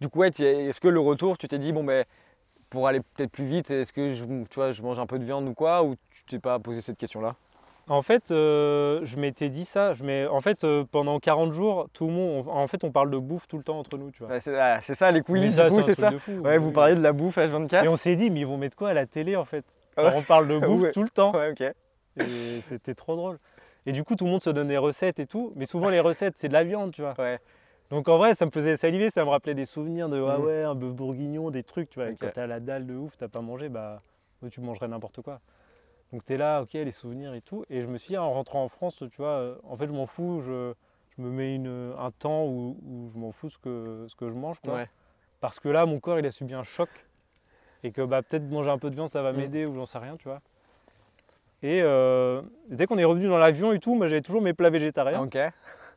Du 0.00 0.08
coup, 0.08 0.20
ouais, 0.20 0.28
est-ce 0.30 0.80
que 0.80 0.88
le 0.88 1.00
retour, 1.00 1.38
tu 1.38 1.46
t'es 1.46 1.58
dit, 1.58 1.72
bon, 1.72 1.84
ben, 1.84 2.04
pour 2.70 2.86
aller 2.88 3.00
peut-être 3.00 3.30
plus 3.30 3.44
vite, 3.44 3.70
est-ce 3.70 3.92
que 3.92 4.12
je, 4.12 4.24
tu 4.24 4.54
vois, 4.54 4.72
je 4.72 4.82
mange 4.82 4.98
un 4.98 5.06
peu 5.06 5.18
de 5.18 5.24
viande 5.24 5.48
ou 5.48 5.54
quoi 5.54 5.84
Ou 5.84 5.96
tu 6.10 6.24
t'es 6.24 6.38
pas 6.38 6.58
posé 6.58 6.80
cette 6.80 6.96
question-là? 6.98 7.36
En 7.88 8.02
fait, 8.02 8.30
euh, 8.30 9.00
je 9.02 9.16
m'étais 9.16 9.48
dit 9.48 9.64
ça. 9.64 9.94
Je 9.94 10.28
en 10.28 10.40
fait, 10.40 10.62
euh, 10.62 10.84
pendant 10.90 11.18
40 11.18 11.52
jours, 11.52 11.88
tout 11.92 12.06
le 12.06 12.12
monde, 12.12 12.46
on- 12.46 12.50
en 12.50 12.66
fait, 12.68 12.84
on 12.84 12.92
parle 12.92 13.10
de 13.10 13.18
bouffe 13.18 13.48
tout 13.48 13.56
le 13.56 13.64
temps 13.64 13.78
entre 13.80 13.98
nous, 13.98 14.10
tu 14.12 14.22
vois. 14.22 14.28
Ouais, 14.32 14.40
c'est, 14.40 14.56
ah, 14.56 14.80
ça, 14.80 15.10
les 15.10 15.22
coulisses, 15.22 15.56
ça, 15.56 15.68
c'est 15.70 15.94
ça 15.94 16.12
fou. 16.20 16.40
Ouais, 16.42 16.56
vous 16.58 16.68
Oui. 16.68 16.72
parliez 16.72 16.94
de 16.94 17.00
la 17.00 17.12
bouffe 17.12 17.36
H24 17.36 17.84
Et 17.84 17.88
on 17.88 17.96
s'est 17.96 18.14
dit, 18.14 18.30
mais 18.30 18.40
ils 18.40 18.46
vont 18.46 18.58
mettre 18.58 18.76
quoi 18.76 18.90
à 18.90 18.94
la 18.94 19.06
télé 19.06 19.34
en 19.34 19.44
fait? 19.44 19.64
Alors, 19.96 20.14
On 20.14 20.22
parle 20.22 20.46
de 20.46 20.58
bouffe 20.60 20.92
tout 20.92 21.02
le 21.02 21.10
temps. 21.10 21.32
Ouais, 21.32 21.50
ok. 21.50 21.62
Et 22.16 22.60
c'était 22.62 22.94
trop 22.94 23.16
drôle. 23.16 23.38
Et 23.86 23.92
du 23.92 24.04
coup, 24.04 24.14
tout 24.16 24.24
le 24.24 24.30
monde 24.30 24.42
se 24.42 24.50
donnait 24.50 24.70
des 24.70 24.78
recettes 24.78 25.18
et 25.18 25.26
tout. 25.26 25.52
Mais 25.56 25.64
souvent, 25.66 25.88
les 25.88 26.00
recettes, 26.00 26.34
c'est 26.36 26.48
de 26.48 26.52
la 26.52 26.64
viande, 26.64 26.92
tu 26.92 27.00
vois. 27.02 27.14
Ouais. 27.18 27.38
Donc 27.90 28.08
en 28.08 28.18
vrai, 28.18 28.34
ça 28.34 28.46
me 28.46 28.50
faisait 28.50 28.76
saliver, 28.76 29.10
ça 29.10 29.24
me 29.24 29.30
rappelait 29.30 29.54
des 29.54 29.64
souvenirs 29.64 30.08
de 30.08 30.22
ah 30.22 30.38
Mhm. 30.38 30.44
ouais, 30.44 30.62
un 30.62 30.74
bœuf 30.74 30.92
bourguignon, 30.92 31.50
des 31.50 31.64
trucs, 31.64 31.90
tu 31.90 31.98
vois. 31.98 32.10
Quand 32.12 32.28
t'as 32.32 32.46
la 32.46 32.60
dalle 32.60 32.86
de 32.86 32.94
ouf, 32.94 33.16
t'as 33.16 33.26
pas 33.28 33.40
mangé, 33.40 33.68
bah 33.68 34.00
tu 34.50 34.60
mangerais 34.60 34.86
n'importe 34.88 35.22
quoi. 35.22 35.40
Donc 36.12 36.24
t'es 36.24 36.36
là, 36.36 36.62
ok, 36.62 36.72
les 36.72 36.92
souvenirs 36.92 37.34
et 37.34 37.40
tout. 37.40 37.64
Et 37.68 37.82
je 37.82 37.86
me 37.86 37.96
suis 37.98 38.08
dit, 38.08 38.16
en 38.18 38.32
rentrant 38.32 38.62
en 38.64 38.68
France, 38.68 39.02
tu 39.10 39.16
vois, 39.18 39.28
euh, 39.38 39.56
en 39.64 39.76
fait, 39.76 39.86
je 39.88 39.92
m'en 39.92 40.06
fous, 40.06 40.40
je, 40.40 40.72
je 41.16 41.22
me 41.22 41.30
mets 41.30 41.54
une, 41.54 41.94
un 41.98 42.10
temps 42.12 42.44
où, 42.46 42.76
où 42.84 43.10
je 43.12 43.18
m'en 43.18 43.32
fous 43.32 43.50
ce 43.50 43.58
que, 43.58 44.06
ce 44.08 44.14
que 44.16 44.28
je 44.28 44.34
mange, 44.34 44.60
quoi. 44.60 44.74
Ouais. 44.74 44.88
Parce 45.40 45.58
que 45.58 45.68
là, 45.68 45.84
mon 45.86 45.98
corps, 46.00 46.18
il 46.18 46.26
a 46.26 46.30
subi 46.30 46.54
un 46.54 46.62
choc. 46.62 46.88
Et 47.82 47.92
que 47.92 48.02
bah, 48.02 48.22
peut-être 48.22 48.42
manger 48.48 48.70
un 48.70 48.78
peu 48.78 48.90
de 48.90 48.94
viande, 48.94 49.08
ça 49.08 49.22
va 49.22 49.32
Mm. 49.32 49.36
m'aider 49.36 49.66
ou 49.66 49.74
j'en 49.74 49.86
sais 49.86 49.98
rien, 49.98 50.16
tu 50.16 50.28
vois. 50.28 50.40
Et 51.62 51.80
euh, 51.82 52.40
dès 52.68 52.86
qu'on 52.86 52.96
est 52.98 53.04
revenu 53.04 53.28
dans 53.28 53.36
l'avion 53.38 53.72
et 53.72 53.78
tout, 53.80 53.94
moi 53.94 54.06
j'avais 54.06 54.22
toujours 54.22 54.40
mes 54.42 54.54
plats 54.54 54.70
végétariens. 54.70 55.22
Ok. 55.22 55.36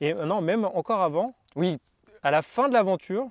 Et 0.01 0.13
euh, 0.13 0.25
non, 0.25 0.41
même 0.41 0.65
encore 0.65 1.01
avant, 1.01 1.33
Oui, 1.55 1.77
à 2.21 2.31
la 2.31 2.41
fin 2.41 2.67
de 2.67 2.73
l'aventure, 2.73 3.27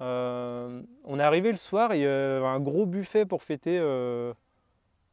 euh, 0.00 0.82
on 1.04 1.18
est 1.18 1.22
arrivé 1.22 1.50
le 1.50 1.56
soir 1.56 1.92
et 1.92 1.98
il 1.98 2.02
y 2.02 2.06
avait 2.06 2.44
un 2.44 2.60
gros 2.60 2.84
buffet 2.84 3.24
pour 3.24 3.42
fêter, 3.42 3.78
euh, 3.80 4.34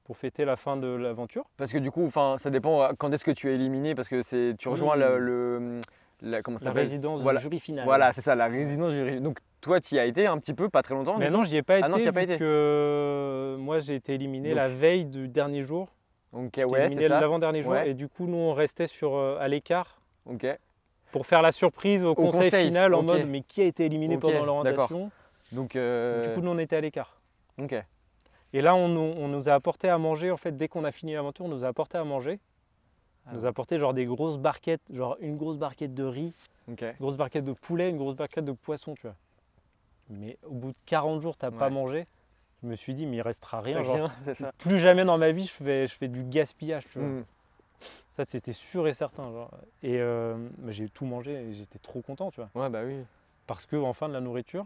pour 0.03 0.17
fêter 0.17 0.43
la 0.43 0.57
fin 0.57 0.75
de 0.75 0.87
l'aventure. 0.87 1.45
parce 1.55 1.71
que 1.71 1.77
du 1.77 1.89
coup, 1.91 2.05
enfin, 2.05 2.35
ça 2.37 2.49
dépend 2.49 2.89
quand 2.97 3.11
est-ce 3.13 3.23
que 3.23 3.31
tu 3.31 3.49
es 3.49 3.55
éliminé, 3.55 3.95
parce 3.95 4.09
que 4.09 4.21
c'est, 4.21 4.55
tu 4.59 4.67
rejoins 4.67 4.97
le, 4.97 5.19
le- 5.19 5.79
la, 6.21 6.41
comment 6.41 6.57
ça 6.57 6.65
La 6.65 6.71
s'appelle 6.71 6.83
résidence 6.83 7.21
Voilà. 7.21 7.39
du 7.39 7.43
jury 7.43 7.59
final. 7.59 7.85
Voilà, 7.85 8.11
c'est 8.11 8.21
ça, 8.21 8.35
la 8.35 8.47
résidence 8.47 8.91
du 8.91 8.97
jury. 8.97 9.21
Donc 9.21 9.39
toi, 9.63 9.79
tu 9.79 9.95
y 9.95 9.99
as 9.99 10.05
été 10.05 10.27
un 10.27 10.37
petit 10.37 10.53
peu, 10.53 10.69
pas 10.69 10.81
très 10.83 10.93
longtemps. 10.93 11.17
Mais 11.17 11.29
non, 11.29 11.43
j'y 11.43 11.55
ai 11.55 11.63
pas 11.63 11.77
été. 11.77 11.85
Ah 11.85 11.89
non, 11.89 11.97
as 12.05 12.11
pas 12.11 12.21
été. 12.23 12.37
que 12.37 13.55
moi 13.59 13.79
j'ai 13.79 13.95
été 13.95 14.13
éliminé 14.13 14.49
Donc- 14.49 14.57
la 14.57 14.67
veille 14.67 15.05
du 15.05 15.27
dernier 15.29 15.63
jour. 15.63 15.87
Ok, 16.33 16.59
ouais, 16.67 16.89
c'est 16.89 17.07
ça. 17.07 17.19
l'avant-dernier 17.21 17.61
jour. 17.61 17.71
Ouais. 17.71 17.89
Et 17.89 17.93
du 17.93 18.07
coup, 18.09 18.27
nous 18.27 18.37
on 18.37 18.53
restait 18.53 18.87
sur, 18.87 19.15
euh, 19.15 19.37
à 19.39 19.47
l'écart 19.47 20.01
Ok. 20.25 20.45
pour 21.11 21.25
faire 21.25 21.41
la 21.41 21.51
surprise 21.51 22.03
au, 22.03 22.13
conseil, 22.15 22.49
conseil, 22.49 22.65
final 22.67 22.93
en 22.93 23.03
mode 23.03 23.25
mais 23.27 23.41
qui 23.41 23.61
a 23.61 23.65
été 23.65 23.85
éliminé 23.85 24.17
pendant 24.17 24.43
l'orientation? 24.45 25.11
Donc, 25.51 25.75
euh, 25.75 26.23
Du 26.23 26.33
coup, 26.33 26.41
nous 26.41 26.51
on 26.51 26.57
était 26.57 26.75
à 26.75 26.81
l'écart. 26.81 27.21
ok. 27.61 27.75
Et 28.55 28.61
là, 28.61 28.75
on, 28.75 28.87
nous- 28.87 28.99
on 29.17 29.27
nous 29.29 29.49
a 29.49 29.53
apporté 29.53 29.89
à 29.89 29.97
manger. 29.97 30.29
En 30.29 30.37
fait, 30.37 30.55
dès 30.55 30.67
qu'on 30.67 30.83
a 30.83 30.91
fini 30.91 31.13
l'aventure, 31.13 31.45
on 31.45 31.49
nous 31.49 31.63
a 31.65 31.67
apporté 31.67 31.97
à 31.97 32.03
manger. 32.03 32.39
On 33.31 33.33
nous 33.35 33.45
a 33.45 33.49
apporté 33.49 33.79
genre 33.79 33.93
des 33.93 34.05
grosses 34.05 34.37
barquettes, 34.37 34.81
genre 34.93 35.15
une 35.21 35.37
grosse 35.37 35.57
barquette 35.57 35.93
de 35.93 36.03
riz, 36.03 36.33
une 36.67 36.75
grosse 36.99 37.15
barquette 37.17 37.45
de 37.45 37.53
poulet, 37.53 37.89
une 37.89 37.97
grosse 37.97 38.15
barquette 38.15 38.43
de 38.45 38.51
poisson, 38.51 38.93
tu 38.95 39.03
vois. 39.03 39.15
Mais 40.19 40.37
au 40.45 40.53
bout 40.53 40.71
de 40.71 40.77
40 40.85 41.21
jours, 41.21 41.35
t'as 41.37 41.51
pas 41.51 41.65
Ouais. 41.65 41.71
mangé. 41.71 42.07
Je 42.63 42.67
me 42.69 42.75
suis 42.75 42.93
dit, 42.93 43.05
mais 43.05 43.17
il 43.17 43.21
restera 43.21 43.59
rien. 43.61 43.77
T'as 43.77 43.83
Genre, 43.83 43.95
rien, 43.95 44.11
c'est 44.25 44.35
ça. 44.35 44.51
plus 44.57 44.77
jamais 44.77 45.03
dans 45.05 45.17
ma 45.17 45.31
vie, 45.31 45.45
je 45.45 45.51
fais, 45.51 45.85
je 45.87 45.93
fais 45.93 46.07
du 46.07 46.23
gaspillage, 46.23 46.85
tu 46.89 46.99
vois. 46.99 47.07
Mm. 47.07 47.25
Ça, 48.09 48.23
c'était 48.27 48.53
sûr 48.53 48.87
et 48.87 48.93
certain. 48.93 49.31
Genre. 49.31 49.51
Et 49.81 49.97
euh, 49.99 50.35
bah, 50.59 50.71
j'ai 50.71 50.87
tout 50.87 51.05
mangé 51.05 51.33
et 51.33 51.53
j'étais 51.53 51.79
trop 51.79 52.01
content, 52.01 52.31
tu 52.31 52.39
vois. 52.41 52.49
Ouais, 52.63 52.69
bah 52.69 52.81
oui. 52.85 52.95
Parce 53.47 53.65
que, 53.65 53.75
enfin, 53.75 54.07
de 54.07 54.13
la 54.13 54.21
nourriture. 54.21 54.65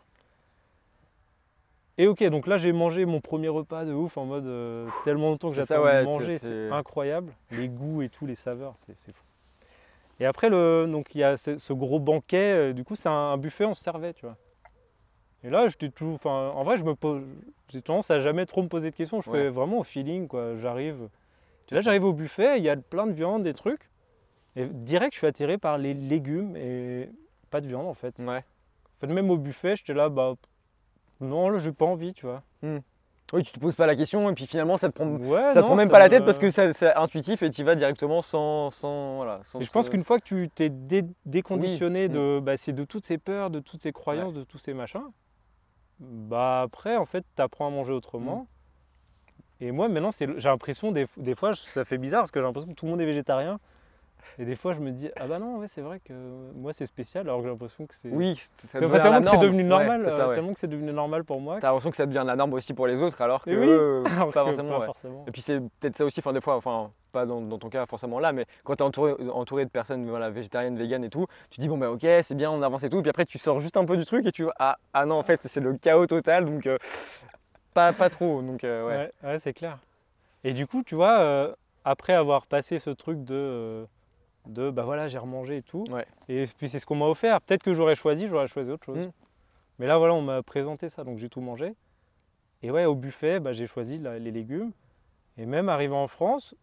Et 1.97 2.05
ok, 2.05 2.23
donc 2.25 2.45
là, 2.45 2.57
j'ai 2.57 2.71
mangé 2.73 3.05
mon 3.05 3.21
premier 3.21 3.47
repas 3.47 3.83
de 3.85 3.91
ouf 3.93 4.17
en 4.17 4.25
mode 4.25 4.45
euh, 4.45 4.87
tellement 5.03 5.29
longtemps 5.29 5.49
que 5.49 5.55
j'attends 5.55 5.81
ouais, 5.83 6.01
de 6.01 6.05
manger, 6.05 6.37
c'est- 6.37 6.69
incroyable. 6.69 7.33
Les 7.51 7.67
goûts 7.69 8.03
et 8.03 8.09
tout, 8.09 8.27
les 8.27 8.35
saveurs, 8.35 8.75
c'est 8.85 8.95
c'est 8.95 9.11
fou. 9.13 9.23
Et 10.19 10.25
après, 10.27 10.49
le, 10.49 10.87
donc 10.91 11.15
il 11.15 11.19
y 11.19 11.23
a 11.23 11.37
ce, 11.37 11.57
ce 11.57 11.73
gros 11.73 11.99
banquet, 11.99 12.53
euh, 12.53 12.73
du 12.73 12.83
coup, 12.83 12.95
c'est 12.95 13.09
un, 13.09 13.11
un 13.11 13.37
buffet, 13.37 13.65
on 13.65 13.73
se 13.73 13.83
servait, 13.83 14.13
tu 14.13 14.25
vois. 14.27 14.35
Et 15.43 15.49
là, 15.49 15.69
j'étais 15.69 15.89
enfin, 16.03 16.51
en 16.55 16.63
vrai, 16.63 16.77
je 16.77 16.83
me 16.83 16.95
pose, 16.95 17.21
j'ai 17.69 17.81
tendance 17.81 18.09
à 18.11 18.19
jamais 18.19 18.45
trop 18.45 18.63
me 18.63 18.67
poser 18.67 18.91
de 18.91 18.95
questions. 18.95 19.21
Je 19.21 19.29
Ouais. 19.29 19.43
fais 19.43 19.49
vraiment 19.49 19.79
au 19.79 19.83
feeling, 19.83 20.27
quoi. 20.27 20.55
J'arrive. 20.57 21.09
Là, 21.71 21.81
j'arrive 21.81 22.05
au 22.05 22.13
buffet, 22.13 22.57
il 22.57 22.63
y 22.63 22.69
a 22.69 22.77
plein 22.77 23.07
de 23.07 23.11
viande, 23.13 23.43
des 23.43 23.53
trucs. 23.53 23.89
Et 24.55 24.65
direct, 24.65 25.13
je 25.13 25.19
suis 25.19 25.27
attiré 25.27 25.57
par 25.57 25.77
les 25.77 25.93
légumes 25.93 26.55
et 26.57 27.09
pas 27.51 27.61
de 27.61 27.67
viande, 27.67 27.87
en 27.87 27.93
fait. 27.93 28.17
Ouais. 28.19 28.37
En 28.37 28.99
fait, 29.07 29.07
même 29.13 29.29
au 29.29 29.37
buffet, 29.37 29.75
j'étais 29.75 29.93
là, 29.93 30.09
bah 30.09 30.33
non, 31.21 31.49
là, 31.49 31.59
j'ai 31.59 31.71
pas 31.71 31.85
envie, 31.85 32.13
tu 32.13 32.25
vois. 32.25 32.41
Oui, 33.33 33.43
tu 33.43 33.51
te 33.51 33.59
poses 33.59 33.75
pas 33.75 33.85
la 33.85 33.95
question 33.95 34.29
et 34.29 34.33
puis 34.33 34.47
finalement, 34.47 34.77
ça 34.77 34.87
te 34.89 34.93
prend, 34.93 35.07
Ouais, 35.17 35.41
ça 35.53 35.55
te 35.55 35.59
non, 35.59 35.65
prend 35.65 35.75
même 35.75 35.89
pas 35.89 35.99
la 35.99 36.07
tête 36.09 36.23
parce 36.23 36.39
que 36.39 36.49
c'est 36.49 36.93
intuitif 36.95 37.43
et 37.43 37.49
tu 37.49 37.61
y 37.61 37.63
vas 37.63 37.75
directement 37.75 38.21
sans, 38.21 38.71
sans, 38.71 39.17
voilà, 39.17 39.41
sans 39.43 39.59
Et 39.59 39.63
je 39.65 39.67
te- 39.69 39.73
pense 39.73 39.89
qu'une 39.89 40.03
fois 40.05 40.17
que 40.19 40.23
tu 40.23 40.49
t'es 40.55 40.69
dé- 40.69 41.03
déconditionné 41.25 42.03
Oui, 42.03 42.09
Mm. 42.09 42.13
de, 42.13 42.39
bah, 42.41 42.53
de 42.55 42.83
toutes 42.85 43.05
ces 43.05 43.17
peurs, 43.17 43.49
de 43.49 43.59
toutes 43.59 43.81
ces 43.81 43.91
croyances, 43.91 44.33
de 44.33 44.43
tous 44.43 44.59
ces 44.59 44.73
machins, 44.73 45.03
bah 45.99 46.61
après, 46.61 46.95
en 46.95 47.05
fait, 47.05 47.25
tu 47.35 47.41
apprends 47.41 47.67
à 47.67 47.69
manger 47.69 47.93
autrement. 47.93 48.41
Mm. 48.41 49.63
Et 49.63 49.71
moi, 49.71 49.89
maintenant, 49.89 50.11
j'ai 50.11 50.27
l'impression, 50.27 50.91
des, 50.91 51.07
des 51.17 51.35
fois, 51.35 51.55
ça 51.55 51.83
fait 51.83 51.97
bizarre 51.97 52.21
parce 52.21 52.31
que 52.31 52.39
j'ai 52.39 52.45
l'impression 52.45 52.69
que 52.69 52.75
tout 52.75 52.85
le 52.85 52.91
monde 52.91 53.01
est 53.01 53.05
végétarien. 53.05 53.59
Et 54.39 54.45
des 54.45 54.55
fois, 54.55 54.73
je 54.73 54.79
me 54.79 54.91
dis, 54.91 55.09
ah 55.15 55.27
bah 55.27 55.39
non, 55.39 55.57
ouais, 55.57 55.67
c'est 55.67 55.81
vrai 55.81 55.99
que 55.99 56.13
moi, 56.55 56.73
c'est 56.73 56.85
spécial, 56.85 57.27
alors 57.27 57.39
que 57.39 57.43
j'ai 57.45 57.49
l'impression 57.49 57.85
que 57.85 57.93
c'est. 57.93 58.09
Oui, 58.09 58.35
ça 58.35 58.49
C'est- 58.71 58.79
devient 58.81 58.91
tellement 59.01 59.19
la 59.19 59.21
que 59.21 59.29
c'est 59.29 59.37
devenu 59.39 59.63
normal, 59.63 60.01
ça, 60.03 60.09
euh, 60.09 60.27
ouais. 60.29 60.35
tellement 60.35 60.53
que 60.53 60.59
c'est 60.59 60.67
devenu 60.67 60.93
normal 60.93 61.23
pour 61.23 61.39
moi. 61.41 61.57
T'as 61.59 61.67
l'impression 61.67 61.91
que 61.91 61.97
ça 61.97 62.05
devient 62.05 62.23
la 62.25 62.35
norme 62.35 62.53
aussi 62.53 62.73
pour 62.73 62.87
les 62.87 63.01
autres 63.01 63.21
alors 63.21 63.43
que 63.43 63.49
Et 63.49 63.57
oui, 63.57 63.67
eux, 63.69 64.03
alors 64.05 64.31
pas 64.31 64.45
que 64.45 64.51
forcément. 64.85 65.25
Et 65.27 65.31
puis 65.31 65.41
c'est 65.41 65.59
peut-être 65.79 65.95
ça 65.97 66.05
aussi, 66.05 66.19
enfin 66.19 66.33
des 66.33 66.41
fois, 66.41 66.55
enfin 66.55 66.91
pas 67.11 67.25
dans, 67.25 67.41
dans 67.41 67.57
ton 67.57 67.69
cas 67.69 67.85
forcément 67.85 68.19
là, 68.19 68.31
mais 68.33 68.45
quand 68.63 68.75
tu 68.75 68.83
es 68.83 68.85
entouré, 68.85 69.15
entouré 69.33 69.65
de 69.65 69.69
personnes 69.69 70.07
voilà, 70.09 70.29
végétariennes, 70.29 70.77
véganes 70.77 71.03
et 71.05 71.09
tout, 71.09 71.25
tu 71.49 71.59
dis 71.61 71.67
bon 71.69 71.77
bah 71.77 71.89
ok 71.89 72.01
c'est 72.21 72.35
bien, 72.35 72.51
on 72.51 72.61
avance 72.61 72.83
et 72.83 72.89
tout, 72.89 72.99
et 72.99 73.01
puis 73.01 73.09
après 73.09 73.25
tu 73.25 73.39
sors 73.39 73.59
juste 73.59 73.77
un 73.77 73.85
peu 73.85 73.95
du 73.97 74.05
truc 74.05 74.25
et 74.25 74.31
tu 74.31 74.43
vois 74.43 74.53
ah, 74.59 74.77
ah 74.93 75.05
non 75.05 75.15
en 75.15 75.23
fait 75.23 75.39
c'est 75.45 75.61
le 75.61 75.73
chaos 75.77 76.05
total 76.05 76.45
donc 76.45 76.67
euh, 76.67 76.77
pas, 77.73 77.93
pas 77.93 78.09
trop 78.09 78.41
donc 78.41 78.63
euh, 78.63 78.85
ouais. 78.85 79.11
Ouais, 79.23 79.29
ouais, 79.31 79.39
c'est 79.39 79.53
clair. 79.53 79.77
Et 80.43 80.53
du 80.53 80.67
coup, 80.67 80.83
tu 80.83 80.95
vois, 80.95 81.19
euh, 81.19 81.53
après 81.83 82.13
avoir 82.13 82.45
passé 82.45 82.79
ce 82.79 82.89
truc 82.89 83.23
de, 83.23 83.85
de 84.49 84.69
bah 84.71 84.83
voilà, 84.83 85.07
j'ai 85.07 85.17
remangé 85.17 85.57
et 85.57 85.61
tout, 85.63 85.85
Ouais. 85.89 86.05
et 86.29 86.45
puis 86.57 86.69
c'est 86.69 86.79
ce 86.79 86.85
qu'on 86.85 86.95
m'a 86.95 87.05
offert. 87.05 87.41
Peut-être 87.41 87.63
que 87.63 87.73
j'aurais 87.73 87.95
choisi, 87.95 88.27
j'aurais 88.27 88.47
choisi 88.47 88.71
autre 88.71 88.85
chose. 88.85 88.97
Mm. 88.97 89.11
Mais 89.79 89.87
là, 89.87 89.97
voilà, 89.97 90.13
on 90.13 90.21
m'a 90.21 90.41
présenté 90.43 90.89
ça, 90.89 91.03
donc 91.03 91.17
j'ai 91.17 91.29
tout 91.29 91.41
mangé. 91.41 91.73
Et 92.63 92.71
ouais, 92.71 92.85
au 92.85 92.95
buffet, 92.95 93.39
bah, 93.39 93.53
j'ai 93.53 93.67
choisi 93.67 93.99
la- 93.99 94.17
les 94.19 94.31
légumes. 94.31 94.71
Et 95.37 95.45
même 95.45 95.69
arrivé 95.69 95.93
en 95.93 96.07
France, 96.07 96.55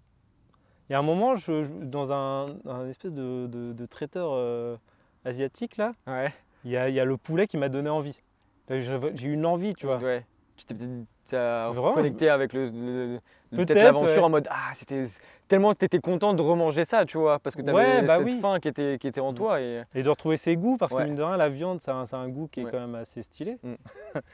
il 0.89 0.93
y 0.93 0.97
a 0.97 0.99
un 0.99 1.03
moment, 1.03 1.37
je, 1.37 1.63
je- 1.63 1.73
dans 1.73 2.13
un, 2.13 2.47
un 2.67 2.89
espèce 2.89 3.13
de, 3.13 3.47
de- 3.47 3.73
de 3.73 3.87
traiteur 3.87 4.31
euh, 4.33 4.77
asiatique, 5.25 5.77
là, 5.77 5.93
Ouais. 6.07 6.33
il 6.65 6.73
y 6.73 6.77
a, 6.77 6.89
y 6.91 6.99
a 6.99 7.05
le 7.05 7.17
poulet 7.17 7.47
qui 7.47 7.57
m'a 7.57 7.69
donné 7.69 7.89
envie. 7.91 8.21
J'ai 8.69 9.29
eu 9.29 9.33
une 9.35 9.47
envie, 9.47 9.75
tu 9.75 9.87
vois. 9.87 9.99
Ouais. 9.99 10.25
Tu 10.57 10.65
t'es 10.65 10.75
peut-être 10.75 10.91
t'as 11.31 11.69
Vraiment, 11.71 11.93
connecté 11.93 12.29
avec 12.29 12.53
le, 12.53 12.69
le- 12.71 13.21
peut-être 13.57 13.83
l'aventure 13.83 14.09
ouais. 14.19 14.23
en 14.23 14.31
mode 14.31 14.49
ah 14.51 14.71
c'était 14.75 15.05
tellement 15.49 15.75
tu 15.75 15.85
étais 15.85 15.99
content 16.01 16.35
de 16.35 16.43
remanger 16.43 16.85
ça 16.85 17.05
tu 17.05 17.19
vois 17.19 17.39
parce 17.39 17.55
que 17.57 17.63
tu 17.63 17.71
avais 17.71 17.79
Ouais, 17.79 18.03
bah 18.03 18.17
cette 18.19 18.27
oui. 18.27 18.41
faim 18.41 18.59
qui 18.61 18.69
était, 18.69 18.99
qui 19.01 19.07
était 19.09 19.21
en 19.21 19.33
Mm. 19.33 19.37
toi 19.37 19.61
et 19.61 19.83
Et 19.95 20.03
de 20.03 20.09
retrouver 20.11 20.37
ses 20.37 20.57
goûts, 20.57 20.77
parce 20.77 20.93
Ouais. 20.93 21.03
que 21.03 21.07
mine 21.07 21.15
de 21.17 21.23
rien, 21.23 21.37
la 21.37 21.49
viande, 21.49 21.81
ça 21.81 21.93
a, 21.93 21.95
un- 21.97 22.07
ça 22.07 22.17
a 22.17 22.21
un 22.21 22.29
goût 22.29 22.49
qui 22.51 22.61
est 22.61 22.65
quand 22.65 22.81
même 22.81 22.95
assez 22.95 23.23
stylé. 23.23 23.59
Mm. 23.63 23.75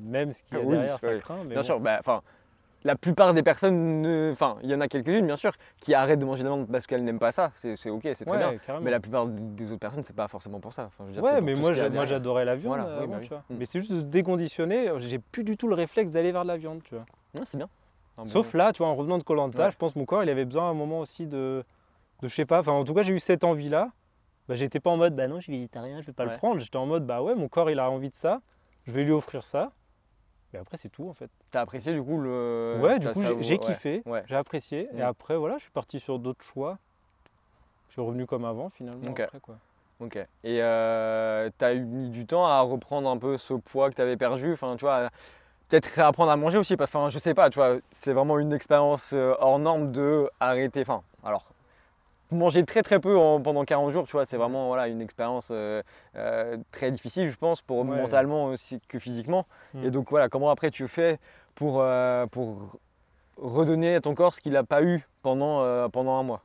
Même 0.00 0.32
ce 0.32 0.42
qu'il 0.42 0.56
y 0.56 0.60
a 0.60 0.64
Oui, 0.64 0.72
derrière, 0.76 0.98
ça 0.98 1.14
craint. 1.18 1.38
Mais 1.44 1.50
bien 1.50 1.56
bon. 1.58 1.62
sûr 1.62 1.78
bah 1.80 1.98
enfin 2.00 2.22
la 2.84 2.96
plupart 2.96 3.32
des 3.34 3.42
personnes, 3.42 4.00
ne- 4.02 4.30
enfin, 4.32 4.56
il 4.62 4.70
y 4.70 4.74
en 4.74 4.80
a 4.80 4.88
quelques-unes 4.88 5.26
bien 5.26 5.36
sûr, 5.36 5.52
qui 5.78 5.94
arrêtent 5.94 6.18
de 6.18 6.24
manger 6.24 6.42
de 6.42 6.48
la 6.48 6.54
viande 6.54 6.68
parce 6.70 6.86
qu'elles 6.86 7.04
n'aiment 7.04 7.18
pas 7.18 7.32
ça. 7.32 7.52
C'est 7.54 7.90
ok, 7.90 8.00
c'est 8.02 8.24
très 8.24 8.30
Ouais, 8.30 8.38
bien. 8.38 8.58
carrément. 8.58 8.84
Mais 8.84 8.90
la 8.90 9.00
plupart 9.00 9.26
des- 9.26 9.70
autres 9.70 9.80
personnes, 9.80 10.04
c'est 10.04 10.16
pas 10.16 10.28
forcément 10.28 10.60
pour 10.60 10.72
ça. 10.72 10.84
Enfin, 10.86 11.04
je 11.04 11.06
veux 11.06 11.12
dire, 11.12 11.22
c'est 11.26 11.34
Ouais, 11.34 11.40
mais 11.40 11.54
moi, 11.54 11.72
j'adorais 11.72 12.44
la 12.44 12.56
viande 12.56 12.74
Voilà, 12.78 12.84
oui, 12.98 13.02
avant, 13.04 13.06
bah 13.12 13.16
oui. 13.20 13.22
tu 13.24 13.28
vois. 13.30 13.42
Mm. 13.50 13.54
Mais 13.58 13.66
c'est 13.66 13.80
juste 13.80 13.92
de 13.92 13.98
se 14.00 14.04
déconditionner, 14.04 14.90
j'ai 14.98 15.18
plus 15.18 15.44
du 15.44 15.56
tout 15.56 15.68
le 15.68 15.74
réflexe 15.74 16.10
d'aller 16.10 16.32
vers 16.32 16.44
la 16.44 16.56
viande, 16.56 16.82
tu 16.82 16.94
vois. 16.94 17.04
Ouais, 17.34 17.42
c'est 17.44 17.56
bien. 17.56 17.68
Un 18.18 18.22
bon- 18.24 18.28
Sauf 18.28 18.52
là, 18.54 18.72
tu 18.72 18.78
vois, 18.78 18.88
en 18.88 18.94
revenant 18.94 19.18
de 19.18 19.22
Colanta, 19.22 19.70
je 19.70 19.76
pense 19.76 19.94
que 19.94 19.98
mon 19.98 20.04
corps, 20.04 20.22
il 20.22 20.28
avait 20.30 20.44
besoin 20.44 20.64
à 20.66 20.70
un 20.70 20.74
moment 20.74 21.00
aussi 21.00 21.26
de, 21.26 21.64
de 22.20 22.28
je 22.28 22.34
sais 22.34 22.44
pas, 22.44 22.58
enfin 22.60 22.72
en 22.72 22.84
tout 22.84 22.92
cas, 22.94 23.02
j'ai 23.02 23.12
eu 23.14 23.20
cette 23.20 23.44
envie-là. 23.44 23.90
Bah, 24.48 24.54
j'étais 24.56 24.80
pas 24.80 24.90
en 24.90 24.96
mode, 24.96 25.14
bah 25.14 25.28
non, 25.28 25.36
je 25.36 25.42
suis 25.44 25.52
végétarien, 25.52 26.00
je 26.00 26.06
vais 26.08 26.12
pas 26.12 26.24
le 26.24 26.36
prendre. 26.36 26.60
J'étais 26.60 26.76
en 26.76 26.84
mode, 26.86 27.06
bah 27.06 27.22
ouais, 27.22 27.34
mon 27.36 27.48
corps, 27.48 27.70
il 27.70 27.78
a 27.78 27.88
envie 27.88 28.10
de 28.10 28.14
ça, 28.16 28.40
je 28.86 28.92
vais 28.92 29.04
lui 29.04 29.12
offrir 29.12 29.46
ça. 29.46 29.70
Et 30.54 30.58
après, 30.58 30.76
c'est 30.76 30.90
tout 30.90 31.08
en 31.08 31.14
fait. 31.14 31.30
T'as 31.50 31.62
apprécié 31.62 31.92
du 31.92 32.02
coup 32.02 32.18
le. 32.18 32.78
ouais, 32.80 32.98
du 32.98 33.08
coup, 33.08 33.22
j'ai- 33.40 33.58
kiffé, 33.58 34.02
ouais. 34.06 34.22
j'ai 34.26 34.36
apprécié. 34.36 34.88
Mm. 34.92 34.98
Et 34.98 35.02
après, 35.02 35.36
voilà, 35.36 35.56
je 35.58 35.62
suis 35.62 35.70
parti 35.70 35.98
sur 35.98 36.18
d'autres 36.18 36.44
choix. 36.44 36.78
Je 37.88 37.92
suis 37.92 38.02
revenu 38.02 38.26
comme 38.26 38.44
avant 38.44 38.70
finalement. 38.70 39.10
Ok. 39.10 39.20
Après, 39.20 39.40
quoi. 39.40 39.56
Ok. 40.00 40.16
Et 40.16 40.62
euh, 40.62 41.48
t'as 41.58 41.74
eu 41.74 41.80
mis 41.80 42.10
du 42.10 42.26
temps 42.26 42.46
à 42.46 42.60
reprendre 42.60 43.08
un 43.08 43.18
peu 43.18 43.36
ce 43.38 43.54
poids 43.54 43.90
que 43.90 43.94
t'avais 43.94 44.16
perdu? 44.16 44.52
Enfin, 44.52 44.76
tu 44.76 44.84
vois, 44.84 45.10
peut-être 45.68 45.86
réapprendre 45.86 46.30
à 46.30 46.36
manger 46.36 46.58
aussi. 46.58 46.76
Parce 46.76 46.90
que, 46.90 46.98
enfin, 46.98 47.08
je 47.08 47.18
sais 47.18 47.34
pas, 47.34 47.50
tu 47.50 47.58
vois, 47.58 47.76
c'est 47.90 48.12
vraiment 48.12 48.38
une 48.38 48.52
expérience 48.52 49.10
euh, 49.12 49.34
hors 49.38 49.58
norme 49.58 49.92
de 49.92 50.28
arrêter. 50.40 50.82
Enfin, 50.82 51.02
alors. 51.24 51.46
Manger 52.32 52.64
très 52.64 52.82
très 52.82 52.98
peu 52.98 53.16
en- 53.16 53.40
pendant 53.40 53.64
40 53.64 53.90
jours, 53.90 54.06
tu 54.06 54.12
vois, 54.12 54.24
c'est 54.26 54.36
vraiment 54.36 54.68
voilà, 54.68 54.88
une 54.88 55.00
expérience 55.00 55.48
euh, 55.50 55.82
euh, 56.16 56.56
très 56.70 56.90
difficile, 56.90 57.30
je 57.30 57.36
pense, 57.36 57.60
pour 57.62 57.84
Ouais. 57.84 57.96
mentalement 58.00 58.46
aussi 58.46 58.80
que 58.88 58.98
physiquement. 58.98 59.46
Mm. 59.74 59.84
Et 59.84 59.90
donc 59.90 60.10
voilà, 60.10 60.28
comment 60.28 60.50
après 60.50 60.70
tu 60.70 60.88
fais 60.88 61.18
pour, 61.54 61.80
euh, 61.80 62.26
pour 62.26 62.78
redonner 63.36 63.96
à 63.96 64.00
ton 64.00 64.14
corps 64.14 64.34
ce 64.34 64.40
qu'il 64.40 64.52
n'a 64.52 64.64
pas 64.64 64.82
eu 64.82 65.06
pendant, 65.22 65.88
pendant 65.90 66.16
un 66.18 66.22
mois? 66.22 66.42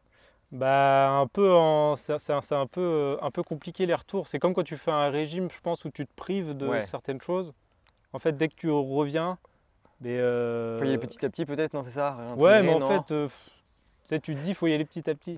Bah 0.52 1.10
un 1.10 1.28
peu 1.28 1.52
en- 1.54 1.96
c'est 1.98 2.14
un, 2.32 2.40
un 2.52 2.68
peu 2.68 3.18
un 3.22 3.32
peu 3.32 3.44
compliqué 3.44 3.86
les 3.86 3.94
retours. 3.94 4.28
C'est 4.28 4.40
comme 4.40 4.54
quand 4.54 4.64
tu 4.64 4.78
fais 4.78 4.92
un 4.92 5.10
régime, 5.10 5.50
je 5.52 5.60
pense, 5.60 5.84
où 5.84 5.90
tu 5.90 6.06
te 6.06 6.12
prives 6.16 6.56
de 6.56 6.68
Ouais. 6.68 6.82
certaines 6.82 7.22
choses. 7.22 7.54
En 8.14 8.20
fait, 8.20 8.32
dès 8.38 8.48
que 8.48 8.56
tu 8.56 8.70
reviens, 8.70 9.38
mais 10.00 10.18
euh, 10.18 10.78
Faut 10.80 10.86
y 10.86 10.88
aller 10.88 10.98
petit 10.98 11.26
à 11.26 11.30
petit 11.30 11.46
peut-être, 11.46 11.74
non 11.74 11.84
c'est 11.84 11.90
ça? 11.90 12.16
Ouais, 12.38 12.62
mais 12.62 12.74
en 12.74 12.80
non? 12.80 12.88
fait, 12.88 13.12
euh, 13.12 13.28
tu 14.08 14.16
sais, 14.16 14.20
tu 14.22 14.34
te 14.36 14.40
dis, 14.40 14.54
faut 14.54 14.68
y 14.68 14.74
aller 14.74 14.86
petit 14.86 15.10
à 15.10 15.14
petit. 15.16 15.38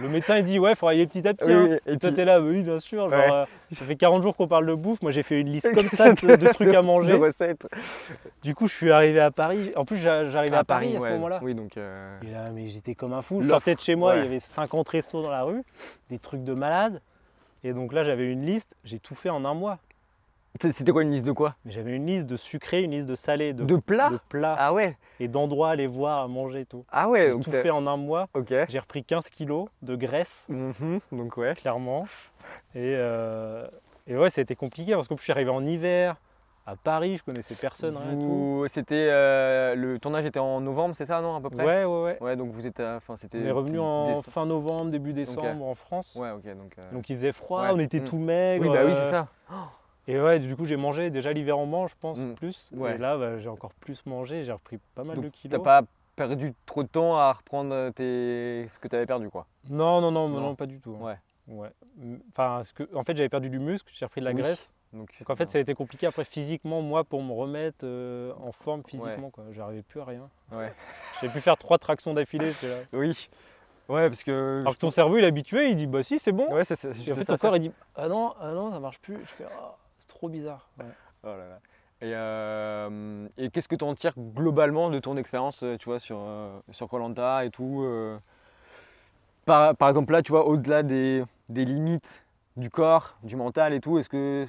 Le 0.00 0.08
médecin 0.08 0.36
il 0.38 0.44
dit, 0.44 0.58
ouais, 0.58 0.74
faut 0.74 0.86
y 0.90 0.94
aller 0.94 1.06
petit 1.06 1.26
à 1.26 1.32
petit. 1.34 1.50
Hein. 1.50 1.66
oui, 1.70 1.76
et 1.86 1.94
Et 1.94 1.98
toi, 1.98 2.10
puis- 2.10 2.14
t'es 2.16 2.24
là, 2.24 2.38
bah 2.38 2.46
oui, 2.48 2.62
bien 2.62 2.78
sûr. 2.78 3.08
Genre, 3.10 3.18
Ouais. 3.18 3.32
euh, 3.32 3.44
ça 3.74 3.84
fait 3.84 3.96
40 3.96 4.22
jours 4.22 4.36
qu'on 4.36 4.46
parle 4.46 4.66
de 4.66 4.74
bouffe. 4.74 5.00
Moi, 5.02 5.10
j'ai 5.10 5.22
fait 5.22 5.40
une 5.40 5.48
liste 5.50 5.72
comme 5.74 5.88
ça 5.88 6.12
de, 6.12 6.36
de 6.36 6.46
trucs 6.52 6.74
à 6.74 6.82
de 6.82 6.86
manger. 6.86 7.14
recettes. 7.14 7.66
Du 8.42 8.54
coup, 8.54 8.68
je 8.68 8.74
suis 8.74 8.92
arrivé 8.92 9.20
à 9.20 9.30
Paris. 9.30 9.72
En 9.76 9.84
plus, 9.84 9.96
j'a- 9.96 10.28
j'arrivais 10.28 10.56
à, 10.56 10.64
Paris, 10.64 10.94
à 10.96 11.00
ce 11.00 11.06
moment-là. 11.08 11.40
Oui, 11.42 11.54
donc. 11.54 11.76
euh, 11.78 12.18
Et 12.22 12.30
là, 12.30 12.50
mais 12.52 12.68
j'étais 12.68 12.94
comme 12.94 13.12
un 13.14 13.22
fou. 13.22 13.40
Je 13.42 13.48
sortais 13.48 13.74
de 13.74 13.80
chez 13.80 13.94
moi, 13.94 14.16
il 14.16 14.22
y 14.24 14.26
avait 14.26 14.38
50 14.38 14.88
restos 14.90 15.22
dans 15.22 15.30
la 15.30 15.42
rue, 15.42 15.62
des 16.10 16.18
trucs 16.18 16.44
de 16.44 16.52
malade. 16.54 17.00
Et 17.64 17.72
donc 17.72 17.92
là, 17.92 18.04
j'avais 18.04 18.30
une 18.30 18.44
liste, 18.44 18.76
j'ai 18.84 18.98
tout 18.98 19.14
fait 19.14 19.30
en 19.30 19.44
un 19.44 19.54
mois. 19.54 19.78
C'était 20.72 20.92
quoi 20.92 21.02
une 21.02 21.12
liste 21.12 21.24
de 21.26 21.32
quoi? 21.32 21.54
J'avais 21.64 21.92
une 21.96 22.06
liste 22.06 22.26
de 22.26 22.36
sucré, 22.36 22.82
une 22.82 22.90
liste 22.90 23.06
de 23.06 23.14
salé, 23.14 23.52
de, 23.52 23.64
De 23.64 23.76
plats? 23.76 24.10
de 24.10 24.18
plats 24.28 24.56
Ah 24.58 24.72
ouais 24.72 24.96
et 25.20 25.28
d'endroits 25.28 25.68
à 25.68 25.72
aller 25.72 25.86
voir, 25.86 26.22
à 26.22 26.28
manger 26.28 26.60
et 26.60 26.66
tout. 26.66 26.84
Ah 26.90 27.08
ouais 27.08 27.26
J'ai 27.26 27.32
donc 27.32 27.44
tout 27.44 27.52
fait 27.52 27.70
en 27.70 27.86
un 27.86 27.96
mois. 27.96 28.26
J'ai 28.68 28.78
repris 28.78 29.04
15 29.04 29.28
kilos 29.30 29.68
de 29.82 29.94
graisse, 29.96 30.46
Mhm, 30.48 31.00
Donc 31.12 31.36
ouais. 31.36 31.54
clairement. 31.54 32.06
Et, 32.74 32.94
euh, 32.96 33.66
et 34.06 34.16
ouais, 34.16 34.28
ça 34.30 34.40
a 34.40 34.42
été 34.42 34.56
compliqué 34.56 34.92
parce 34.94 35.08
que 35.08 35.16
je 35.16 35.22
suis 35.22 35.32
arrivé 35.32 35.50
en 35.50 35.64
hiver, 35.64 36.16
à 36.66 36.76
Paris, 36.76 37.16
je 37.16 37.22
connaissais 37.22 37.54
personne, 37.54 37.96
rien. 37.96 38.14
Vous- 38.14 38.66
C'était 38.68 39.08
euh, 39.10 39.74
le 39.74 39.98
tournage 39.98 40.24
était 40.26 40.38
en 40.40 40.60
novembre, 40.60 40.94
c'est 40.94 41.06
ça 41.06 41.20
non 41.20 41.36
à 41.36 41.40
peu 41.40 41.50
près? 41.50 41.64
Ouais, 41.64 41.84
ouais, 41.84 42.02
ouais. 42.02 42.18
Ouais, 42.20 42.36
donc 42.36 42.52
vous 42.52 42.62
enfin 42.78 43.16
c'était. 43.16 43.38
On 43.38 43.46
est 43.46 43.50
revenu 43.50 43.78
en 43.78 44.06
décembre. 44.06 44.24
fin 44.30 44.46
novembre, 44.46 44.90
début 44.90 45.12
décembre 45.12 45.64
en 45.64 45.74
France. 45.74 46.16
Ouais, 46.20 46.30
ok 46.30 46.44
donc. 46.56 46.72
euh, 46.78 46.92
Donc 46.92 47.08
il 47.10 47.16
faisait 47.16 47.32
froid, 47.32 47.62
Ouais. 47.62 47.70
on 47.72 47.78
était 47.78 48.00
Mm. 48.00 48.04
tout 48.04 48.18
maigre. 48.18 48.64
Oui 48.64 48.72
bah 48.72 48.84
oui 48.84 48.92
euh, 48.92 49.04
c'est 49.04 49.10
ça. 49.10 49.28
Et 50.10 50.20
ouais, 50.20 50.38
du 50.40 50.56
coup, 50.56 50.64
j'ai 50.64 50.76
mangé. 50.76 51.10
Déjà, 51.10 51.32
l'hiver, 51.32 51.58
on 51.58 51.66
mange, 51.66 51.90
je 51.90 51.96
pense, 52.00 52.18
Mm. 52.18 52.34
plus. 52.34 52.70
Ouais. 52.74 52.94
Et 52.94 52.98
là, 52.98 53.16
bah, 53.16 53.38
j'ai 53.38 53.48
encore 53.48 53.72
plus 53.74 54.04
mangé. 54.06 54.42
J'ai 54.42 54.52
repris 54.52 54.78
pas 54.94 55.04
mal 55.04 55.16
Donc, 55.16 55.24
de 55.26 55.28
kilos. 55.30 55.50
T'as 55.62 55.64
pas 55.82 55.86
perdu 56.16 56.52
trop 56.66 56.82
de 56.82 56.88
temps 56.88 57.16
à 57.16 57.32
reprendre 57.32 57.90
tes... 57.90 58.66
ce 58.70 58.78
que 58.78 58.88
tu 58.88 58.96
avais 58.96 59.06
perdu 59.06 59.30
quoi. 59.30 59.46
Non, 59.68 60.00
non, 60.00 60.10
non, 60.10 60.28
Non. 60.28 60.40
non, 60.40 60.54
pas 60.54 60.66
du 60.66 60.80
tout. 60.80 60.96
hein. 61.00 61.04
Ouais. 61.48 61.54
Ouais. 61.56 61.70
Enfin, 62.32 62.62
ce 62.64 62.72
que... 62.72 62.88
en 62.94 63.02
fait, 63.04 63.16
j'avais 63.16 63.28
perdu 63.28 63.50
du 63.50 63.58
muscle, 63.58 63.90
j'ai 63.94 64.04
repris 64.04 64.20
de 64.20 64.26
la 64.26 64.32
Oui. 64.32 64.38
graisse. 64.38 64.72
Donc, 64.92 65.10
Donc, 65.20 65.30
en 65.30 65.36
fait, 65.36 65.48
ça 65.48 65.58
a 65.58 65.60
été 65.60 65.74
compliqué 65.74 66.06
après 66.06 66.24
physiquement, 66.24 66.82
moi, 66.82 67.04
pour 67.04 67.22
me 67.22 67.32
remettre 67.32 67.84
euh, 67.84 68.32
en 68.42 68.50
forme 68.52 68.82
physiquement. 68.84 69.26
Ouais. 69.26 69.30
quoi. 69.30 69.44
J'arrivais 69.52 69.82
plus 69.82 70.00
à 70.00 70.04
rien. 70.04 70.28
Ouais. 70.52 70.72
J'ai 71.22 71.28
pu 71.28 71.40
faire 71.40 71.56
trois 71.56 71.78
tractions 71.78 72.12
d'affilée. 72.12 72.52
Oui. 72.92 73.28
Ouais 73.88 74.08
parce 74.08 74.22
que. 74.22 74.60
Alors 74.60 74.74
que 74.74 74.78
ton 74.78 74.90
cerveau, 74.90 75.16
il 75.18 75.24
est 75.24 75.26
habitué, 75.26 75.68
il 75.70 75.74
dit, 75.76 75.86
bah 75.88 76.02
si, 76.04 76.18
c'est 76.20 76.30
bon. 76.32 76.46
Ouais 76.52 76.64
c'est 76.64 76.74
en 76.74 76.92
fait, 76.92 77.14
ça 77.14 77.24
ton 77.24 77.36
corps, 77.38 77.56
il 77.56 77.60
dit, 77.60 77.72
ah 77.96 78.06
non, 78.08 78.34
ah 78.40 78.52
non, 78.52 78.70
ça 78.70 78.78
marche 78.78 79.00
plus. 79.00 79.16
Je 79.24 79.32
fais, 79.32 79.44
Ah, 79.58 79.74
trop 80.10 80.28
bizarre. 80.28 80.68
Ouais. 80.78 80.84
Oh 81.24 81.28
là 81.28 81.48
là. 81.48 81.58
Et, 82.02 82.12
euh, 82.14 83.28
et 83.36 83.50
qu'est-ce 83.50 83.68
que 83.68 83.76
tu 83.76 83.84
en 83.84 83.94
tires 83.94 84.14
globalement 84.16 84.88
de 84.90 84.98
ton 84.98 85.16
expérience, 85.18 85.62
euh, 85.62 85.76
tu 85.76 85.86
vois, 85.86 85.98
sur 86.00 86.18
euh, 86.20 86.58
sur 86.70 86.88
Koh-Lanta 86.88 87.44
et 87.44 87.50
tout 87.50 87.82
euh, 87.82 88.18
par, 89.44 89.76
par 89.76 89.88
exemple 89.88 90.12
là, 90.12 90.22
tu 90.22 90.32
vois, 90.32 90.46
au-delà 90.46 90.82
des, 90.82 91.24
des 91.48 91.64
limites 91.64 92.24
du 92.56 92.70
corps, 92.70 93.16
du 93.22 93.36
mental 93.36 93.72
et 93.74 93.80
tout, 93.80 93.98
est-ce 93.98 94.08
que 94.08 94.46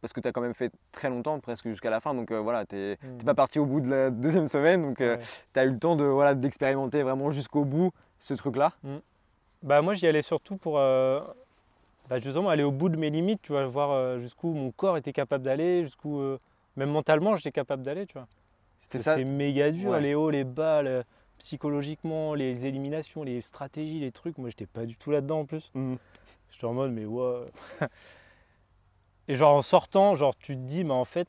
parce 0.00 0.12
que 0.12 0.20
tu 0.20 0.28
as 0.28 0.32
quand 0.32 0.40
même 0.40 0.54
fait 0.54 0.70
très 0.92 1.10
longtemps, 1.10 1.40
presque 1.40 1.68
jusqu'à 1.68 1.90
la 1.90 1.98
fin, 2.00 2.14
donc 2.14 2.30
euh, 2.30 2.38
voilà, 2.38 2.64
tu 2.64 2.76
n'es 2.76 2.96
Mm. 3.02 3.24
pas 3.24 3.34
parti 3.34 3.58
au 3.58 3.66
bout 3.66 3.80
de 3.80 3.90
la 3.90 4.10
deuxième 4.10 4.46
semaine, 4.48 4.82
donc 4.82 5.00
Ouais. 5.00 5.18
tu 5.52 5.60
as 5.60 5.64
eu 5.64 5.70
le 5.70 5.78
temps 5.78 5.96
de 5.96 6.04
voilà, 6.04 6.34
d'expérimenter 6.34 7.02
vraiment 7.02 7.30
jusqu'au 7.32 7.64
bout 7.64 7.90
ce 8.20 8.34
truc-là? 8.34 8.72
Bah 9.62 9.82
moi 9.82 9.94
j'y 9.94 10.06
allais 10.06 10.22
surtout 10.22 10.56
pour 10.56 10.78
euh, 10.78 11.20
bah, 12.08 12.18
justement 12.20 12.48
aller 12.50 12.62
au 12.62 12.70
bout 12.72 12.88
de 12.88 12.96
mes 12.96 13.10
limites, 13.10 13.40
tu 13.42 13.52
vois, 13.52 13.66
voir 13.66 13.90
euh, 13.90 14.18
jusqu'où 14.20 14.52
mon 14.52 14.70
corps 14.70 14.96
était 14.96 15.12
capable 15.12 15.44
d'aller, 15.44 15.82
jusqu'où 15.84 16.18
euh, 16.20 16.38
même 16.76 16.90
mentalement 16.90 17.36
j'étais 17.36 17.52
capable 17.52 17.82
d'aller, 17.82 18.06
tu 18.06 18.14
vois. 18.14 18.26
C'était 18.82 18.98
ça 19.02 19.14
C'est 19.14 19.24
méga 19.24 19.70
dur, 19.70 19.90
Ouais. 19.90 20.00
les 20.00 20.14
hauts, 20.14 20.30
les 20.30 20.44
bas, 20.44 20.82
le- 20.82 21.04
psychologiquement, 21.38 22.34
les 22.34 22.66
éliminations, 22.66 23.22
les 23.22 23.42
stratégies, 23.42 24.00
les 24.00 24.10
trucs. 24.12 24.38
Moi 24.38 24.48
j'étais 24.48 24.66
pas 24.66 24.86
du 24.86 24.96
tout 24.96 25.10
là-dedans 25.10 25.40
en 25.40 25.44
plus. 25.44 25.70
Mhm. 25.74 25.98
J'étais 26.52 26.64
en 26.66 26.72
mode 26.74 26.92
mais 26.92 27.04
ouais. 27.04 27.44
Et 29.28 29.34
genre 29.34 29.54
en 29.54 29.62
sortant, 29.62 30.14
genre 30.14 30.34
tu 30.36 30.54
te 30.56 30.60
dis 30.62 30.84
mais 30.84 30.94
en 30.94 31.04
fait 31.04 31.28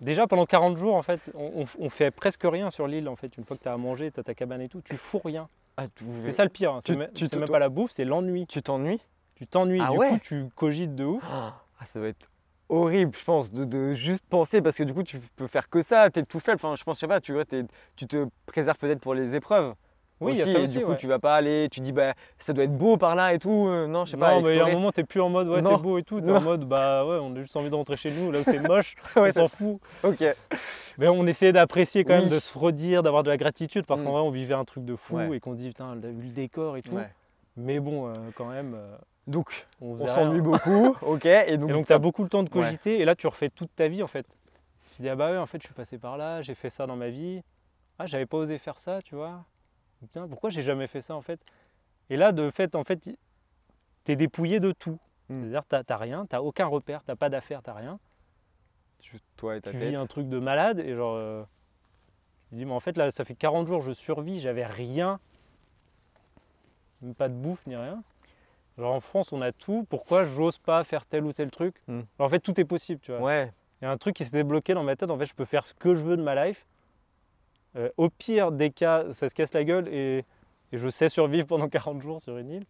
déjà 0.00 0.26
pendant 0.26 0.46
40 0.46 0.76
jours 0.76 0.94
en 0.96 1.02
fait 1.02 1.30
on, 1.34 1.66
on- 1.78 1.90
fait 1.90 2.10
presque 2.10 2.42
rien 2.44 2.70
sur 2.70 2.86
l'île 2.88 3.08
en 3.08 3.16
fait 3.16 3.36
une 3.36 3.44
fois 3.44 3.56
que 3.56 3.62
tu 3.62 3.68
as 3.68 3.72
à 3.74 3.76
manger, 3.76 4.10
tu 4.10 4.18
as 4.18 4.22
ta 4.24 4.34
cabane 4.34 4.62
et 4.62 4.68
tout, 4.68 4.80
tu 4.80 4.96
fous 4.96 5.20
rien. 5.22 5.48
Ah, 5.76 5.86
C'est 6.20 6.32
ça 6.32 6.44
le 6.44 6.50
pire, 6.50 6.72
hein. 6.74 6.78
c'est 6.82 6.96
même 7.36 7.48
pas 7.48 7.58
la 7.58 7.68
bouffe, 7.68 7.92
c'est 7.92 8.04
l'ennui. 8.04 8.46
Tu 8.46 8.60
t'ennuies 8.62 9.00
Tu 9.36 9.46
t'ennuies, 9.46 9.80
Ah 9.82 9.90
du 9.90 9.96
ouais 9.98 10.10
coup 10.10 10.18
tu 10.22 10.46
cogites 10.56 10.94
de 10.94 11.04
ouf. 11.04 11.24
Ah, 11.80 11.84
ça 11.86 11.98
doit 11.98 12.08
être 12.10 12.28
horrible, 12.68 13.16
je 13.18 13.24
pense, 13.24 13.50
de, 13.50 13.64
de 13.64 13.92
juste 13.94 14.24
penser, 14.30 14.62
parce 14.62 14.76
que 14.76 14.84
du 14.84 14.94
coup, 14.94 15.02
tu 15.02 15.18
peux 15.34 15.48
faire 15.48 15.68
que 15.68 15.82
ça, 15.82 16.08
t'es 16.10 16.22
tout 16.22 16.38
faible. 16.38 16.60
Enfin, 16.62 16.76
je 16.76 16.84
pense, 16.84 16.96
je 16.96 17.00
sais 17.00 17.08
pas, 17.08 17.20
tu 17.20 17.32
vois, 17.32 17.44
tu 17.44 18.06
te 18.06 18.28
préserves 18.46 18.78
peut-être 18.78 19.00
pour 19.00 19.14
les 19.14 19.34
épreuves. 19.34 19.74
Oui, 20.20 20.34
il 20.34 20.38
y 20.38 20.40
a 20.42 20.44
aussi, 20.44 20.52
ça 20.52 20.58
et 20.60 20.62
aussi. 20.62 20.78
du 20.78 20.84
coup, 20.84 20.92
ouais. 20.92 20.96
tu 20.96 21.08
vas 21.08 21.18
pas 21.18 21.34
aller, 21.34 21.66
tu 21.72 21.80
dis, 21.80 21.90
bah, 21.90 22.14
ça 22.38 22.52
doit 22.52 22.62
être 22.62 22.76
beau 22.76 22.96
par 22.96 23.16
là 23.16 23.34
et 23.34 23.40
tout. 23.40 23.66
euh, 23.66 23.88
non, 23.88 24.04
je 24.04 24.12
sais 24.12 24.16
pas. 24.16 24.36
non, 24.36 24.42
mais 24.42 24.54
il 24.54 24.58
y 24.58 24.60
a 24.60 24.66
un 24.66 24.72
moment, 24.72 24.92
t'es 24.92 25.02
plus 25.02 25.20
en 25.20 25.28
mode 25.28 25.48
ouais, 25.48 25.60
c'est 25.60 25.76
beau 25.82 25.98
et 25.98 26.04
tout. 26.04 26.20
T'es 26.20 26.30
en 26.30 26.40
mode 26.40 26.64
bah 26.64 27.04
ouais, 27.04 27.18
on 27.20 27.34
a 27.34 27.40
juste 27.42 27.56
envie 27.56 27.68
de 27.68 27.74
rentrer 27.74 27.96
chez 27.96 28.12
nous, 28.12 28.30
là 28.30 28.38
où 28.38 28.44
c'est 28.44 28.60
moche, 28.68 28.94
Ouais, 29.16 29.22
on 29.30 29.32
s'en 29.32 29.48
fout. 29.48 29.80
Ok. 30.04 30.22
Mais 30.98 31.08
on 31.08 31.26
essayait 31.26 31.52
d'apprécier 31.52 32.04
quand 32.04 32.14
Oui. 32.14 32.20
même, 32.20 32.28
de 32.30 32.38
se 32.38 32.56
redire, 32.56 33.02
d'avoir 33.02 33.24
de 33.24 33.30
la 33.30 33.36
gratitude 33.36 33.86
parce 33.86 34.00
Mm. 34.02 34.04
qu'en 34.04 34.12
vrai, 34.12 34.20
on 34.20 34.30
vivait 34.30 34.54
un 34.54 34.64
truc 34.64 34.84
de 34.84 34.94
fou 34.94 35.18
et 35.34 35.40
qu'on 35.40 35.54
dit 35.54 35.66
putain, 35.68 35.96
vu 35.96 36.28
le 36.28 36.32
décor 36.32 36.76
et 36.76 36.82
tout. 36.82 36.96
Mais 37.56 37.80
bon, 37.80 38.06
euh, 38.06 38.12
quand 38.36 38.46
même, 38.46 38.74
euh, 38.76 38.96
Donc, 39.26 39.66
on 39.80 39.98
s'ennuie 39.98 40.40
beaucoup. 40.40 40.96
ok. 41.02 41.26
Et 41.26 41.56
donc, 41.56 41.70
Et 41.70 41.72
donc, 41.72 41.86
t'as- 41.86 41.94
t'as 41.94 41.98
beaucoup 41.98 42.22
le 42.24 42.28
temps 42.28 42.42
de 42.42 42.48
Ouais. 42.48 42.62
cogiter 42.64 43.00
et 43.00 43.04
là, 43.04 43.14
tu 43.14 43.26
refais 43.26 43.50
toute 43.50 43.74
ta 43.74 43.86
vie 43.88 44.02
en 44.02 44.06
fait. 44.08 44.26
Tu 44.96 45.02
dis 45.02 45.08
ah 45.08 45.16
bah 45.16 45.30
ouais, 45.30 45.38
en 45.38 45.46
fait, 45.46 45.58
je 45.60 45.66
suis 45.66 45.74
passé 45.74 45.96
par 45.98 46.16
là, 46.16 46.42
j'ai 46.42 46.54
fait 46.54 46.70
ça 46.70 46.86
dans 46.86 46.96
ma 46.96 47.08
vie. 47.08 47.42
Ah, 47.98 48.06
j'avais 48.06 48.26
pas 48.26 48.36
osé 48.38 48.58
faire 48.58 48.78
ça, 48.78 49.00
tu 49.02 49.14
vois. 49.14 49.44
Putain, 50.00 50.26
pourquoi 50.26 50.50
j'ai 50.50 50.62
jamais 50.62 50.86
fait 50.88 51.00
ça 51.00 51.14
en 51.14 51.22
fait? 51.22 51.40
Et 52.10 52.16
là, 52.16 52.32
de 52.32 52.50
fait, 52.50 52.74
en 52.74 52.82
fait, 52.84 53.08
t'es 54.04 54.16
dépouillé 54.16 54.58
de 54.60 54.72
tout. 54.72 54.98
Mm. 55.28 55.40
C'est-à-dire, 55.40 55.64
t'as 55.68 55.84
t'as 55.84 55.96
rien, 55.96 56.26
t'as 56.26 56.40
aucun 56.40 56.66
repère, 56.66 57.02
t'as 57.04 57.14
pas 57.16 57.28
d'affaires, 57.30 57.62
t'as 57.62 57.74
rien. 57.74 57.98
tu- 58.98 59.20
toi 59.36 59.56
et 59.56 59.60
ta 59.60 59.70
tu 59.70 59.78
tête. 59.78 59.88
vis 59.90 59.96
un 59.96 60.06
truc 60.06 60.28
de 60.28 60.38
malade 60.40 60.78
et 60.80 60.94
genre. 60.94 61.14
euh, 61.16 61.42
je 62.50 62.56
dis, 62.56 62.64
mais 62.64 62.72
en 62.72 62.80
fait, 62.80 62.96
là, 62.96 63.10
ça 63.10 63.24
fait 63.24 63.34
40 63.34 63.66
jours, 63.66 63.80
je 63.82 63.92
survis, 63.92 64.40
j'avais 64.40 64.66
rien. 64.66 65.20
Même 67.00 67.14
pas 67.14 67.28
de 67.28 67.34
bouffe 67.34 67.66
ni 67.66 67.76
rien. 67.76 68.02
Genre 68.78 68.94
en 68.94 69.00
France, 69.00 69.32
on 69.32 69.42
a 69.42 69.52
tout. 69.52 69.84
Pourquoi 69.88 70.24
j'ose 70.24 70.58
pas 70.58 70.82
faire 70.84 71.04
tel 71.06 71.24
ou 71.24 71.32
tel 71.32 71.50
truc 71.50 71.74
Mm. 71.86 72.00
Alors, 72.18 72.26
En 72.26 72.28
fait, 72.28 72.40
tout 72.40 72.58
est 72.60 72.64
possible, 72.64 73.00
tu 73.00 73.12
vois. 73.12 73.20
Ouais. 73.20 73.52
Il 73.80 73.84
y 73.84 73.88
a 73.88 73.90
un 73.90 73.96
truc 73.98 74.16
qui 74.16 74.24
s'est 74.24 74.30
débloqué 74.30 74.74
dans 74.74 74.84
ma 74.84 74.96
tête. 74.96 75.10
En 75.10 75.18
fait, 75.18 75.26
je 75.26 75.34
peux 75.34 75.44
faire 75.44 75.64
ce 75.66 75.74
que 75.74 75.94
je 75.94 76.02
veux 76.02 76.16
de 76.16 76.22
ma 76.22 76.46
life. 76.46 76.66
Euh, 77.76 77.88
au 77.96 78.08
pire 78.10 78.52
des 78.52 78.70
cas, 78.70 79.12
ça 79.12 79.28
se 79.28 79.34
casse 79.34 79.52
la 79.54 79.64
gueule 79.64 79.88
et, 79.88 80.24
et 80.72 80.78
je 80.78 80.88
sais 80.88 81.08
survivre 81.08 81.46
pendant 81.46 81.68
40 81.70 82.00
jours 82.02 82.20
sur 82.20 82.36
une 82.38 82.50
île. 82.50 82.66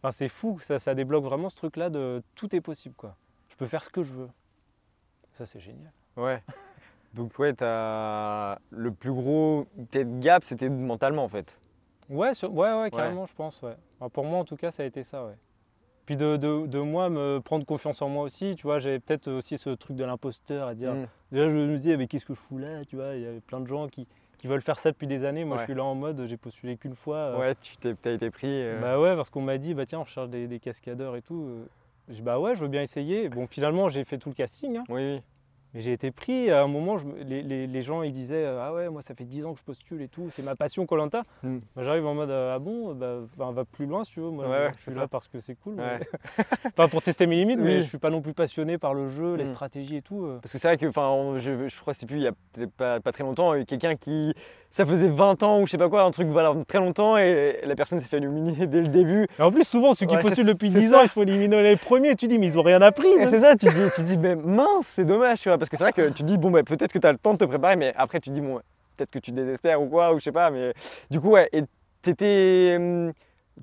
Enfin, 0.00 0.12
c'est 0.12 0.28
fou, 0.28 0.58
ça, 0.60 0.78
ça 0.78 0.94
débloque 0.94 1.24
vraiment 1.24 1.48
ce 1.48 1.56
truc-là 1.56 1.88
de 1.90 2.22
tout 2.34 2.54
est 2.54 2.60
possible, 2.60 2.94
quoi. 2.96 3.16
Je 3.50 3.56
peux 3.56 3.66
faire 3.66 3.82
ce 3.84 3.88
que 3.90 4.02
je 4.02 4.12
veux. 4.12 4.28
Ça, 5.32 5.46
c'est 5.46 5.60
génial. 5.60 5.92
Ouais. 6.16 6.42
Donc 7.14 7.38
ouais, 7.38 7.52
t'as 7.52 8.58
le 8.70 8.90
plus 8.90 9.12
gros 9.12 9.66
peut-être 9.90 10.18
gap, 10.20 10.44
c'était 10.44 10.70
mentalement 10.70 11.24
en 11.24 11.28
fait. 11.28 11.58
Ouais, 12.12 12.34
sur- 12.34 12.52
ouais, 12.52 12.72
ouais, 12.80 12.90
carrément, 12.90 13.26
je 13.26 13.34
pense. 13.34 13.62
Ouais. 13.62 13.74
Enfin, 13.98 14.08
pour 14.10 14.24
moi, 14.24 14.38
en 14.38 14.44
tout 14.44 14.56
cas, 14.56 14.70
ça 14.70 14.82
a 14.82 14.86
été 14.86 15.02
ça. 15.02 15.24
Ouais. 15.24 15.34
Puis 16.06 16.16
de, 16.16 16.36
de, 16.36 16.66
de 16.66 16.78
moi, 16.80 17.08
me 17.10 17.38
prendre 17.40 17.64
confiance 17.64 18.02
en 18.02 18.08
moi 18.08 18.24
aussi. 18.24 18.54
Tu 18.56 18.62
vois, 18.64 18.78
j'avais 18.80 18.98
peut-être 18.98 19.28
aussi 19.30 19.56
ce 19.56 19.70
truc 19.70 19.96
de 19.96 20.04
l'imposteur 20.04 20.66
à 20.68 20.74
dire. 20.74 20.94
Mm. 20.94 21.06
Déjà, 21.30 21.48
je 21.48 21.54
me 21.56 21.76
disais, 21.76 21.96
mais 21.96 22.06
qu'est-ce 22.08 22.26
que 22.26 22.34
je 22.34 22.40
fous 22.40 22.58
là 22.58 22.84
Tu 22.84 22.96
vois, 22.96 23.14
il 23.14 23.22
y 23.22 23.26
avait 23.26 23.40
plein 23.40 23.60
de 23.60 23.66
gens 23.66 23.88
qui, 23.88 24.06
qui 24.38 24.46
veulent 24.48 24.62
faire 24.62 24.78
ça 24.78 24.90
depuis 24.90 25.06
des 25.06 25.24
années. 25.24 25.44
Moi, 25.44 25.56
Ouais. 25.56 25.62
je 25.62 25.66
suis 25.66 25.74
là 25.74 25.84
en 25.84 25.94
mode, 25.94 26.26
j'ai 26.26 26.36
postulé 26.36 26.76
qu'une 26.76 26.96
fois. 26.96 27.16
euh, 27.16 27.38
Ouais, 27.38 27.54
tu 27.54 27.76
t'es, 27.76 27.94
t'as 27.94 28.12
été 28.12 28.30
pris. 28.30 28.48
euh, 28.48 28.80
Bah 28.80 29.00
ouais, 29.00 29.14
parce 29.16 29.30
qu'on 29.30 29.42
m'a 29.42 29.58
dit, 29.58 29.74
bah 29.74 29.86
tiens, 29.86 30.00
on 30.00 30.04
cherche 30.04 30.28
des, 30.28 30.48
des 30.48 30.58
cascadeurs 30.58 31.14
et 31.16 31.22
tout. 31.22 31.44
Euh, 31.48 31.64
J'ai 32.08 32.16
dit, 32.16 32.22
bah 32.22 32.40
ouais, 32.40 32.56
je 32.56 32.60
veux 32.62 32.68
bien 32.68 32.82
essayer. 32.82 33.28
Bon, 33.28 33.46
finalement, 33.46 33.88
j'ai 33.88 34.04
fait 34.04 34.18
tout 34.18 34.28
le 34.28 34.34
casting. 34.34 34.76
hein. 34.78 34.84
Oui, 34.88 35.14
oui. 35.14 35.22
Mais 35.74 35.80
j'ai 35.80 35.92
été 35.92 36.10
pris, 36.10 36.50
à 36.50 36.62
un 36.62 36.66
moment, 36.66 36.98
je 36.98 37.06
les, 37.24 37.42
les- 37.42 37.66
les 37.66 37.82
gens 37.82 38.02
ils 38.02 38.12
disaient 38.12 38.44
euh, 38.44 38.60
Ah 38.62 38.74
ouais, 38.74 38.90
moi 38.90 39.00
ça 39.00 39.14
fait 39.14 39.24
10 39.24 39.44
ans 39.46 39.54
que 39.54 39.58
je 39.60 39.64
postule 39.64 40.02
et 40.02 40.08
tout, 40.08 40.28
c'est 40.30 40.42
ma 40.42 40.54
passion 40.54 40.84
Colanta. 40.84 41.22
Hmm. 41.42 41.60
J'arrive 41.78 42.04
en 42.06 42.14
mode 42.14 42.28
euh, 42.30 42.54
Ah 42.54 42.58
bon, 42.58 42.94
bah, 42.94 43.20
va 43.38 43.64
plus 43.64 43.86
loin 43.86 44.04
si 44.04 44.12
tu 44.12 44.20
veux. 44.20 44.28
Moi, 44.30 44.48
Ouais, 44.48 44.70
je 44.76 44.82
suis 44.82 44.90
là 44.94 45.02
ça. 45.02 45.08
parce 45.08 45.28
que 45.28 45.40
c'est 45.40 45.54
cool. 45.54 45.76
Ouais. 45.76 45.98
mais- 45.98 46.44
enfin, 46.66 46.88
pour 46.88 47.00
tester 47.00 47.26
mes 47.26 47.36
limites, 47.36 47.58
mais 47.58 47.78
je 47.82 47.88
suis 47.88 47.98
pas 47.98 48.10
non 48.10 48.20
plus 48.20 48.34
passionné 48.34 48.76
par 48.76 48.92
le 48.92 49.08
jeu, 49.08 49.34
les 49.36 49.44
Hmm. 49.44 49.46
stratégies 49.46 49.96
et 49.96 50.02
tout. 50.02 50.24
euh. 50.26 50.38
Parce 50.42 50.52
que 50.52 50.58
c'est 50.58 50.68
vrai 50.68 50.76
que, 50.76 50.86
enfin, 50.86 51.38
je, 51.38 51.68
je 51.68 51.80
crois 51.80 51.94
que 51.94 51.98
c'est 52.00 52.06
plus 52.06 52.18
il 52.18 52.22
y 52.24 52.28
a 52.28 52.32
pas, 52.76 53.00
pas 53.00 53.12
très 53.12 53.24
longtemps, 53.24 53.52
quelqu'un 53.64 53.96
qui, 53.96 54.34
ça 54.72 54.84
faisait 54.86 55.08
20 55.08 55.42
ans 55.42 55.60
ou 55.60 55.66
je 55.66 55.70
sais 55.72 55.78
pas 55.78 55.88
quoi, 55.88 56.02
un 56.02 56.10
truc 56.10 56.28
voilà 56.28 56.52
très 56.66 56.78
longtemps 56.78 57.16
et 57.18 57.60
la 57.64 57.74
personne 57.76 58.00
s'est 58.00 58.08
fait 58.08 58.16
éliminer 58.16 58.66
dès 58.66 58.80
le 58.80 58.88
début. 58.88 59.28
Et 59.38 59.42
en 59.42 59.52
plus, 59.52 59.64
souvent, 59.64 59.92
ceux 59.94 60.06
qui 60.06 60.14
Ouais, 60.16 60.22
postulent 60.22 60.46
depuis 60.46 60.70
c'est 60.70 60.78
10 60.80 60.88
ça. 60.90 60.98
ans, 60.98 61.02
ils 61.02 61.08
se 61.08 61.12
font 61.12 61.22
éliminer 61.22 61.62
les 61.62 61.76
premiers. 61.76 62.16
Tu 62.16 62.26
dis, 62.26 62.38
mais 62.38 62.46
ils 62.46 62.58
ont 62.58 62.62
rien 62.62 62.80
appris. 62.82 63.06
Et 63.08 63.26
c'est 63.28 63.40
ça, 63.40 63.54
tu 63.54 63.66
dis, 63.68 63.90
tu 63.94 64.02
dis, 64.02 64.16
mais 64.18 64.34
mince, 64.34 64.86
c'est 64.86 65.04
dommage, 65.04 65.40
tu 65.40 65.48
vois, 65.50 65.58
parce 65.58 65.68
que 65.68 65.76
c'est 65.76 65.84
vrai 65.84 65.92
que 65.92 66.08
tu 66.10 66.22
dis, 66.22 66.38
bon, 66.38 66.50
bah, 66.50 66.62
peut-être 66.62 66.92
que 66.92 66.98
tu 66.98 67.06
as 67.06 67.12
le 67.12 67.18
temps 67.18 67.34
de 67.34 67.38
te 67.38 67.44
préparer, 67.44 67.76
mais 67.76 67.92
après 67.96 68.18
tu 68.18 68.30
dis, 68.30 68.40
bon, 68.40 68.56
peut-être 68.96 69.10
que 69.10 69.18
tu 69.18 69.30
désespères 69.32 69.80
ou 69.82 69.86
quoi, 69.88 70.12
ou 70.14 70.18
je 70.18 70.24
sais 70.24 70.32
pas, 70.32 70.50
mais 70.50 70.72
du 71.10 71.20
coup, 71.20 71.30
ouais, 71.30 71.48
et 71.52 71.62
t'étais, 72.00 72.74
hum, 72.78 73.12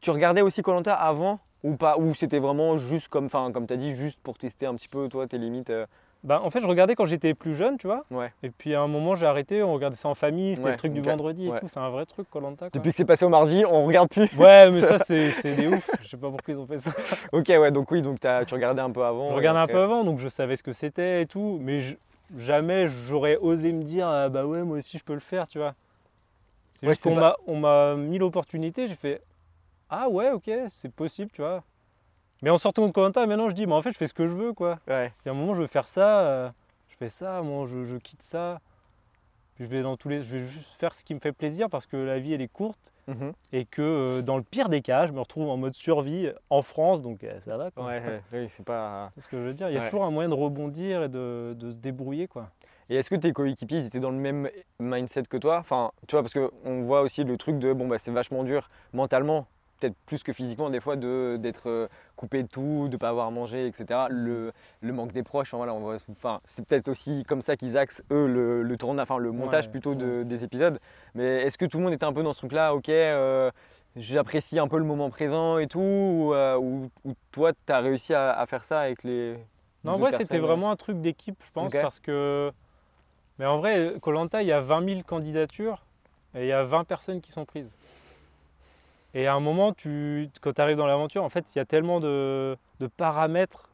tu 0.02 0.12
regardais 0.12 0.42
aussi 0.42 0.62
Colanta 0.62 0.94
avant 0.94 1.40
ou 1.64 1.76
pas, 1.76 1.98
ou 1.98 2.14
c'était 2.14 2.40
vraiment 2.40 2.78
juste 2.78 3.10
comme, 3.10 3.26
enfin, 3.26 3.52
comme 3.52 3.68
tu 3.68 3.74
as 3.74 3.78
dit, 3.78 3.94
juste 3.96 4.20
pour 4.24 4.38
tester 4.38 4.66
un 4.66 4.76
petit 4.76 4.88
peu, 4.88 5.10
toi, 5.10 5.28
tes 5.28 5.38
limites. 5.38 5.70
euh, 5.72 5.86
Bah, 6.24 6.42
en 6.44 6.50
fait, 6.50 6.60
je 6.60 6.68
regardais 6.68 6.96
quand 6.96 7.06
j'étais 7.06 7.34
plus 7.34 7.56
jeune, 7.56 7.78
tu 7.78 7.88
vois. 7.88 8.04
Ouais. 8.12 8.34
Et 8.44 8.50
puis 8.50 8.76
à 8.76 8.82
un 8.82 8.88
moment, 8.88 9.16
j'ai 9.16 9.26
arrêté. 9.26 9.64
On 9.64 9.74
regardait 9.74 9.96
ça 9.96 10.10
en 10.10 10.16
famille. 10.16 10.56
C'était 10.56 10.66
Ouais, 10.66 10.72
le 10.72 10.78
truc 10.78 10.92
du 10.94 11.02
vendredi 11.02 11.46
et 11.46 11.50
Ouais. 11.50 11.60
tout. 11.62 11.68
C'est 11.70 11.80
un 11.80 11.90
vrai 11.90 12.06
truc, 12.06 12.30
Colanta. 12.30 12.70
Depuis 12.74 12.90
que 12.92 12.96
c'est 12.98 13.06
passé 13.06 13.24
au 13.24 13.30
mardi, 13.30 13.64
on 13.66 13.86
regarde 13.86 14.10
plus. 14.10 14.28
Ouais, 14.38 14.70
mais 14.70 14.82
ça, 14.82 15.00
c'est 15.00 15.56
des 15.56 15.68
ouf. 15.68 15.90
Je 16.02 16.08
sais 16.10 16.18
pas 16.18 16.30
pourquoi 16.30 16.54
ils 16.54 16.60
ont 16.60 16.68
fait 16.68 16.80
ça. 16.80 16.92
ok, 17.32 17.48
ouais, 17.48 17.72
donc 17.72 17.90
oui, 17.92 18.02
donc 18.02 18.20
tu 18.20 18.28
regardais 18.54 18.82
un 18.82 18.92
peu 18.92 19.04
avant. 19.06 19.30
Je 19.30 19.36
regardais 19.36 19.60
un 19.62 19.68
peu 19.68 19.80
avant, 19.80 20.04
donc 20.04 20.20
je 20.20 20.28
savais 20.28 20.58
ce 20.58 20.64
que 20.64 20.74
c'était 20.74 21.22
et 21.22 21.26
tout. 21.26 21.58
Mais 21.62 21.80
je- 21.80 21.96
jamais 22.38 22.88
j'aurais 22.88 23.38
osé 23.38 23.72
me 23.72 23.84
dire, 23.84 24.08
ah, 24.10 24.28
bah 24.28 24.46
ouais, 24.46 24.64
moi 24.64 24.78
aussi, 24.80 24.98
je 24.98 25.04
peux 25.06 25.14
le 25.14 25.20
faire, 25.22 25.48
tu 25.48 25.58
vois. 25.58 25.74
C'est 26.76 26.88
juste 26.88 27.04
qu'on 27.04 27.16
m'a 27.16 27.36
on 27.48 27.56
m'a 27.58 27.96
mis 27.96 28.18
l'opportunité. 28.18 28.88
J'ai 28.90 28.96
fait, 28.96 29.22
ah 29.90 30.10
ouais, 30.10 30.32
ok, 30.32 30.50
c'est 30.70 30.92
possible, 30.94 31.32
tu 31.32 31.42
vois. 31.42 31.64
Mais 32.42 32.50
en 32.50 32.58
sortant 32.58 32.88
de 32.88 32.92
Colanta, 32.92 33.26
maintenant, 33.26 33.50
je 33.50 33.56
dis, 33.56 33.66
mais 33.68 33.74
en 33.74 33.82
fait, 33.82 33.92
je 33.92 33.98
fais 33.98 34.08
ce 34.08 34.14
que 34.14 34.28
je 34.28 34.34
veux, 34.36 34.54
quoi. 34.54 34.80
Ouais, 34.88 35.12
Si 35.22 35.30
à 35.30 35.32
un 35.32 35.36
moment, 35.36 35.54
je 35.56 35.62
veux 35.62 35.68
faire 35.68 35.88
ça, 35.88 36.22
euh, 36.22 36.50
je 36.90 36.96
fais 36.96 37.10
ça, 37.10 37.42
moi, 37.42 37.68
je, 37.68 37.84
je 37.86 37.98
quitte 37.98 38.22
ça. 38.22 38.60
Je 39.60 39.66
vais 39.66 39.82
dans 39.82 39.98
tous 39.98 40.08
les, 40.08 40.22
je 40.22 40.38
vais 40.38 40.48
juste 40.48 40.72
faire 40.80 40.96
ce 40.96 41.04
qui 41.04 41.14
me 41.14 41.20
fait 41.20 41.34
plaisir 41.34 41.70
parce 41.70 41.86
que 41.86 41.98
la 41.98 42.18
vie 42.20 42.34
elle 42.34 42.42
est 42.42 42.48
courte 42.48 42.94
Mhm. 43.10 43.34
et 43.52 43.66
que 43.66 43.82
euh, 43.82 44.22
dans 44.22 44.38
le 44.38 44.44
pire 44.44 44.70
des 44.70 44.82
cas, 44.82 45.06
je 45.08 45.12
me 45.12 45.20
retrouve 45.20 45.50
en 45.50 45.58
mode 45.58 45.74
survie 45.74 46.30
en 46.52 46.62
France, 46.62 47.02
donc 47.02 47.24
euh, 47.24 47.42
ça 47.42 47.58
va. 47.58 47.72
Quoi. 47.72 47.86
ouais, 47.88 48.00
ouais, 48.06 48.22
oui, 48.32 48.48
c'est 48.56 48.64
pas. 48.64 49.12
C'est 49.16 49.22
ce 49.22 49.28
que 49.28 49.36
je 49.38 49.42
veux 49.42 49.54
dire. 49.54 49.68
Il 49.70 49.76
y 49.76 49.78
a 49.80 49.82
toujours 49.90 50.06
un 50.06 50.12
moyen 50.12 50.30
de 50.30 50.36
rebondir 50.36 51.04
et 51.04 51.10
de, 51.10 51.54
de 51.60 51.72
se 51.72 51.76
débrouiller, 51.78 52.28
quoi. 52.28 52.50
Et 52.90 52.96
est-ce 52.96 53.10
que 53.10 53.16
tes 53.16 53.34
coéquipiers 53.34 53.80
ils 53.80 53.86
étaient 53.88 54.00
dans 54.00 54.12
le 54.12 54.18
même 54.18 54.48
mindset 54.80 55.24
que 55.24 55.38
toi? 55.38 55.58
Enfin, 55.58 55.92
tu 56.08 56.16
vois, 56.16 56.22
parce 56.24 56.34
qu'on 56.34 56.84
voit 56.84 57.02
aussi 57.02 57.24
le 57.26 57.36
truc 57.36 57.58
de 57.60 57.74
bon, 57.74 57.88
bah, 57.88 57.98
c'est 57.98 58.12
vachement 58.12 58.44
dur 58.44 58.70
mentalement, 58.94 59.48
peut-être 59.80 59.96
plus 60.06 60.22
que 60.24 60.32
physiquement, 60.32 60.70
des 60.70 60.80
fois, 60.80 60.96
d'être 60.96 61.90
coupé 62.20 62.44
de 62.44 62.50
tout, 62.50 62.90
de 62.90 62.98
pas 62.98 63.08
avoir 63.08 63.28
à 63.28 63.32
manger, 63.32 63.66
etc. 63.66 64.08
Le, 64.10 64.52
le 64.82 64.92
manque 64.94 65.14
des 65.14 65.24
proches, 65.24 65.54
enfin, 65.54 65.66
voilà, 65.66 65.98
c'est 66.44 66.66
peut-être 66.66 66.90
aussi 66.90 67.24
comme 67.24 67.42
ça 67.42 67.56
qu'ils 67.56 67.78
axent, 67.78 68.04
eux, 68.12 68.28
le, 68.28 68.62
le 68.62 68.78
tournage, 68.78 69.04
enfin, 69.04 69.18
le 69.20 69.32
montage 69.32 69.66
Ouais, 69.68 69.72
plutôt 69.72 69.96
de- 69.96 70.24
des 70.24 70.44
épisodes. 70.44 70.80
Mais 71.16 71.44
est-ce 71.44 71.58
que 71.58 71.64
tout 71.66 71.78
le 71.78 71.86
monde 71.86 71.94
était 71.94 72.04
un 72.04 72.12
peu 72.12 72.22
dans 72.22 72.34
ce 72.34 72.40
truc-là 72.40 72.76
Ok, 72.76 72.90
euh, 72.90 73.50
j'apprécie 73.96 74.60
un 74.60 74.68
peu 74.68 74.78
le 74.78 74.84
moment 74.84 75.10
présent 75.10 75.60
et 75.60 75.68
tout, 75.68 75.80
ou, 75.80 76.34
euh, 76.34 76.58
ou- 76.58 76.90
ou 77.06 77.14
toi, 77.32 77.54
tu 77.54 77.72
as 77.72 77.80
réussi 77.80 78.14
à, 78.14 78.38
à 78.38 78.46
faire 78.48 78.66
ça 78.66 78.82
avec 78.82 79.04
les. 79.06 79.38
Non, 79.86 79.94
en 79.94 79.98
vrai, 79.98 80.12
c'était 80.12 80.24
personnes, 80.26 80.42
vraiment 80.42 80.72
un 80.72 80.76
truc 80.76 81.00
d'équipe, 81.00 81.42
je 81.46 81.52
pense, 81.54 81.72
parce 81.82 82.02
que. 82.02 82.52
Mais 83.38 83.46
en 83.46 83.60
vrai, 83.60 83.94
Colanta, 84.02 84.42
il 84.42 84.50
y 84.50 84.52
a 84.52 84.60
20 84.60 84.84
000 84.84 85.02
candidatures 85.08 85.86
et 86.36 86.42
il 86.42 86.48
y 86.48 86.52
a 86.52 86.64
20 86.66 86.84
personnes 86.84 87.22
qui 87.22 87.32
sont 87.32 87.46
prises. 87.46 87.78
Et 89.14 89.28
à 89.28 89.34
un 89.34 89.40
moment, 89.40 89.74
tu, 89.74 90.30
quand 90.42 90.54
tu 90.54 90.62
arrives 90.62 90.78
dans 90.78 90.86
l'aventure, 90.88 91.24
en 91.24 91.30
fait, 91.30 91.54
il 91.56 91.58
y 91.58 91.62
a 91.62 91.66
tellement 91.66 92.00
de, 92.00 92.56
de 92.80 92.88
paramètres. 92.88 93.70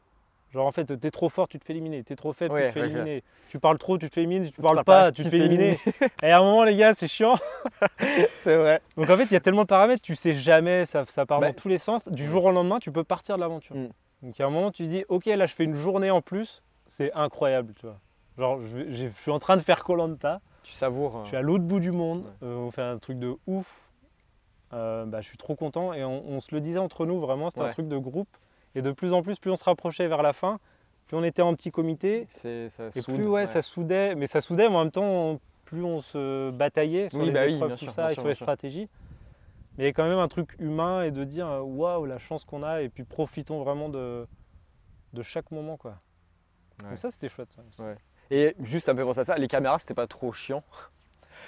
Genre, 0.52 0.66
en 0.66 0.72
fait, 0.72 0.98
t'es 0.98 1.10
trop 1.10 1.28
fort, 1.28 1.48
tu 1.48 1.58
te 1.58 1.64
fais 1.64 1.72
éliminer. 1.74 2.02
T'es 2.02 2.16
trop 2.16 2.32
faible, 2.32 2.54
Ouais, 2.54 2.62
tu 2.62 2.68
te 2.68 2.72
fais 2.74 2.80
ouais, 2.80 2.86
éliminer. 2.86 3.22
Tu 3.48 3.58
parles 3.58 3.76
trop, 3.78 3.98
tu 3.98 4.08
te 4.08 4.14
fais 4.14 4.22
éliminer. 4.22 4.46
Tu, 4.46 4.52
Tu 4.52 4.62
parles 4.62 4.76
parles 4.76 4.84
pas, 4.84 5.04
pas, 5.06 5.12
tu 5.12 5.24
te 5.24 5.28
fais 5.28 5.38
éliminer. 5.38 5.78
et 6.22 6.30
à 6.30 6.38
un 6.38 6.42
moment, 6.42 6.64
les 6.64 6.76
gars, 6.76 6.94
c'est 6.94 7.08
chiant. 7.08 7.36
C'est 8.42 8.56
vrai. 8.56 8.80
Donc, 8.96 9.10
en 9.10 9.16
fait, 9.16 9.24
il 9.24 9.32
y 9.32 9.36
a 9.36 9.40
tellement 9.40 9.62
de 9.62 9.66
paramètres, 9.66 10.00
tu 10.02 10.16
sais 10.16 10.32
jamais, 10.32 10.86
ça, 10.86 11.04
ça 11.06 11.26
part 11.26 11.40
Bah, 11.40 11.48
dans 11.48 11.52
tous 11.54 11.68
les 11.68 11.78
sens. 11.78 12.08
Du 12.08 12.24
jour 12.24 12.44
au 12.44 12.52
lendemain, 12.52 12.78
tu 12.78 12.90
peux 12.90 13.04
partir 13.04 13.34
de 13.36 13.40
l'aventure. 13.40 13.76
Mm. 13.76 13.88
Donc, 14.22 14.38
il 14.38 14.40
y 14.40 14.42
a 14.42 14.46
un 14.46 14.50
moment, 14.50 14.70
tu 14.70 14.84
dis, 14.86 15.04
OK, 15.08 15.26
là, 15.26 15.44
je 15.44 15.54
fais 15.54 15.64
une 15.64 15.74
journée 15.74 16.10
en 16.10 16.22
plus. 16.22 16.62
C'est 16.86 17.12
incroyable, 17.12 17.74
tu 17.78 17.86
vois. 17.86 17.98
Genre, 18.38 18.60
je, 18.62 19.08
suis 19.08 19.30
en 19.30 19.38
train 19.38 19.56
de 19.56 19.62
faire 19.62 19.82
Colanta. 19.84 20.40
Tu 20.62 20.72
savoures. 20.72 21.20
Je 21.24 21.28
suis 21.28 21.36
à 21.36 21.42
l'autre 21.42 21.64
bout 21.64 21.80
du 21.80 21.90
monde. 21.92 22.24
Ouais. 22.24 22.48
euh, 22.48 22.56
on 22.56 22.70
fait 22.70 22.82
un 22.82 22.98
truc 22.98 23.18
de 23.18 23.34
ouf. 23.46 23.66
Euh, 24.72 25.04
bah, 25.06 25.20
je 25.20 25.28
suis 25.28 25.36
trop 25.36 25.54
content. 25.56 25.92
Et 25.92 26.04
on, 26.04 26.24
on 26.26 26.40
se 26.40 26.54
le 26.54 26.60
disait 26.60 26.78
entre 26.78 27.06
nous, 27.06 27.20
vraiment, 27.20 27.50
c'était 27.50 27.62
Ouais. 27.62 27.68
un 27.68 27.72
truc 27.72 27.88
de 27.88 27.98
groupe. 27.98 28.28
Et 28.74 28.82
de 28.82 28.92
plus 28.92 29.12
en 29.12 29.22
plus, 29.22 29.38
plus 29.38 29.50
on 29.50 29.56
se 29.56 29.64
rapprochait 29.64 30.06
vers 30.08 30.22
la 30.22 30.32
fin, 30.32 30.58
plus 31.06 31.16
on 31.16 31.24
était 31.24 31.42
en 31.42 31.54
petit 31.54 31.70
comité. 31.70 32.26
C'est, 32.30 32.68
ça 32.68 32.88
Et 32.94 33.00
soude, 33.00 33.14
plus 33.14 33.26
ouais, 33.26 33.46
ça 33.46 33.62
soudait. 33.62 34.14
Mais 34.14 34.26
ça 34.26 34.40
soudait, 34.40 34.68
mais 34.68 34.76
en 34.76 34.82
même 34.84 34.90
temps, 34.90 35.40
plus 35.64 35.82
on 35.84 36.00
se 36.02 36.50
bataillait 36.50 37.08
sur 37.08 37.20
Oui, 37.20 37.26
les 37.26 37.32
bah 37.32 37.46
épreuves, 37.46 37.72
tout 37.72 37.84
sûr, 37.84 37.92
ça, 37.92 38.10
et 38.10 38.14
sûr, 38.14 38.22
sur 38.22 38.28
les 38.28 38.34
sûr. 38.34 38.44
stratégies. 38.44 38.88
Mais 39.78 39.84
il 39.84 39.86
y 39.86 39.90
a 39.90 39.92
quand 39.92 40.08
même 40.08 40.18
un 40.18 40.28
truc 40.28 40.56
humain 40.58 41.02
et 41.02 41.10
de 41.10 41.24
dire 41.24 41.48
euh, 41.48 41.60
waouh, 41.60 42.04
la 42.06 42.18
chance 42.18 42.44
qu'on 42.44 42.62
a. 42.62 42.82
Et 42.82 42.88
puis 42.88 43.04
profitons 43.04 43.62
vraiment 43.62 43.88
de, 43.88 44.26
de 45.12 45.22
chaque 45.22 45.50
moment. 45.50 45.76
Quoi. 45.76 45.96
Ouais. 46.82 46.88
Donc 46.90 46.98
ça, 46.98 47.10
c'était 47.10 47.28
chouette. 47.28 47.56
Et 48.30 48.56
juste, 48.60 48.86
ça 48.86 48.92
me 48.92 48.98
fait 48.98 49.04
penser 49.04 49.20
à 49.20 49.24
ça, 49.24 49.38
les 49.38 49.48
caméras, 49.48 49.78
c'était 49.78 49.94
pas 49.94 50.06
trop 50.06 50.32
chiant? 50.32 50.62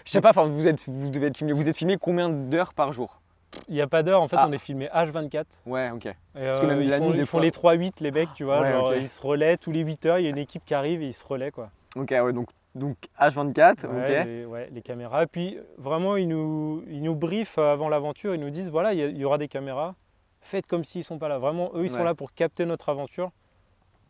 Je 0.09 0.12
sais 0.14 0.22
pas, 0.22 0.30
enfin, 0.30 0.46
vous, 0.46 0.66
êtes, 0.66 0.88
vous 0.88 1.11
devez 1.11 1.26
être 1.26 1.36
filmé, 1.36 1.52
vous 1.52 1.68
êtes 1.68 1.76
filmé 1.76 1.98
combien 2.00 2.30
d'heures 2.30 2.72
par 2.72 2.94
jour? 2.94 3.20
Il 3.68 3.74
n'y 3.74 3.82
a 3.82 3.86
pas 3.86 4.02
d'heure, 4.02 4.22
en 4.22 4.26
fait, 4.28 4.36
Ah. 4.38 4.46
on 4.48 4.52
est 4.52 4.59
filmé 4.59 4.88
H24. 4.90 5.44
Ouais, 5.66 5.90
ok. 5.90 6.06
Et, 6.06 6.14
Parce 6.34 6.61
que 6.61 6.64
euh, 6.64 6.68
même 6.68 6.80
ils 6.80 6.88
la 6.88 6.96
font, 6.96 7.11
nuit, 7.11 7.18
ils 7.18 7.26
font 7.26 7.40
les 7.40 7.50
3-8, 7.50 8.00
les 8.00 8.11
mecs, 8.11 8.32
tu 8.34 8.44
vois. 8.44 8.62
Ouais, 8.62 8.72
genre. 8.72 8.94
Ils 8.94 9.06
se 9.06 9.20
relaient 9.20 9.59
tous 9.59 9.70
les 9.70 9.80
8 9.80 10.06
heures, 10.06 10.18
il 10.18 10.24
y 10.24 10.26
a 10.26 10.30
une 10.30 10.38
équipe 10.38 10.64
qui 10.64 10.72
arrive 10.72 11.02
et 11.02 11.09
ils 11.09 11.12
se 11.12 11.26
relaient. 11.26 11.50
Quoi. 11.50 11.68
Ok, 11.94 12.09
ouais, 12.11 12.32
donc, 12.32 12.48
donc 12.74 12.96
H24, 13.20 13.84
Ouais, 13.86 14.00
ok. 14.20 14.26
les, 14.26 14.44
ouais, 14.46 14.68
les 14.72 14.80
caméras. 14.80 15.24
Et 15.24 15.26
puis, 15.26 15.59
vraiment, 15.76 16.16
ils 16.16 16.26
nous, 16.26 16.84
ils 16.88 17.02
nous 17.02 17.14
briefent 17.14 17.59
avant 17.59 17.90
l'aventure. 17.90 18.34
Ils 18.34 18.40
nous 18.40 18.48
disent 18.48 18.70
voilà, 18.70 18.94
il 18.94 19.14
y, 19.14 19.24
aura 19.26 19.36
des 19.36 19.48
caméras. 19.48 19.94
Faites 20.40 20.66
comme 20.66 20.84
s'ils 20.84 21.00
ne 21.00 21.04
sont 21.04 21.18
pas 21.18 21.28
là. 21.28 21.36
Vraiment, 21.36 21.70
eux, 21.74 21.84
ils 21.84 21.90
sont 21.90 22.02
là 22.04 22.14
pour 22.14 22.32
capter 22.32 22.64
notre 22.64 22.88
aventure. 22.88 23.30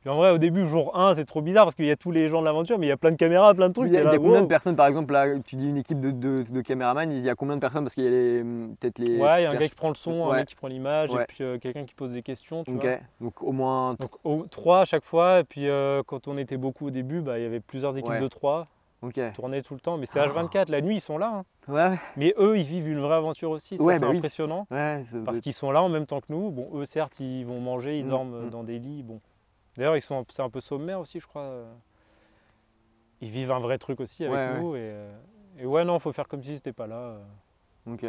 Puis 0.01 0.11
en 0.11 0.17
vrai, 0.17 0.31
au 0.31 0.39
début, 0.39 0.65
jour 0.67 0.97
1, 0.97 1.17
c'est 1.17 1.25
trop 1.25 1.43
bizarre 1.43 1.65
parce 1.65 1.75
qu'il 1.75 1.85
y 1.87 1.91
a 1.91 1.97
tous 1.97 2.13
les 2.13 2.29
gens 2.29 2.41
de 2.41 2.45
l'aventure, 2.47 2.79
mais 2.79 2.87
il 2.87 2.89
y 2.89 2.93
a 2.93 2.97
plein 2.97 3.11
de 3.11 3.17
caméras, 3.17 3.53
plein 3.55 3.69
de 3.69 3.75
trucs. 3.75 3.89
Il 3.89 3.95
y 3.95 3.97
a, 3.97 4.01
t'es 4.03 4.05
il 4.05 4.07
y 4.07 4.09
a 4.11 4.13
là, 4.13 4.19
combien 4.19 4.37
wow. 4.39 4.43
de 4.43 4.47
personnes, 4.49 4.77
par 4.77 4.87
exemple, 4.87 5.13
là, 5.13 5.27
tu 5.45 5.57
dis 5.57 5.69
une 5.69 5.77
équipe 5.79 5.99
de, 5.99 6.11
de, 6.13 6.45
de 6.49 6.61
caméramans, 6.61 7.11
il 7.11 7.19
y 7.21 7.29
a 7.29 7.35
combien 7.35 7.57
de 7.57 7.61
personnes? 7.61 7.83
Parce 7.85 7.95
qu'il 7.95 8.05
y 8.05 8.07
a 8.07 8.11
les, 8.11 8.43
peut-être 8.81 8.99
les. 9.01 9.19
Ouais, 9.21 9.41
il 9.41 9.43
y 9.43 9.47
a 9.47 9.51
un 9.51 9.55
gars 9.57 9.69
qui 9.69 9.75
prend 9.75 9.89
le 9.89 9.95
son, 9.95 10.31
un 10.31 10.37
mec 10.37 10.47
qui 10.49 10.55
prend 10.55 10.69
l'image, 10.69 11.11
Ouais. 11.13 11.23
et 11.23 11.27
puis 11.27 11.43
euh, 11.43 11.59
quelqu'un 11.59 11.85
qui 11.85 11.95
pose 11.95 12.13
des 12.13 12.23
questions. 12.23 12.63
Tu 12.65 12.75
Ok, 12.75 12.83
vois. 12.83 12.93
donc 13.21 13.43
au 13.43 13.53
moins. 13.53 13.95
Donc 13.99 14.13
au- 14.25 14.47
trois 14.49 14.83
à 14.83 14.85
chaque 14.85 15.05
fois, 15.05 15.41
et 15.41 15.45
puis 15.45 15.69
euh, 15.69 16.03
quand 16.07 16.29
on 16.29 16.39
était 16.39 16.57
beaucoup 16.57 16.87
au 16.87 16.91
début, 16.91 17.21
bah, 17.21 17.39
il 17.39 17.43
y 17.43 17.47
avait 17.47 17.61
plusieurs 17.61 17.97
équipes 17.99 18.13
Ouais. 18.13 18.21
de 18.21 18.29
trois, 18.29 18.69
Ok. 19.03 19.21
tournaient 19.35 19.63
tout 19.63 19.75
le 19.75 19.81
temps. 19.81 19.97
Mais 19.99 20.07
c'est 20.07 20.21
Ah. 20.21 20.27
H24, 20.29 20.71
la 20.71 20.81
nuit 20.81 20.97
ils 20.97 21.01
sont 21.01 21.19
là. 21.19 21.43
hein. 21.69 21.73
Ouais, 21.73 21.99
Mais 22.17 22.35
eux 22.39 22.57
ils 22.57 22.63
vivent 22.65 22.89
une 22.89 23.01
vraie 23.01 23.17
aventure 23.17 23.51
aussi, 23.51 23.77
Ouais, 23.81 23.95
c'est 23.95 24.01
bah 24.01 24.09
oui. 24.11 24.19
impressionnant. 24.19 24.67
ouais, 24.71 25.03
ça 25.05 25.19
Parce 25.25 25.41
qu'ils 25.41 25.53
sont 25.55 25.71
là 25.73 25.83
en 25.83 25.89
même 25.89 26.07
temps 26.07 26.21
que 26.21 26.27
nous. 26.31 26.51
Bon, 26.51 26.69
eux 26.75 26.85
certes 26.85 27.19
ils 27.21 27.45
vont 27.45 27.61
manger, 27.61 27.99
ils 27.99 28.07
Mm, 28.07 28.09
dorment 28.11 28.47
mm. 28.47 28.51
dans 28.51 28.63
des 28.63 28.79
lits. 28.79 29.03
Bon. 29.03 29.21
D'ailleurs 29.79 29.97
ils 29.97 30.03
sont, 30.03 30.27
c'est 30.29 30.43
un 30.43 30.51
peu 30.51 30.61
sommaire 30.61 31.01
aussi 31.01 31.21
je 31.21 31.27
crois. 31.27 31.63
Ils 33.23 33.31
vivent 33.31 33.53
un 33.53 33.61
vrai 33.61 33.79
truc 33.79 34.01
aussi 34.01 34.25
avec 34.25 34.37
Ouais, 34.37 34.49
ouais. 34.53 34.61
nous. 34.61 34.77
Et, 34.77 34.81
euh, 34.83 35.13
et 35.59 35.67
ouais 35.67 35.85
non, 35.85 35.99
faut 35.99 36.13
faire 36.13 36.29
comme 36.29 36.43
si 36.43 36.55
c'était 36.57 36.73
pas 36.75 36.87
là. 36.87 36.97
euh. 36.97 37.19
Ok. 37.95 38.05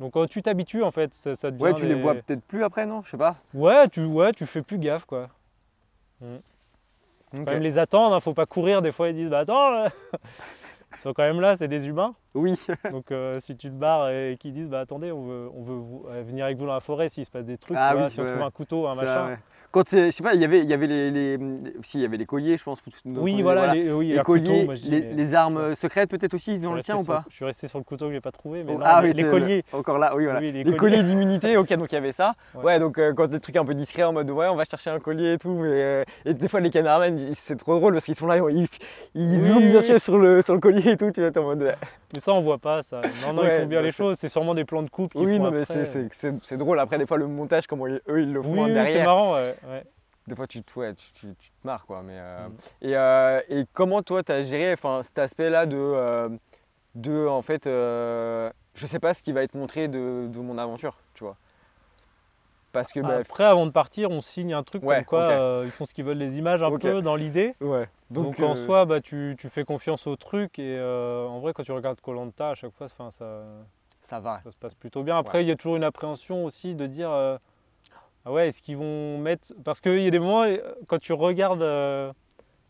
Donc 0.00 0.12
quand 0.14 0.26
tu 0.26 0.42
t'habitues 0.42 0.82
en 0.82 0.90
fait, 0.90 1.14
ça, 1.14 1.34
ça 1.34 1.50
devient 1.50 1.62
Ouais, 1.62 1.74
tu 1.74 1.86
les 1.86 1.94
des- 1.94 2.00
vois 2.02 2.14
peut-être 2.14 2.42
plus 2.42 2.62
après, 2.64 2.86
non? 2.86 3.02
Je 3.04 3.10
sais 3.12 3.16
pas. 3.16 3.36
Ouais, 3.54 3.88
tu, 3.88 4.04
ouais, 4.04 4.32
tu 4.32 4.46
fais 4.46 4.62
plus 4.62 4.78
gaffe 4.78 5.04
quoi. 5.04 5.28
Ok. 6.22 6.28
quand 7.32 7.52
même 7.52 7.62
les 7.62 7.78
attendre, 7.78 8.14
hein, 8.14 8.20
faut 8.20 8.34
pas 8.34 8.46
courir. 8.46 8.82
Des 8.82 8.92
fois, 8.92 9.08
ils 9.08 9.14
disent 9.14 9.30
bah 9.30 9.40
attends, 9.40 9.84
ils 10.94 10.98
sont 11.00 11.12
quand 11.12 11.22
même 11.22 11.40
là, 11.40 11.56
c'est 11.56 11.68
des 11.68 11.86
humains. 11.88 12.14
Oui. 12.34 12.54
Donc 12.90 13.10
euh, 13.10 13.38
si 13.40 13.56
tu 13.56 13.68
te 13.68 13.74
barres 13.74 14.10
et 14.10 14.36
qu'ils 14.38 14.52
disent 14.52 14.68
bah 14.68 14.80
attendez, 14.80 15.12
on 15.12 15.22
veut, 15.22 15.50
on 15.54 15.62
veut 15.62 15.74
vous- 15.76 16.04
euh, 16.08 16.22
venir 16.22 16.44
avec 16.44 16.58
vous 16.58 16.66
dans 16.66 16.74
la 16.74 16.80
forêt 16.80 17.08
s'il 17.08 17.24
se 17.24 17.30
passe 17.30 17.44
des 17.46 17.58
trucs, 17.58 17.76
Ah 17.80 17.94
oui, 17.96 18.10
si 18.10 18.20
on 18.20 18.26
trouve 18.26 18.38
ouais. 18.38 18.44
un 18.44 18.50
couteau, 18.50 18.86
un 18.86 18.94
machin. 18.94 19.26
ouais. 19.28 19.38
Quand 19.72 19.88
c'est, 19.88 20.06
je 20.06 20.10
sais 20.10 20.22
pas, 20.22 20.34
il 20.34 20.40
y 20.40 20.44
avait, 20.44 20.58
il 20.60 20.68
y 20.68 20.74
avait 20.74 20.86
les, 20.86 21.10
les, 21.10 21.38
si, 21.82 21.96
il 21.98 22.02
y 22.02 22.04
avait 22.04 22.18
les 22.18 22.26
colliers, 22.26 22.58
je 22.58 22.62
pense. 22.62 22.80
pour 22.82 22.92
tout- 22.92 22.98
Oui, 23.06 23.32
pour- 23.34 23.42
voilà, 23.42 23.74
les, 23.74 23.90
oui, 23.90 24.08
les 24.08 24.18
couteau, 24.18 24.24
colliers, 24.24 24.64
moi, 24.66 24.74
je 24.74 24.82
dis, 24.82 24.90
les, 24.90 25.00
mais- 25.00 25.12
les 25.14 25.34
armes 25.34 25.74
secrètes 25.74 26.10
peut-être 26.10 26.34
aussi 26.34 26.58
dans 26.58 26.74
le 26.74 26.82
tien 26.82 26.96
ou 26.98 27.04
pas 27.04 27.24
Je 27.30 27.34
suis 27.36 27.44
resté 27.46 27.68
sur 27.68 27.78
le 27.78 27.84
couteau 27.84 28.06
que 28.08 28.12
j'ai 28.12 28.20
pas 28.20 28.32
trouvé, 28.32 28.64
mais 28.64 28.72
Oh, 28.74 28.78
non, 28.78 28.84
ah 28.86 29.00
oui, 29.02 29.12
les 29.14 29.22
le- 29.22 29.30
colliers. 29.30 29.64
Encore 29.72 29.98
là, 29.98 30.12
oui, 30.14 30.24
voilà. 30.24 30.40
Oui, 30.40 30.52
les 30.52 30.76
colliers 30.76 31.02
d'immunité, 31.02 31.56
ok, 31.56 31.72
donc 31.74 31.90
il 31.90 31.94
y 31.94 31.98
avait 31.98 32.12
ça. 32.12 32.34
Ouais. 32.54 32.64
Ouais, 32.64 32.78
donc 32.78 32.98
euh, 32.98 33.14
quand 33.14 33.28
des 33.28 33.40
trucs 33.40 33.56
un 33.56 33.64
peu 33.64 33.74
discrets 33.74 34.02
en 34.04 34.12
mode 34.12 34.30
ouais, 34.30 34.46
on 34.48 34.56
va 34.56 34.64
chercher 34.64 34.90
un 34.90 35.00
collier 35.00 35.32
et 35.34 35.38
tout, 35.38 35.54
mais 35.54 35.68
euh, 35.70 36.04
et 36.26 36.34
des 36.34 36.48
fois 36.48 36.60
les 36.60 36.70
caméramans, 36.70 37.18
c'est 37.34 37.56
trop 37.56 37.78
drôle 37.78 37.94
parce 37.94 38.04
qu'ils 38.04 38.14
sont 38.14 38.26
là, 38.26 38.36
ils, 39.14 39.42
zooment 39.42 39.68
bien 39.70 39.80
sûr 39.82 39.98
sur 40.00 40.18
le, 40.18 40.42
sur 40.42 40.52
le 40.54 40.60
collier 40.60 40.90
et 40.90 40.96
tout, 40.98 41.10
tu 41.12 41.20
vois, 41.22 41.30
t'es 41.30 41.38
en 41.40 41.44
mode. 41.44 41.74
Mais 42.12 42.20
ça, 42.20 42.34
on 42.34 42.40
voit 42.42 42.58
pas 42.58 42.82
ça. 42.82 43.00
Non, 43.26 43.32
non, 43.32 43.42
ils 43.44 43.60
font 43.62 43.66
bien 43.66 43.80
les 43.80 43.90
choses. 43.90 44.18
C'est 44.18 44.28
sûrement 44.28 44.54
des 44.54 44.66
plans 44.66 44.82
de 44.82 44.90
coupe 44.90 45.14
qui 45.14 45.24
Oui, 45.24 45.38
non, 45.40 45.50
mais 45.50 45.64
c'est- 45.64 46.56
drôle. 46.58 46.78
Après, 46.78 46.98
des 46.98 47.06
fois, 47.06 47.16
le 47.16 47.26
montage, 47.26 47.66
comment 47.66 47.86
eux 47.86 48.00
ils 48.20 48.32
le 48.32 48.42
font 48.42 48.64
oui, 48.64 48.68
c'est 48.68 48.72
derrière. 48.74 49.06
marrant, 49.06 49.34
ouais. 49.34 49.52
Ouais. 49.66 49.84
des 50.26 50.34
fois 50.36 50.46
tu, 50.46 50.62
te- 50.62 50.78
ouais, 50.78 50.94
tu, 50.94 51.12
tu- 51.12 51.34
tu 51.38 51.50
te 51.50 51.66
marres 51.66 51.86
quoi. 51.86 52.02
Mais, 52.02 52.16
euh, 52.18 52.48
Mm. 52.48 52.52
et, 52.82 52.96
euh, 52.96 53.40
et 53.48 53.64
comment 53.72 54.02
toi 54.02 54.22
tu 54.22 54.32
as 54.32 54.44
géré 54.44 54.74
cet 55.02 55.18
aspect-là 55.18 55.66
de, 55.66 55.76
euh, 55.78 56.28
de 56.94 57.26
en 57.26 57.42
fait, 57.42 57.64
je 57.66 58.86
sais 58.86 58.98
pas 58.98 59.14
ce 59.14 59.22
qui 59.22 59.32
va 59.32 59.42
être 59.42 59.54
montré 59.54 59.88
de, 59.88 60.28
de 60.28 60.38
mon 60.40 60.58
aventure, 60.58 60.96
tu 61.14 61.24
vois. 61.24 61.36
Parce 62.72 62.90
que 62.90 63.00
bah, 63.00 63.18
Après, 63.18 63.44
avant 63.44 63.66
de 63.66 63.70
partir, 63.70 64.10
on 64.10 64.22
signe 64.22 64.54
un 64.54 64.62
truc 64.62 64.82
Ouais, 64.82 64.96
comme 64.96 65.04
quoi 65.04 65.28
euh, 65.30 65.62
ils 65.66 65.70
font 65.70 65.84
ce 65.84 65.92
qu'ils 65.92 66.04
veulent, 66.06 66.16
les 66.16 66.38
images 66.38 66.62
un 66.62 66.76
peu 66.78 67.02
dans 67.02 67.16
l'idée. 67.16 67.54
ouais. 67.60 67.86
Donc, 68.08 68.40
euh, 68.40 68.44
en 68.46 68.54
soi, 68.54 68.84
bah, 68.86 69.00
tu, 69.02 69.36
tu 69.38 69.48
fais 69.50 69.64
confiance 69.64 70.06
au 70.06 70.16
truc 70.16 70.58
et 70.58 70.76
euh, 70.78 71.26
en 71.26 71.40
vrai, 71.40 71.52
quand 71.52 71.62
tu 71.62 71.72
regardes 71.72 72.00
Colanta, 72.00 72.50
à 72.50 72.54
chaque 72.54 72.72
fois, 72.72 72.86
enfin, 72.86 73.10
ça, 73.10 73.42
ça 74.02 74.20
va. 74.20 74.40
ça 74.42 74.50
se 74.50 74.56
passe 74.56 74.74
plutôt 74.74 75.02
bien. 75.02 75.16
Après, 75.18 75.42
il 75.44 75.48
y 75.48 75.50
a 75.50 75.56
toujours 75.56 75.76
une 75.76 75.84
appréhension 75.84 76.44
aussi 76.46 76.74
de 76.74 76.86
dire 76.86 77.10
ah 78.24 78.32
ouais, 78.32 78.48
est-ce 78.48 78.62
qu'ils 78.62 78.76
vont 78.76 79.18
mettre. 79.18 79.52
Parce 79.64 79.80
qu'il 79.80 80.00
y 80.00 80.06
a 80.06 80.10
des 80.10 80.18
moments, 80.18 80.42
euh, 80.44 80.56
quand 80.86 80.98
tu 80.98 81.12
regardes 81.12 81.62
euh, 81.62 82.12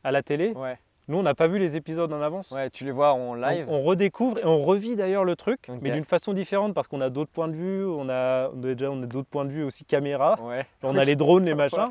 à 0.04 0.10
la 0.10 0.22
télé, 0.22 0.52
Ouais. 0.54 0.78
nous, 1.08 1.18
on 1.18 1.22
n'a 1.22 1.34
pas 1.34 1.46
vu 1.46 1.58
les 1.58 1.76
épisodes 1.76 2.12
en 2.12 2.20
avance. 2.22 2.50
ouais, 2.52 2.70
tu 2.70 2.84
les 2.84 2.90
vois 2.90 3.12
en 3.12 3.34
live. 3.34 3.66
On, 3.68 3.76
on 3.76 3.82
redécouvre 3.82 4.38
et 4.38 4.44
on 4.46 4.62
revit 4.62 4.96
d'ailleurs 4.96 5.24
le 5.24 5.36
truc, 5.36 5.68
mais 5.80 5.90
d'une 5.90 6.04
façon 6.04 6.32
différente 6.32 6.74
parce 6.74 6.88
qu'on 6.88 7.00
a 7.00 7.10
d'autres 7.10 7.30
points 7.30 7.48
de 7.48 7.54
vue, 7.56 7.84
on 7.84 8.08
a, 8.08 8.48
on 8.50 8.58
a 8.58 8.74
déjà 8.74 8.90
on 8.90 9.02
a 9.02 9.06
d'autres 9.06 9.28
points 9.28 9.44
de 9.44 9.50
vue 9.52 9.62
aussi 9.64 9.84
caméra, 9.84 10.38
Ouais. 10.42 10.66
On 10.82 10.96
a 10.96 11.04
les 11.04 11.16
drones, 11.16 11.44
les 11.44 11.54
machins. 11.54 11.88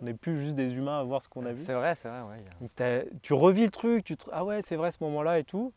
On 0.00 0.04
n'est 0.04 0.14
plus 0.14 0.38
juste 0.40 0.54
des 0.54 0.72
humains 0.74 1.00
à 1.00 1.02
voir 1.02 1.22
ce 1.24 1.28
qu'on 1.28 1.44
a 1.44 1.50
vu. 1.52 1.60
C'est 1.64 1.72
vrai, 1.72 1.96
c'est 2.00 2.08
vrai. 2.08 2.20
Ouais. 2.20 2.44
Donc, 2.60 3.20
tu 3.22 3.32
revis 3.34 3.64
le 3.64 3.70
truc, 3.70 4.04
tu 4.04 4.16
te- 4.16 4.30
ah 4.32 4.44
ouais, 4.44 4.62
c'est 4.62 4.76
vrai 4.76 4.92
ce 4.92 4.98
moment-là 5.02 5.40
et 5.40 5.44
tout. 5.44 5.72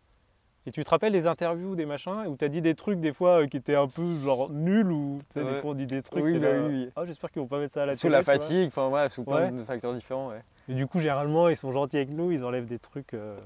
Et 0.67 0.71
tu 0.71 0.83
te 0.83 0.89
rappelles 0.91 1.13
les 1.13 1.25
interviews, 1.25 1.75
des 1.75 1.87
machins, 1.87 2.25
où 2.27 2.37
tu 2.37 2.45
as 2.45 2.47
dit 2.47 2.61
des 2.61 2.75
trucs 2.75 2.99
des 2.99 3.13
fois 3.13 3.41
euh, 3.41 3.47
qui 3.47 3.57
étaient 3.57 3.75
un 3.75 3.87
peu 3.87 4.17
genre 4.19 4.49
nuls, 4.51 4.91
ou 4.91 5.19
tu 5.33 5.39
sais, 5.39 5.45
des 5.45 5.59
fois 5.59 5.71
on 5.71 5.73
dit 5.73 5.87
des 5.87 6.01
trucs. 6.03 6.23
Oui, 6.23 6.37
bah 6.37 6.51
là, 6.53 6.59
oui, 6.61 6.73
oui. 6.85 6.89
Ah, 6.95 7.03
j'espère 7.05 7.31
qu'ils 7.31 7.41
vont 7.41 7.47
pas 7.47 7.57
mettre 7.59 7.73
ça 7.73 7.83
à 7.83 7.85
la 7.87 7.95
Sous 7.95 8.03
télé. 8.03 8.11
la 8.13 8.23
fatigue, 8.23 8.67
enfin 8.67 8.87
ouais, 8.89 9.09
sous 9.09 9.23
plein 9.23 9.35
Ouais. 9.45 9.51
de 9.51 9.63
facteurs 9.63 9.93
différents. 9.93 10.29
Ouais. 10.29 10.41
Et 10.69 10.75
du 10.75 10.85
coup, 10.85 10.99
généralement, 10.99 11.49
ils 11.49 11.55
sont 11.57 11.71
gentils 11.71 11.97
avec 11.97 12.09
nous, 12.11 12.31
ils 12.31 12.43
enlèvent 12.45 12.67
des 12.67 12.77
trucs. 12.79 13.13
euh, 13.15 13.37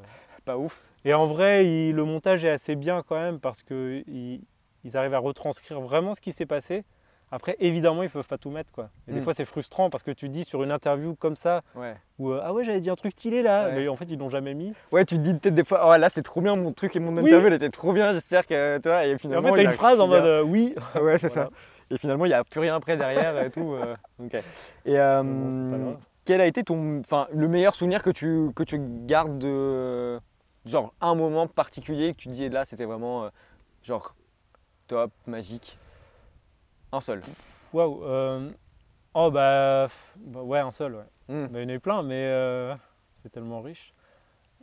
Pas 0.43 0.57
ouf. 0.57 0.81
Et 1.05 1.13
en 1.13 1.25
vrai, 1.25 1.65
il- 1.65 1.93
le 1.95 2.03
montage 2.03 2.43
est 2.45 2.49
assez 2.49 2.75
bien 2.75 3.01
quand 3.07 3.15
même 3.15 3.39
parce 3.39 3.63
qu'ils 3.63 4.41
ils 4.83 4.97
arrivent 4.97 5.13
à 5.13 5.19
retranscrire 5.19 5.79
vraiment 5.79 6.13
ce 6.13 6.21
qui 6.21 6.31
s'est 6.33 6.45
passé. 6.45 6.83
Après, 7.31 7.55
évidemment, 7.59 8.03
ils 8.03 8.09
peuvent 8.09 8.27
pas 8.27 8.37
tout 8.37 8.51
mettre. 8.51 8.71
Quoi. 8.71 8.89
Et 9.07 9.13
des 9.13 9.19
Mm. 9.19 9.23
fois, 9.23 9.33
c'est 9.33 9.45
frustrant 9.45 9.89
parce 9.89 10.03
que 10.03 10.11
tu 10.11 10.29
dis 10.29 10.45
sur 10.45 10.63
une 10.63 10.71
interview 10.71 11.15
comme 11.15 11.35
ça, 11.35 11.61
Ouais. 11.75 11.95
où 12.19 12.31
euh, 12.31 12.39
Ah 12.43 12.53
ouais, 12.53 12.63
j'avais 12.63 12.79
dit 12.79 12.89
un 12.89 12.95
truc 12.95 13.11
stylé 13.13 13.41
là, 13.41 13.67
Ouais. 13.67 13.73
mais 13.75 13.87
en 13.87 13.95
fait, 13.95 14.05
ils 14.05 14.17
l'ont 14.17 14.29
jamais 14.29 14.53
mis. 14.53 14.73
Ouais, 14.91 15.03
tu 15.05 15.15
te 15.15 15.21
dis 15.21 15.33
peut-être 15.33 15.55
des 15.55 15.63
fois, 15.63 15.81
oh 15.87 15.97
là 15.97 16.09
c'est 16.09 16.21
trop 16.21 16.39
bien 16.41 16.55
mon 16.55 16.71
truc 16.71 16.95
et 16.95 16.99
mon 16.99 17.15
Oui. 17.17 17.27
interview 17.29 17.47
elle 17.47 17.53
était 17.53 17.69
trop 17.69 17.93
bien, 17.93 18.13
j'espère 18.13 18.45
que 18.45 18.77
tu 18.77 18.87
vois. 18.87 19.05
Et 19.05 19.09
Et 19.09 19.15
en 19.15 19.17
finalement, 19.17 19.49
fait, 19.49 19.55
t'as 19.63 19.69
une 19.69 19.71
phrase 19.71 19.99
en 19.99 20.07
mode 20.07 20.23
euh, 20.25 20.43
Oui. 20.43 20.75
Ouais, 21.01 21.17
c'est 21.17 21.27
Voilà. 21.33 21.49
ça. 21.49 21.49
Et 21.91 21.97
finalement, 21.97 22.25
il 22.25 22.29
n'y 22.29 22.33
a 22.35 22.43
plus 22.43 22.59
rien 22.59 22.75
après 22.75 22.95
derrière 22.95 23.39
et 23.41 23.49
tout. 23.49 23.73
euh. 23.73 23.95
Et 24.85 24.99
euh, 24.99 25.21
Bon, 25.23 25.97
quel 26.25 26.41
a 26.41 26.45
été 26.45 26.63
ton, 26.63 26.99
enfin, 27.01 27.27
le 27.33 27.47
meilleur 27.47 27.75
souvenir 27.75 28.01
que 28.01 28.09
tu, 28.11 28.49
que 28.55 28.63
tu 28.63 28.77
gardes 28.79 29.37
de, 29.39 30.19
genre, 30.65 30.93
un 31.01 31.15
moment 31.15 31.47
particulier 31.47 32.13
que 32.13 32.17
tu 32.17 32.29
dis 32.29 32.49
là, 32.49 32.65
c'était 32.65 32.85
vraiment, 32.85 33.29
genre, 33.83 34.15
top, 34.87 35.11
magique? 35.27 35.77
Un 36.91 36.99
seul. 36.99 37.21
Waouh. 37.73 38.03
euh, 38.03 38.49
Oh 39.13 39.31
bah, 39.31 39.87
bah, 40.17 40.41
ouais, 40.41 40.59
un 40.59 40.71
seul, 40.71 40.95
ouais. 40.95 41.03
Hmm. 41.29 41.47
Bah, 41.47 41.59
il 41.59 41.63
y 41.63 41.65
en 41.65 41.69
a 41.69 41.73
eu 41.73 41.79
plein, 41.79 42.03
mais 42.03 42.15
euh, 42.25 42.75
c'est 43.21 43.29
tellement 43.31 43.61
riche. 43.61 43.93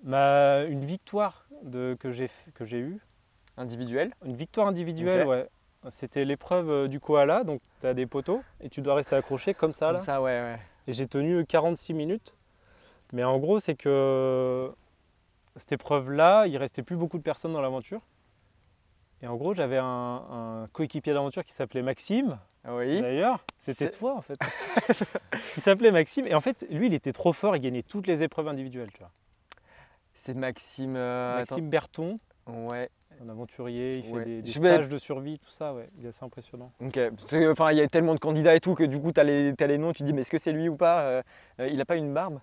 Ma, 0.04 0.64
une 0.64 0.84
victoire 0.84 1.46
de, 1.62 1.96
que 1.98 2.10
j'ai 2.10 2.28
que 2.54 2.64
j'ai 2.64 2.78
eue, 2.78 3.00
Individuel. 3.56 4.12
Une 4.24 4.34
victoire 4.36 4.66
individuelle, 4.66 5.26
ouais. 5.26 5.48
C'était 5.88 6.24
l'épreuve 6.24 6.70
euh, 6.70 6.88
du 6.88 7.00
koala, 7.00 7.44
donc 7.44 7.60
tu 7.80 7.86
as 7.86 7.94
des 7.94 8.06
poteaux 8.06 8.42
et 8.60 8.68
tu 8.68 8.80
dois 8.82 8.94
rester 8.94 9.16
accroché 9.16 9.52
comme 9.54 9.72
ça 9.72 9.86
Comme 9.86 9.96
là. 9.96 10.00
ça, 10.00 10.22
ouais, 10.22 10.40
ouais. 10.40 10.58
Et 10.86 10.92
j'ai 10.92 11.06
tenu 11.06 11.44
46 11.46 11.92
minutes. 11.94 12.34
Mais 13.12 13.24
en 13.24 13.38
gros, 13.38 13.58
c'est 13.58 13.74
que 13.74 14.72
cette 15.56 15.72
épreuve-là, 15.72 16.46
il 16.46 16.56
restait 16.56 16.82
plus 16.82 16.96
beaucoup 16.96 17.18
de 17.18 17.22
personnes 17.22 17.52
dans 17.52 17.60
l'aventure. 17.60 18.00
Et 19.22 19.26
en 19.28 19.36
gros, 19.36 19.54
j'avais 19.54 19.78
un, 19.78 19.84
un 19.84 20.68
coéquipier 20.72 21.12
d'aventure 21.14 21.44
qui 21.44 21.52
s'appelait 21.52 21.82
Maxime, 21.82 22.38
Ah 22.64 22.74
Oui. 22.74 23.00
d'ailleurs. 23.00 23.44
C'était 23.58 23.88
toi 23.90 24.16
en 24.16 24.20
fait. 24.22 24.36
qui 25.54 25.60
s'appelait 25.60 25.92
Maxime. 25.92 26.26
Et 26.26 26.34
en 26.34 26.40
fait, 26.40 26.66
lui, 26.70 26.86
il 26.88 26.94
était 26.94 27.12
trop 27.12 27.32
fort, 27.32 27.54
il 27.56 27.60
gagnait 27.60 27.82
toutes 27.82 28.06
les 28.08 28.22
épreuves 28.24 28.48
individuelles. 28.48 28.90
Tu 28.92 28.98
vois. 28.98 29.10
C'est 30.14 30.34
Maxime. 30.34 30.94
euh, 30.96 31.36
Maxime 31.38 31.70
Berton. 31.70 32.18
Ouais. 32.48 32.90
un 33.24 33.28
aventurier, 33.28 33.98
il 33.98 34.02
fait 34.02 34.10
Ouais. 34.12 34.24
des, 34.24 34.42
des 34.42 34.50
Je 34.50 34.58
vais- 34.58 34.72
stages 34.74 34.88
de 34.88 34.98
survie, 34.98 35.38
tout 35.38 35.50
ça, 35.50 35.72
ouais. 35.74 35.88
Il 35.98 36.04
est 36.04 36.08
assez 36.08 36.24
impressionnant. 36.24 36.72
Ok. 36.80 36.98
Enfin, 37.50 37.70
il 37.70 37.78
y 37.78 37.80
a 37.80 37.86
tellement 37.88 38.14
de 38.14 38.18
candidats 38.18 38.56
et 38.56 38.60
tout 38.60 38.74
que 38.74 38.82
du 38.82 38.98
coup, 39.00 39.12
tu 39.12 39.20
as, 39.20 39.24
les 39.24 39.54
t'as 39.56 39.68
les 39.68 39.78
noms, 39.78 39.92
tu 39.92 39.98
te 40.00 40.04
dis, 40.04 40.12
mais 40.12 40.22
est-ce 40.22 40.30
que 40.30 40.38
c'est 40.38 40.50
lui 40.50 40.68
ou 40.68 40.76
pas 40.76 41.02
Euh, 41.02 41.22
euh, 41.60 41.68
Il 41.68 41.80
a 41.80 41.84
pas 41.84 41.94
une 41.96 42.12
barbe? 42.12 42.40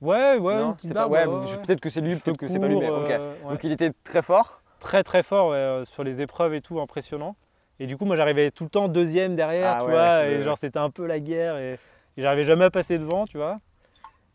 Ouais, 0.00 0.36
ouais, 0.38 0.56
Non, 0.56 0.68
une 0.68 0.74
petite 0.76 0.88
c'est 0.88 0.94
pas. 0.94 1.08
barbe, 1.08 1.12
Ouais, 1.12 1.26
ouais, 1.26 1.46
je- 1.48 1.56
ouais. 1.56 1.62
peut-être 1.62 1.80
que 1.80 1.90
c'est 1.90 2.00
lui, 2.00 2.14
peut-être 2.14 2.36
que 2.36 2.46
c'est 2.46 2.60
pas 2.60 2.68
lui, 2.68 2.76
mais 2.78 2.88
ok. 2.88 3.10
euh. 3.10 3.34
Donc 3.50 3.64
il 3.64 3.72
était 3.72 3.90
très 4.04 4.22
fort. 4.22 4.59
Très 4.80 5.04
très 5.04 5.22
fort 5.22 5.50
ouais, 5.50 5.56
euh, 5.56 5.84
sur 5.84 6.02
les 6.02 6.22
épreuves 6.22 6.54
et 6.54 6.60
tout, 6.60 6.80
impressionnant. 6.80 7.36
Et 7.78 7.86
du 7.86 7.96
coup, 7.96 8.04
moi 8.04 8.16
j'arrivais 8.16 8.50
tout 8.50 8.64
le 8.64 8.70
temps 8.70 8.88
deuxième 8.88 9.36
derrière, 9.36 9.76
Ah 9.76 9.78
tu 9.80 9.86
ouais, 9.86 9.92
vois, 9.92 10.26
et 10.26 10.42
genre 10.42 10.58
c'était 10.58 10.78
un 10.78 10.90
peu 10.90 11.06
la 11.06 11.20
guerre 11.20 11.56
et, 11.56 11.74
et 12.16 12.22
j'arrivais 12.22 12.44
jamais 12.44 12.64
à 12.64 12.70
passer 12.70 12.98
devant, 12.98 13.26
tu 13.26 13.36
vois. 13.38 13.60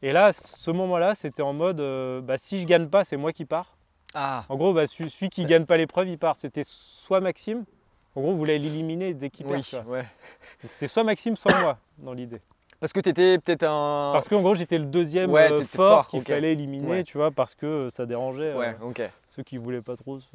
Et 0.01 0.11
là, 0.11 0.33
ce 0.33 0.71
moment-là, 0.71 1.15
c'était 1.15 1.41
en 1.41 1.53
mode, 1.53 1.79
euh, 1.79 2.21
bah, 2.21 2.37
si 2.37 2.61
je 2.61 2.67
gagne 2.67 2.87
pas, 2.87 3.03
c'est 3.03 3.17
moi 3.17 3.33
qui 3.33 3.45
pars. 3.45 3.75
Ah. 4.13 4.45
En 4.49 4.55
gros, 4.55 4.73
bah, 4.73 4.87
celui, 4.87 5.29
qui 5.29 5.45
gagne 5.45 5.65
pas 5.65 5.77
l'épreuve, 5.77 6.07
il 6.07 6.17
part. 6.17 6.35
C'était 6.35 6.63
soit 6.63 7.19
Maxime, 7.19 7.65
en 8.15 8.21
gros, 8.21 8.31
vous 8.31 8.37
voulez 8.37 8.57
l'éliminer 8.59 9.13
dès 9.13 9.29
qu'il. 9.29 9.45
Oui, 9.47 9.65
ouais. 9.87 10.05
Donc 10.61 10.71
c'était 10.71 10.87
soit 10.87 11.03
Maxime, 11.03 11.35
soit 11.35 11.59
moi, 11.59 11.77
dans 11.97 12.13
l'idée. 12.13 12.41
Parce 12.81 12.91
que 12.93 12.99
tu 12.99 13.09
étais 13.09 13.37
peut-être 13.39 13.63
un. 13.63 14.11
Parce 14.13 14.27
qu'en 14.27 14.41
gros, 14.41 14.53
j'étais 14.53 14.77
le 14.77 14.85
deuxième 14.85 15.31
Ouais, 15.31 15.51
euh, 15.51 15.57
fort, 15.63 15.65
fort, 16.03 16.07
qu'il 16.07 16.21
fallait 16.21 16.51
éliminer, 16.51 16.87
Ouais. 16.87 17.03
tu 17.03 17.17
vois, 17.17 17.31
parce 17.31 17.55
que 17.55 17.65
euh, 17.65 17.89
ça 17.89 18.05
dérangeait 18.05 18.53
euh, 18.53 19.07
ceux 19.27 19.43
qui 19.43 19.57
voulaient 19.57 19.81
pas 19.81 19.95
trop 19.95 20.19
se... 20.19 20.27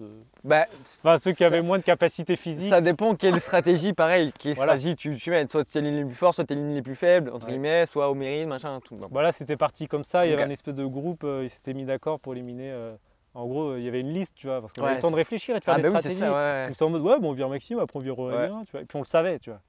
Bah, 0.42 0.66
Enfin, 1.04 1.18
ceux 1.18 1.32
qui 1.32 1.38
Ça- 1.38 1.46
avaient 1.46 1.62
moins 1.62 1.78
de 1.78 1.82
capacité 1.84 2.36
physique. 2.36 2.70
ça 2.70 2.80
dépend 2.80 3.14
quelle 3.14 3.40
stratégie, 3.40 3.92
pareil. 3.92 4.32
Quelle 4.38 4.54
Voilà. 4.54 4.72
stratégie 4.72 4.96
tu, 4.96 5.16
tu 5.16 5.30
mets. 5.30 5.46
Soit 5.48 5.64
tu 5.64 5.78
élimines 5.78 5.98
les 6.00 6.04
plus 6.06 6.14
forts, 6.14 6.34
soit 6.34 6.44
tu 6.44 6.54
élimines 6.54 6.74
les 6.74 6.82
plus 6.82 6.96
faibles, 6.96 7.30
entre 7.30 7.46
guillemets, 7.46 7.86
soit 7.86 8.08
au 8.10 8.14
mérite, 8.14 8.48
machin, 8.48 8.80
tout. 8.84 8.96
Voilà, 9.10 9.32
c'était 9.32 9.56
parti 9.56 9.86
comme 9.86 10.04
ça. 10.04 10.24
Il 10.24 10.30
y 10.30 10.32
avait 10.32 10.42
un 10.42 10.50
espèce 10.50 10.74
de 10.74 10.86
groupe, 10.86 11.22
euh, 11.24 11.42
ils 11.44 11.50
s'étaient 11.50 11.74
mis 11.74 11.84
d'accord 11.84 12.18
pour 12.20 12.32
éliminer. 12.32 12.70
euh, 12.72 12.94
en 13.34 13.46
gros, 13.46 13.76
il 13.76 13.84
y 13.84 13.88
avait 13.88 14.00
une 14.00 14.12
liste, 14.12 14.34
tu 14.34 14.48
vois, 14.48 14.60
parce 14.60 14.72
qu'on 14.72 14.82
avait 14.82 14.94
le 14.94 15.00
temps 15.00 15.10
de 15.12 15.16
réfléchir 15.16 15.54
et 15.54 15.60
de 15.60 15.64
faire 15.64 15.74
Ah, 15.74 15.76
des 15.76 15.84
bah 15.84 15.90
oui, 15.92 15.98
stratégies. 15.98 16.20
ça, 16.20 16.32
ouais. 16.32 16.66
Donc 16.66 16.74
c'est 16.76 16.84
en 16.84 16.90
mode, 16.90 17.02
ouais, 17.02 17.20
bon, 17.20 17.30
on 17.30 17.32
vire 17.32 17.48
Maxime, 17.48 17.78
après 17.78 17.96
on 17.98 18.02
vire 18.02 18.18
Aurélien, 18.18 18.62
tu 18.64 18.72
vois. 18.72 18.80
Et 18.80 18.84
puis 18.86 18.96
on 18.96 19.00
le 19.02 19.04
savait, 19.04 19.38
tu 19.38 19.50
vois. 19.50 19.60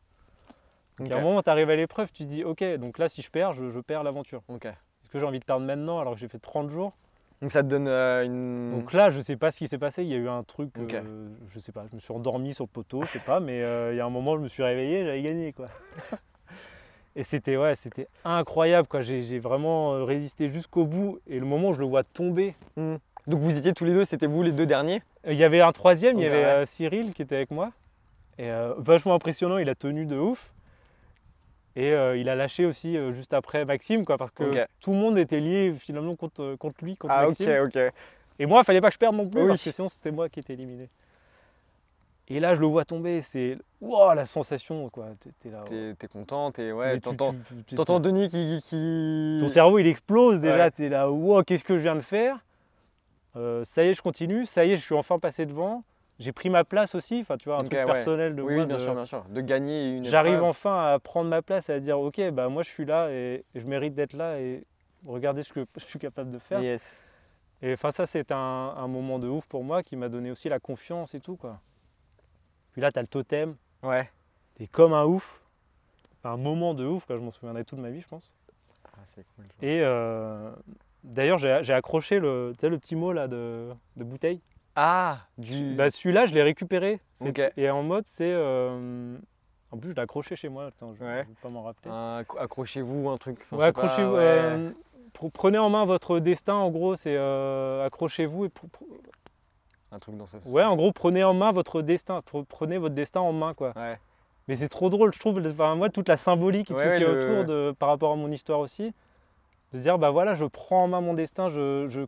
Donc 1.02 1.12
à 1.12 1.18
un 1.18 1.22
moment, 1.22 1.42
tu 1.42 1.50
arrives 1.50 1.70
à 1.70 1.76
l'épreuve, 1.76 2.12
tu 2.12 2.24
te 2.24 2.30
dis, 2.30 2.44
ok, 2.44 2.64
donc 2.78 2.98
là, 2.98 3.10
si 3.10 3.22
je 3.22 3.30
perds, 3.32 3.54
je, 3.54 3.70
je 3.70 3.80
perds 3.80 4.04
l'aventure. 4.04 4.42
Est-ce 4.54 5.10
que 5.10 5.20
j'ai 5.20 5.26
envie 5.26 5.40
de 5.40 5.46
perdre 5.46 5.66
maintenant 5.66 6.00
alors 6.00 6.14
que 6.14 6.20
j'ai 6.20 6.28
fait 6.28 6.40
30 6.40 6.70
jours 6.70 6.94
Donc 7.42 7.52
ça 7.52 7.64
te 7.64 7.68
donne 7.68 7.88
euh, 7.88 8.24
une. 8.24 8.72
Donc 8.80 8.94
là, 8.94 9.10
je 9.10 9.20
sais 9.20 9.36
pas 9.36 9.52
ce 9.52 9.58
qui 9.58 9.68
s'est 9.68 9.78
passé. 9.78 10.04
Il 10.04 10.10
y 10.10 10.14
a 10.14 10.18
eu 10.18 10.30
un 10.30 10.44
truc, 10.44 10.70
Ok. 10.80 10.94
euh, 10.94 11.28
je 11.54 11.60
sais 11.60 11.72
pas, 11.72 11.86
je 11.90 11.96
me 11.96 12.00
suis 12.00 12.14
endormi 12.14 12.54
sur 12.54 12.64
le 12.66 12.70
poteau, 12.70 13.04
je 13.04 13.12
sais 13.12 13.20
pas, 13.20 13.40
mais 13.40 13.62
euh, 13.62 13.94
il 13.94 13.98
y 13.98 14.00
a 14.00 14.06
un 14.06 14.10
moment, 14.10 14.38
je 14.38 14.42
me 14.42 14.48
suis 14.48 14.64
réveillé, 14.64 15.04
j'avais 15.04 15.22
gagné, 15.22 15.54
quoi. 15.54 15.66
Et 17.18 17.24
c'était 17.24 17.58
ouais, 17.58 17.76
c'était 17.76 18.08
incroyable, 18.24 18.88
quoi. 18.88 19.02
J'ai 19.02 19.40
vraiment 19.40 19.96
euh, 19.96 20.04
résisté 20.06 20.50
jusqu'au 20.50 20.86
bout. 20.86 21.20
Et 21.28 21.40
le 21.40 21.46
moment 21.46 21.70
où 21.70 21.74
je 21.74 21.82
le 21.82 21.86
vois 21.86 22.04
tomber, 22.06 22.56
Donc 22.78 23.40
vous 23.40 23.58
étiez 23.58 23.74
tous 23.74 23.84
les 23.84 23.94
deux, 23.94 24.06
c'était 24.06 24.28
vous 24.28 24.44
les 24.44 24.54
deux 24.54 24.66
derniers? 24.66 25.02
Il 25.28 25.34
y 25.36 25.44
avait 25.44 25.60
un 25.62 25.74
troisième, 25.74 26.18
il 26.18 26.24
y 26.24 26.28
avait 26.28 26.66
Cyril 26.66 27.14
qui 27.14 27.22
était 27.22 27.36
avec 27.36 27.52
moi. 27.52 27.72
Et 28.40 28.50
vachement 28.78 29.14
impressionnant, 29.14 29.58
il 29.58 29.70
a 29.70 29.76
tenu 29.76 30.06
de 30.06 30.16
ouf. 30.18 30.52
Et 31.76 31.94
euh, 31.94 32.18
il 32.18 32.28
a 32.30 32.36
lâché 32.36 32.66
aussi 32.66 32.98
euh, 32.98 33.12
juste 33.14 33.34
après 33.34 33.64
Maxime, 33.66 34.04
quoi, 34.06 34.18
parce 34.18 34.32
que 34.32 34.44
Ok. 34.44 34.68
tout 34.82 34.92
le 34.92 34.98
monde 34.98 35.18
était 35.18 35.40
lié 35.40 35.74
finalement 35.74 36.16
contre, 36.16 36.56
contre 36.56 36.84
lui, 36.84 36.98
contre 36.98 37.14
Ah, 37.16 37.24
ok, 37.24 37.40
Maxime. 37.40 37.64
ok. 37.66 37.94
Et 38.40 38.46
moi, 38.46 38.62
il 38.62 38.66
fallait 38.66 38.82
pas 38.82 38.90
que 38.90 38.94
je 38.96 39.00
perde 39.00 39.16
non 39.16 39.28
plus, 39.30 39.42
Oui. 39.42 39.48
parce 39.48 39.64
que 39.64 39.72
sinon 39.72 39.88
c'était 39.88 40.12
moi 40.12 40.28
qui 40.30 40.40
étais 40.42 40.54
éliminé. 40.54 40.90
Et 42.28 42.40
là, 42.40 42.56
je 42.56 42.62
le 42.62 42.68
vois 42.68 42.86
tomber, 42.86 43.22
c'est 43.22 43.58
wow, 43.82 44.14
la 44.14 44.26
sensation, 44.26 44.90
quoi. 44.90 45.08
T'es- 45.42 45.50
là, 45.50 45.64
T'es 45.68 45.96
t'es 46.00 46.08
content, 46.08 46.52
t'es. 46.52 46.72
Ouais, 46.72 46.98
t'entends. 47.00 47.34
Denis 48.00 48.30
qui. 48.30 48.64
qui... 48.70 49.38
Ton 49.42 49.50
cerveau, 49.50 49.80
il 49.80 49.88
explose 49.88 50.40
déjà. 50.40 50.66
Ouais. 50.66 50.72
T'es 50.72 50.88
là, 50.90 51.10
wow, 51.12 51.44
qu'est-ce 51.44 51.64
que 51.66 51.78
je 51.78 51.84
viens 51.84 51.96
de 51.96 52.02
faire? 52.02 52.38
Euh, 53.36 53.64
Ça 53.66 53.84
y 53.84 53.90
est, 53.90 53.94
je 53.94 54.02
continue. 54.02 54.46
Ça 54.46 54.64
y 54.66 54.72
est, 54.72 54.78
je 54.78 54.82
suis 54.82 54.96
enfin 54.96 55.20
passé 55.20 55.46
devant. 55.46 55.84
J'ai 56.22 56.32
pris 56.32 56.50
ma 56.50 56.64
place 56.64 56.96
aussi, 56.96 57.20
enfin 57.22 57.36
tu 57.38 57.50
vois, 57.50 57.56
un 57.58 57.64
truc 57.64 57.74
ouais. 57.74 57.86
personnel 57.86 58.36
de 58.36 58.42
Oui, 58.42 58.54
moi. 58.56 58.64
oui, 58.64 58.68
bien 58.68 58.78
de- 58.78 58.82
sûr, 58.84 58.94
bien 58.96 59.06
sûr. 59.06 59.24
De 59.26 59.42
gagner 59.42 59.98
une 59.98 60.06
J'arrive 60.06 60.44
enfin 60.44 60.94
à 60.94 61.00
prendre 61.00 61.30
ma 61.30 61.42
place 61.42 61.70
et 61.70 61.74
à 61.74 61.80
dire 61.80 62.00
ok, 62.00 62.22
bah 62.32 62.48
moi 62.50 62.64
je 62.64 62.70
suis 62.70 62.86
là 62.86 63.10
et, 63.12 63.44
et 63.56 63.60
je 63.60 63.66
mérite 63.66 63.94
d'être 63.96 64.14
là 64.14 64.40
et 64.40 64.64
regardez 65.06 65.42
ce 65.44 65.52
que 65.54 65.66
je 65.78 65.86
suis 65.86 66.00
capable 66.00 66.30
de 66.30 66.40
faire. 66.40 66.62
Yes. 66.62 66.98
Et 67.64 67.74
enfin 67.74 67.92
ça 67.92 68.06
c'était 68.06 68.34
un, 68.34 68.38
un 68.78 68.88
moment 68.88 69.20
de 69.20 69.28
ouf 69.28 69.46
pour 69.48 69.64
moi 69.64 69.84
qui 69.84 69.96
m'a 69.96 70.10
donné 70.10 70.32
aussi 70.32 70.48
la 70.50 70.60
confiance 70.60 71.14
et 71.16 71.20
tout 71.20 71.36
quoi. 71.36 71.60
Puis 72.72 72.82
là 72.82 72.92
tu 72.92 73.00
as 73.00 73.02
le 73.02 73.08
totem, 73.08 73.56
Ouais. 73.84 74.10
t'es 74.56 74.68
comme 74.68 74.94
un 74.94 75.06
ouf. 75.06 75.42
Un 76.24 76.38
moment 76.38 76.76
de 76.76 76.86
ouf, 76.86 77.06
quoi. 77.08 77.18
je 77.18 77.22
m'en 77.22 77.32
souviendrai 77.32 77.66
toute 77.66 77.80
ma 77.80 77.90
vie 77.90 78.02
je 78.02 78.08
pense. 78.08 78.32
Ah, 78.94 79.00
c'est 79.16 79.26
cool. 79.36 79.46
Et 79.62 79.82
euh, 79.82 80.52
d'ailleurs 81.04 81.40
j'ai 81.40 81.74
accroché 81.74 82.20
le, 82.20 82.52
tu 82.54 82.62
sais, 82.62 82.70
le 82.70 82.78
petit 82.78 82.96
mot 82.96 83.12
là 83.12 83.28
de, 83.28 83.70
de 83.96 84.04
bouteille. 84.04 84.40
Ah, 84.76 85.20
du. 85.38 85.76
Bah, 85.76 85.90
celui-là 85.92 86.26
je 86.26 86.34
l'ai 86.34 86.44
récupéré. 86.44 87.00
Et 87.58 87.70
en 87.70 87.84
mode 87.84 88.06
c'est... 88.08 88.32
euh, 88.32 89.18
En 89.72 89.78
plus 89.78 89.92
je 89.92 89.96
l'ai 89.96 90.02
accroché 90.02 90.36
chez 90.36 90.50
moi, 90.50 90.66
Attends, 90.68 90.94
je 90.94 91.04
ne 91.04 91.10
Ouais. 91.10 91.24
vais 91.24 91.28
pas 91.42 91.50
m'en 91.50 91.64
rappeler. 91.64 91.92
un- 91.92 92.24
accrochez-vous, 92.40 93.10
un 93.10 93.18
truc. 93.18 93.40
enfin, 93.44 93.58
Ouais, 93.58 93.64
je 93.64 93.68
sais 93.68 93.74
pas, 93.74 93.82
accrochez-vous. 93.84 94.14
ouais. 94.14 94.20
euh, 94.22 94.72
pr- 95.14 95.32
prenez 95.32 95.58
en 95.58 95.70
main 95.70 95.86
votre 95.86 96.20
destin, 96.20 96.56
en 96.56 96.70
gros, 96.72 96.96
c'est 96.96 97.16
euh, 97.18 97.86
accrochez-vous 97.86 98.46
et 98.46 98.48
pr- 98.50 98.70
Un 99.92 100.00
truc 100.00 100.16
dans 100.18 100.28
ce 100.28 100.38
ouais, 100.50 100.64
en 100.64 100.76
gros, 100.78 100.92
prenez 100.94 101.24
en 101.24 101.34
main 101.34 101.52
votre 101.52 101.82
destin, 101.82 102.20
pr- 102.20 102.46
prenez 102.46 102.78
votre 102.78 102.96
destin 102.96 103.20
en 103.20 103.34
main, 103.34 103.54
quoi. 103.54 103.74
Ouais. 103.76 104.00
Mais 104.48 104.56
c'est 104.56 104.70
trop 104.70 104.90
drôle, 104.90 105.14
je 105.14 105.20
trouve. 105.20 105.40
Enfin, 105.46 105.76
moi, 105.76 105.90
toute 105.90 106.08
la 106.10 106.18
symbolique 106.18 106.72
et 106.72 106.74
Ouais, 106.74 106.84
tout 106.84 106.90
ouais, 106.90 106.98
qui 106.98 107.04
est 107.04 107.08
le- 107.08 107.20
autour 107.20 107.46
de, 107.46 107.76
par 107.78 107.90
rapport 107.90 108.12
à 108.14 108.16
mon 108.16 108.32
histoire 108.32 108.60
aussi, 108.60 108.94
de 109.74 109.78
se 109.78 109.84
dire, 109.84 109.98
bah 109.98 110.10
voilà, 110.10 110.34
je 110.34 110.46
prends 110.46 110.84
en 110.84 110.88
main 110.88 111.02
mon 111.02 111.14
destin, 111.14 111.50
je, 111.50 111.88
je- 111.90 112.02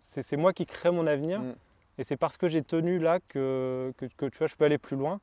c'est 0.00 0.22
c'est 0.22 0.36
moi 0.36 0.52
qui 0.52 0.64
crée 0.66 0.90
mon 0.90 1.06
avenir, 1.06 1.40
Mm. 1.40 1.54
Et 2.00 2.04
c'est 2.04 2.16
parce 2.16 2.36
que 2.36 2.48
j'ai 2.48 2.62
tenu 2.62 2.98
là 2.98 3.20
que, 3.28 3.92
que, 3.98 4.06
que, 4.16 4.26
tu 4.26 4.38
vois, 4.38 4.46
je 4.46 4.56
peux 4.56 4.64
aller 4.64 4.78
plus 4.78 4.96
loin. 4.96 5.20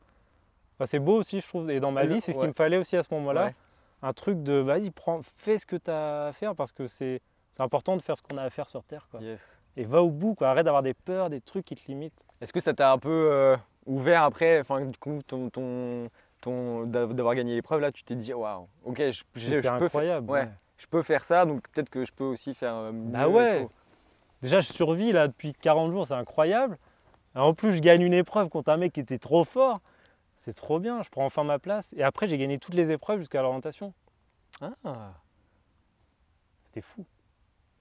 Enfin, 0.76 0.86
c'est 0.86 1.00
beau 1.00 1.16
aussi, 1.18 1.42
je 1.42 1.48
trouve, 1.48 1.70
et 1.72 1.80
dans 1.80 1.92
ma 1.92 2.06
vie, 2.06 2.22
c'est 2.22 2.32
ce 2.34 2.38
ouais. 2.38 2.42
qu'il 2.44 2.50
me 2.50 2.54
fallait 2.54 2.78
aussi 2.78 2.96
à 2.96 3.02
ce 3.04 3.12
moment-là 3.16 3.46
Ouais. 3.46 3.56
un 4.04 4.14
truc 4.14 4.44
de 4.44 4.54
vas-y, 4.54 4.92
prends, 4.92 5.22
fais 5.24 5.58
ce 5.58 5.66
que 5.66 5.76
tu 5.76 5.90
as 5.90 6.28
à 6.28 6.32
faire 6.34 6.56
parce 6.56 6.72
que 6.72 6.88
c'est 6.88 7.20
c'est 7.52 7.64
important 7.64 7.98
de 7.98 8.02
faire 8.04 8.16
ce 8.16 8.22
qu'on 8.22 8.38
a 8.38 8.44
à 8.44 8.50
faire 8.52 8.68
sur 8.68 8.84
Terre. 8.84 9.08
Quoi. 9.10 9.20
Yes. 9.22 9.40
Et 9.76 9.84
va 9.86 10.04
au 10.04 10.12
bout, 10.12 10.36
quoi. 10.36 10.50
arrête 10.50 10.66
d'avoir 10.66 10.84
des 10.84 10.94
peurs, 10.94 11.32
des 11.32 11.42
trucs 11.42 11.66
qui 11.66 11.76
te 11.76 11.88
limitent. 11.88 12.26
Est-ce 12.42 12.54
que 12.54 12.60
ça 12.60 12.76
t'a 12.76 12.92
un 12.92 13.00
peu 13.00 13.10
euh, 13.32 13.58
ouvert 13.88 14.22
après, 14.22 14.60
enfin, 14.60 14.82
du 14.82 14.98
coup, 15.00 15.22
ton, 15.26 15.50
ton, 15.50 16.10
ton, 16.42 16.84
d'a- 16.86 17.08
d'avoir 17.08 17.34
gagné 17.34 17.56
l'épreuve 17.56 17.82
là, 17.82 17.92
tu 17.92 18.04
t'es 18.04 18.14
dit 18.14 18.32
waouh, 18.34 18.68
ok, 18.86 18.98
je, 19.00 19.24
je- 19.34 19.80
peux, 19.80 19.88
faire, 19.90 20.22
ouais. 20.24 20.30
ouais. 20.42 20.50
je 20.78 20.86
peux 20.86 21.02
faire 21.02 21.26
ça, 21.26 21.46
donc 21.48 21.68
peut-être 21.70 21.90
que 21.90 22.06
je 22.06 22.12
peux 22.12 22.26
aussi 22.26 22.54
faire 22.54 22.76
euh, 22.76 22.92
mieux. 22.92 23.10
Bah 23.12 23.28
ouais. 23.28 23.68
Déjà, 24.42 24.60
je 24.60 24.72
survis 24.72 25.12
là 25.12 25.28
depuis 25.28 25.54
40 25.54 25.92
jours, 25.92 26.06
c'est 26.08 26.14
incroyable. 26.14 26.78
Et 27.36 27.40
en 27.40 27.54
plus, 27.54 27.74
je 27.74 27.82
gagne 27.82 28.02
une 28.02 28.14
épreuve 28.14 28.50
contre 28.50 28.70
un 28.70 28.78
mec 28.78 28.94
qui 28.94 29.00
était 29.00 29.20
trop 29.20 29.44
fort. 29.44 29.80
C'est 30.38 30.54
trop 30.54 30.80
bien, 30.80 31.02
je 31.04 31.10
prends 31.10 31.26
enfin 31.26 31.44
ma 31.44 31.60
place. 31.60 31.94
Et 31.98 32.04
après, 32.04 32.28
j'ai 32.28 32.38
gagné 32.38 32.58
toutes 32.58 32.76
les 32.76 32.92
épreuves 32.92 33.20
jusqu'à 33.20 33.42
l'orientation. 33.42 33.94
Ah. 34.62 35.14
C'était 36.66 36.82
fou. 36.82 37.06